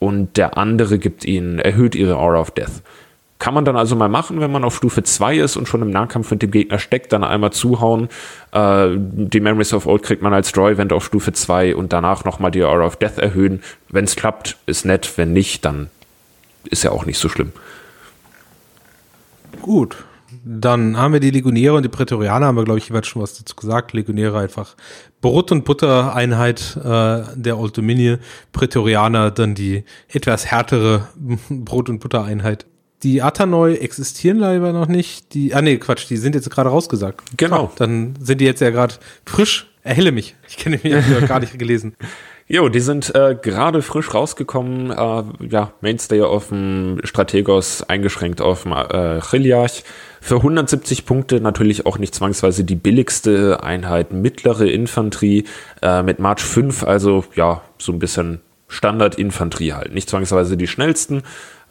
Und 0.00 0.36
der 0.36 0.58
andere 0.58 0.98
gibt 0.98 1.24
ihnen, 1.24 1.60
erhöht 1.60 1.94
ihre 1.94 2.16
Aura 2.16 2.40
of 2.40 2.50
Death. 2.50 2.82
Kann 3.40 3.54
man 3.54 3.64
dann 3.64 3.74
also 3.74 3.96
mal 3.96 4.10
machen, 4.10 4.38
wenn 4.40 4.52
man 4.52 4.64
auf 4.64 4.76
Stufe 4.76 5.02
2 5.02 5.38
ist 5.38 5.56
und 5.56 5.66
schon 5.66 5.80
im 5.80 5.90
Nahkampf 5.90 6.30
mit 6.30 6.42
dem 6.42 6.50
Gegner 6.50 6.78
steckt, 6.78 7.10
dann 7.10 7.24
einmal 7.24 7.52
zuhauen. 7.52 8.10
Äh, 8.52 8.90
die 8.96 9.40
Memories 9.40 9.72
of 9.72 9.86
Old 9.86 10.02
kriegt 10.02 10.20
man 10.20 10.34
als 10.34 10.52
Draw-Event 10.52 10.92
auf 10.92 11.06
Stufe 11.06 11.32
2 11.32 11.74
und 11.74 11.94
danach 11.94 12.26
nochmal 12.26 12.50
die 12.50 12.62
Aura 12.62 12.84
of 12.84 12.96
Death 12.96 13.16
erhöhen. 13.16 13.62
Wenn 13.88 14.04
es 14.04 14.14
klappt, 14.14 14.58
ist 14.66 14.84
nett. 14.84 15.14
Wenn 15.16 15.32
nicht, 15.32 15.64
dann 15.64 15.88
ist 16.64 16.84
ja 16.84 16.90
auch 16.92 17.06
nicht 17.06 17.18
so 17.18 17.30
schlimm. 17.30 17.52
Gut. 19.62 19.96
Dann 20.44 20.98
haben 20.98 21.14
wir 21.14 21.20
die 21.20 21.30
Legionäre 21.30 21.74
und 21.74 21.82
die 21.82 21.88
Prätorianer, 21.88 22.46
haben 22.46 22.56
wir, 22.56 22.64
glaube 22.64 22.78
ich, 22.78 22.90
jeweils 22.90 23.06
schon 23.06 23.22
was 23.22 23.38
dazu 23.38 23.56
gesagt. 23.56 23.94
Legionäre 23.94 24.38
einfach 24.38 24.76
Brot- 25.22 25.50
und 25.50 25.64
Butter-Einheit 25.64 26.76
äh, 26.76 27.22
der 27.36 27.58
Old 27.58 27.78
Dominion. 27.78 28.18
Prätorianer 28.52 29.30
dann 29.30 29.54
die 29.54 29.84
etwas 30.08 30.44
härtere 30.44 31.08
Brot- 31.48 31.88
und 31.88 32.00
Butter-Einheit 32.00 32.66
die 33.02 33.22
Atanoi 33.22 33.76
existieren 33.76 34.38
leider 34.38 34.72
noch 34.72 34.88
nicht. 34.88 35.34
Die, 35.34 35.54
ah 35.54 35.62
nee, 35.62 35.78
Quatsch, 35.78 36.08
die 36.08 36.16
sind 36.16 36.34
jetzt 36.34 36.50
gerade 36.50 36.68
rausgesagt. 36.68 37.22
Genau. 37.36 37.64
Ah, 37.64 37.72
dann 37.76 38.14
sind 38.20 38.40
die 38.40 38.44
jetzt 38.44 38.60
ja 38.60 38.70
gerade 38.70 38.94
frisch. 39.24 39.66
Erhelle 39.82 40.12
mich. 40.12 40.36
Ich 40.46 40.58
kenne 40.58 40.78
mich 40.82 40.92
ja 40.92 41.20
gar 41.20 41.40
nicht 41.40 41.58
gelesen. 41.58 41.96
Jo, 42.52 42.68
die 42.68 42.80
sind 42.80 43.14
äh, 43.14 43.36
gerade 43.40 43.80
frisch 43.80 44.12
rausgekommen. 44.12 44.90
Äh, 44.90 45.46
ja, 45.48 45.72
Mainstay 45.82 46.20
auf 46.22 46.48
dem 46.48 47.00
Strategos, 47.04 47.84
eingeschränkt 47.84 48.40
auf 48.40 48.64
dem 48.64 48.72
äh, 48.72 49.20
Chiliarch. 49.20 49.84
Für 50.20 50.34
170 50.38 51.06
Punkte 51.06 51.40
natürlich 51.40 51.86
auch 51.86 51.98
nicht 51.98 52.12
zwangsweise 52.12 52.64
die 52.64 52.74
billigste 52.74 53.62
Einheit. 53.62 54.12
Mittlere 54.12 54.68
Infanterie 54.68 55.44
äh, 55.80 56.02
mit 56.02 56.18
March 56.18 56.42
5, 56.42 56.82
also 56.82 57.22
ja, 57.36 57.62
so 57.78 57.92
ein 57.92 58.00
bisschen 58.00 58.40
Standard-Infanterie 58.66 59.74
halt. 59.74 59.94
Nicht 59.94 60.10
zwangsweise 60.10 60.56
die 60.56 60.66
schnellsten, 60.66 61.22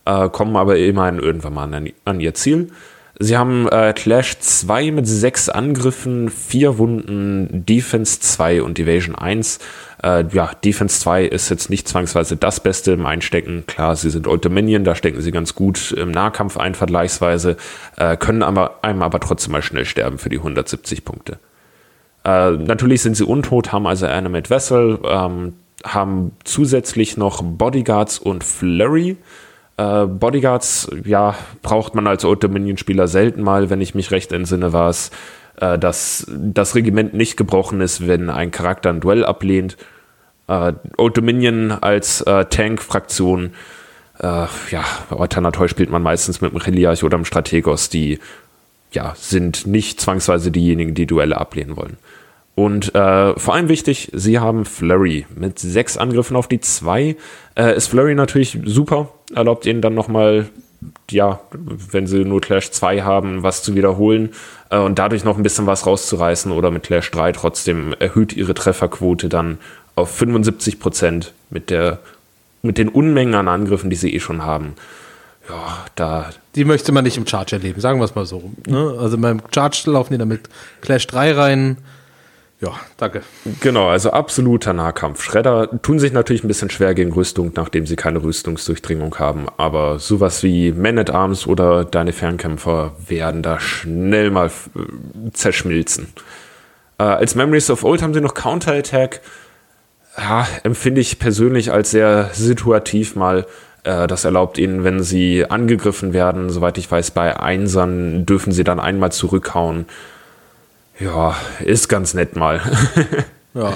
äh, 0.09 0.29
kommen 0.29 0.55
aber 0.55 0.77
immerhin 0.77 1.19
irgendwann 1.19 1.53
mal 1.53 1.73
an, 1.73 1.89
an 2.05 2.19
ihr 2.19 2.33
Ziel. 2.33 2.69
Sie 3.21 3.37
haben 3.37 3.67
äh, 3.67 3.91
Clash 3.91 4.39
2 4.39 4.91
mit 4.91 5.05
6 5.05 5.49
Angriffen, 5.49 6.29
4 6.29 6.77
Wunden, 6.77 7.65
Defense 7.65 8.21
2 8.21 8.63
und 8.63 8.79
Evasion 8.79 9.13
1. 9.13 9.59
Äh, 10.01 10.23
ja, 10.31 10.51
Defense 10.63 11.01
2 11.01 11.25
ist 11.25 11.49
jetzt 11.49 11.69
nicht 11.69 11.85
zwangsweise 11.85 12.37
das 12.37 12.61
Beste 12.61 12.93
im 12.93 13.05
Einstecken. 13.05 13.65
Klar, 13.67 13.97
sie 13.97 14.09
sind 14.09 14.25
Old 14.25 14.45
Dominion, 14.45 14.85
da 14.85 14.95
stecken 14.95 15.19
sie 15.19 15.31
ganz 15.31 15.53
gut 15.53 15.91
im 15.91 16.11
Nahkampf 16.11 16.55
ein, 16.55 16.75
vergleichsweise, 16.75 17.57
äh, 17.97 18.15
können 18.15 18.41
aber, 18.41 18.79
einem 18.83 19.01
aber 19.01 19.19
trotzdem 19.19 19.51
mal 19.51 19.61
schnell 19.61 19.83
sterben 19.83 20.17
für 20.17 20.29
die 20.29 20.37
170 20.37 21.03
Punkte. 21.03 21.39
Äh, 22.23 22.51
natürlich 22.51 23.01
sind 23.01 23.17
sie 23.17 23.25
untot, 23.25 23.73
haben 23.73 23.85
also 23.85 24.05
Animate 24.05 24.49
Vessel, 24.49 24.97
ähm, 25.03 25.55
haben 25.83 26.31
zusätzlich 26.45 27.17
noch 27.17 27.41
Bodyguards 27.43 28.17
und 28.17 28.45
Flurry. 28.45 29.17
Äh, 29.79 30.07
Bodyguards, 30.07 30.89
ja, 31.05 31.35
braucht 31.61 31.95
man 31.95 32.05
als 32.05 32.25
Old 32.25 32.43
Dominion-Spieler 32.43 33.07
selten 33.07 33.41
mal. 33.41 33.69
Wenn 33.69 33.79
ich 33.79 33.95
mich 33.95 34.11
recht 34.11 34.33
entsinne, 34.33 34.73
war 34.73 34.89
es, 34.89 35.09
äh, 35.55 35.79
dass 35.79 36.27
das 36.29 36.75
Regiment 36.75 37.13
nicht 37.13 37.37
gebrochen 37.37 37.79
ist, 37.79 38.05
wenn 38.05 38.29
ein 38.29 38.51
Charakter 38.51 38.89
ein 38.89 38.99
Duell 38.99 39.23
ablehnt. 39.23 39.77
Äh, 40.49 40.73
Old 40.97 41.15
Dominion 41.15 41.71
als 41.71 42.19
äh, 42.21 42.43
Tank-Fraktion, 42.43 43.53
äh, 44.19 44.25
ja, 44.25 44.83
Alternator 45.11 45.69
spielt 45.69 45.91
man 45.91 46.03
meistens 46.03 46.41
mit 46.41 46.51
dem 46.51 46.57
Reliarch 46.57 47.05
oder 47.05 47.17
dem 47.17 47.23
Strategos, 47.23 47.87
die 47.87 48.19
ja, 48.91 49.13
sind 49.15 49.65
nicht 49.65 50.01
zwangsweise 50.01 50.51
diejenigen, 50.51 50.93
die 50.93 51.05
Duelle 51.05 51.37
ablehnen 51.37 51.77
wollen. 51.77 51.95
Und 52.55 52.93
äh, 52.95 53.39
vor 53.39 53.53
allem 53.53 53.69
wichtig, 53.69 54.11
sie 54.13 54.39
haben 54.39 54.65
Flurry. 54.65 55.25
Mit 55.33 55.59
sechs 55.59 55.95
Angriffen 55.95 56.35
auf 56.35 56.49
die 56.49 56.59
zwei 56.59 57.15
äh, 57.55 57.77
ist 57.77 57.87
Flurry 57.87 58.15
natürlich 58.15 58.59
super. 58.65 59.13
Erlaubt 59.33 59.65
ihnen 59.65 59.81
dann 59.81 59.93
nochmal, 59.93 60.49
ja, 61.09 61.39
wenn 61.51 62.07
sie 62.07 62.25
nur 62.25 62.41
Clash 62.41 62.71
2 62.71 63.01
haben, 63.03 63.43
was 63.43 63.63
zu 63.63 63.75
wiederholen 63.75 64.29
äh, 64.69 64.77
und 64.77 64.97
dadurch 64.99 65.23
noch 65.23 65.37
ein 65.37 65.43
bisschen 65.43 65.67
was 65.67 65.85
rauszureißen 65.85 66.51
oder 66.51 66.71
mit 66.71 66.83
Clash 66.83 67.11
3 67.11 67.33
trotzdem 67.33 67.93
erhöht 67.99 68.33
ihre 68.33 68.53
Trefferquote 68.53 69.29
dann 69.29 69.59
auf 69.95 70.11
75 70.11 70.79
Prozent 70.79 71.33
mit 71.49 71.73
mit 72.61 72.77
den 72.77 72.89
Unmengen 72.89 73.35
an 73.35 73.47
Angriffen, 73.47 73.89
die 73.89 73.95
sie 73.95 74.13
eh 74.13 74.19
schon 74.19 74.43
haben. 74.43 74.75
Ja, 75.49 75.85
da. 75.95 76.29
Die 76.55 76.65
möchte 76.65 76.91
man 76.91 77.03
nicht 77.03 77.17
im 77.17 77.25
Charge 77.25 77.55
erleben, 77.55 77.81
sagen 77.81 77.99
wir 77.99 78.05
es 78.05 78.15
mal 78.15 78.25
so. 78.25 78.51
Ne? 78.67 78.95
Also 78.99 79.17
beim 79.17 79.41
Charge 79.53 79.83
laufen 79.85 80.13
die 80.13 80.19
dann 80.19 80.27
mit 80.27 80.49
Clash 80.81 81.07
3 81.07 81.33
rein, 81.33 81.77
ja, 82.61 82.73
danke. 82.97 83.21
Genau, 83.61 83.87
also 83.87 84.11
absoluter 84.11 84.73
Nahkampf. 84.73 85.23
Schredder 85.23 85.81
tun 85.81 85.97
sich 85.97 86.11
natürlich 86.11 86.43
ein 86.43 86.49
bisschen 86.49 86.69
schwer 86.69 86.93
gegen 86.93 87.13
Rüstung, 87.13 87.53
nachdem 87.55 87.85
sie 87.85 87.95
keine 87.95 88.21
Rüstungsdurchdringung 88.21 89.17
haben. 89.17 89.47
Aber 89.55 89.99
sowas 89.99 90.43
wie 90.43 90.73
Man 90.73 90.99
at 90.99 91.09
Arms 91.09 91.47
oder 91.47 91.85
deine 91.85 92.11
Fernkämpfer 92.11 92.95
werden 93.07 93.43
da 93.43 93.61
schnell 93.61 94.29
mal 94.29 94.47
äh, 94.47 95.31
zerschmilzen. 95.31 96.07
Äh, 96.97 97.03
als 97.03 97.33
Memories 97.33 97.69
of 97.69 97.85
Old 97.85 98.01
haben 98.01 98.13
sie 98.13 98.19
noch 98.19 98.33
Counterattack. 98.33 99.21
Ja, 100.17 100.45
empfinde 100.63 100.99
ich 100.99 101.17
persönlich 101.17 101.71
als 101.71 101.91
sehr 101.91 102.29
situativ 102.33 103.15
mal. 103.15 103.45
Äh, 103.83 104.07
das 104.07 104.25
erlaubt 104.25 104.57
ihnen, 104.57 104.83
wenn 104.83 105.01
sie 105.01 105.45
angegriffen 105.49 106.11
werden, 106.11 106.49
soweit 106.49 106.77
ich 106.77 106.91
weiß, 106.91 107.11
bei 107.11 107.39
Einsern 107.39 108.25
dürfen 108.25 108.51
sie 108.51 108.65
dann 108.65 108.81
einmal 108.81 109.13
zurückhauen. 109.13 109.85
Ja, 110.99 111.35
ist 111.63 111.87
ganz 111.87 112.13
nett 112.13 112.35
mal. 112.35 112.61
ja, 113.53 113.73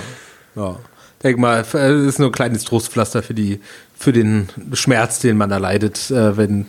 ja. 0.55 0.76
Denk 1.24 1.38
mal, 1.38 1.61
es 1.61 1.74
ist 1.74 2.19
nur 2.19 2.30
ein 2.30 2.34
kleines 2.34 2.65
Trostpflaster 2.65 3.24
für 3.24 3.34
die, 3.34 3.61
für 3.95 4.11
den 4.11 4.49
Schmerz, 4.74 5.19
den 5.19 5.38
man 5.38 5.51
erleidet, 5.51 6.11
äh, 6.11 6.36
wenn, 6.36 6.65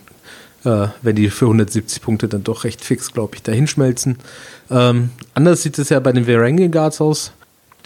äh, 0.64 0.86
wenn 1.02 1.16
die 1.16 1.28
für 1.30 1.46
170 1.46 2.00
Punkte 2.00 2.28
dann 2.28 2.44
doch 2.44 2.62
recht 2.62 2.84
fix, 2.84 3.12
glaube 3.12 3.34
ich, 3.34 3.42
dahinschmelzen. 3.42 4.18
Ähm, 4.70 5.10
anders 5.34 5.62
sieht 5.62 5.76
es 5.80 5.88
ja 5.88 5.98
bei 5.98 6.12
den 6.12 6.28
Varangian 6.28 6.70
Guards 6.70 7.00
aus. 7.00 7.32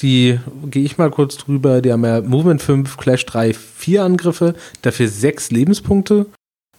Die 0.03 0.39
gehe 0.66 0.85
ich 0.85 0.99
mal 0.99 1.11
kurz 1.11 1.39
drüber. 1.39 1.81
Die 1.81 1.91
haben 1.91 2.05
ja 2.05 2.21
Movement 2.21 2.61
5, 2.61 2.99
Clash 2.99 3.25
3, 3.25 3.55
4 3.55 4.05
Angriffe, 4.05 4.55
dafür 4.83 5.09
6 5.09 5.51
Lebenspunkte, 5.51 6.27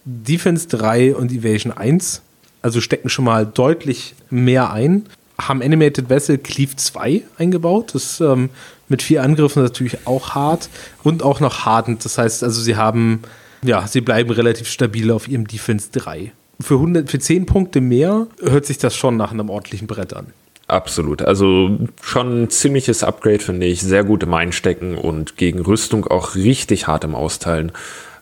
Defense 0.04 0.68
3 0.68 1.16
und 1.16 1.32
Evasion 1.32 1.72
1. 1.72 2.22
Also 2.62 2.80
stecken 2.80 3.08
schon 3.08 3.24
mal 3.24 3.44
deutlich 3.44 4.14
mehr 4.30 4.72
ein 4.72 5.06
haben 5.48 5.62
Animated 5.62 6.08
Vessel 6.08 6.38
Cleave 6.38 6.76
2 6.76 7.22
eingebaut. 7.38 7.94
Das 7.94 8.20
ähm, 8.20 8.50
mit 8.88 9.02
vier 9.02 9.22
Angriffen 9.22 9.62
natürlich 9.62 10.06
auch 10.06 10.34
hart 10.34 10.68
und 11.02 11.22
auch 11.22 11.40
noch 11.40 11.64
hartend. 11.64 12.04
Das 12.04 12.18
heißt, 12.18 12.42
also 12.42 12.60
sie 12.60 12.76
haben, 12.76 13.22
ja, 13.62 13.86
sie 13.86 14.00
bleiben 14.00 14.30
relativ 14.30 14.68
stabil 14.68 15.10
auf 15.10 15.28
ihrem 15.28 15.46
Defense 15.46 15.88
3. 15.92 16.32
Für, 16.60 16.74
100, 16.74 17.10
für 17.10 17.18
10 17.18 17.46
Punkte 17.46 17.80
mehr 17.80 18.26
hört 18.42 18.66
sich 18.66 18.78
das 18.78 18.94
schon 18.94 19.16
nach 19.16 19.32
einem 19.32 19.48
ordentlichen 19.48 19.86
Brett 19.86 20.12
an. 20.12 20.26
Absolut. 20.66 21.22
Also 21.22 21.78
schon 22.02 22.42
ein 22.44 22.50
ziemliches 22.50 23.02
Upgrade, 23.02 23.40
finde 23.40 23.66
ich. 23.66 23.80
Sehr 23.82 24.04
gut 24.04 24.22
im 24.22 24.34
Einstecken 24.34 24.96
und 24.96 25.36
gegen 25.36 25.60
Rüstung 25.60 26.06
auch 26.06 26.34
richtig 26.34 26.86
hart 26.86 27.04
im 27.04 27.14
Austeilen. 27.14 27.72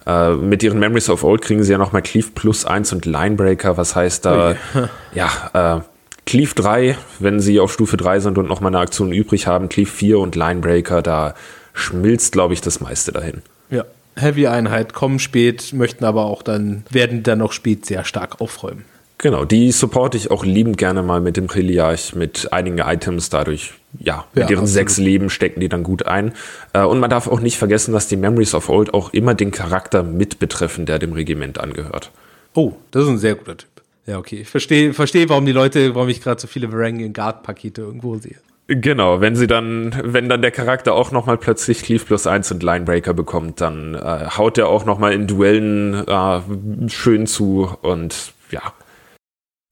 Äh, 0.06 0.32
mit 0.32 0.62
ihren 0.62 0.78
Memories 0.78 1.10
of 1.10 1.24
Old 1.24 1.42
kriegen 1.42 1.62
sie 1.62 1.72
ja 1.72 1.78
nochmal 1.78 2.02
Cleave 2.02 2.28
plus 2.34 2.64
1 2.64 2.92
und 2.94 3.04
Linebreaker, 3.04 3.76
was 3.76 3.94
heißt 3.94 4.24
da, 4.24 4.50
okay. 4.50 4.88
ja, 5.14 5.76
äh, 5.76 5.80
Cleave 6.28 6.54
3, 6.54 6.94
wenn 7.20 7.40
sie 7.40 7.58
auf 7.58 7.72
Stufe 7.72 7.96
3 7.96 8.20
sind 8.20 8.36
und 8.36 8.48
noch 8.50 8.60
mal 8.60 8.68
eine 8.68 8.80
Aktion 8.80 9.12
übrig 9.12 9.46
haben, 9.46 9.70
Cleave 9.70 9.88
4 9.88 10.18
und 10.18 10.36
Linebreaker, 10.36 11.00
da 11.00 11.34
schmilzt, 11.72 12.32
glaube 12.32 12.52
ich, 12.52 12.60
das 12.60 12.80
meiste 12.80 13.12
dahin. 13.12 13.40
Ja. 13.70 13.84
Heavy-Einheit 14.14 14.92
kommen 14.92 15.20
spät, 15.20 15.72
möchten 15.72 16.04
aber 16.04 16.26
auch 16.26 16.42
dann, 16.42 16.84
werden 16.90 17.22
dann 17.22 17.40
auch 17.40 17.52
spät 17.52 17.86
sehr 17.86 18.04
stark 18.04 18.42
aufräumen. 18.42 18.84
Genau, 19.16 19.46
die 19.46 19.72
supporte 19.72 20.18
ich 20.18 20.30
auch 20.30 20.44
liebend 20.44 20.76
gerne 20.76 21.02
mal 21.02 21.22
mit 21.22 21.38
dem 21.38 21.46
Reliarch, 21.46 22.14
mit 22.14 22.52
einigen 22.52 22.76
Items 22.78 23.30
dadurch. 23.30 23.72
Ja, 23.98 24.26
mit 24.34 24.44
Ja, 24.44 24.50
ihren 24.50 24.64
absolut. 24.64 24.68
sechs 24.68 24.98
Leben 24.98 25.30
stecken 25.30 25.60
die 25.60 25.70
dann 25.70 25.82
gut 25.82 26.04
ein. 26.04 26.32
Äh, 26.74 26.82
Und 26.82 27.00
man 27.00 27.08
darf 27.08 27.26
auch 27.26 27.40
nicht 27.40 27.56
vergessen, 27.56 27.92
dass 27.94 28.06
die 28.06 28.16
Memories 28.18 28.54
of 28.54 28.68
Old 28.68 28.92
auch 28.92 29.14
immer 29.14 29.34
den 29.34 29.50
Charakter 29.50 30.02
mit 30.02 30.38
betreffen, 30.40 30.84
der 30.84 30.98
dem 30.98 31.14
Regiment 31.14 31.58
angehört. 31.58 32.10
Oh, 32.54 32.72
das 32.90 33.04
ist 33.04 33.08
ein 33.08 33.18
sehr 33.18 33.34
guter 33.34 33.56
Typ. 33.56 33.70
Ja, 34.08 34.16
okay. 34.16 34.40
Ich 34.40 34.48
verstehe, 34.48 34.94
verstehe, 34.94 35.28
warum 35.28 35.44
die 35.44 35.52
Leute, 35.52 35.94
warum 35.94 36.08
ich 36.08 36.22
gerade 36.22 36.40
so 36.40 36.46
viele 36.46 36.72
Varangian 36.72 37.12
Guard 37.12 37.42
Pakete 37.42 37.82
irgendwo 37.82 38.16
sehe. 38.16 38.36
Genau, 38.66 39.20
wenn 39.20 39.36
sie 39.36 39.46
dann, 39.46 39.94
wenn 40.02 40.30
dann 40.30 40.40
der 40.40 40.50
Charakter 40.50 40.94
auch 40.94 41.12
nochmal 41.12 41.36
plötzlich 41.36 41.82
Cleave 41.82 42.04
plus 42.04 42.26
1 42.26 42.50
und 42.52 42.62
Linebreaker 42.62 43.12
bekommt, 43.12 43.60
dann 43.60 43.94
äh, 43.94 44.28
haut 44.36 44.56
er 44.56 44.68
auch 44.68 44.86
nochmal 44.86 45.12
in 45.12 45.26
Duellen 45.26 46.06
äh, 46.06 46.40
schön 46.88 47.26
zu 47.26 47.70
und 47.82 48.32
ja. 48.50 48.72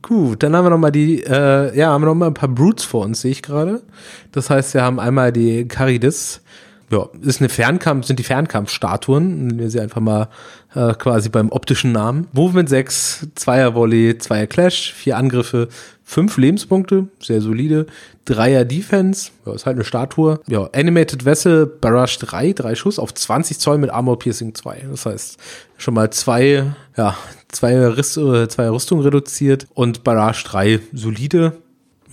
Gut, 0.02 0.42
dann 0.42 0.54
haben 0.54 0.66
wir 0.66 0.70
noch 0.70 0.78
mal 0.78 0.92
die, 0.92 1.22
äh, 1.22 1.74
ja, 1.76 1.88
haben 1.88 2.02
wir 2.02 2.06
noch 2.06 2.14
mal 2.14 2.26
ein 2.26 2.34
paar 2.34 2.50
Brutes 2.50 2.84
vor 2.84 3.06
uns, 3.06 3.22
sehe 3.22 3.32
ich 3.32 3.42
gerade. 3.42 3.82
Das 4.32 4.50
heißt, 4.50 4.74
wir 4.74 4.82
haben 4.82 5.00
einmal 5.00 5.32
die 5.32 5.66
Caridis. 5.66 6.42
Ja, 6.90 7.08
ist 7.20 7.40
eine 7.40 7.48
Fernkampf, 7.48 8.06
sind 8.06 8.18
die 8.20 8.24
Fernkampfstatuen, 8.24 9.46
nennen 9.46 9.58
wir 9.58 9.70
sie 9.70 9.80
einfach 9.80 10.00
mal 10.00 10.28
äh, 10.74 10.94
quasi 10.94 11.28
beim 11.28 11.50
optischen 11.50 11.90
Namen. 11.90 12.28
Movement 12.32 12.68
6, 12.68 13.28
Zweier 13.34 13.74
Volley, 13.74 14.18
Zweier 14.18 14.46
Clash, 14.46 14.92
vier 14.92 15.16
Angriffe, 15.16 15.68
fünf 16.04 16.36
Lebenspunkte, 16.36 17.08
sehr 17.20 17.40
solide. 17.40 17.86
Dreier 18.24 18.64
Defense, 18.64 19.30
ja, 19.44 19.54
ist 19.54 19.66
halt 19.66 19.76
eine 19.76 19.84
Statue. 19.84 20.38
Ja, 20.46 20.68
Animated 20.72 21.24
Vessel, 21.24 21.66
Barrage 21.66 22.18
3, 22.20 22.52
drei 22.52 22.74
Schuss 22.76 23.00
auf 23.00 23.12
20 23.12 23.58
Zoll 23.58 23.78
mit 23.78 23.90
Armor 23.90 24.18
Piercing 24.18 24.54
2. 24.54 24.86
Das 24.90 25.06
heißt, 25.06 25.38
schon 25.78 25.94
mal 25.94 26.10
zwei, 26.10 26.72
ja, 26.96 27.16
zwei, 27.48 27.76
Riss, 27.88 28.16
äh, 28.16 28.48
zwei 28.48 28.68
Rüstung 28.70 29.00
reduziert 29.00 29.66
und 29.74 30.04
Barrage 30.04 30.44
3 30.44 30.80
solide. 30.92 31.54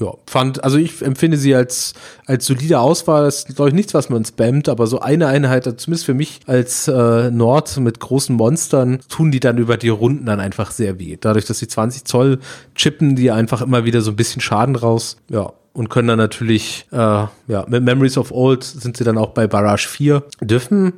Ja, 0.03 0.15
fand, 0.27 0.61
also 0.65 0.77
ich 0.77 1.01
empfinde 1.01 1.37
sie 1.37 1.55
als, 1.55 1.93
als 2.25 2.45
solide 2.45 2.79
Auswahl. 2.79 3.23
Das 3.23 3.45
ist, 3.45 3.55
glaube 3.55 3.69
ich, 3.69 3.73
nichts, 3.73 3.93
was 3.93 4.09
man 4.09 4.25
spammt, 4.25 4.67
aber 4.67 4.85
so 4.85 4.99
eine 4.99 5.27
Einheit, 5.27 5.65
also 5.65 5.77
zumindest 5.77 6.05
für 6.05 6.13
mich 6.13 6.41
als 6.45 6.89
äh, 6.89 7.31
Nord 7.31 7.77
mit 7.77 8.01
großen 8.01 8.35
Monstern, 8.35 8.99
tun 9.07 9.31
die 9.31 9.39
dann 9.39 9.57
über 9.57 9.77
die 9.77 9.87
Runden 9.87 10.25
dann 10.25 10.41
einfach 10.41 10.71
sehr 10.71 10.99
weh. 10.99 11.17
Dadurch, 11.19 11.45
dass 11.45 11.59
sie 11.59 11.69
20 11.69 12.03
Zoll 12.03 12.39
chippen, 12.75 13.15
die 13.15 13.31
einfach 13.31 13.61
immer 13.61 13.85
wieder 13.85 14.01
so 14.01 14.11
ein 14.11 14.17
bisschen 14.17 14.41
Schaden 14.41 14.75
raus. 14.75 15.15
Ja, 15.29 15.53
und 15.71 15.89
können 15.89 16.09
dann 16.09 16.17
natürlich, 16.17 16.85
äh, 16.91 16.97
ja, 16.97 17.65
mit 17.67 17.83
Memories 17.83 18.17
of 18.17 18.31
Old 18.33 18.65
sind 18.65 18.97
sie 18.97 19.05
dann 19.05 19.17
auch 19.17 19.29
bei 19.29 19.47
Barrage 19.47 19.87
4. 19.87 20.21
Dürfen, 20.41 20.93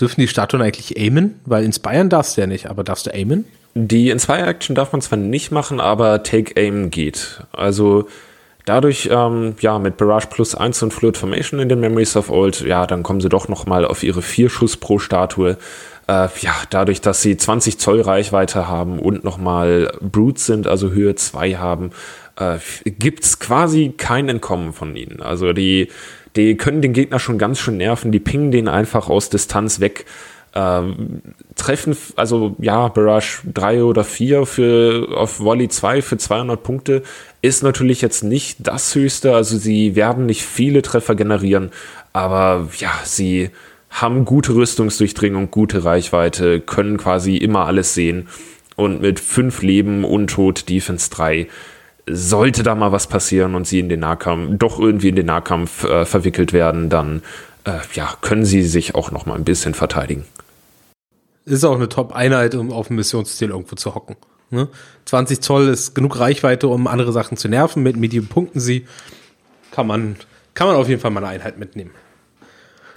dürfen 0.00 0.22
die 0.22 0.28
Statuen 0.28 0.62
eigentlich 0.62 0.96
aimen? 0.96 1.40
Weil 1.44 1.62
inspiren 1.64 2.08
darfst 2.08 2.38
du 2.38 2.40
ja 2.40 2.46
nicht, 2.46 2.70
aber 2.70 2.84
darfst 2.84 3.06
du 3.06 3.12
aimen? 3.12 3.44
Die 3.78 4.08
Inspire-Action 4.08 4.74
darf 4.74 4.92
man 4.92 5.02
zwar 5.02 5.18
nicht 5.18 5.52
machen, 5.52 5.80
aber 5.80 6.22
Take-Aim 6.22 6.88
geht. 6.88 7.42
Also 7.52 8.08
dadurch, 8.66 9.08
ähm, 9.10 9.54
ja, 9.60 9.78
mit 9.78 9.96
Barrage 9.96 10.26
plus 10.28 10.54
1 10.54 10.82
und 10.82 10.92
Fluid 10.92 11.16
Formation 11.16 11.58
in 11.58 11.70
den 11.70 11.80
Memories 11.80 12.16
of 12.16 12.28
Old, 12.30 12.60
ja, 12.60 12.86
dann 12.86 13.02
kommen 13.02 13.22
sie 13.22 13.30
doch 13.30 13.48
nochmal 13.48 13.86
auf 13.86 14.02
ihre 14.02 14.20
vier 14.20 14.50
Schuss 14.50 14.76
pro 14.76 14.98
Statue. 14.98 15.56
Äh, 16.08 16.28
ja, 16.40 16.54
dadurch, 16.68 17.00
dass 17.00 17.22
sie 17.22 17.36
20 17.36 17.78
Zoll 17.78 18.02
Reichweite 18.02 18.68
haben 18.68 18.98
und 18.98 19.24
nochmal 19.24 19.92
Brutes 20.00 20.46
sind, 20.46 20.66
also 20.66 20.90
Höhe 20.90 21.14
2 21.14 21.54
haben, 21.54 21.90
äh, 22.38 22.58
gibt's 22.84 23.38
quasi 23.38 23.94
kein 23.96 24.28
Entkommen 24.28 24.72
von 24.72 24.94
ihnen. 24.94 25.22
Also 25.22 25.52
die, 25.52 25.88
die 26.36 26.56
können 26.56 26.82
den 26.82 26.92
Gegner 26.92 27.18
schon 27.18 27.38
ganz 27.38 27.58
schön 27.58 27.78
nerven, 27.78 28.12
die 28.12 28.20
pingen 28.20 28.50
den 28.50 28.68
einfach 28.68 29.08
aus 29.08 29.30
Distanz 29.30 29.80
weg. 29.80 30.06
Ähm, 30.58 31.20
treffen, 31.54 31.94
also 32.16 32.56
ja, 32.58 32.88
Barrage 32.88 33.42
3 33.52 33.82
oder 33.82 34.04
4 34.04 34.46
für, 34.46 35.08
auf 35.14 35.38
Volley 35.38 35.68
2 35.68 36.00
für 36.00 36.16
200 36.16 36.62
Punkte 36.62 37.02
ist 37.42 37.62
natürlich 37.62 38.00
jetzt 38.00 38.24
nicht 38.24 38.66
das 38.66 38.94
Höchste, 38.94 39.34
also 39.34 39.58
sie 39.58 39.96
werden 39.96 40.24
nicht 40.24 40.44
viele 40.44 40.80
Treffer 40.80 41.14
generieren, 41.14 41.72
aber 42.14 42.70
ja, 42.78 42.90
sie 43.04 43.50
haben 43.90 44.24
gute 44.24 44.54
Rüstungsdurchdringung, 44.54 45.50
gute 45.50 45.84
Reichweite, 45.84 46.60
können 46.60 46.96
quasi 46.96 47.36
immer 47.36 47.66
alles 47.66 47.92
sehen. 47.92 48.28
Und 48.76 49.02
mit 49.02 49.20
5 49.20 49.60
Leben, 49.60 50.04
Untot, 50.04 50.70
Defense 50.70 51.10
3 51.10 51.48
sollte 52.08 52.62
da 52.62 52.74
mal 52.74 52.92
was 52.92 53.08
passieren 53.08 53.54
und 53.54 53.66
sie 53.66 53.80
in 53.80 53.90
den 53.90 54.00
Nahkampf, 54.00 54.58
doch 54.58 54.78
irgendwie 54.78 55.08
in 55.08 55.16
den 55.16 55.26
Nahkampf 55.26 55.84
äh, 55.84 56.06
verwickelt 56.06 56.54
werden, 56.54 56.88
dann 56.88 57.22
äh, 57.64 57.78
ja, 57.92 58.14
können 58.22 58.46
sie 58.46 58.62
sich 58.62 58.94
auch 58.94 59.10
noch 59.10 59.26
mal 59.26 59.34
ein 59.34 59.44
bisschen 59.44 59.74
verteidigen. 59.74 60.24
Ist 61.46 61.64
auch 61.64 61.76
eine 61.76 61.88
Top-Einheit, 61.88 62.56
um 62.56 62.72
auf 62.72 62.88
dem 62.88 62.96
Missionsziel 62.96 63.50
irgendwo 63.50 63.76
zu 63.76 63.94
hocken. 63.94 64.16
Ne? 64.50 64.68
20 65.04 65.40
Zoll 65.40 65.68
ist 65.68 65.94
genug 65.94 66.18
Reichweite, 66.18 66.66
um 66.66 66.88
andere 66.88 67.12
Sachen 67.12 67.36
zu 67.36 67.48
nerven. 67.48 67.84
Mit 67.84 67.96
Medium 67.96 68.26
punkten 68.26 68.58
sie. 68.58 68.84
Kann 69.70 69.86
man, 69.86 70.16
kann 70.54 70.66
man 70.66 70.76
auf 70.76 70.88
jeden 70.88 71.00
Fall 71.00 71.12
mal 71.12 71.24
eine 71.24 71.34
Einheit 71.34 71.58
mitnehmen. 71.58 71.92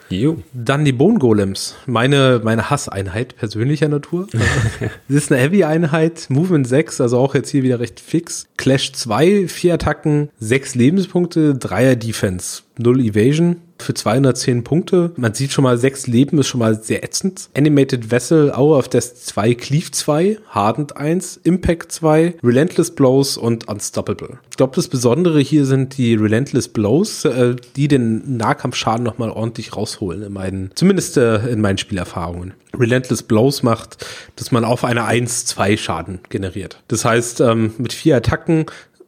Jo. 0.10 0.42
Dann 0.54 0.84
die 0.84 0.92
Bone 0.92 1.20
Golems. 1.20 1.76
Meine, 1.86 2.42
meine 2.44 2.72
Hasseinheit 2.72 3.36
persönlicher 3.38 3.88
Natur. 3.88 4.28
das 4.80 4.90
ist 5.08 5.32
eine 5.32 5.40
Heavy-Einheit. 5.42 6.26
Movement 6.30 6.68
6, 6.68 7.02
also 7.02 7.20
auch 7.20 7.36
jetzt 7.36 7.50
hier 7.50 7.62
wieder 7.62 7.80
recht 7.80 8.00
fix. 8.00 8.48
Clash 8.58 8.94
2, 8.94 9.48
4 9.48 9.76
Attacken, 9.76 10.30
6 10.40 10.74
Lebenspunkte, 10.74 11.54
3er 11.54 11.94
Defense, 11.94 12.64
0 12.80 13.02
Evasion 13.02 13.58
für 13.82 13.94
210 13.94 14.64
Punkte. 14.64 15.12
Man 15.16 15.34
sieht 15.34 15.52
schon 15.52 15.64
mal, 15.64 15.78
6 15.78 16.08
Leben 16.08 16.40
ist 16.40 16.48
schon 16.48 16.60
mal 16.60 16.82
sehr 16.82 17.04
ätzend. 17.04 17.50
Animated 17.56 18.12
Vessel, 18.12 18.52
Hour 18.52 18.78
of 18.78 18.90
Death 18.90 19.16
2, 19.16 19.56
Cleave 19.56 19.92
2, 19.92 20.38
Hardened 20.50 20.98
1, 20.98 21.42
Impact 21.44 21.92
2, 21.92 22.36
Relentless 22.44 22.92
Blows 22.92 23.38
und 23.38 23.68
Unstoppable. 23.68 24.40
Ich 24.50 24.58
glaube, 24.58 24.76
das 24.76 24.88
Besondere 24.88 25.40
hier 25.40 25.66
sind 25.66 25.98
die 25.98 26.16
Relentless 26.16 26.68
Blows, 26.68 27.26
äh, 27.26 27.56
die 27.76 27.88
den 27.88 28.38
Nahkampfschaden 28.38 29.04
nochmal 29.04 29.30
ordentlich 29.30 29.76
rausholen 29.76 30.24
in 30.24 30.34
meinen, 30.34 30.72
zumindest 30.76 31.18
äh, 31.18 31.48
in 31.48 31.62
meinen 31.62 31.78
Spielerfahrungen. 31.78 32.54
Relentless 32.78 33.24
Blows 33.24 33.64
macht, 33.64 34.06
dass 34.36 34.52
man 34.52 34.64
auf 34.64 34.84
eine 34.84 35.08
1-2 35.08 35.78
Schaden 35.78 36.20
generiert. 36.30 36.84
Das 36.88 37.06
heißt, 37.06 37.42
ähm, 37.42 37.74
mit 37.78 37.94
vier 37.94 38.18
Attacken 38.18 38.66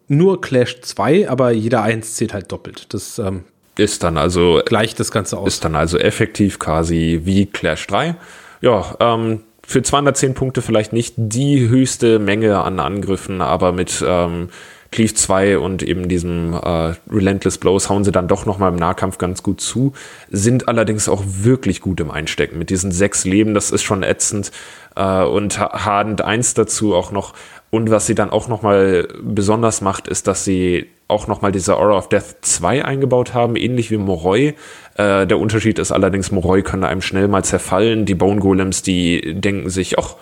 nur 0.08 0.42
Clash 0.42 0.82
2, 0.82 1.30
aber 1.30 1.52
jeder 1.52 1.84
1 1.84 2.16
zählt 2.16 2.34
halt 2.34 2.52
doppelt. 2.52 2.88
Das 2.94 3.18
ähm, 3.18 3.46
Ist 3.78 4.04
dann 4.04 4.18
also 4.18 4.62
gleicht 4.66 5.00
das 5.00 5.12
Ganze 5.12 5.38
aus. 5.38 5.48
ist 5.48 5.66
dann 5.66 5.76
also 5.76 5.98
effektiv 5.98 6.60
quasi 6.60 7.22
wie 7.24 7.46
Clash 7.46 7.88
3. 7.88 8.16
Ja, 8.62 8.96
ähm, 9.00 9.42
für 9.66 9.82
210 9.82 10.34
Punkte 10.34 10.62
vielleicht 10.62 10.92
nicht 10.94 11.14
die 11.18 11.68
höchste 11.70 12.20
Menge 12.20 12.60
an 12.64 12.80
Angriffen, 12.80 13.42
aber 13.42 13.72
mit 13.72 14.04
ähm, 14.06 14.50
Cleave 14.92 15.14
2 15.14 15.58
und 15.60 15.84
eben 15.84 16.10
diesem 16.10 16.54
äh, 16.54 16.94
Relentless 17.10 17.58
Blows 17.60 17.90
hauen 17.90 18.04
sie 18.04 18.12
dann 18.12 18.28
doch 18.28 18.46
nochmal 18.46 18.72
im 18.72 18.76
Nahkampf 18.76 19.18
ganz 19.18 19.42
gut 19.42 19.62
zu, 19.62 19.94
sind 20.30 20.68
allerdings 20.68 21.08
auch 21.08 21.24
wirklich 21.26 21.80
gut 21.80 22.02
im 22.02 22.12
Einstecken. 22.12 22.58
Mit 22.58 22.70
diesen 22.70 22.92
sechs 22.92 23.24
Leben, 23.24 23.54
das 23.54 23.72
ist 23.72 23.84
schon 23.84 24.04
ätzend. 24.04 24.52
Äh, 24.98 25.24
und 25.24 25.58
Ha- 25.60 25.86
Hardend 25.86 26.22
1 26.22 26.56
dazu 26.56 26.94
auch 26.94 27.12
noch. 27.14 27.34
Und 27.70 27.90
was 27.90 28.06
sie 28.06 28.16
dann 28.16 28.32
auch 28.32 28.50
nochmal 28.50 29.08
besonders 29.24 29.80
macht, 29.80 30.10
ist, 30.10 30.28
dass 30.28 30.44
sie 30.44 30.88
auch 31.12 31.28
nochmal 31.28 31.52
diese 31.52 31.78
Aura 31.78 31.98
of 31.98 32.10
Death 32.10 32.38
2 32.42 32.84
eingebaut 32.86 33.34
haben, 33.34 33.56
ähnlich 33.56 33.92
wie 33.92 33.98
Moroi. 33.98 34.56
Äh, 34.96 35.28
der 35.28 35.38
Unterschied 35.38 35.78
ist 35.78 35.92
allerdings, 35.92 36.32
Moroi 36.32 36.64
können 36.64 36.84
einem 36.84 37.02
schnell 37.02 37.28
mal 37.28 37.44
zerfallen. 37.44 38.06
Die 38.06 38.16
Bone 38.16 38.40
Golems, 38.40 38.82
die 38.82 39.36
denken 39.40 39.70
sich, 39.70 40.00
ach, 40.00 40.16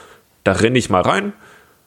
da 0.43 0.53
renne 0.53 0.77
ich 0.77 0.89
mal 0.89 1.01
rein, 1.01 1.33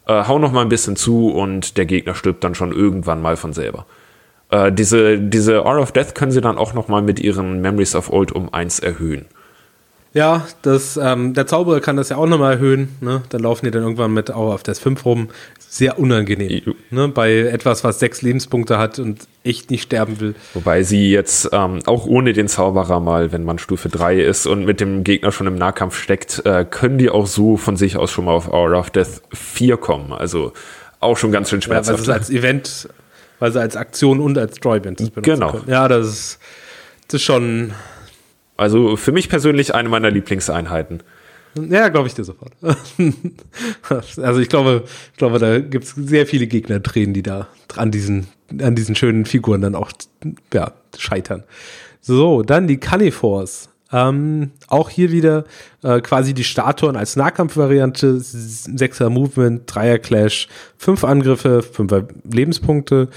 äh, 0.07 0.25
hau 0.27 0.39
noch 0.39 0.53
mal 0.53 0.63
ein 0.63 0.69
bisschen 0.69 0.97
zu 0.97 1.31
und 1.31 1.77
der 1.77 1.87
Gegner 1.87 2.15
stirbt 2.15 2.45
dann 2.45 2.55
schon 2.55 2.73
irgendwann 2.73 3.21
mal 3.21 3.37
von 3.37 3.53
selber. 3.53 3.87
Äh, 4.51 4.73
diese, 4.73 5.19
diese 5.19 5.65
Aura 5.65 5.81
of 5.81 5.93
Death 5.93 6.15
können 6.15 6.33
sie 6.33 6.41
dann 6.41 6.59
auch 6.59 6.75
noch 6.75 6.89
mal 6.89 7.03
mit 7.03 7.21
ihren 7.21 7.61
Memories 7.61 7.95
of 7.95 8.11
Old 8.11 8.33
um 8.33 8.53
1 8.53 8.79
erhöhen. 8.81 9.27
Ja, 10.15 10.47
das, 10.61 10.99
ähm, 11.03 11.33
der 11.33 11.47
Zauberer 11.47 11.81
kann 11.81 11.97
das 11.97 12.11
ja 12.11 12.17
auch 12.19 12.27
nochmal 12.27 12.55
erhöhen. 12.55 12.97
Ne? 13.01 13.23
Dann 13.31 13.41
laufen 13.41 13.65
die 13.65 13.71
dann 13.71 13.83
irgendwann 13.83 14.13
mit 14.13 14.29
Hour 14.29 14.53
of 14.55 14.63
Death 14.63 14.77
5 14.79 15.05
rum. 15.07 15.29
Sehr 15.59 15.99
unangenehm. 15.99 16.75
Ne? 16.91 17.09
Bei 17.09 17.35
etwas, 17.39 17.83
was 17.83 17.99
sechs 17.99 18.21
Lebenspunkte 18.21 18.77
hat 18.77 18.99
und 18.99 19.27
echt 19.43 19.71
nicht 19.71 19.85
sterben 19.85 20.21
will. 20.21 20.35
Wobei 20.53 20.83
sie 20.83 21.11
jetzt 21.11 21.49
ähm, 21.53 21.79
auch 21.87 22.05
ohne 22.05 22.35
den 22.35 22.47
Zauberer 22.47 23.01
mal, 23.01 23.33
wenn 23.33 23.43
man 23.45 23.59
Stufe 23.59 23.89
3 23.89 24.21
ist 24.21 24.47
und 24.47 24.67
mit 24.67 24.81
dem 24.81 25.03
Gegner 25.03 25.33
schon 25.33 25.47
im 25.47 25.55
Nahkampf 25.57 25.97
steckt, 25.99 26.45
äh, 26.45 26.67
können 26.69 26.99
die 26.99 27.09
auch 27.09 27.27
so 27.27 27.57
von 27.57 27.79
sich 27.79 27.97
aus 27.97 28.11
schon 28.11 28.27
mal 28.27 28.33
auf 28.33 28.53
Aura 28.53 28.81
of 28.81 28.91
Death 28.91 29.23
4 29.33 29.79
kommen. 29.79 30.13
Also 30.13 30.53
auch 31.01 31.17
schon 31.17 31.33
ganz 31.33 31.49
schön 31.49 31.61
Ja, 31.63 31.71
weil 31.71 31.85
sie 31.85 31.89
schmerzhaft. 31.95 32.11
als 32.11 32.29
Event, 32.29 32.89
weil 33.39 33.51
sie 33.51 33.61
als 33.63 33.77
Aktion 33.77 34.21
und 34.21 34.37
als 34.37 34.59
Joyband 34.63 35.01
das 35.01 35.09
benutzen 35.09 35.35
Genau. 35.37 35.53
können. 35.53 35.65
Ja, 35.71 35.89
das 35.89 36.07
ist, 36.07 36.39
das 37.09 37.15
ist 37.15 37.23
schon, 37.23 37.73
also 38.63 38.97
für 38.97 39.13
mich 39.13 39.29
persönlich 39.29 39.75
eine 39.75 39.89
meiner 39.89 40.11
Lieblingseinheiten. 40.11 41.03
ja, 41.55 41.89
glaube 41.89 42.09
ich 42.09 42.15
dir 42.15 42.25
sofort. 42.25 42.53
also 44.19 44.41
ich 44.41 44.49
glaube, 44.49 44.85
ich 45.13 45.19
glaube, 45.19 45.39
da 45.39 45.59
gibt 45.59 45.85
es 45.85 45.91
sehr 45.95 46.27
viele 46.27 46.47
Gegner-Tränen, 46.47 47.15
die 47.15 47.23
da 47.23 47.49
an 47.77 47.91
diesen, 47.91 48.29
an 48.61 48.75
diesen 48.75 48.95
schönen 48.95 49.27
Figuren 49.27 49.61
dann 49.61 49.75
auch 49.75 49.93
ja, 50.53 50.73
scheitern. 50.97 51.45
So, 52.01 52.43
dann 52.43 52.67
die 52.67 52.79
Canifors. 52.79 53.69
Ähm, 53.95 54.53
auch 54.69 54.89
hier 54.89 55.13
wieder 55.13 55.45
äh, 55.83 56.01
quasi 56.01 56.33
die 56.33 56.45
Statuen 56.45 56.97
als 56.97 57.15
Nahkampfvariante, 57.17 58.15
6er 58.15 59.11
Movement, 59.11 59.71
3er 59.71 59.99
Clash, 59.99 60.49
5 60.79 61.05
Angriffe, 61.05 61.61
5er 61.61 62.09
Lebenspunkte, 62.25 63.09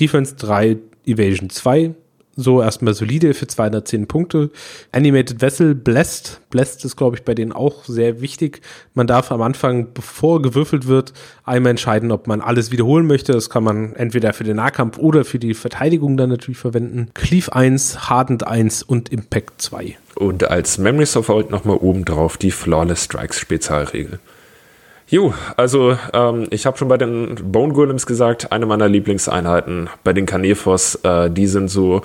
Defense 0.00 0.36
3, 0.36 0.78
Evasion 1.04 1.50
2, 1.50 1.94
so 2.36 2.62
erstmal 2.62 2.94
solide 2.94 3.34
für 3.34 3.46
210 3.46 4.06
Punkte. 4.06 4.50
Animated 4.92 5.40
Vessel, 5.40 5.74
Blessed. 5.74 6.40
Blessed 6.50 6.84
ist, 6.84 6.96
glaube 6.96 7.16
ich, 7.16 7.24
bei 7.24 7.34
denen 7.34 7.52
auch 7.52 7.84
sehr 7.84 8.20
wichtig. 8.20 8.60
Man 8.94 9.06
darf 9.06 9.32
am 9.32 9.42
Anfang, 9.42 9.92
bevor 9.94 10.42
gewürfelt 10.42 10.86
wird, 10.86 11.14
einmal 11.44 11.70
entscheiden, 11.70 12.12
ob 12.12 12.26
man 12.26 12.42
alles 12.42 12.70
wiederholen 12.70 13.06
möchte. 13.06 13.32
Das 13.32 13.50
kann 13.50 13.64
man 13.64 13.94
entweder 13.94 14.32
für 14.34 14.44
den 14.44 14.56
Nahkampf 14.56 14.98
oder 14.98 15.24
für 15.24 15.38
die 15.38 15.54
Verteidigung 15.54 16.16
dann 16.16 16.28
natürlich 16.28 16.58
verwenden. 16.58 17.08
Cleave 17.14 17.52
1, 17.54 18.10
Hardened 18.10 18.46
1 18.46 18.82
und 18.82 19.08
Impact 19.08 19.62
2. 19.62 19.96
Und 20.14 20.48
als 20.48 20.78
Memories 20.78 21.16
of 21.16 21.28
Old 21.28 21.50
nochmal 21.50 21.78
oben 21.78 22.04
drauf 22.04 22.36
die 22.36 22.50
Flawless 22.50 23.04
Strikes 23.04 23.40
Spezialregel. 23.40 24.20
Jo, 25.08 25.34
also 25.56 25.96
ähm, 26.12 26.48
ich 26.50 26.66
habe 26.66 26.76
schon 26.76 26.88
bei 26.88 26.98
den 26.98 27.36
Bone 27.52 27.72
Golems 27.72 28.06
gesagt, 28.06 28.50
eine 28.50 28.66
meiner 28.66 28.88
Lieblingseinheiten. 28.88 29.88
Bei 30.02 30.12
den 30.12 30.26
Canefos, 30.26 30.96
äh, 31.04 31.30
die 31.30 31.46
sind 31.46 31.68
so, 31.68 32.02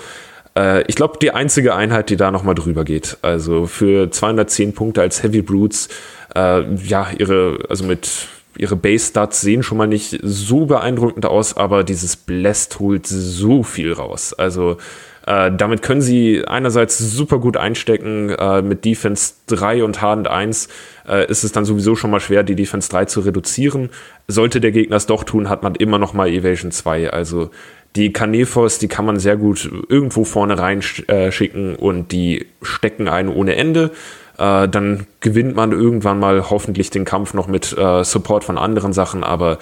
äh, 0.55 0.83
ich 0.83 0.95
glaube, 0.95 1.17
die 1.19 1.31
einzige 1.31 1.73
Einheit, 1.73 2.11
die 2.11 2.15
da 2.17 2.29
nochmal 2.29 2.53
drüber 2.53 2.83
geht. 2.83 3.17
Also 3.23 3.65
für 3.65 4.11
210 4.11 4.73
Punkte 4.75 5.01
als 5.01 5.23
Heavy 5.23 5.41
Brutes, 5.41 5.89
äh, 6.35 6.61
ja, 6.75 7.07
ihre, 7.17 7.57
also 7.69 7.85
mit 7.85 8.27
ihre 8.55 8.75
Base-Stats 8.75 9.41
sehen 9.41 9.63
schon 9.63 9.79
mal 9.79 9.87
nicht 9.87 10.19
so 10.21 10.67
beeindruckend 10.67 11.25
aus, 11.25 11.57
aber 11.57 11.83
dieses 11.83 12.15
Blessed 12.15 12.79
holt 12.79 13.07
so 13.07 13.63
viel 13.63 13.93
raus. 13.93 14.33
Also 14.33 14.77
äh, 15.25 15.51
damit 15.55 15.81
können 15.81 16.01
sie 16.01 16.43
einerseits 16.47 16.97
super 16.97 17.39
gut 17.39 17.57
einstecken. 17.57 18.29
Äh, 18.29 18.61
mit 18.61 18.85
Defense 18.85 19.33
3 19.47 19.83
und 19.83 20.01
Hardened 20.01 20.27
1 20.27 20.67
äh, 21.07 21.29
ist 21.29 21.43
es 21.43 21.51
dann 21.51 21.65
sowieso 21.65 21.95
schon 21.95 22.11
mal 22.11 22.19
schwer, 22.19 22.43
die 22.43 22.55
Defense 22.55 22.89
3 22.89 23.05
zu 23.05 23.21
reduzieren. 23.21 23.89
Sollte 24.27 24.59
der 24.61 24.71
Gegner 24.71 24.95
es 24.95 25.05
doch 25.05 25.23
tun, 25.23 25.49
hat 25.49 25.63
man 25.63 25.75
immer 25.75 25.99
noch 25.99 26.13
mal 26.13 26.27
Evasion 26.29 26.71
2. 26.71 27.11
Also 27.11 27.51
die 27.95 28.13
Canefos, 28.13 28.79
die 28.79 28.87
kann 28.87 29.05
man 29.05 29.19
sehr 29.19 29.37
gut 29.37 29.69
irgendwo 29.89 30.23
vorne 30.23 30.57
reinschicken 30.57 31.75
äh, 31.75 31.77
und 31.77 32.11
die 32.11 32.47
stecken 32.61 33.07
einen 33.07 33.29
ohne 33.29 33.55
Ende. 33.55 33.91
Äh, 34.37 34.67
dann 34.69 35.05
gewinnt 35.19 35.55
man 35.55 35.71
irgendwann 35.71 36.19
mal 36.19 36.49
hoffentlich 36.49 36.89
den 36.89 37.05
Kampf 37.05 37.33
noch 37.33 37.47
mit 37.47 37.65
Support 37.65 38.43
von 38.43 38.57
anderen 38.57 38.93
Sachen, 38.93 39.23
aber 39.23 39.59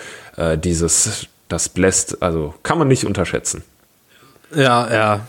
dieses, 0.63 1.27
das 1.49 1.67
Blessed, 1.67 2.21
also 2.21 2.53
kann 2.63 2.77
man 2.77 2.87
nicht 2.87 3.05
unterschätzen. 3.05 3.63
Ja, 4.55 4.91
ja, 4.91 5.27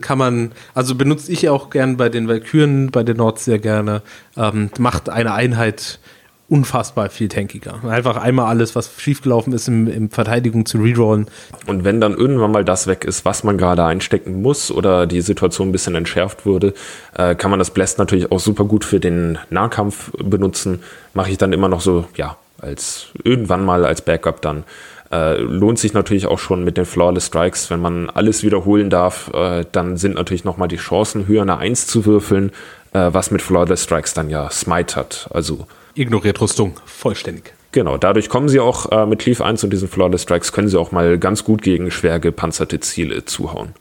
kann 0.00 0.18
man, 0.18 0.52
also 0.74 0.94
benutze 0.94 1.30
ich 1.30 1.48
auch 1.48 1.70
gern 1.70 1.96
bei 1.96 2.08
den 2.08 2.28
Valkyren, 2.28 2.90
bei 2.90 3.04
den 3.04 3.16
Nords 3.16 3.44
sehr 3.44 3.58
gerne. 3.58 4.02
Ähm, 4.36 4.70
macht 4.78 5.08
eine 5.08 5.32
Einheit 5.32 6.00
unfassbar 6.48 7.10
viel 7.10 7.28
tankiger. 7.28 7.82
Einfach 7.84 8.16
einmal 8.16 8.46
alles, 8.46 8.76
was 8.76 8.90
schiefgelaufen 8.98 9.52
ist, 9.52 9.66
im, 9.68 9.88
im 9.88 10.10
Verteidigung 10.10 10.64
zu 10.64 10.78
rerollen. 10.78 11.26
Und 11.66 11.84
wenn 11.84 12.00
dann 12.00 12.14
irgendwann 12.14 12.52
mal 12.52 12.64
das 12.64 12.86
weg 12.86 13.04
ist, 13.04 13.24
was 13.24 13.42
man 13.42 13.58
gerade 13.58 13.84
einstecken 13.84 14.42
muss 14.42 14.70
oder 14.70 15.06
die 15.06 15.20
Situation 15.22 15.68
ein 15.68 15.72
bisschen 15.72 15.96
entschärft 15.96 16.46
wurde, 16.46 16.74
äh, 17.16 17.34
kann 17.34 17.50
man 17.50 17.58
das 17.58 17.70
Blast 17.70 17.98
natürlich 17.98 18.30
auch 18.30 18.40
super 18.40 18.64
gut 18.64 18.84
für 18.84 19.00
den 19.00 19.38
Nahkampf 19.50 20.12
benutzen. 20.22 20.82
Mache 21.14 21.30
ich 21.30 21.38
dann 21.38 21.52
immer 21.52 21.68
noch 21.68 21.80
so, 21.80 22.06
ja, 22.14 22.36
als 22.60 23.08
irgendwann 23.24 23.64
mal 23.64 23.84
als 23.84 24.02
Backup 24.02 24.40
dann. 24.40 24.64
Äh, 25.12 25.38
lohnt 25.38 25.78
sich 25.78 25.92
natürlich 25.92 26.26
auch 26.26 26.38
schon 26.38 26.64
mit 26.64 26.76
den 26.76 26.84
Flawless 26.84 27.26
Strikes, 27.26 27.70
wenn 27.70 27.80
man 27.80 28.10
alles 28.10 28.42
wiederholen 28.42 28.90
darf, 28.90 29.30
äh, 29.34 29.64
dann 29.70 29.96
sind 29.96 30.16
natürlich 30.16 30.44
nochmal 30.44 30.68
die 30.68 30.76
Chancen 30.76 31.28
höher, 31.28 31.42
eine 31.42 31.58
1 31.58 31.86
zu 31.86 32.06
würfeln, 32.06 32.50
äh, 32.92 33.10
was 33.12 33.30
mit 33.30 33.42
Flawless 33.42 33.84
Strikes 33.84 34.14
dann 34.14 34.30
ja 34.30 34.50
Smite 34.50 34.96
hat. 34.96 35.28
Also 35.32 35.66
ignoriert 35.94 36.40
Rüstung 36.40 36.74
vollständig. 36.84 37.54
Genau, 37.72 37.98
dadurch 37.98 38.28
kommen 38.28 38.48
sie 38.48 38.58
auch 38.58 38.90
äh, 38.90 39.06
mit 39.06 39.20
Cleave 39.20 39.44
1 39.44 39.62
und 39.64 39.72
diesen 39.72 39.88
Flawless 39.88 40.22
Strikes 40.22 40.52
können 40.52 40.68
sie 40.68 40.78
auch 40.78 40.92
mal 40.92 41.18
ganz 41.18 41.44
gut 41.44 41.62
gegen 41.62 41.90
schwer 41.90 42.18
gepanzerte 42.18 42.80
Ziele 42.80 43.24
zuhauen. 43.24 43.74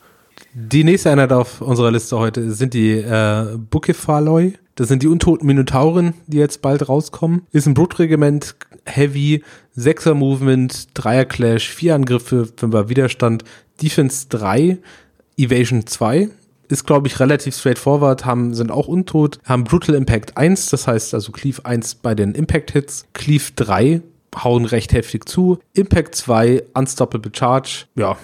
Die 0.54 0.84
nächste 0.84 1.12
Einheit 1.12 1.32
auf 1.32 1.62
unserer 1.62 1.92
Liste 1.92 2.18
heute 2.18 2.52
sind 2.52 2.74
die 2.74 2.92
äh, 2.92 3.58
Bukefaloi. 3.58 4.54
Das 4.76 4.90
sind 4.90 5.04
die 5.04 5.08
untoten 5.08 5.48
Minotauren, 5.48 6.14
die 6.28 6.38
jetzt 6.38 6.62
bald 6.62 6.88
rauskommen. 6.88 7.44
Ist 7.52 7.66
ein 7.66 7.74
Blutregiment, 7.74 8.56
Heavy, 8.86 9.44
6er 9.78 10.14
Movement, 10.14 10.88
3er 10.96 11.26
Clash, 11.26 11.70
4 11.70 11.96
Angriffe, 11.96 12.48
5er 12.58 12.90
Widerstand, 12.90 13.44
Defense 13.82 14.28
3, 14.30 14.78
Evasion 15.38 15.86
2. 15.86 16.30
Ist, 16.68 16.88
glaube 16.88 17.08
ich, 17.08 17.20
relativ 17.20 17.56
straightforward, 17.56 18.26
haben, 18.26 18.56
sind 18.56 18.72
auch 18.72 18.88
untot, 18.88 19.40
haben 19.46 19.66
Brutal 19.66 19.96
Impact 19.96 20.36
1, 20.38 20.70
das 20.70 20.88
heißt 20.88 21.14
also 21.14 21.32
Cleave 21.32 21.64
1 21.64 21.96
bei 21.96 22.16
den 22.16 22.34
Impact 22.34 22.72
Hits, 22.72 23.06
Cleave 23.14 23.52
3 23.56 24.02
hauen 24.44 24.66
recht 24.66 24.94
heftig 24.94 25.30
zu, 25.30 25.60
Impact 25.74 26.16
2, 26.16 26.64
Unstoppable 26.74 27.32
Charge, 27.34 27.86
ja, 27.96 28.18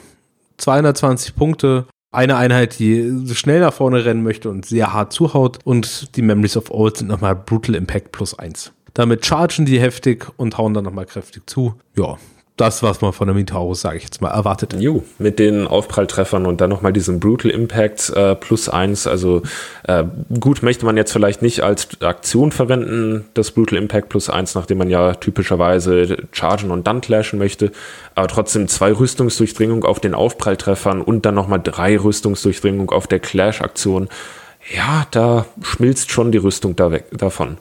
220 0.58 1.36
Punkte, 1.36 1.86
eine 2.12 2.36
Einheit, 2.36 2.80
die 2.80 3.26
schnell 3.34 3.62
nach 3.62 3.74
vorne 3.74 4.04
rennen 4.04 4.24
möchte 4.24 4.50
und 4.50 4.66
sehr 4.66 4.94
hart 4.94 5.14
zuhaut 5.14 5.60
und 5.64 6.16
die 6.18 6.22
Memories 6.22 6.58
of 6.58 6.70
Old 6.70 6.98
sind 6.98 7.08
nochmal 7.08 7.36
Brutal 7.36 7.76
Impact 7.76 8.12
plus 8.12 8.38
1. 8.38 8.74
Damit 8.94 9.26
chargen 9.26 9.66
die 9.66 9.80
heftig 9.80 10.28
und 10.38 10.58
hauen 10.58 10.74
dann 10.74 10.84
nochmal 10.84 11.06
kräftig 11.06 11.50
zu. 11.50 11.76
Ja, 11.96 12.18
das, 12.62 12.84
was 12.84 13.02
man 13.02 13.12
von 13.12 13.28
der 13.28 13.34
Minotaurus, 13.34 13.82
sage 13.82 13.98
ich 13.98 14.04
jetzt 14.04 14.22
mal, 14.22 14.30
erwartet. 14.30 14.76
Jo, 14.78 15.04
mit 15.18 15.40
den 15.40 15.66
Aufpralltreffern 15.66 16.46
und 16.46 16.62
dann 16.62 16.70
nochmal 16.70 16.94
diesen 16.94 17.20
Brutal 17.20 17.50
Impact 17.50 18.12
äh, 18.12 18.36
plus 18.36 18.70
eins. 18.70 19.08
Also 19.08 19.42
äh, 19.88 20.04
gut, 20.40 20.62
möchte 20.62 20.86
man 20.86 20.96
jetzt 20.96 21.12
vielleicht 21.12 21.42
nicht 21.42 21.62
als 21.62 21.88
Aktion 22.02 22.52
verwenden, 22.52 23.26
das 23.34 23.50
Brutal 23.50 23.80
Impact 23.80 24.10
plus 24.10 24.30
eins, 24.30 24.54
nachdem 24.54 24.78
man 24.78 24.92
ja 24.92 25.16
typischerweise 25.16 26.18
chargen 26.34 26.70
und 26.70 26.86
dann 26.86 27.02
clashen 27.02 27.40
möchte. 27.40 27.72
Aber 28.14 28.28
trotzdem 28.28 28.68
zwei 28.68 28.92
Rüstungsdurchdringung 28.92 29.84
auf 29.84 30.00
den 30.00 30.14
Aufpralltreffern 30.14 31.02
und 31.02 31.26
dann 31.26 31.34
nochmal 31.34 31.62
drei 31.64 31.98
Rüstungsdurchdringung 31.98 32.92
auf 32.92 33.08
der 33.08 33.20
Clash-Aktion. 33.20 34.08
Ja, 34.76 35.08
da 35.10 35.46
schmilzt 35.64 36.12
schon 36.12 36.32
die 36.32 36.38
Rüstung 36.38 36.76
da 36.76 36.92
weg, 36.92 37.06
davon. 37.12 37.58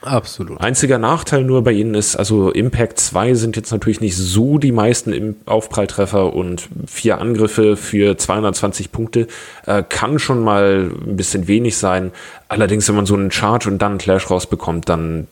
Absolut. 0.00 0.60
Einziger 0.60 0.98
Nachteil 0.98 1.44
nur 1.44 1.62
bei 1.64 1.72
ihnen 1.72 1.94
ist, 1.94 2.16
also 2.16 2.50
Impact 2.50 2.98
2 2.98 3.34
sind 3.34 3.56
jetzt 3.56 3.70
natürlich 3.70 4.00
nicht 4.00 4.16
so 4.16 4.58
die 4.58 4.72
meisten 4.72 5.36
Aufpralltreffer 5.46 6.32
und 6.32 6.68
vier 6.86 7.18
Angriffe 7.18 7.76
für 7.76 8.16
220 8.16 8.92
Punkte 8.92 9.26
äh, 9.66 9.82
kann 9.88 10.18
schon 10.18 10.42
mal 10.42 10.90
ein 10.90 11.16
bisschen 11.16 11.48
wenig 11.48 11.76
sein. 11.76 12.12
Allerdings, 12.48 12.88
wenn 12.88 12.96
man 12.96 13.06
so 13.06 13.14
einen 13.14 13.30
Charge 13.30 13.68
und 13.68 13.80
dann 13.80 13.92
einen 13.92 13.98
Clash 13.98 14.30
rausbekommt, 14.30 14.88
dann 14.88 15.28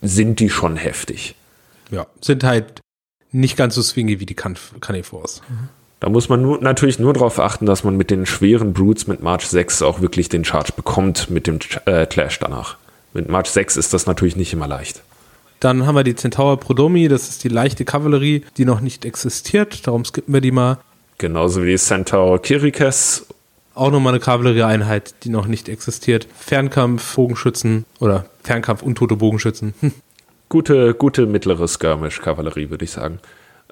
sind 0.00 0.40
die 0.40 0.50
schon 0.50 0.76
heftig. 0.76 1.34
Ja, 1.90 2.06
sind 2.20 2.44
halt 2.44 2.80
nicht 3.32 3.56
ganz 3.56 3.74
so 3.74 3.82
swingy 3.82 4.20
wie 4.20 4.26
die 4.26 4.34
Canifors. 4.34 5.42
Mhm. 5.48 5.68
Da 6.00 6.10
muss 6.10 6.28
man 6.28 6.42
nur, 6.42 6.60
natürlich 6.60 6.98
nur 6.98 7.14
darauf 7.14 7.40
achten, 7.40 7.64
dass 7.64 7.82
man 7.82 7.96
mit 7.96 8.10
den 8.10 8.26
schweren 8.26 8.74
Brutes 8.74 9.06
mit 9.06 9.22
March 9.22 9.46
6 9.46 9.82
auch 9.82 10.00
wirklich 10.00 10.28
den 10.28 10.44
Charge 10.44 10.72
bekommt 10.76 11.30
mit 11.30 11.46
dem 11.46 11.58
äh, 11.86 12.04
Clash 12.06 12.38
danach. 12.38 12.76
Mit 13.16 13.30
March 13.30 13.46
6 13.46 13.78
ist 13.78 13.94
das 13.94 14.04
natürlich 14.04 14.36
nicht 14.36 14.52
immer 14.52 14.68
leicht. 14.68 15.02
Dann 15.58 15.86
haben 15.86 15.94
wir 15.94 16.04
die 16.04 16.14
Centaur 16.14 16.60
Prodomi, 16.60 17.08
das 17.08 17.30
ist 17.30 17.44
die 17.44 17.48
leichte 17.48 17.86
Kavallerie, 17.86 18.44
die 18.58 18.66
noch 18.66 18.82
nicht 18.82 19.06
existiert, 19.06 19.86
darum 19.86 20.04
skippen 20.04 20.34
wir 20.34 20.42
die 20.42 20.50
mal. 20.50 20.76
Genauso 21.16 21.62
wie 21.62 21.70
die 21.70 21.78
Centaur 21.78 22.42
Kirikes. 22.42 23.24
Auch 23.74 23.90
nochmal 23.90 24.12
eine 24.12 24.20
Kavallerieeinheit, 24.20 25.14
die 25.24 25.30
noch 25.30 25.46
nicht 25.46 25.70
existiert. 25.70 26.28
Fernkampf, 26.38 27.14
Bogenschützen 27.14 27.86
oder 28.00 28.26
Fernkampf, 28.42 28.82
untote 28.82 29.16
Bogenschützen. 29.16 29.72
Hm. 29.80 29.92
Gute, 30.50 30.92
gute 30.92 31.24
mittlere 31.24 31.66
Skirmish-Kavallerie, 31.66 32.68
würde 32.68 32.84
ich 32.84 32.90
sagen. 32.90 33.18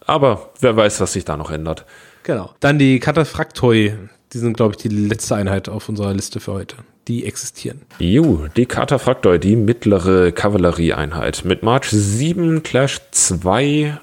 Aber 0.06 0.52
wer 0.60 0.74
weiß, 0.74 1.00
was 1.00 1.12
sich 1.12 1.26
da 1.26 1.36
noch 1.36 1.50
ändert. 1.50 1.84
Genau. 2.22 2.50
Dann 2.60 2.78
die 2.78 2.98
Kataphraktoi. 2.98 3.94
Die 4.32 4.38
sind, 4.38 4.56
glaube 4.56 4.72
ich, 4.72 4.78
die 4.78 4.88
letzte 4.88 5.36
Einheit 5.36 5.68
auf 5.68 5.88
unserer 5.88 6.14
Liste 6.14 6.40
für 6.40 6.52
heute 6.54 6.76
die 7.08 7.26
existieren. 7.26 7.82
Jo, 7.98 8.46
die 8.56 8.66
Kataphraktoi, 8.66 9.38
die 9.38 9.56
mittlere 9.56 10.32
Kavallerieeinheit. 10.32 11.44
Mit 11.44 11.62
March 11.62 11.90
7, 11.90 12.62
Clash 12.62 13.00
2, 13.10 13.98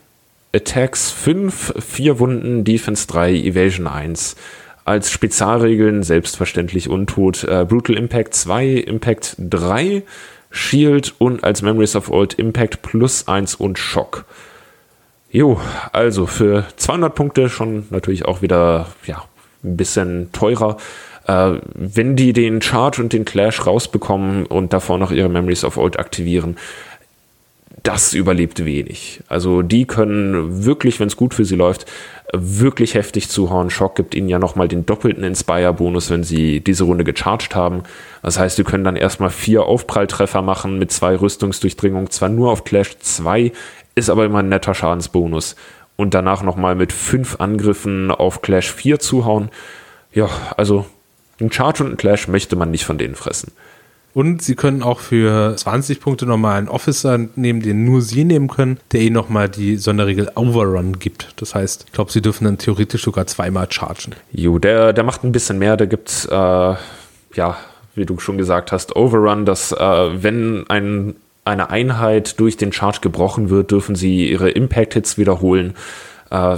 Attacks 0.54 1.12
5, 1.12 1.74
4 1.80 2.20
Wunden, 2.20 2.64
Defense 2.64 3.08
3, 3.08 3.34
Evasion 3.34 3.88
1. 3.88 4.36
Als 4.84 5.12
Spezialregeln 5.12 6.04
selbstverständlich 6.04 6.90
untot. 6.90 7.44
Äh, 7.44 7.66
Brutal 7.68 7.98
Impact 7.98 8.34
2, 8.34 8.68
Impact 8.68 9.36
3, 9.38 10.04
Shield 10.50 11.16
und 11.18 11.44
als 11.44 11.62
Memories 11.62 11.96
of 11.96 12.10
Old 12.10 12.34
Impact 12.34 12.82
plus 12.82 13.28
1 13.28 13.56
und 13.56 13.80
Schock. 13.80 14.26
Jo, 15.32 15.62
also 15.94 16.28
für 16.28 16.66
200 16.76 17.16
Punkte 17.16 17.48
schon 17.48 17.88
natürlich 17.90 18.26
auch 18.26 18.42
wieder, 18.42 18.88
ja, 19.06 19.24
ein 19.64 19.78
bisschen 19.78 20.32
teurer. 20.34 20.78
Äh, 21.28 21.54
wenn 21.74 22.16
die 22.16 22.34
den 22.34 22.62
Charge 22.62 23.02
und 23.02 23.14
den 23.14 23.26
Clash 23.26 23.66
rausbekommen 23.66 24.46
und 24.46 24.74
davor 24.74 24.98
noch 24.98 25.12
ihre 25.12 25.30
Memories 25.30 25.64
of 25.64 25.78
Old 25.78 26.00
aktivieren, 26.00 26.58
das 27.84 28.14
überlebt 28.14 28.64
wenig. 28.64 29.22
Also 29.28 29.62
die 29.62 29.86
können 29.86 30.66
wirklich, 30.66 31.00
wenn 31.00 31.08
es 31.08 31.16
gut 31.18 31.34
für 31.34 31.46
sie 31.46 31.56
läuft, 31.56 31.86
wirklich 32.32 32.94
heftig 32.94 33.30
zuhauen. 33.30 33.70
Shock 33.70 33.96
gibt 33.96 34.14
ihnen 34.14 34.30
ja 34.30 34.40
nochmal 34.40 34.68
den 34.68 34.86
doppelten 34.86 35.24
Inspire-Bonus, 35.24 36.10
wenn 36.12 36.24
sie 36.24 36.62
diese 36.62 36.84
Runde 36.84 37.04
gecharged 37.04 37.56
haben. 37.56 37.84
Das 38.22 38.38
heißt, 38.38 38.58
sie 38.58 38.64
können 38.64 38.84
dann 38.84 38.96
erstmal 38.96 39.32
vier 39.32 39.64
Aufpralltreffer 39.64 40.42
machen 40.42 40.78
mit 40.78 40.92
zwei 40.92 41.16
Rüstungsdurchdringungen, 41.16 42.10
zwar 42.12 42.30
nur 42.30 42.52
auf 42.52 42.64
Clash 42.64 42.98
2, 43.00 43.52
ist 43.96 44.10
aber 44.10 44.26
immer 44.26 44.40
ein 44.40 44.50
netter 44.50 44.76
Schadensbonus. 44.76 45.56
Und 45.96 46.14
danach 46.14 46.44
nochmal 46.44 46.76
mit 46.76 46.94
fünf 46.94 47.38
Angriffen 47.40 48.12
auf 48.12 48.42
Clash 48.42 48.72
4 48.72 49.00
zuhauen. 49.00 49.50
Ja, 50.14 50.30
also 50.56 50.86
ein 51.42 51.52
Charge 51.52 51.84
und 51.84 51.92
ein 51.92 51.98
Clash 51.98 52.28
möchte 52.28 52.56
man 52.56 52.72
nicht 52.72 52.86
von 52.86 52.98
denen 52.98 53.16
fressen. 53.16 53.52
Und 54.14 54.42
sie 54.42 54.56
können 54.56 54.84
auch 54.84 55.00
für 55.00 55.56
20 55.56 56.02
Punkte 56.02 56.26
nochmal 56.26 56.58
einen 56.58 56.68
Officer 56.68 57.18
nehmen, 57.36 57.62
den 57.62 57.86
nur 57.86 58.02
sie 58.02 58.26
nehmen 58.26 58.50
können, 58.50 58.78
der 58.92 59.02
ihnen 59.02 59.14
nochmal 59.14 59.48
die 59.48 59.78
Sonderregel 59.78 60.30
Overrun 60.36 61.00
gibt. 61.00 61.34
Das 61.38 61.56
heißt, 61.56 61.86
ich 61.88 61.94
glaube, 61.94 62.12
sie 62.12 62.22
dürfen 62.22 62.44
dann 62.44 62.58
theoretisch 62.58 63.04
sogar 63.04 63.26
zweimal 63.28 63.72
chargen. 63.72 64.16
Jo, 64.34 64.60
der, 64.60 64.92
der 64.92 65.04
macht 65.06 65.24
ein 65.24 65.32
bisschen 65.32 65.60
mehr. 65.60 65.78
Da 65.78 65.86
gibt 65.86 66.10
es, 66.10 66.26
äh, 66.26 66.36
ja, 66.36 67.58
wie 67.96 68.06
du 68.06 68.20
schon 68.20 68.38
gesagt 68.38 68.74
hast, 68.74 68.96
Overrun, 68.98 69.46
dass 69.46 69.72
äh, 69.72 69.78
wenn 69.78 70.66
ein, 70.70 71.16
eine 71.46 71.70
Einheit 71.70 72.38
durch 72.40 72.58
den 72.58 72.74
Charge 72.74 73.00
gebrochen 73.02 73.50
wird, 73.50 73.72
dürfen 73.72 73.96
sie 73.96 74.30
ihre 74.30 74.50
Impact-Hits 74.50 75.18
wiederholen. 75.18 75.76
Äh, 76.32 76.58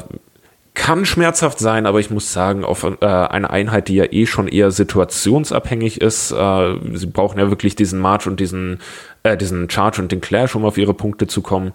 kann 0.74 1.06
schmerzhaft 1.06 1.60
sein, 1.60 1.86
aber 1.86 2.00
ich 2.00 2.10
muss 2.10 2.34
sagen, 2.34 2.66
auf 2.66 2.84
äh, 2.84 3.06
eine 3.06 3.50
Einheit, 3.50 3.88
die 3.90 3.96
ja 3.96 4.12
eh 4.12 4.26
schon 4.26 4.48
eher 4.48 4.72
situationsabhängig 4.72 6.02
ist, 6.02 6.32
äh, 6.32 6.76
sie 6.94 7.06
brauchen 7.06 7.40
ja 7.40 7.50
wirklich 7.50 7.76
diesen 7.76 8.00
March 8.00 8.26
und 8.26 8.40
diesen, 8.40 8.80
äh, 9.22 9.38
diesen 9.38 9.70
Charge 9.70 10.02
und 10.02 10.12
den 10.12 10.22
Clash, 10.22 10.56
um 10.56 10.66
auf 10.66 10.78
ihre 10.78 10.96
Punkte 10.96 11.28
zu 11.28 11.42
kommen, 11.42 11.74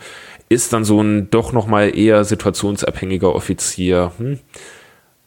ist 0.48 0.72
dann 0.72 0.84
so 0.84 1.00
ein 1.00 1.30
doch 1.30 1.52
nochmal 1.52 1.96
eher 1.96 2.24
situationsabhängiger 2.24 3.34
Offizier. 3.34 4.12
Hm? 4.18 4.40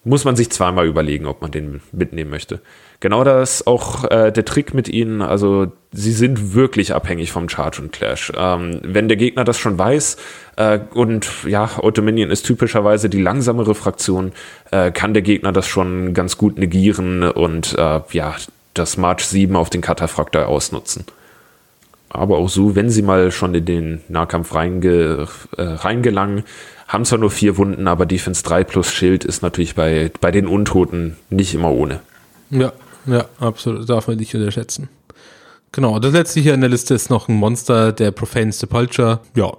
Muss 0.04 0.26
man 0.26 0.36
sich 0.36 0.50
zweimal 0.50 0.88
überlegen, 0.88 1.28
ob 1.28 1.42
man 1.42 1.52
den 1.52 1.82
mitnehmen 1.92 2.32
möchte. 2.32 2.62
Genau 3.02 3.24
das 3.24 3.66
auch 3.66 4.10
äh, 4.12 4.32
der 4.32 4.46
Trick 4.46 4.76
mit 4.76 4.88
ihnen. 4.88 5.24
Also 5.24 5.72
sie 5.92 6.14
sind 6.14 6.54
wirklich 6.54 6.94
abhängig 6.94 7.32
vom 7.32 7.50
Charge 7.50 7.82
und 7.82 7.92
Clash. 7.92 8.32
Ähm, 8.38 8.80
wenn 8.84 9.08
der 9.08 9.18
Gegner 9.18 9.44
das 9.44 9.58
schon 9.58 9.80
weiß 9.80 10.18
äh, 10.56 10.80
und 10.94 11.28
ja, 11.48 11.68
Autominion 11.78 12.30
ist 12.30 12.46
typischerweise 12.46 13.10
die 13.10 13.20
langsamere 13.20 13.74
Fraktion, 13.74 14.34
äh, 14.70 14.92
kann 14.92 15.16
der 15.16 15.24
Gegner 15.24 15.52
das 15.52 15.68
schon 15.68 16.14
ganz 16.14 16.38
gut 16.38 16.60
negieren 16.60 17.24
und 17.24 17.76
äh, 17.76 18.02
ja, 18.12 18.36
das 18.76 18.98
March 18.98 19.26
7 19.26 19.56
auf 19.56 19.72
den 19.72 19.82
Kataphrakt 19.82 20.38
ausnutzen. 20.38 21.06
Aber 22.10 22.38
auch 22.38 22.50
so, 22.50 22.76
wenn 22.76 22.92
sie 22.92 23.02
mal 23.02 23.32
schon 23.32 23.56
in 23.56 23.66
den 23.66 24.02
Nahkampf 24.10 24.54
reinge, 24.54 25.28
äh, 25.58 25.62
reingelangen, 25.62 26.44
haben 26.88 27.06
zwar 27.06 27.18
nur 27.18 27.32
vier 27.32 27.58
Wunden, 27.58 27.88
aber 27.88 28.06
Defense 28.06 28.44
3 28.44 28.64
plus 28.64 28.92
Schild 28.92 29.26
ist 29.26 29.42
natürlich 29.42 29.74
bei, 29.74 30.12
bei 30.22 30.30
den 30.30 30.46
Untoten 30.46 31.16
nicht 31.32 31.56
immer 31.56 31.72
ohne. 31.72 32.02
Ja, 32.52 32.74
ja, 33.06 33.26
absolut. 33.40 33.90
Darf 33.90 34.08
man 34.08 34.18
nicht 34.18 34.34
unterschätzen. 34.36 34.90
Genau, 35.72 36.00
das 36.00 36.14
letzte 36.14 36.42
hier 36.42 36.54
in 36.54 36.62
der 36.62 36.70
Liste 36.70 36.94
ist 36.94 37.10
noch 37.10 37.30
ein 37.30 37.36
Monster, 37.36 37.94
der 37.94 38.12
Profane 38.12 38.52
Sepulture. 38.52 39.22
Ja, 39.36 39.54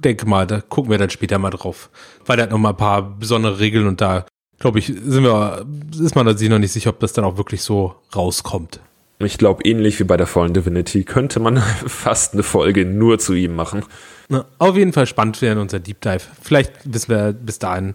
denke 0.00 0.26
mal, 0.26 0.46
da 0.46 0.60
gucken 0.60 0.90
wir 0.90 0.98
dann 0.98 1.10
später 1.10 1.38
mal 1.38 1.50
drauf. 1.50 1.90
Weil 2.26 2.36
der 2.36 2.44
hat 2.44 2.50
noch 2.50 2.58
mal 2.58 2.70
ein 2.70 2.76
paar 2.76 3.02
besondere 3.02 3.60
Regeln 3.60 3.86
und 3.86 4.00
da, 4.00 4.26
glaube 4.58 4.80
ich, 4.80 4.86
sind 4.86 5.22
wir, 5.22 5.64
ist 6.00 6.16
man 6.16 6.36
sich 6.36 6.48
noch 6.48 6.58
nicht 6.58 6.72
sicher, 6.72 6.90
ob 6.90 7.00
das 7.00 7.12
dann 7.12 7.24
auch 7.24 7.36
wirklich 7.36 7.62
so 7.62 7.94
rauskommt. 8.14 8.80
Ich 9.20 9.38
glaube, 9.38 9.62
ähnlich 9.64 10.00
wie 10.00 10.04
bei 10.04 10.16
der 10.16 10.26
Fallen 10.26 10.54
Divinity 10.54 11.04
könnte 11.04 11.38
man 11.38 11.58
fast 11.86 12.34
eine 12.34 12.42
Folge 12.42 12.84
nur 12.84 13.18
zu 13.18 13.34
ihm 13.34 13.54
machen. 13.54 13.84
Na, 14.28 14.44
auf 14.58 14.76
jeden 14.76 14.92
Fall 14.92 15.06
spannend 15.06 15.40
werden 15.42 15.60
unser 15.60 15.78
Deep 15.78 16.00
Dive. 16.00 16.22
Vielleicht 16.40 16.72
wissen 16.84 17.10
wir 17.10 17.32
bis 17.32 17.58
dahin 17.58 17.94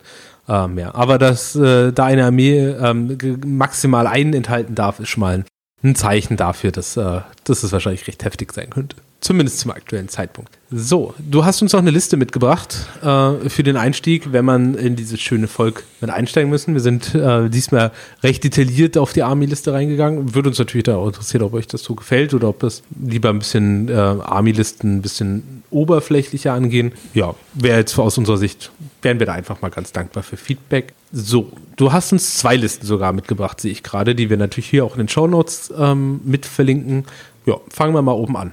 äh, 0.49 0.67
mehr. 0.67 0.95
Aber 0.95 1.17
dass 1.17 1.55
äh, 1.55 1.93
da 1.93 2.05
eine 2.05 2.25
Armee 2.25 2.59
ähm, 2.59 3.17
maximal 3.45 4.07
einen 4.07 4.33
enthalten 4.33 4.75
darf, 4.75 4.99
ist 4.99 5.09
schon 5.09 5.21
mal 5.21 5.35
ein, 5.35 5.45
ein 5.83 5.95
Zeichen 5.95 6.37
dafür, 6.37 6.71
dass, 6.71 6.97
äh, 6.97 7.21
dass 7.43 7.63
es 7.63 7.71
wahrscheinlich 7.71 8.07
recht 8.07 8.23
heftig 8.25 8.51
sein 8.53 8.69
könnte. 8.69 8.95
Zumindest 9.21 9.59
zum 9.59 9.71
aktuellen 9.71 10.07
Zeitpunkt. 10.07 10.57
So, 10.71 11.13
du 11.19 11.43
hast 11.43 11.61
uns 11.61 11.73
noch 11.73 11.81
eine 11.81 11.91
Liste 11.91 12.15
mitgebracht 12.15 12.87
äh, 13.01 13.49
für 13.49 13.63
den 13.63 13.75
Einstieg, 13.75 14.31
wenn 14.31 14.45
man 14.45 14.75
in 14.75 14.95
dieses 14.95 15.19
schöne 15.19 15.49
Volk 15.49 15.83
mit 15.99 16.09
einsteigen 16.09 16.49
müssen. 16.49 16.73
Wir 16.73 16.79
sind 16.79 17.13
äh, 17.15 17.49
diesmal 17.49 17.91
recht 18.23 18.45
detailliert 18.45 18.97
auf 18.97 19.11
die 19.11 19.23
Army-Liste 19.23 19.73
reingegangen. 19.73 20.35
Würde 20.35 20.47
uns 20.47 20.57
natürlich 20.57 20.85
da 20.85 20.95
auch 20.95 21.07
interessieren, 21.07 21.43
ob 21.43 21.53
euch 21.53 21.67
das 21.67 21.83
so 21.83 21.95
gefällt 21.95 22.33
oder 22.33 22.47
ob 22.47 22.63
es 22.63 22.81
lieber 22.97 23.29
ein 23.29 23.39
bisschen 23.39 23.89
äh, 23.89 23.93
Army-Listen 23.93 24.97
ein 24.97 25.01
bisschen 25.01 25.63
oberflächlicher 25.69 26.53
angehen. 26.53 26.93
Ja, 27.13 27.35
wäre 27.53 27.79
jetzt 27.79 27.99
aus 27.99 28.17
unserer 28.17 28.37
Sicht, 28.37 28.71
wären 29.01 29.19
wir 29.19 29.25
da 29.25 29.33
einfach 29.33 29.61
mal 29.61 29.69
ganz 29.69 29.91
dankbar 29.91 30.23
für 30.23 30.37
Feedback. 30.37 30.93
So, 31.11 31.51
du 31.75 31.91
hast 31.91 32.11
uns 32.11 32.37
zwei 32.37 32.55
Listen 32.55 32.85
sogar 32.85 33.13
mitgebracht, 33.13 33.61
sehe 33.61 33.71
ich 33.71 33.83
gerade, 33.83 34.15
die 34.15 34.29
wir 34.29 34.37
natürlich 34.37 34.69
hier 34.69 34.85
auch 34.85 34.93
in 34.93 34.99
den 34.99 35.09
Show 35.09 35.27
Notes 35.27 35.73
ähm, 35.77 36.21
mit 36.23 36.45
verlinken. 36.45 37.05
Ja, 37.45 37.55
fangen 37.69 37.93
wir 37.93 38.01
mal 38.01 38.13
oben 38.13 38.37
an. 38.37 38.51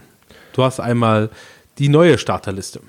Du 0.53 0.63
hast 0.63 0.81
einmal 0.81 1.31
die 1.79 1.89
neue 1.89 2.19
Starterliste. 2.19 2.81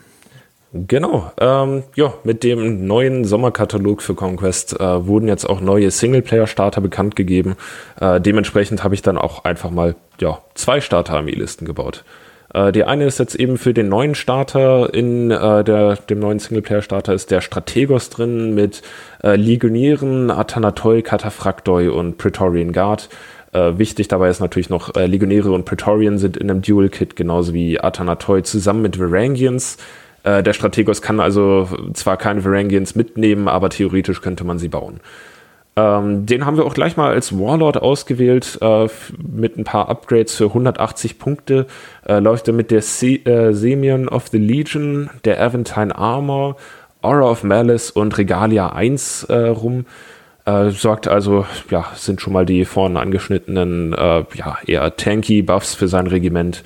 Genau, 0.73 1.31
ähm, 1.39 1.83
ja, 1.95 2.13
mit 2.23 2.43
dem 2.43 2.85
neuen 2.85 3.23
Sommerkatalog 3.23 4.01
für 4.01 4.15
Conquest 4.15 4.79
äh, 4.79 5.07
wurden 5.07 5.27
jetzt 5.27 5.49
auch 5.49 5.61
neue 5.61 5.89
Singleplayer-Starter 5.91 6.81
bekannt 6.81 7.15
gegeben. 7.15 7.55
Äh, 7.99 8.19
dementsprechend 8.19 8.83
habe 8.83 8.93
ich 8.93 9.01
dann 9.01 9.17
auch 9.17 9.45
einfach 9.45 9.71
mal 9.71 9.95
ja, 10.19 10.39
zwei 10.55 10.81
Starter-Armee-Listen 10.81 11.65
gebaut. 11.65 12.03
Äh, 12.53 12.71
die 12.71 12.83
eine 12.83 13.05
ist 13.05 13.19
jetzt 13.19 13.35
eben 13.35 13.57
für 13.57 13.73
den 13.73 13.89
neuen 13.89 14.15
Starter 14.15 14.93
in 14.93 15.31
äh, 15.31 15.63
der, 15.63 15.95
dem 15.95 16.19
neuen 16.19 16.39
Singleplayer-Starter 16.39 17.13
ist 17.13 17.31
der 17.31 17.41
Strategos 17.41 18.09
drin 18.09 18.55
mit 18.55 18.81
äh, 19.23 19.35
Legionären, 19.35 20.31
Athanatoi, 20.31 21.01
Kataphraktoi 21.01 21.89
und 21.89 22.17
Praetorian 22.17 22.71
Guard. 22.71 23.09
Äh, 23.53 23.77
wichtig 23.77 24.07
dabei 24.07 24.29
ist 24.29 24.39
natürlich 24.39 24.69
noch, 24.69 24.95
äh, 24.95 25.05
Legionäre 25.05 25.51
und 25.51 25.65
Praetorian 25.65 26.17
sind 26.17 26.37
in 26.37 26.49
einem 26.49 26.61
Dual-Kit, 26.61 27.15
genauso 27.15 27.53
wie 27.53 27.79
Athanatoi 27.79 28.41
zusammen 28.41 28.81
mit 28.81 28.99
Varangians. 28.99 29.77
Äh, 30.23 30.43
der 30.43 30.53
Strategos 30.53 31.01
kann 31.01 31.19
also 31.19 31.67
zwar 31.93 32.17
keine 32.17 32.43
Varangians 32.43 32.95
mitnehmen, 32.95 33.47
aber 33.47 33.69
theoretisch 33.69 34.21
könnte 34.21 34.43
man 34.43 34.59
sie 34.59 34.67
bauen. 34.67 34.99
Ähm, 35.77 36.25
den 36.25 36.45
haben 36.45 36.57
wir 36.57 36.65
auch 36.65 36.73
gleich 36.73 36.97
mal 36.97 37.11
als 37.11 37.37
Warlord 37.37 37.77
ausgewählt, 37.77 38.57
äh, 38.61 38.87
mit 39.17 39.57
ein 39.57 39.63
paar 39.63 39.87
Upgrades 39.87 40.35
für 40.35 40.45
180 40.45 41.19
Punkte. 41.19 41.67
Äh, 42.05 42.19
läuft 42.19 42.47
er 42.47 42.53
mit 42.53 42.71
der 42.71 42.81
Se 42.81 43.15
äh, 43.25 43.53
Semyon 43.53 44.09
of 44.09 44.27
the 44.29 44.39
Legion, 44.39 45.09
der 45.23 45.41
Aventine 45.41 45.95
Armor, 45.95 46.57
Aura 47.01 47.29
of 47.29 47.43
Malice 47.43 47.91
und 47.91 48.17
Regalia 48.17 48.69
1 48.69 49.27
rum. 49.29 49.85
Äh, 50.47 50.69
sorgt 50.69 51.09
also, 51.09 51.45
ja, 51.69 51.85
sind 51.95 52.21
schon 52.21 52.31
mal 52.31 52.45
die 52.45 52.63
vorne 52.63 53.01
angeschnittenen, 53.01 53.91
äh, 53.91 54.23
ja, 54.33 54.57
eher 54.65 54.95
tanky 54.95 55.41
Buffs 55.41 55.75
für 55.75 55.89
sein 55.89 56.07
Regiment. 56.07 56.63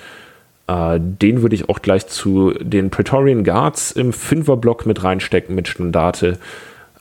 Äh, 0.68 1.00
den 1.00 1.42
würde 1.42 1.56
ich 1.56 1.68
auch 1.68 1.82
gleich 1.82 2.06
zu 2.06 2.54
den 2.60 2.92
Praetorian 2.92 3.44
Guards 3.44 3.92
im 3.92 4.14
Fünferblock 4.14 4.86
mit 4.86 5.04
reinstecken 5.04 5.56
mit 5.56 5.68
Standarte. 5.68 6.38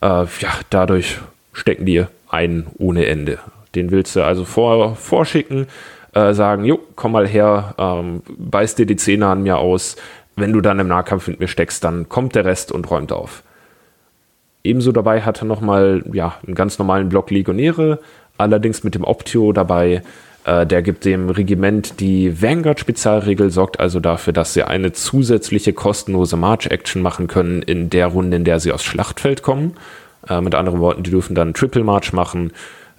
Äh, 0.01 0.07
ja, 0.07 0.51
dadurch 0.71 1.19
stecken 1.53 1.87
die 1.87 2.05
ein 2.29 2.67
ohne 2.79 3.07
Ende. 3.07 3.39
Den 3.75 3.91
willst 3.91 4.17
du 4.17 4.23
also 4.23 4.45
vor, 4.45 4.97
vorschicken, 4.97 5.67
äh, 6.15 6.33
sagen, 6.33 6.65
jo, 6.65 6.81
komm 6.97 7.13
mal 7.13 7.29
her, 7.29 7.75
ähm, 7.79 8.23
beiß 8.27 8.75
dir 8.75 8.87
die 8.87 8.97
Zähne 8.97 9.27
an 9.27 9.43
mir 9.43 9.59
aus. 9.59 9.97
Wenn 10.37 10.53
du 10.53 10.61
dann 10.61 10.79
im 10.79 10.89
Nahkampf 10.89 11.29
mit 11.29 11.41
mir 11.41 11.49
steckst, 11.49 11.85
dann 11.85 12.09
kommt 12.09 12.35
der 12.35 12.45
Rest 12.45 12.73
und 12.73 12.91
räumt 12.91 13.13
auf. 13.13 13.43
Ebenso 14.63 14.93
dabei 14.93 15.23
hat 15.23 15.43
er 15.43 15.47
nochmal 15.47 16.03
ja, 16.13 16.35
einen 16.47 16.55
ganz 16.55 16.79
normalen 16.79 17.09
Block 17.09 17.31
Legionäre, 17.31 18.01
allerdings 18.39 18.85
mit 18.85 18.95
dem 18.95 19.05
Optio 19.05 19.53
dabei. 19.53 20.03
Äh, 20.45 20.67
der 20.67 20.83
gibt 20.83 21.05
dem 21.05 21.31
Regiment 21.31 22.01
die 22.01 22.43
Vanguard-Spezialregel, 22.43 23.51
sorgt 23.51 23.81
also 23.81 24.01
dafür, 24.01 24.33
dass 24.33 24.55
sie 24.55 24.63
eine 24.63 24.93
zusätzliche 24.93 25.73
kostenlose 25.73 26.37
March-Action 26.37 27.03
machen 27.03 27.27
können 27.27 27.63
in 27.63 27.91
der 27.91 28.09
Runde, 28.09 28.37
in 28.37 28.45
der 28.45 28.61
sie 28.61 28.73
aufs 28.73 28.85
Schlachtfeld 28.85 29.43
kommen. 29.43 29.77
Äh, 30.29 30.41
mit 30.41 30.55
anderen 30.55 30.81
Worten, 30.81 31.03
die 31.03 31.11
dürfen 31.11 31.35
dann 31.35 31.55
Triple 31.55 31.85
March 31.85 32.13
machen, 32.13 32.53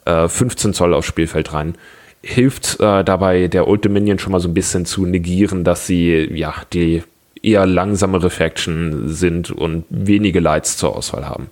äh, 0.06 0.28
15 0.28 0.74
Zoll 0.74 0.94
aufs 0.94 1.08
Spielfeld 1.08 1.54
rein. 1.54 1.76
Hilft 2.24 2.80
äh, 2.80 3.04
dabei 3.04 3.48
der 3.48 3.68
Old 3.68 3.86
Dominion 3.86 4.20
schon 4.20 4.32
mal 4.32 4.40
so 4.40 4.48
ein 4.48 4.54
bisschen 4.54 4.86
zu 4.86 5.06
negieren, 5.06 5.64
dass 5.64 5.88
sie 5.88 6.30
ja 6.34 6.54
die 6.74 7.04
eher 7.42 7.66
langsamere 7.66 8.30
Faction 8.30 9.10
sind 9.10 9.52
und 9.52 9.86
wenige 9.90 10.40
Lights 10.40 10.78
zur 10.78 10.96
Auswahl 10.96 11.28
haben. 11.28 11.48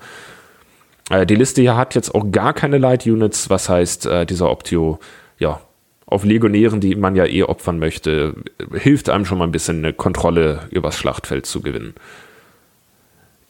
Äh, 1.09 1.25
die 1.25 1.35
Liste 1.35 1.61
hier 1.61 1.75
hat 1.75 1.95
jetzt 1.95 2.13
auch 2.13 2.31
gar 2.31 2.53
keine 2.53 2.77
Light 2.77 3.05
Units, 3.05 3.49
was 3.49 3.69
heißt, 3.69 4.05
äh, 4.05 4.25
dieser 4.25 4.49
Optio, 4.49 4.99
ja, 5.39 5.61
auf 6.05 6.23
Legionären, 6.25 6.81
die 6.81 6.95
man 6.95 7.15
ja 7.15 7.25
eh 7.25 7.43
opfern 7.43 7.77
möchte, 7.77 8.33
hilft 8.73 9.09
einem 9.09 9.25
schon 9.25 9.37
mal 9.37 9.45
ein 9.45 9.51
bisschen 9.51 9.77
eine 9.77 9.93
Kontrolle 9.93 10.67
übers 10.71 10.97
Schlachtfeld 10.97 11.45
zu 11.45 11.61
gewinnen. 11.61 11.93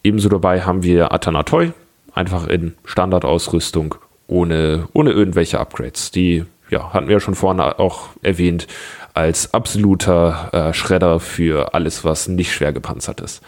Ebenso 0.03 0.27
dabei 0.27 0.61
haben 0.61 0.83
wir 0.83 1.13
Atanatoi, 1.13 1.71
einfach 2.13 2.47
in 2.47 2.75
Standardausrüstung, 2.85 3.95
ohne, 4.27 4.87
ohne 4.93 5.11
irgendwelche 5.11 5.59
Upgrades. 5.59 6.11
Die 6.11 6.45
ja, 6.69 6.93
hatten 6.93 7.07
wir 7.07 7.13
ja 7.13 7.19
schon 7.19 7.35
vorne 7.35 7.79
auch 7.79 8.09
erwähnt, 8.21 8.67
als 9.13 9.53
absoluter 9.53 10.49
äh, 10.53 10.73
Schredder 10.73 11.19
für 11.19 11.73
alles, 11.73 12.05
was 12.05 12.27
nicht 12.27 12.53
schwer 12.53 12.73
gepanzert 12.73 13.21
ist. 13.21 13.41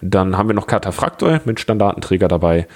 Dann 0.00 0.36
haben 0.36 0.48
wir 0.48 0.54
noch 0.54 0.66
Kataphractor 0.66 1.40
mit 1.44 1.60
Standardenträger 1.60 2.28
dabei. 2.28 2.66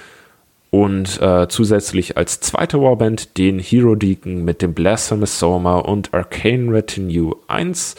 Und 0.69 1.21
äh, 1.21 1.47
zusätzlich 1.49 2.17
als 2.17 2.39
zweite 2.41 2.81
Warband 2.81 3.37
den 3.37 3.59
Hero 3.59 3.93
Deacon 3.95 4.43
mit 4.43 4.61
dem 4.61 4.73
Blasphemous 4.73 5.37
Soma 5.37 5.77
und 5.77 6.13
Arcane 6.13 6.71
Retinue 6.71 7.35
1. 7.47 7.95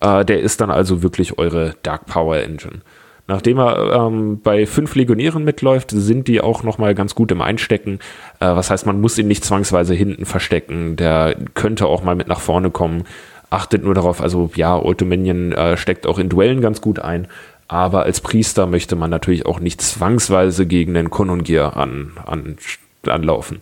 Äh, 0.00 0.24
der 0.24 0.40
ist 0.40 0.60
dann 0.60 0.70
also 0.70 1.02
wirklich 1.02 1.38
eure 1.38 1.74
Dark 1.82 2.06
Power 2.06 2.38
Engine. 2.38 2.80
Nachdem 3.26 3.58
er 3.58 3.92
ähm, 3.92 4.40
bei 4.42 4.66
fünf 4.66 4.94
Legionären 4.94 5.44
mitläuft, 5.44 5.90
sind 5.90 6.28
die 6.28 6.42
auch 6.42 6.62
nochmal 6.62 6.94
ganz 6.94 7.14
gut 7.14 7.32
im 7.32 7.40
Einstecken. 7.40 7.98
Äh, 8.38 8.46
was 8.46 8.70
heißt, 8.70 8.84
man 8.84 9.00
muss 9.00 9.16
ihn 9.18 9.28
nicht 9.28 9.44
zwangsweise 9.44 9.94
hinten 9.94 10.26
verstecken. 10.26 10.96
Der 10.96 11.34
könnte 11.54 11.86
auch 11.86 12.02
mal 12.02 12.16
mit 12.16 12.28
nach 12.28 12.40
vorne 12.40 12.70
kommen. 12.70 13.04
Achtet 13.48 13.82
nur 13.82 13.94
darauf, 13.94 14.20
also 14.20 14.50
ja, 14.56 14.76
Ultiminion 14.76 15.52
äh, 15.52 15.76
steckt 15.76 16.06
auch 16.06 16.18
in 16.18 16.28
Duellen 16.28 16.60
ganz 16.60 16.80
gut 16.82 16.98
ein. 16.98 17.28
Aber 17.66 18.02
als 18.02 18.20
Priester 18.20 18.66
möchte 18.66 18.94
man 18.94 19.08
natürlich 19.08 19.46
auch 19.46 19.58
nicht 19.58 19.80
zwangsweise 19.80 20.66
gegen 20.66 20.92
den 20.92 21.08
Konungier 21.08 21.76
an, 21.76 22.12
an, 22.26 22.58
anlaufen. 23.06 23.60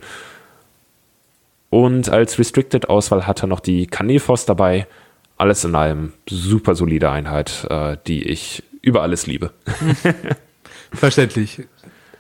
Und 1.71 2.09
als 2.09 2.39
Restricted-Auswahl 2.39 3.27
hat 3.27 3.43
er 3.43 3.47
noch 3.47 3.61
die 3.61 3.87
Kanefos 3.87 4.45
dabei. 4.45 4.87
Alles 5.39 5.65
in 5.65 5.75
allem 5.75 6.13
super 6.29 6.75
solide 6.75 7.11
Einheit, 7.11 7.67
äh, 7.71 7.97
die 8.07 8.25
ich 8.25 8.65
über 8.83 9.03
alles 9.03 9.27
liebe. 9.27 9.53
Verständlich. 10.93 11.63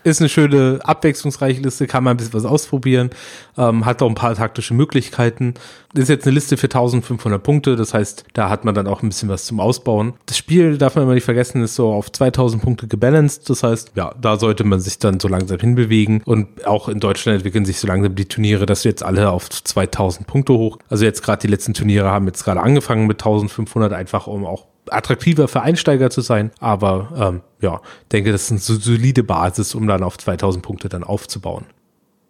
Ist 0.04 0.20
eine 0.20 0.28
schöne, 0.28 0.80
abwechslungsreiche 0.82 1.60
Liste, 1.60 1.86
kann 1.86 2.02
man 2.02 2.14
ein 2.14 2.16
bisschen 2.16 2.32
was 2.32 2.44
ausprobieren, 2.44 3.10
ähm, 3.56 3.86
hat 3.86 4.02
auch 4.02 4.08
ein 4.08 4.16
paar 4.16 4.34
taktische 4.34 4.74
Möglichkeiten. 4.74 5.54
Ist 5.94 6.08
jetzt 6.08 6.26
eine 6.26 6.34
Liste 6.34 6.56
für 6.56 6.66
1500 6.66 7.40
Punkte, 7.40 7.76
das 7.76 7.94
heißt, 7.94 8.24
da 8.32 8.48
hat 8.48 8.64
man 8.64 8.74
dann 8.74 8.88
auch 8.88 9.02
ein 9.02 9.10
bisschen 9.10 9.28
was 9.28 9.44
zum 9.44 9.60
Ausbauen. 9.60 10.14
Das 10.26 10.36
Spiel, 10.36 10.76
darf 10.76 10.96
man 10.96 11.04
immer 11.04 11.14
nicht 11.14 11.24
vergessen, 11.24 11.62
ist 11.62 11.76
so 11.76 11.92
auf 11.92 12.10
2000 12.10 12.60
Punkte 12.60 12.88
gebalanced, 12.88 13.48
das 13.48 13.62
heißt, 13.62 13.92
ja, 13.94 14.12
da 14.20 14.38
sollte 14.38 14.64
man 14.64 14.80
sich 14.80 14.98
dann 14.98 15.20
so 15.20 15.28
langsam 15.28 15.60
hinbewegen 15.60 16.20
und 16.24 16.66
auch 16.66 16.88
in 16.88 16.98
Deutschland 16.98 17.36
entwickeln 17.36 17.64
sich 17.64 17.78
so 17.78 17.86
langsam 17.86 18.16
die 18.16 18.26
Turniere, 18.26 18.66
dass 18.66 18.82
wir 18.82 18.90
jetzt 18.90 19.04
alle 19.04 19.30
auf 19.30 19.50
2000 19.50 20.26
Punkte 20.26 20.54
hoch. 20.54 20.78
Also 20.88 21.04
jetzt 21.04 21.22
gerade 21.22 21.42
die 21.42 21.48
letzten 21.48 21.74
Turniere 21.74 22.10
haben 22.10 22.26
jetzt 22.26 22.42
gerade 22.42 22.60
angefangen 22.60 23.06
mit 23.06 23.20
1500, 23.20 23.92
einfach 23.92 24.26
um 24.26 24.44
auch 24.46 24.71
attraktiver 24.90 25.48
für 25.48 25.62
Einsteiger 25.62 26.10
zu 26.10 26.20
sein. 26.20 26.50
Aber 26.60 27.12
ähm, 27.16 27.40
ja, 27.60 27.80
denke, 28.10 28.32
das 28.32 28.50
ist 28.50 28.50
eine 28.50 28.60
solide 28.60 29.22
Basis, 29.22 29.74
um 29.74 29.86
dann 29.86 30.02
auf 30.02 30.18
2000 30.18 30.64
Punkte 30.64 30.88
dann 30.88 31.04
aufzubauen. 31.04 31.64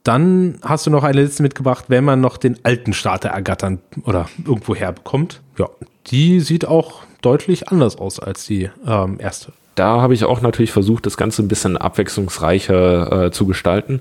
Dann 0.04 0.58
hast 0.62 0.86
du 0.86 0.90
noch 0.90 1.04
eine 1.04 1.22
Liste 1.22 1.42
mitgebracht, 1.42 1.84
wenn 1.88 2.04
man 2.04 2.20
noch 2.20 2.36
den 2.36 2.58
alten 2.64 2.92
Starter 2.92 3.28
ergattern 3.28 3.80
oder 4.04 4.28
irgendwo 4.44 4.74
herbekommt. 4.74 5.40
Ja, 5.58 5.68
die 6.08 6.40
sieht 6.40 6.66
auch 6.66 7.02
deutlich 7.20 7.68
anders 7.68 7.96
aus 7.96 8.18
als 8.18 8.44
die 8.44 8.68
ähm, 8.84 9.18
erste. 9.20 9.52
Da 9.74 10.02
habe 10.02 10.14
ich 10.14 10.24
auch 10.24 10.42
natürlich 10.42 10.72
versucht, 10.72 11.06
das 11.06 11.16
Ganze 11.16 11.42
ein 11.42 11.48
bisschen 11.48 11.76
abwechslungsreicher 11.76 13.26
äh, 13.26 13.30
zu 13.30 13.46
gestalten. 13.46 14.00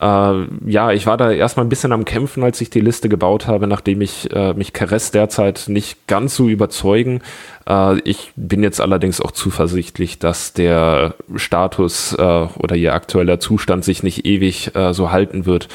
Äh, 0.00 0.46
ja, 0.66 0.92
ich 0.92 1.06
war 1.06 1.16
da 1.18 1.30
erstmal 1.30 1.66
ein 1.66 1.68
bisschen 1.68 1.92
am 1.92 2.06
Kämpfen, 2.06 2.42
als 2.42 2.60
ich 2.60 2.70
die 2.70 2.80
Liste 2.80 3.08
gebaut 3.08 3.46
habe, 3.46 3.66
nachdem 3.66 4.00
ich 4.00 4.34
äh, 4.34 4.54
mich 4.54 4.72
Caress 4.72 5.10
derzeit 5.10 5.64
nicht 5.68 6.06
ganz 6.06 6.34
so 6.34 6.48
überzeugen. 6.48 7.20
Äh, 7.68 8.00
ich 8.00 8.32
bin 8.34 8.62
jetzt 8.62 8.80
allerdings 8.80 9.20
auch 9.20 9.30
zuversichtlich, 9.30 10.18
dass 10.18 10.54
der 10.54 11.14
Status 11.36 12.14
äh, 12.14 12.22
oder 12.22 12.76
ihr 12.76 12.94
aktueller 12.94 13.40
Zustand 13.40 13.84
sich 13.84 14.02
nicht 14.02 14.24
ewig 14.24 14.74
äh, 14.74 14.94
so 14.94 15.10
halten 15.10 15.44
wird. 15.44 15.68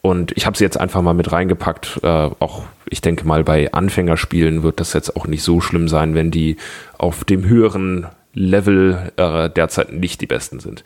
Und 0.00 0.32
ich 0.36 0.46
habe 0.46 0.56
sie 0.56 0.64
jetzt 0.64 0.78
einfach 0.78 1.02
mal 1.02 1.14
mit 1.14 1.32
reingepackt. 1.32 2.00
Äh, 2.02 2.30
auch 2.38 2.62
ich 2.88 3.00
denke 3.00 3.26
mal, 3.26 3.42
bei 3.42 3.72
Anfängerspielen 3.72 4.62
wird 4.62 4.78
das 4.78 4.92
jetzt 4.92 5.16
auch 5.16 5.26
nicht 5.26 5.42
so 5.42 5.60
schlimm 5.60 5.88
sein, 5.88 6.14
wenn 6.14 6.30
die 6.30 6.56
auf 6.98 7.24
dem 7.24 7.46
höheren 7.46 8.06
Level 8.34 9.12
derzeit 9.16 9.92
nicht 9.92 10.20
die 10.20 10.26
besten 10.26 10.58
sind. 10.60 10.84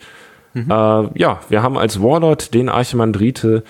Mhm. 0.65 0.71
Äh, 0.71 1.19
ja, 1.19 1.39
wir 1.49 1.63
haben 1.63 1.77
als 1.77 2.01
Warlord 2.01 2.53
den 2.53 2.69
Archimandrite. 2.69 3.63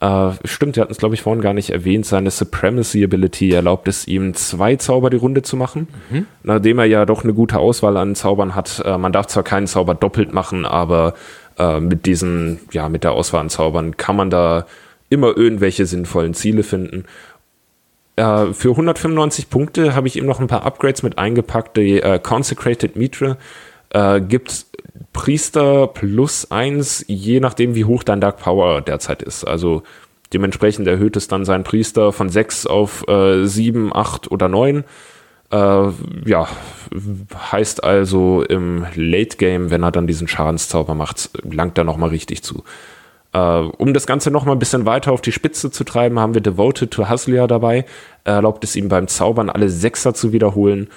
Äh, 0.00 0.30
stimmt, 0.44 0.76
wir 0.76 0.82
hatten 0.82 0.92
es, 0.92 0.98
glaube 0.98 1.14
ich, 1.14 1.22
vorhin 1.22 1.42
gar 1.42 1.54
nicht 1.54 1.70
erwähnt. 1.70 2.06
Seine 2.06 2.30
Supremacy 2.30 3.02
Ability 3.02 3.52
erlaubt 3.52 3.88
es 3.88 4.06
ihm, 4.06 4.34
zwei 4.34 4.76
Zauber 4.76 5.10
die 5.10 5.16
Runde 5.16 5.42
zu 5.42 5.56
machen. 5.56 5.88
Mhm. 6.10 6.26
Nachdem 6.44 6.78
er 6.78 6.84
ja 6.84 7.04
doch 7.04 7.24
eine 7.24 7.34
gute 7.34 7.58
Auswahl 7.58 7.96
an 7.96 8.14
Zaubern 8.14 8.54
hat. 8.54 8.82
Äh, 8.84 8.98
man 8.98 9.12
darf 9.12 9.26
zwar 9.26 9.42
keinen 9.42 9.66
Zauber 9.66 9.94
doppelt 9.94 10.32
machen, 10.32 10.64
aber 10.64 11.14
äh, 11.58 11.80
mit 11.80 12.06
diesen, 12.06 12.60
ja, 12.70 12.88
mit 12.88 13.04
der 13.04 13.12
Auswahl 13.12 13.40
an 13.40 13.50
Zaubern 13.50 13.96
kann 13.96 14.16
man 14.16 14.30
da 14.30 14.66
immer 15.10 15.36
irgendwelche 15.36 15.86
sinnvollen 15.86 16.34
Ziele 16.34 16.62
finden. 16.62 17.04
Äh, 18.16 18.52
für 18.52 18.70
195 18.70 19.50
Punkte 19.50 19.94
habe 19.96 20.06
ich 20.06 20.16
ihm 20.16 20.26
noch 20.26 20.38
ein 20.38 20.46
paar 20.46 20.64
Upgrades 20.64 21.02
mit 21.02 21.18
eingepackt. 21.18 21.76
Die 21.76 22.00
äh, 22.00 22.18
Consecrated 22.18 22.94
Mitre 22.94 23.36
äh, 23.90 24.20
gibt 24.20 24.66
Priester 25.12 25.86
plus 25.86 26.50
eins, 26.50 27.04
je 27.08 27.40
nachdem, 27.40 27.74
wie 27.74 27.84
hoch 27.84 28.02
dein 28.02 28.20
Dark 28.20 28.38
Power 28.38 28.80
derzeit 28.80 29.22
ist. 29.22 29.44
Also 29.44 29.82
dementsprechend 30.32 30.86
erhöht 30.86 31.16
es 31.16 31.28
dann 31.28 31.44
seinen 31.44 31.64
Priester 31.64 32.12
von 32.12 32.28
sechs 32.28 32.66
auf 32.66 33.06
äh, 33.08 33.44
sieben, 33.46 33.94
acht 33.94 34.30
oder 34.30 34.48
neun. 34.48 34.84
Äh, 35.50 35.88
ja, 36.26 36.48
heißt 37.52 37.82
also 37.82 38.42
im 38.42 38.86
Late 38.94 39.36
Game, 39.38 39.70
wenn 39.70 39.82
er 39.82 39.92
dann 39.92 40.06
diesen 40.06 40.28
Schadenszauber 40.28 40.94
macht, 40.94 41.30
langt 41.42 41.78
er 41.78 41.84
nochmal 41.84 42.10
richtig 42.10 42.42
zu. 42.42 42.64
Äh, 43.32 43.38
um 43.38 43.94
das 43.94 44.06
Ganze 44.06 44.30
nochmal 44.30 44.56
ein 44.56 44.58
bisschen 44.58 44.84
weiter 44.84 45.12
auf 45.12 45.22
die 45.22 45.32
Spitze 45.32 45.70
zu 45.70 45.84
treiben, 45.84 46.18
haben 46.18 46.34
wir 46.34 46.42
Devoted 46.42 46.90
to 46.90 47.08
Haslia 47.08 47.46
dabei. 47.46 47.86
Er 48.24 48.34
erlaubt 48.34 48.64
es 48.64 48.76
ihm 48.76 48.88
beim 48.88 49.08
Zaubern 49.08 49.48
alle 49.48 49.70
Sechser 49.70 50.12
zu 50.12 50.32
wiederholen 50.32 50.88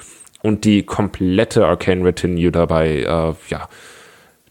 und 0.42 0.66
die 0.66 0.84
komplette 0.84 1.66
Arcane 1.66 2.06
Retinue 2.06 2.52
dabei, 2.52 3.02
äh, 3.02 3.34
ja, 3.50 3.70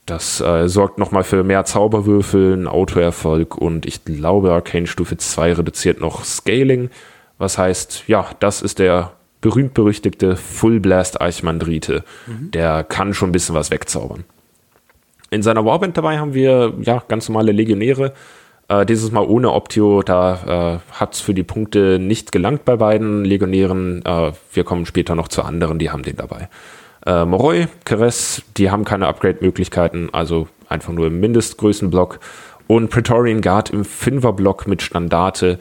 das 0.07 0.41
äh, 0.41 0.69
sorgt 0.69 0.99
nochmal 0.99 1.23
für 1.23 1.45
mehr 1.45 1.65
Zauberwürfel, 1.65 2.55
einen 2.55 2.67
Autoerfolg 2.67 3.57
und 3.57 3.87
ich 3.87 4.05
glaube, 4.05 4.53
Arcane 4.53 4.87
Stufe 4.87 5.17
2 5.17 5.55
reduziert 5.55 6.01
noch 6.01 6.25
Scaling. 6.25 6.91
Was 7.39 7.59
heißt, 7.59 8.05
ja, 8.09 8.27
das 8.41 8.61
ist 8.61 8.81
der 8.81 9.13
berühmt-berüchtigte 9.41 10.37
Full 10.37 10.81
Blast 10.81 11.21
Eichmandrite. 11.21 12.05
Mhm. 12.27 12.51
Der 12.51 12.85
kann 12.85 13.15
schon 13.15 13.31
ein 13.31 13.33
bisschen 13.33 13.55
was 13.55 13.71
wegzaubern. 13.71 14.25
In 15.31 15.43
seiner 15.43 15.65
Warband 15.65 15.97
dabei 15.97 16.19
haben 16.19 16.35
wir 16.35 16.75
ja 16.83 17.03
ganz 17.07 17.29
normale 17.29 17.53
Legionäre. 17.53 18.13
Äh, 18.71 18.87
dieses 18.87 19.11
Mal 19.11 19.25
ohne 19.25 19.53
Optio, 19.53 20.03
da 20.03 20.79
äh, 20.93 20.95
hat 20.95 21.15
es 21.15 21.21
für 21.21 21.35
die 21.35 21.43
Punkte 21.43 21.99
nicht 21.99 22.31
gelangt 22.31 22.65
bei 22.65 22.77
beiden 22.77 23.25
Legionären. 23.25 24.05
Äh, 24.05 24.33
wir 24.53 24.63
kommen 24.63 24.87
später 24.87 25.17
noch 25.17 25.27
zu 25.27 25.43
anderen, 25.43 25.81
die 25.81 25.91
haben 25.91 26.05
den 26.05 26.17
dabei. 26.17 26.49
Äh, 27.05 27.25
Moroi, 27.25 27.67
Keres, 27.85 28.43
die 28.57 28.71
haben 28.71 28.85
keine 28.85 29.09
Upgrade-Möglichkeiten, 29.09 30.11
also 30.13 30.47
einfach 30.69 30.93
nur 30.93 31.09
im 31.09 31.19
Mindestgrößenblock. 31.19 32.21
Und 32.69 32.91
Praetorian 32.91 33.41
Guard 33.41 33.71
im 33.71 33.85
Fünferblock 33.85 34.69
mit 34.69 34.83
Standarte. 34.83 35.59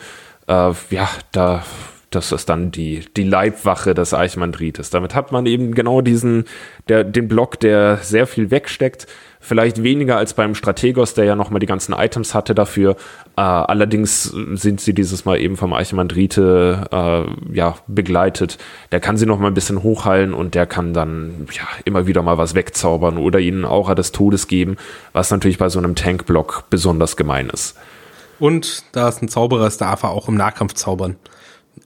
Äh, 0.48 0.74
ja, 0.92 1.10
da, 1.32 1.64
das 2.10 2.32
ist 2.32 2.50
dann 2.50 2.72
die, 2.72 3.06
die 3.16 3.24
Leibwache 3.24 3.94
des 3.94 4.14
Eichmandrites. 4.14 4.90
Damit 4.90 5.16
hat 5.16 5.32
man 5.32 5.46
eben 5.46 5.74
genau 5.74 6.02
diesen, 6.02 6.46
der, 6.88 7.04
den 7.04 7.28
Block, 7.28 7.60
der 7.60 7.98
sehr 7.98 8.28
viel 8.28 8.52
wegsteckt, 8.52 9.08
Vielleicht 9.42 9.84
weniger 9.84 10.18
als 10.18 10.34
beim 10.34 10.54
Strategos, 10.54 11.14
der 11.14 11.24
ja 11.24 11.34
nochmal 11.34 11.62
die 11.62 11.66
ganzen 11.66 11.94
Items 11.94 12.36
hatte 12.36 12.54
dafür. 12.54 12.98
Äh, 13.38 13.42
allerdings 13.42 14.24
sind 14.24 14.82
sie 14.82 14.94
dieses 14.94 15.24
Mal 15.24 15.40
eben 15.40 15.56
vom 15.56 15.72
Archimandrite 15.72 16.88
äh, 16.92 17.56
ja, 17.56 17.76
begleitet. 17.88 18.58
Der 18.92 19.00
kann 19.00 19.16
sie 19.16 19.26
nochmal 19.26 19.50
ein 19.50 19.54
bisschen 19.54 19.82
hochheilen 19.82 20.34
und 20.34 20.56
der 20.56 20.66
kann 20.66 20.94
dann 20.94 21.48
ja, 21.54 21.64
immer 21.86 22.06
wieder 22.06 22.22
mal 22.22 22.38
was 22.38 22.54
wegzaubern 22.54 23.18
oder 23.18 23.40
ihnen 23.40 23.64
Aura 23.64 23.96
des 23.96 24.12
Todes 24.12 24.48
geben, 24.48 24.76
was 25.14 25.32
natürlich 25.32 25.58
bei 25.58 25.70
so 25.70 25.80
einem 25.80 25.96
Tankblock 25.96 26.66
besonders 26.70 27.16
gemein 27.16 27.50
ist. 27.50 27.78
Und 28.40 28.84
da 28.92 29.08
es 29.08 29.22
ein 29.22 29.30
Zauberer 29.30 29.68
ist, 29.68 29.80
darf 29.80 30.04
er 30.04 30.10
auch 30.10 30.28
im 30.28 30.36
Nahkampf 30.36 30.74
zaubern. 30.74 31.16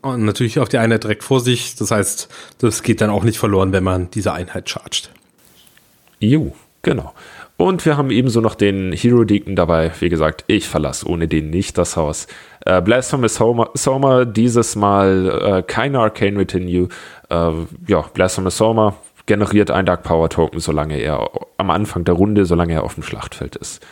Und 0.01 0.25
natürlich 0.25 0.59
auf 0.59 0.69
die 0.69 0.77
Einheit 0.77 1.03
direkt 1.03 1.23
vor 1.23 1.39
sich. 1.39 1.75
Das 1.75 1.91
heißt, 1.91 2.29
das 2.59 2.83
geht 2.83 3.01
dann 3.01 3.09
auch 3.09 3.23
nicht 3.23 3.37
verloren, 3.37 3.71
wenn 3.71 3.83
man 3.83 4.09
diese 4.11 4.33
Einheit 4.33 4.69
chargt. 4.69 5.11
Jo, 6.19 6.53
genau. 6.81 7.13
Und 7.57 7.85
wir 7.85 7.97
haben 7.97 8.09
ebenso 8.09 8.41
noch 8.41 8.55
den 8.55 8.91
Hero 8.93 9.23
Deacon 9.23 9.55
dabei. 9.55 9.91
Wie 9.99 10.09
gesagt, 10.09 10.43
ich 10.47 10.67
verlasse 10.67 11.07
ohne 11.07 11.27
den 11.27 11.49
nicht 11.49 11.77
das 11.77 11.95
Haus. 11.95 12.27
Äh, 12.65 12.81
Blasphemous 12.81 13.35
Soma, 13.35 14.25
dieses 14.25 14.75
Mal 14.75 15.59
äh, 15.59 15.63
keine 15.63 15.99
Arcane 15.99 16.39
Retinue. 16.39 16.89
Äh, 17.29 17.51
ja, 17.87 18.01
Blasphemous 18.13 18.57
Soma 18.57 18.95
generiert 19.25 19.71
ein 19.71 19.85
Dark 19.85 20.03
Power 20.03 20.29
Token, 20.29 20.59
solange 20.59 20.97
er 20.97 21.29
am 21.57 21.69
Anfang 21.69 22.03
der 22.03 22.15
Runde, 22.15 22.45
solange 22.45 22.73
er 22.73 22.83
auf 22.83 22.95
dem 22.95 23.03
Schlachtfeld 23.03 23.55
ist. 23.55 23.85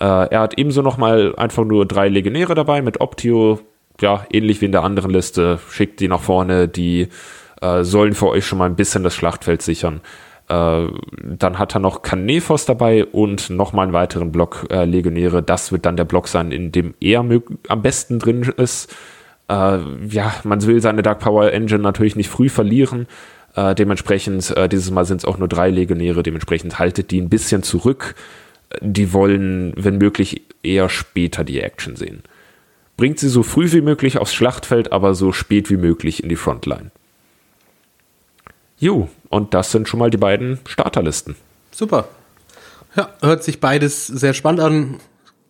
Äh, 0.00 0.04
er 0.04 0.40
hat 0.40 0.58
ebenso 0.58 0.82
nochmal 0.82 1.34
einfach 1.36 1.64
nur 1.64 1.86
drei 1.86 2.08
Legionäre 2.08 2.54
dabei 2.54 2.82
mit 2.82 3.00
Optio. 3.00 3.60
Ja, 4.00 4.24
ähnlich 4.32 4.60
wie 4.60 4.66
in 4.66 4.72
der 4.72 4.84
anderen 4.84 5.10
Liste. 5.10 5.58
Schickt 5.70 6.00
die 6.00 6.08
nach 6.08 6.20
vorne, 6.20 6.68
die 6.68 7.08
äh, 7.60 7.82
sollen 7.82 8.14
für 8.14 8.28
euch 8.28 8.46
schon 8.46 8.58
mal 8.58 8.66
ein 8.66 8.76
bisschen 8.76 9.02
das 9.02 9.14
Schlachtfeld 9.14 9.62
sichern. 9.62 10.00
Äh, 10.48 10.86
dann 11.22 11.58
hat 11.58 11.74
er 11.74 11.80
noch 11.80 12.02
Canefos 12.02 12.64
dabei 12.64 13.04
und 13.04 13.50
nochmal 13.50 13.84
einen 13.84 13.92
weiteren 13.92 14.32
Block 14.32 14.66
äh, 14.70 14.84
Legionäre. 14.84 15.42
Das 15.42 15.72
wird 15.72 15.84
dann 15.84 15.96
der 15.96 16.04
Block 16.04 16.28
sein, 16.28 16.52
in 16.52 16.72
dem 16.72 16.94
er 17.00 17.24
am 17.68 17.82
besten 17.82 18.18
drin 18.18 18.42
ist. 18.56 18.94
Äh, 19.48 19.78
ja, 20.08 20.34
man 20.44 20.64
will 20.64 20.80
seine 20.80 21.02
Dark 21.02 21.18
Power 21.18 21.52
Engine 21.52 21.82
natürlich 21.82 22.16
nicht 22.16 22.30
früh 22.30 22.48
verlieren. 22.48 23.06
Äh, 23.56 23.74
dementsprechend, 23.74 24.56
äh, 24.56 24.68
dieses 24.68 24.90
Mal 24.90 25.04
sind 25.04 25.18
es 25.18 25.24
auch 25.24 25.38
nur 25.38 25.48
drei 25.48 25.70
Legionäre, 25.70 26.22
dementsprechend 26.22 26.78
haltet 26.78 27.10
die 27.10 27.20
ein 27.20 27.28
bisschen 27.28 27.62
zurück. 27.62 28.14
Die 28.80 29.12
wollen, 29.12 29.72
wenn 29.76 29.98
möglich, 29.98 30.42
eher 30.62 30.88
später 30.88 31.42
die 31.42 31.60
Action 31.60 31.96
sehen. 31.96 32.22
Bringt 32.98 33.20
sie 33.20 33.28
so 33.28 33.44
früh 33.44 33.70
wie 33.70 33.80
möglich 33.80 34.18
aufs 34.18 34.34
Schlachtfeld, 34.34 34.90
aber 34.90 35.14
so 35.14 35.32
spät 35.32 35.70
wie 35.70 35.76
möglich 35.76 36.20
in 36.20 36.28
die 36.28 36.36
Frontline. 36.36 36.90
Jo, 38.76 39.08
und 39.28 39.54
das 39.54 39.70
sind 39.70 39.88
schon 39.88 40.00
mal 40.00 40.10
die 40.10 40.16
beiden 40.16 40.58
Starterlisten. 40.66 41.36
Super. 41.70 42.08
Ja, 42.96 43.14
hört 43.20 43.44
sich 43.44 43.60
beides 43.60 44.08
sehr 44.08 44.34
spannend 44.34 44.60
an. 44.60 45.00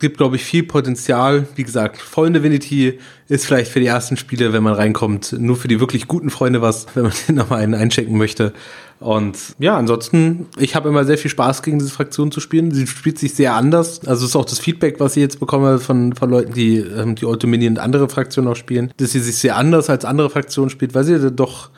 Gibt, 0.01 0.19
glaube 0.19 0.37
ich, 0.37 0.45
viel 0.45 0.63
Potenzial. 0.63 1.47
Wie 1.57 1.65
gesagt, 1.65 2.01
Fallen 2.01 2.33
Divinity 2.33 2.99
ist 3.29 3.47
vielleicht 3.47 3.71
für 3.71 3.81
die 3.81 3.87
ersten 3.87 4.17
Spiele, 4.17 4.53
wenn 4.53 4.63
man 4.63 4.75
reinkommt, 4.75 5.35
nur 5.39 5.57
für 5.57 5.67
die 5.67 5.81
wirklich 5.81 6.07
guten 6.07 6.31
Freunde 6.31 6.63
was, 6.63 6.87
wenn 6.95 7.05
man 7.05 7.13
den 7.29 7.35
nochmal 7.35 7.63
einen 7.63 7.75
einchecken 7.75 8.17
möchte. 8.17 8.53
Und 9.01 9.37
ja, 9.59 9.77
ansonsten, 9.77 10.47
ich 10.59 10.75
habe 10.75 10.89
immer 10.89 11.05
sehr 11.05 11.19
viel 11.19 11.31
Spaß, 11.31 11.63
gegen 11.63 11.79
diese 11.79 11.91
Fraktion 11.91 12.33
zu 12.33 12.41
spielen. 12.41 12.73
Sie 12.73 12.87
spielt 12.87 13.19
sich 13.19 13.35
sehr 13.35 13.55
anders. 13.55 14.07
Also 14.07 14.27
ist 14.27 14.35
auch 14.35 14.45
das 14.45 14.59
Feedback, 14.59 14.99
was 14.99 15.17
ich 15.17 15.21
jetzt 15.21 15.39
bekomme 15.39 15.79
von, 15.79 16.15
von 16.15 16.31
Leuten, 16.31 16.53
die 16.53 16.79
ähm, 16.79 17.15
die 17.15 17.25
Old 17.25 17.43
Dominion 17.43 17.75
und 17.75 17.79
andere 17.79 18.09
Fraktionen 18.09 18.51
auch 18.51 18.57
spielen, 18.57 18.93
dass 18.97 19.13
sie 19.13 19.21
sich 19.21 19.37
sehr 19.37 19.57
anders 19.57 19.89
als 19.89 20.05
andere 20.05 20.31
Fraktionen 20.31 20.71
spielt, 20.71 20.95
weil 20.95 21.05
sie 21.05 21.31
doch 21.31 21.71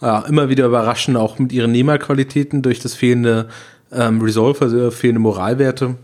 ja, 0.00 0.20
immer 0.20 0.48
wieder 0.48 0.66
überraschen, 0.66 1.16
auch 1.16 1.38
mit 1.38 1.52
ihren 1.52 1.72
Nehmerqualitäten 1.72 2.62
durch 2.62 2.80
das 2.80 2.94
fehlende 2.94 3.48
ähm, 3.92 4.20
Resolve, 4.20 4.62
also 4.62 4.90
fehlende 4.90 5.20
Moralwerte. 5.20 5.96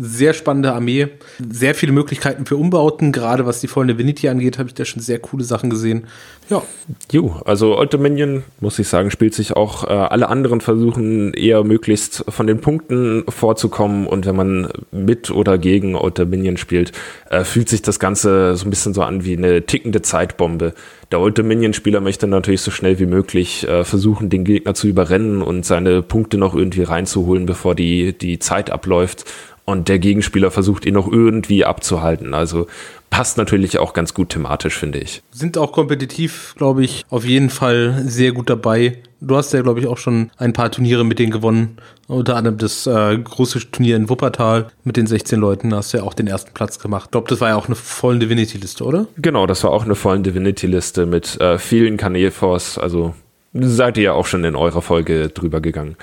Sehr 0.00 0.32
spannende 0.32 0.72
Armee, 0.72 1.08
sehr 1.50 1.74
viele 1.74 1.90
Möglichkeiten 1.90 2.46
für 2.46 2.56
Umbauten, 2.56 3.10
gerade 3.10 3.46
was 3.46 3.60
die 3.60 3.66
Fallen 3.66 3.88
Divinity 3.88 4.28
angeht, 4.28 4.56
habe 4.58 4.68
ich 4.68 4.74
da 4.74 4.84
schon 4.84 5.02
sehr 5.02 5.18
coole 5.18 5.42
Sachen 5.42 5.70
gesehen. 5.70 6.06
Ja. 6.48 6.62
Jo, 7.10 7.40
also 7.44 7.76
Old 7.76 7.92
Dominion, 7.92 8.44
muss 8.60 8.78
ich 8.78 8.88
sagen, 8.88 9.10
spielt 9.10 9.34
sich 9.34 9.54
auch, 9.54 9.84
äh, 9.84 9.88
alle 9.88 10.28
anderen 10.28 10.60
versuchen 10.60 11.34
eher 11.34 11.64
möglichst 11.64 12.24
von 12.28 12.46
den 12.46 12.60
Punkten 12.60 13.24
vorzukommen 13.28 14.06
und 14.06 14.24
wenn 14.24 14.36
man 14.36 14.68
mit 14.92 15.30
oder 15.30 15.58
gegen 15.58 15.94
Old 15.94 16.18
Dominion 16.18 16.56
spielt, 16.56 16.92
äh, 17.30 17.44
fühlt 17.44 17.68
sich 17.68 17.82
das 17.82 17.98
Ganze 17.98 18.56
so 18.56 18.66
ein 18.66 18.70
bisschen 18.70 18.94
so 18.94 19.02
an 19.02 19.24
wie 19.24 19.36
eine 19.36 19.66
tickende 19.66 20.00
Zeitbombe. 20.00 20.74
Der 21.10 21.20
Old 21.20 21.38
Dominion-Spieler 21.38 22.00
möchte 22.00 22.26
natürlich 22.26 22.60
so 22.60 22.70
schnell 22.70 22.98
wie 22.98 23.06
möglich 23.06 23.66
äh, 23.66 23.84
versuchen, 23.84 24.30
den 24.30 24.44
Gegner 24.44 24.74
zu 24.74 24.88
überrennen 24.88 25.42
und 25.42 25.64
seine 25.64 26.02
Punkte 26.02 26.36
noch 26.36 26.54
irgendwie 26.54 26.82
reinzuholen, 26.82 27.46
bevor 27.46 27.74
die, 27.74 28.16
die 28.16 28.38
Zeit 28.38 28.70
abläuft 28.70 29.24
und 29.68 29.88
der 29.88 29.98
Gegenspieler 29.98 30.50
versucht 30.50 30.86
ihn 30.86 30.94
noch 30.94 31.12
irgendwie 31.12 31.66
abzuhalten. 31.66 32.32
Also 32.32 32.68
passt 33.10 33.36
natürlich 33.36 33.78
auch 33.78 33.92
ganz 33.92 34.14
gut 34.14 34.30
thematisch, 34.30 34.78
finde 34.78 34.98
ich. 34.98 35.22
Sind 35.30 35.58
auch 35.58 35.72
kompetitiv, 35.72 36.54
glaube 36.56 36.82
ich, 36.82 37.04
auf 37.10 37.26
jeden 37.26 37.50
Fall 37.50 38.02
sehr 38.06 38.32
gut 38.32 38.48
dabei. 38.48 39.02
Du 39.20 39.36
hast 39.36 39.52
ja, 39.52 39.60
glaube 39.60 39.80
ich, 39.80 39.86
auch 39.86 39.98
schon 39.98 40.30
ein 40.38 40.54
paar 40.54 40.70
Turniere 40.70 41.04
mit 41.04 41.18
denen 41.18 41.32
gewonnen. 41.32 41.76
Unter 42.06 42.36
anderem 42.36 42.56
das 42.56 42.86
äh, 42.86 43.18
große 43.18 43.70
Turnier 43.70 43.96
in 43.96 44.08
Wuppertal 44.08 44.68
mit 44.84 44.96
den 44.96 45.06
16 45.06 45.38
Leuten. 45.38 45.68
Da 45.68 45.76
hast 45.76 45.92
du 45.92 45.98
ja 45.98 46.04
auch 46.04 46.14
den 46.14 46.28
ersten 46.28 46.54
Platz 46.54 46.78
gemacht. 46.78 47.08
Ich 47.08 47.10
glaube, 47.10 47.28
das 47.28 47.42
war 47.42 47.50
ja 47.50 47.56
auch 47.56 47.66
eine 47.66 47.74
vollen 47.74 48.20
Divinity-Liste, 48.20 48.82
oder? 48.84 49.06
Genau, 49.18 49.46
das 49.46 49.64
war 49.64 49.70
auch 49.70 49.84
eine 49.84 49.96
vollen 49.96 50.22
Divinity-Liste 50.22 51.04
mit 51.04 51.38
äh, 51.42 51.58
vielen 51.58 51.98
Kanäfors. 51.98 52.78
Also 52.78 53.14
seid 53.52 53.98
ihr 53.98 54.04
ja 54.04 54.12
auch 54.12 54.26
schon 54.26 54.44
in 54.44 54.56
eurer 54.56 54.80
Folge 54.80 55.28
drüber 55.28 55.60
gegangen. 55.60 55.96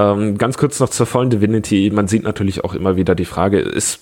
Ähm, 0.00 0.38
ganz 0.38 0.56
kurz 0.56 0.80
noch 0.80 0.88
zur 0.88 1.06
vollen 1.06 1.30
Divinity. 1.30 1.90
Man 1.92 2.08
sieht 2.08 2.22
natürlich 2.22 2.64
auch 2.64 2.74
immer 2.74 2.96
wieder 2.96 3.14
die 3.14 3.24
Frage, 3.24 3.58
ist 3.58 4.00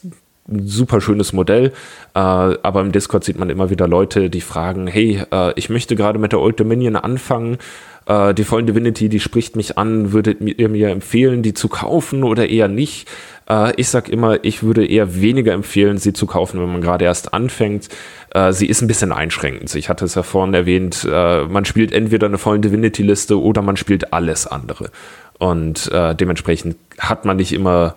ein 0.48 0.66
super 0.66 1.00
schönes 1.00 1.32
Modell, 1.32 1.72
äh, 2.14 2.18
aber 2.18 2.80
im 2.80 2.92
Discord 2.92 3.24
sieht 3.24 3.38
man 3.38 3.50
immer 3.50 3.68
wieder 3.68 3.86
Leute, 3.86 4.30
die 4.30 4.40
fragen, 4.40 4.86
hey, 4.86 5.22
äh, 5.30 5.52
ich 5.56 5.68
möchte 5.68 5.94
gerade 5.94 6.18
mit 6.18 6.32
der 6.32 6.40
Old 6.40 6.58
Dominion 6.58 6.96
anfangen, 6.96 7.58
äh, 8.06 8.32
die 8.32 8.44
vollen 8.44 8.66
Divinity, 8.66 9.10
die 9.10 9.20
spricht 9.20 9.56
mich 9.56 9.76
an, 9.76 10.12
würdet 10.12 10.40
ihr 10.40 10.68
mir 10.70 10.88
empfehlen, 10.88 11.42
die 11.42 11.52
zu 11.52 11.68
kaufen 11.68 12.24
oder 12.24 12.48
eher 12.48 12.68
nicht? 12.68 13.08
Äh, 13.48 13.74
ich 13.76 13.88
sag 13.88 14.08
immer, 14.08 14.42
ich 14.42 14.62
würde 14.62 14.86
eher 14.86 15.20
weniger 15.20 15.52
empfehlen, 15.52 15.98
sie 15.98 16.14
zu 16.14 16.26
kaufen, 16.26 16.60
wenn 16.60 16.72
man 16.72 16.80
gerade 16.80 17.04
erst 17.04 17.34
anfängt. 17.34 17.88
Äh, 18.30 18.52
sie 18.52 18.66
ist 18.66 18.80
ein 18.80 18.88
bisschen 18.88 19.12
einschränkend. 19.12 19.74
Ich 19.74 19.90
hatte 19.90 20.06
es 20.06 20.14
ja 20.14 20.22
vorhin 20.22 20.54
erwähnt, 20.54 21.06
äh, 21.10 21.44
man 21.44 21.66
spielt 21.66 21.92
entweder 21.92 22.26
eine 22.26 22.38
vollen 22.38 22.62
Divinity-Liste 22.62 23.38
oder 23.38 23.60
man 23.60 23.76
spielt 23.76 24.12
alles 24.14 24.46
andere. 24.46 24.90
Und 25.38 25.90
äh, 25.92 26.14
dementsprechend 26.14 26.76
hat 26.98 27.24
man 27.24 27.36
nicht 27.36 27.52
immer, 27.52 27.94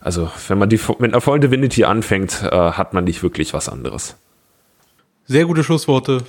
also 0.00 0.30
wenn 0.48 0.58
man 0.58 0.68
die, 0.68 0.80
mit 0.98 1.12
einer 1.12 1.20
vollen 1.20 1.40
Divinity 1.40 1.84
anfängt, 1.84 2.42
äh, 2.42 2.50
hat 2.50 2.94
man 2.94 3.04
nicht 3.04 3.22
wirklich 3.22 3.52
was 3.54 3.68
anderes. 3.68 4.16
Sehr 5.24 5.44
gute 5.46 5.64
Schlussworte. 5.64 6.22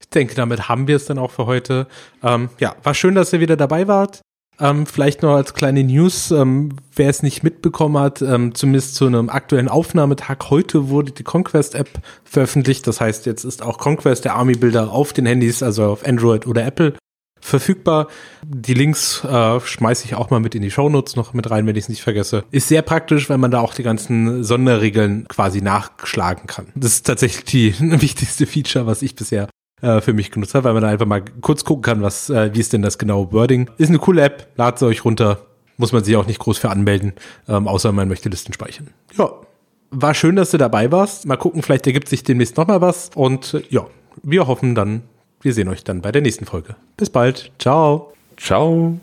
Ich 0.00 0.08
denke, 0.08 0.34
damit 0.34 0.68
haben 0.68 0.86
wir 0.86 0.96
es 0.96 1.04
dann 1.04 1.18
auch 1.18 1.32
für 1.32 1.46
heute. 1.46 1.86
Ähm, 2.22 2.48
ja, 2.58 2.76
war 2.82 2.94
schön, 2.94 3.14
dass 3.14 3.32
ihr 3.32 3.40
wieder 3.40 3.56
dabei 3.56 3.88
wart. 3.88 4.20
Ähm, 4.60 4.86
vielleicht 4.86 5.22
noch 5.22 5.34
als 5.34 5.54
kleine 5.54 5.82
News, 5.82 6.30
ähm, 6.30 6.76
wer 6.94 7.08
es 7.08 7.22
nicht 7.22 7.42
mitbekommen 7.42 7.98
hat, 7.98 8.20
ähm, 8.20 8.54
zumindest 8.54 8.94
zu 8.94 9.06
einem 9.06 9.30
aktuellen 9.30 9.68
Aufnahmetag 9.68 10.50
heute 10.50 10.90
wurde 10.90 11.12
die 11.12 11.22
Conquest-App 11.22 11.88
veröffentlicht. 12.24 12.86
Das 12.86 13.00
heißt, 13.00 13.24
jetzt 13.24 13.44
ist 13.44 13.62
auch 13.62 13.78
Conquest 13.78 14.26
der 14.26 14.34
Army-Bilder 14.34 14.92
auf 14.92 15.14
den 15.14 15.24
Handys, 15.26 15.62
also 15.62 15.84
auf 15.86 16.06
Android 16.06 16.46
oder 16.46 16.64
Apple 16.64 16.94
verfügbar. 17.40 18.08
Die 18.44 18.74
Links 18.74 19.24
äh, 19.24 19.60
schmeiße 19.60 20.04
ich 20.04 20.14
auch 20.14 20.30
mal 20.30 20.40
mit 20.40 20.54
in 20.54 20.62
die 20.62 20.70
Shownotes 20.70 21.16
noch 21.16 21.34
mit 21.34 21.50
rein, 21.50 21.66
wenn 21.66 21.76
ich 21.76 21.84
es 21.84 21.88
nicht 21.88 22.02
vergesse. 22.02 22.44
Ist 22.50 22.68
sehr 22.68 22.82
praktisch, 22.82 23.30
weil 23.30 23.38
man 23.38 23.50
da 23.50 23.60
auch 23.60 23.74
die 23.74 23.82
ganzen 23.82 24.44
Sonderregeln 24.44 25.26
quasi 25.28 25.60
nachschlagen 25.62 26.46
kann. 26.46 26.66
Das 26.74 26.92
ist 26.92 27.06
tatsächlich 27.06 27.44
die 27.44 27.74
wichtigste 28.00 28.46
Feature, 28.46 28.86
was 28.86 29.02
ich 29.02 29.14
bisher 29.14 29.48
äh, 29.82 30.00
für 30.00 30.12
mich 30.12 30.30
genutzt 30.30 30.54
habe, 30.54 30.64
weil 30.64 30.74
man 30.74 30.82
da 30.82 30.88
einfach 30.88 31.06
mal 31.06 31.22
kurz 31.40 31.64
gucken 31.64 31.82
kann, 31.82 32.02
was, 32.02 32.30
äh, 32.30 32.54
wie 32.54 32.60
ist 32.60 32.72
denn 32.72 32.82
das 32.82 32.98
genaue 32.98 33.32
Wording. 33.32 33.70
Ist 33.78 33.88
eine 33.88 33.98
coole 33.98 34.22
App, 34.22 34.48
ladet 34.56 34.78
sie 34.78 34.86
euch 34.86 35.04
runter. 35.04 35.46
Muss 35.76 35.92
man 35.92 36.04
sich 36.04 36.14
auch 36.16 36.26
nicht 36.26 36.38
groß 36.38 36.58
für 36.58 36.68
anmelden, 36.68 37.14
ähm, 37.48 37.66
außer 37.66 37.90
man 37.92 38.08
möchte 38.08 38.28
Listen 38.28 38.52
speichern. 38.52 38.88
Ja, 39.16 39.30
war 39.90 40.14
schön, 40.14 40.36
dass 40.36 40.50
du 40.50 40.58
dabei 40.58 40.92
warst. 40.92 41.26
Mal 41.26 41.36
gucken, 41.36 41.62
vielleicht 41.62 41.86
ergibt 41.86 42.08
sich 42.08 42.22
demnächst 42.22 42.56
nochmal 42.56 42.80
was. 42.80 43.10
Und 43.14 43.54
äh, 43.54 43.62
ja, 43.70 43.86
wir 44.22 44.46
hoffen 44.46 44.74
dann, 44.74 45.02
wir 45.40 45.54
sehen 45.54 45.68
euch 45.68 45.84
dann 45.84 46.02
bei 46.02 46.12
der 46.12 46.22
nächsten 46.22 46.46
Folge. 46.46 46.76
Bis 46.96 47.10
bald. 47.10 47.50
Ciao. 47.58 48.12
Ciao. 48.36 48.98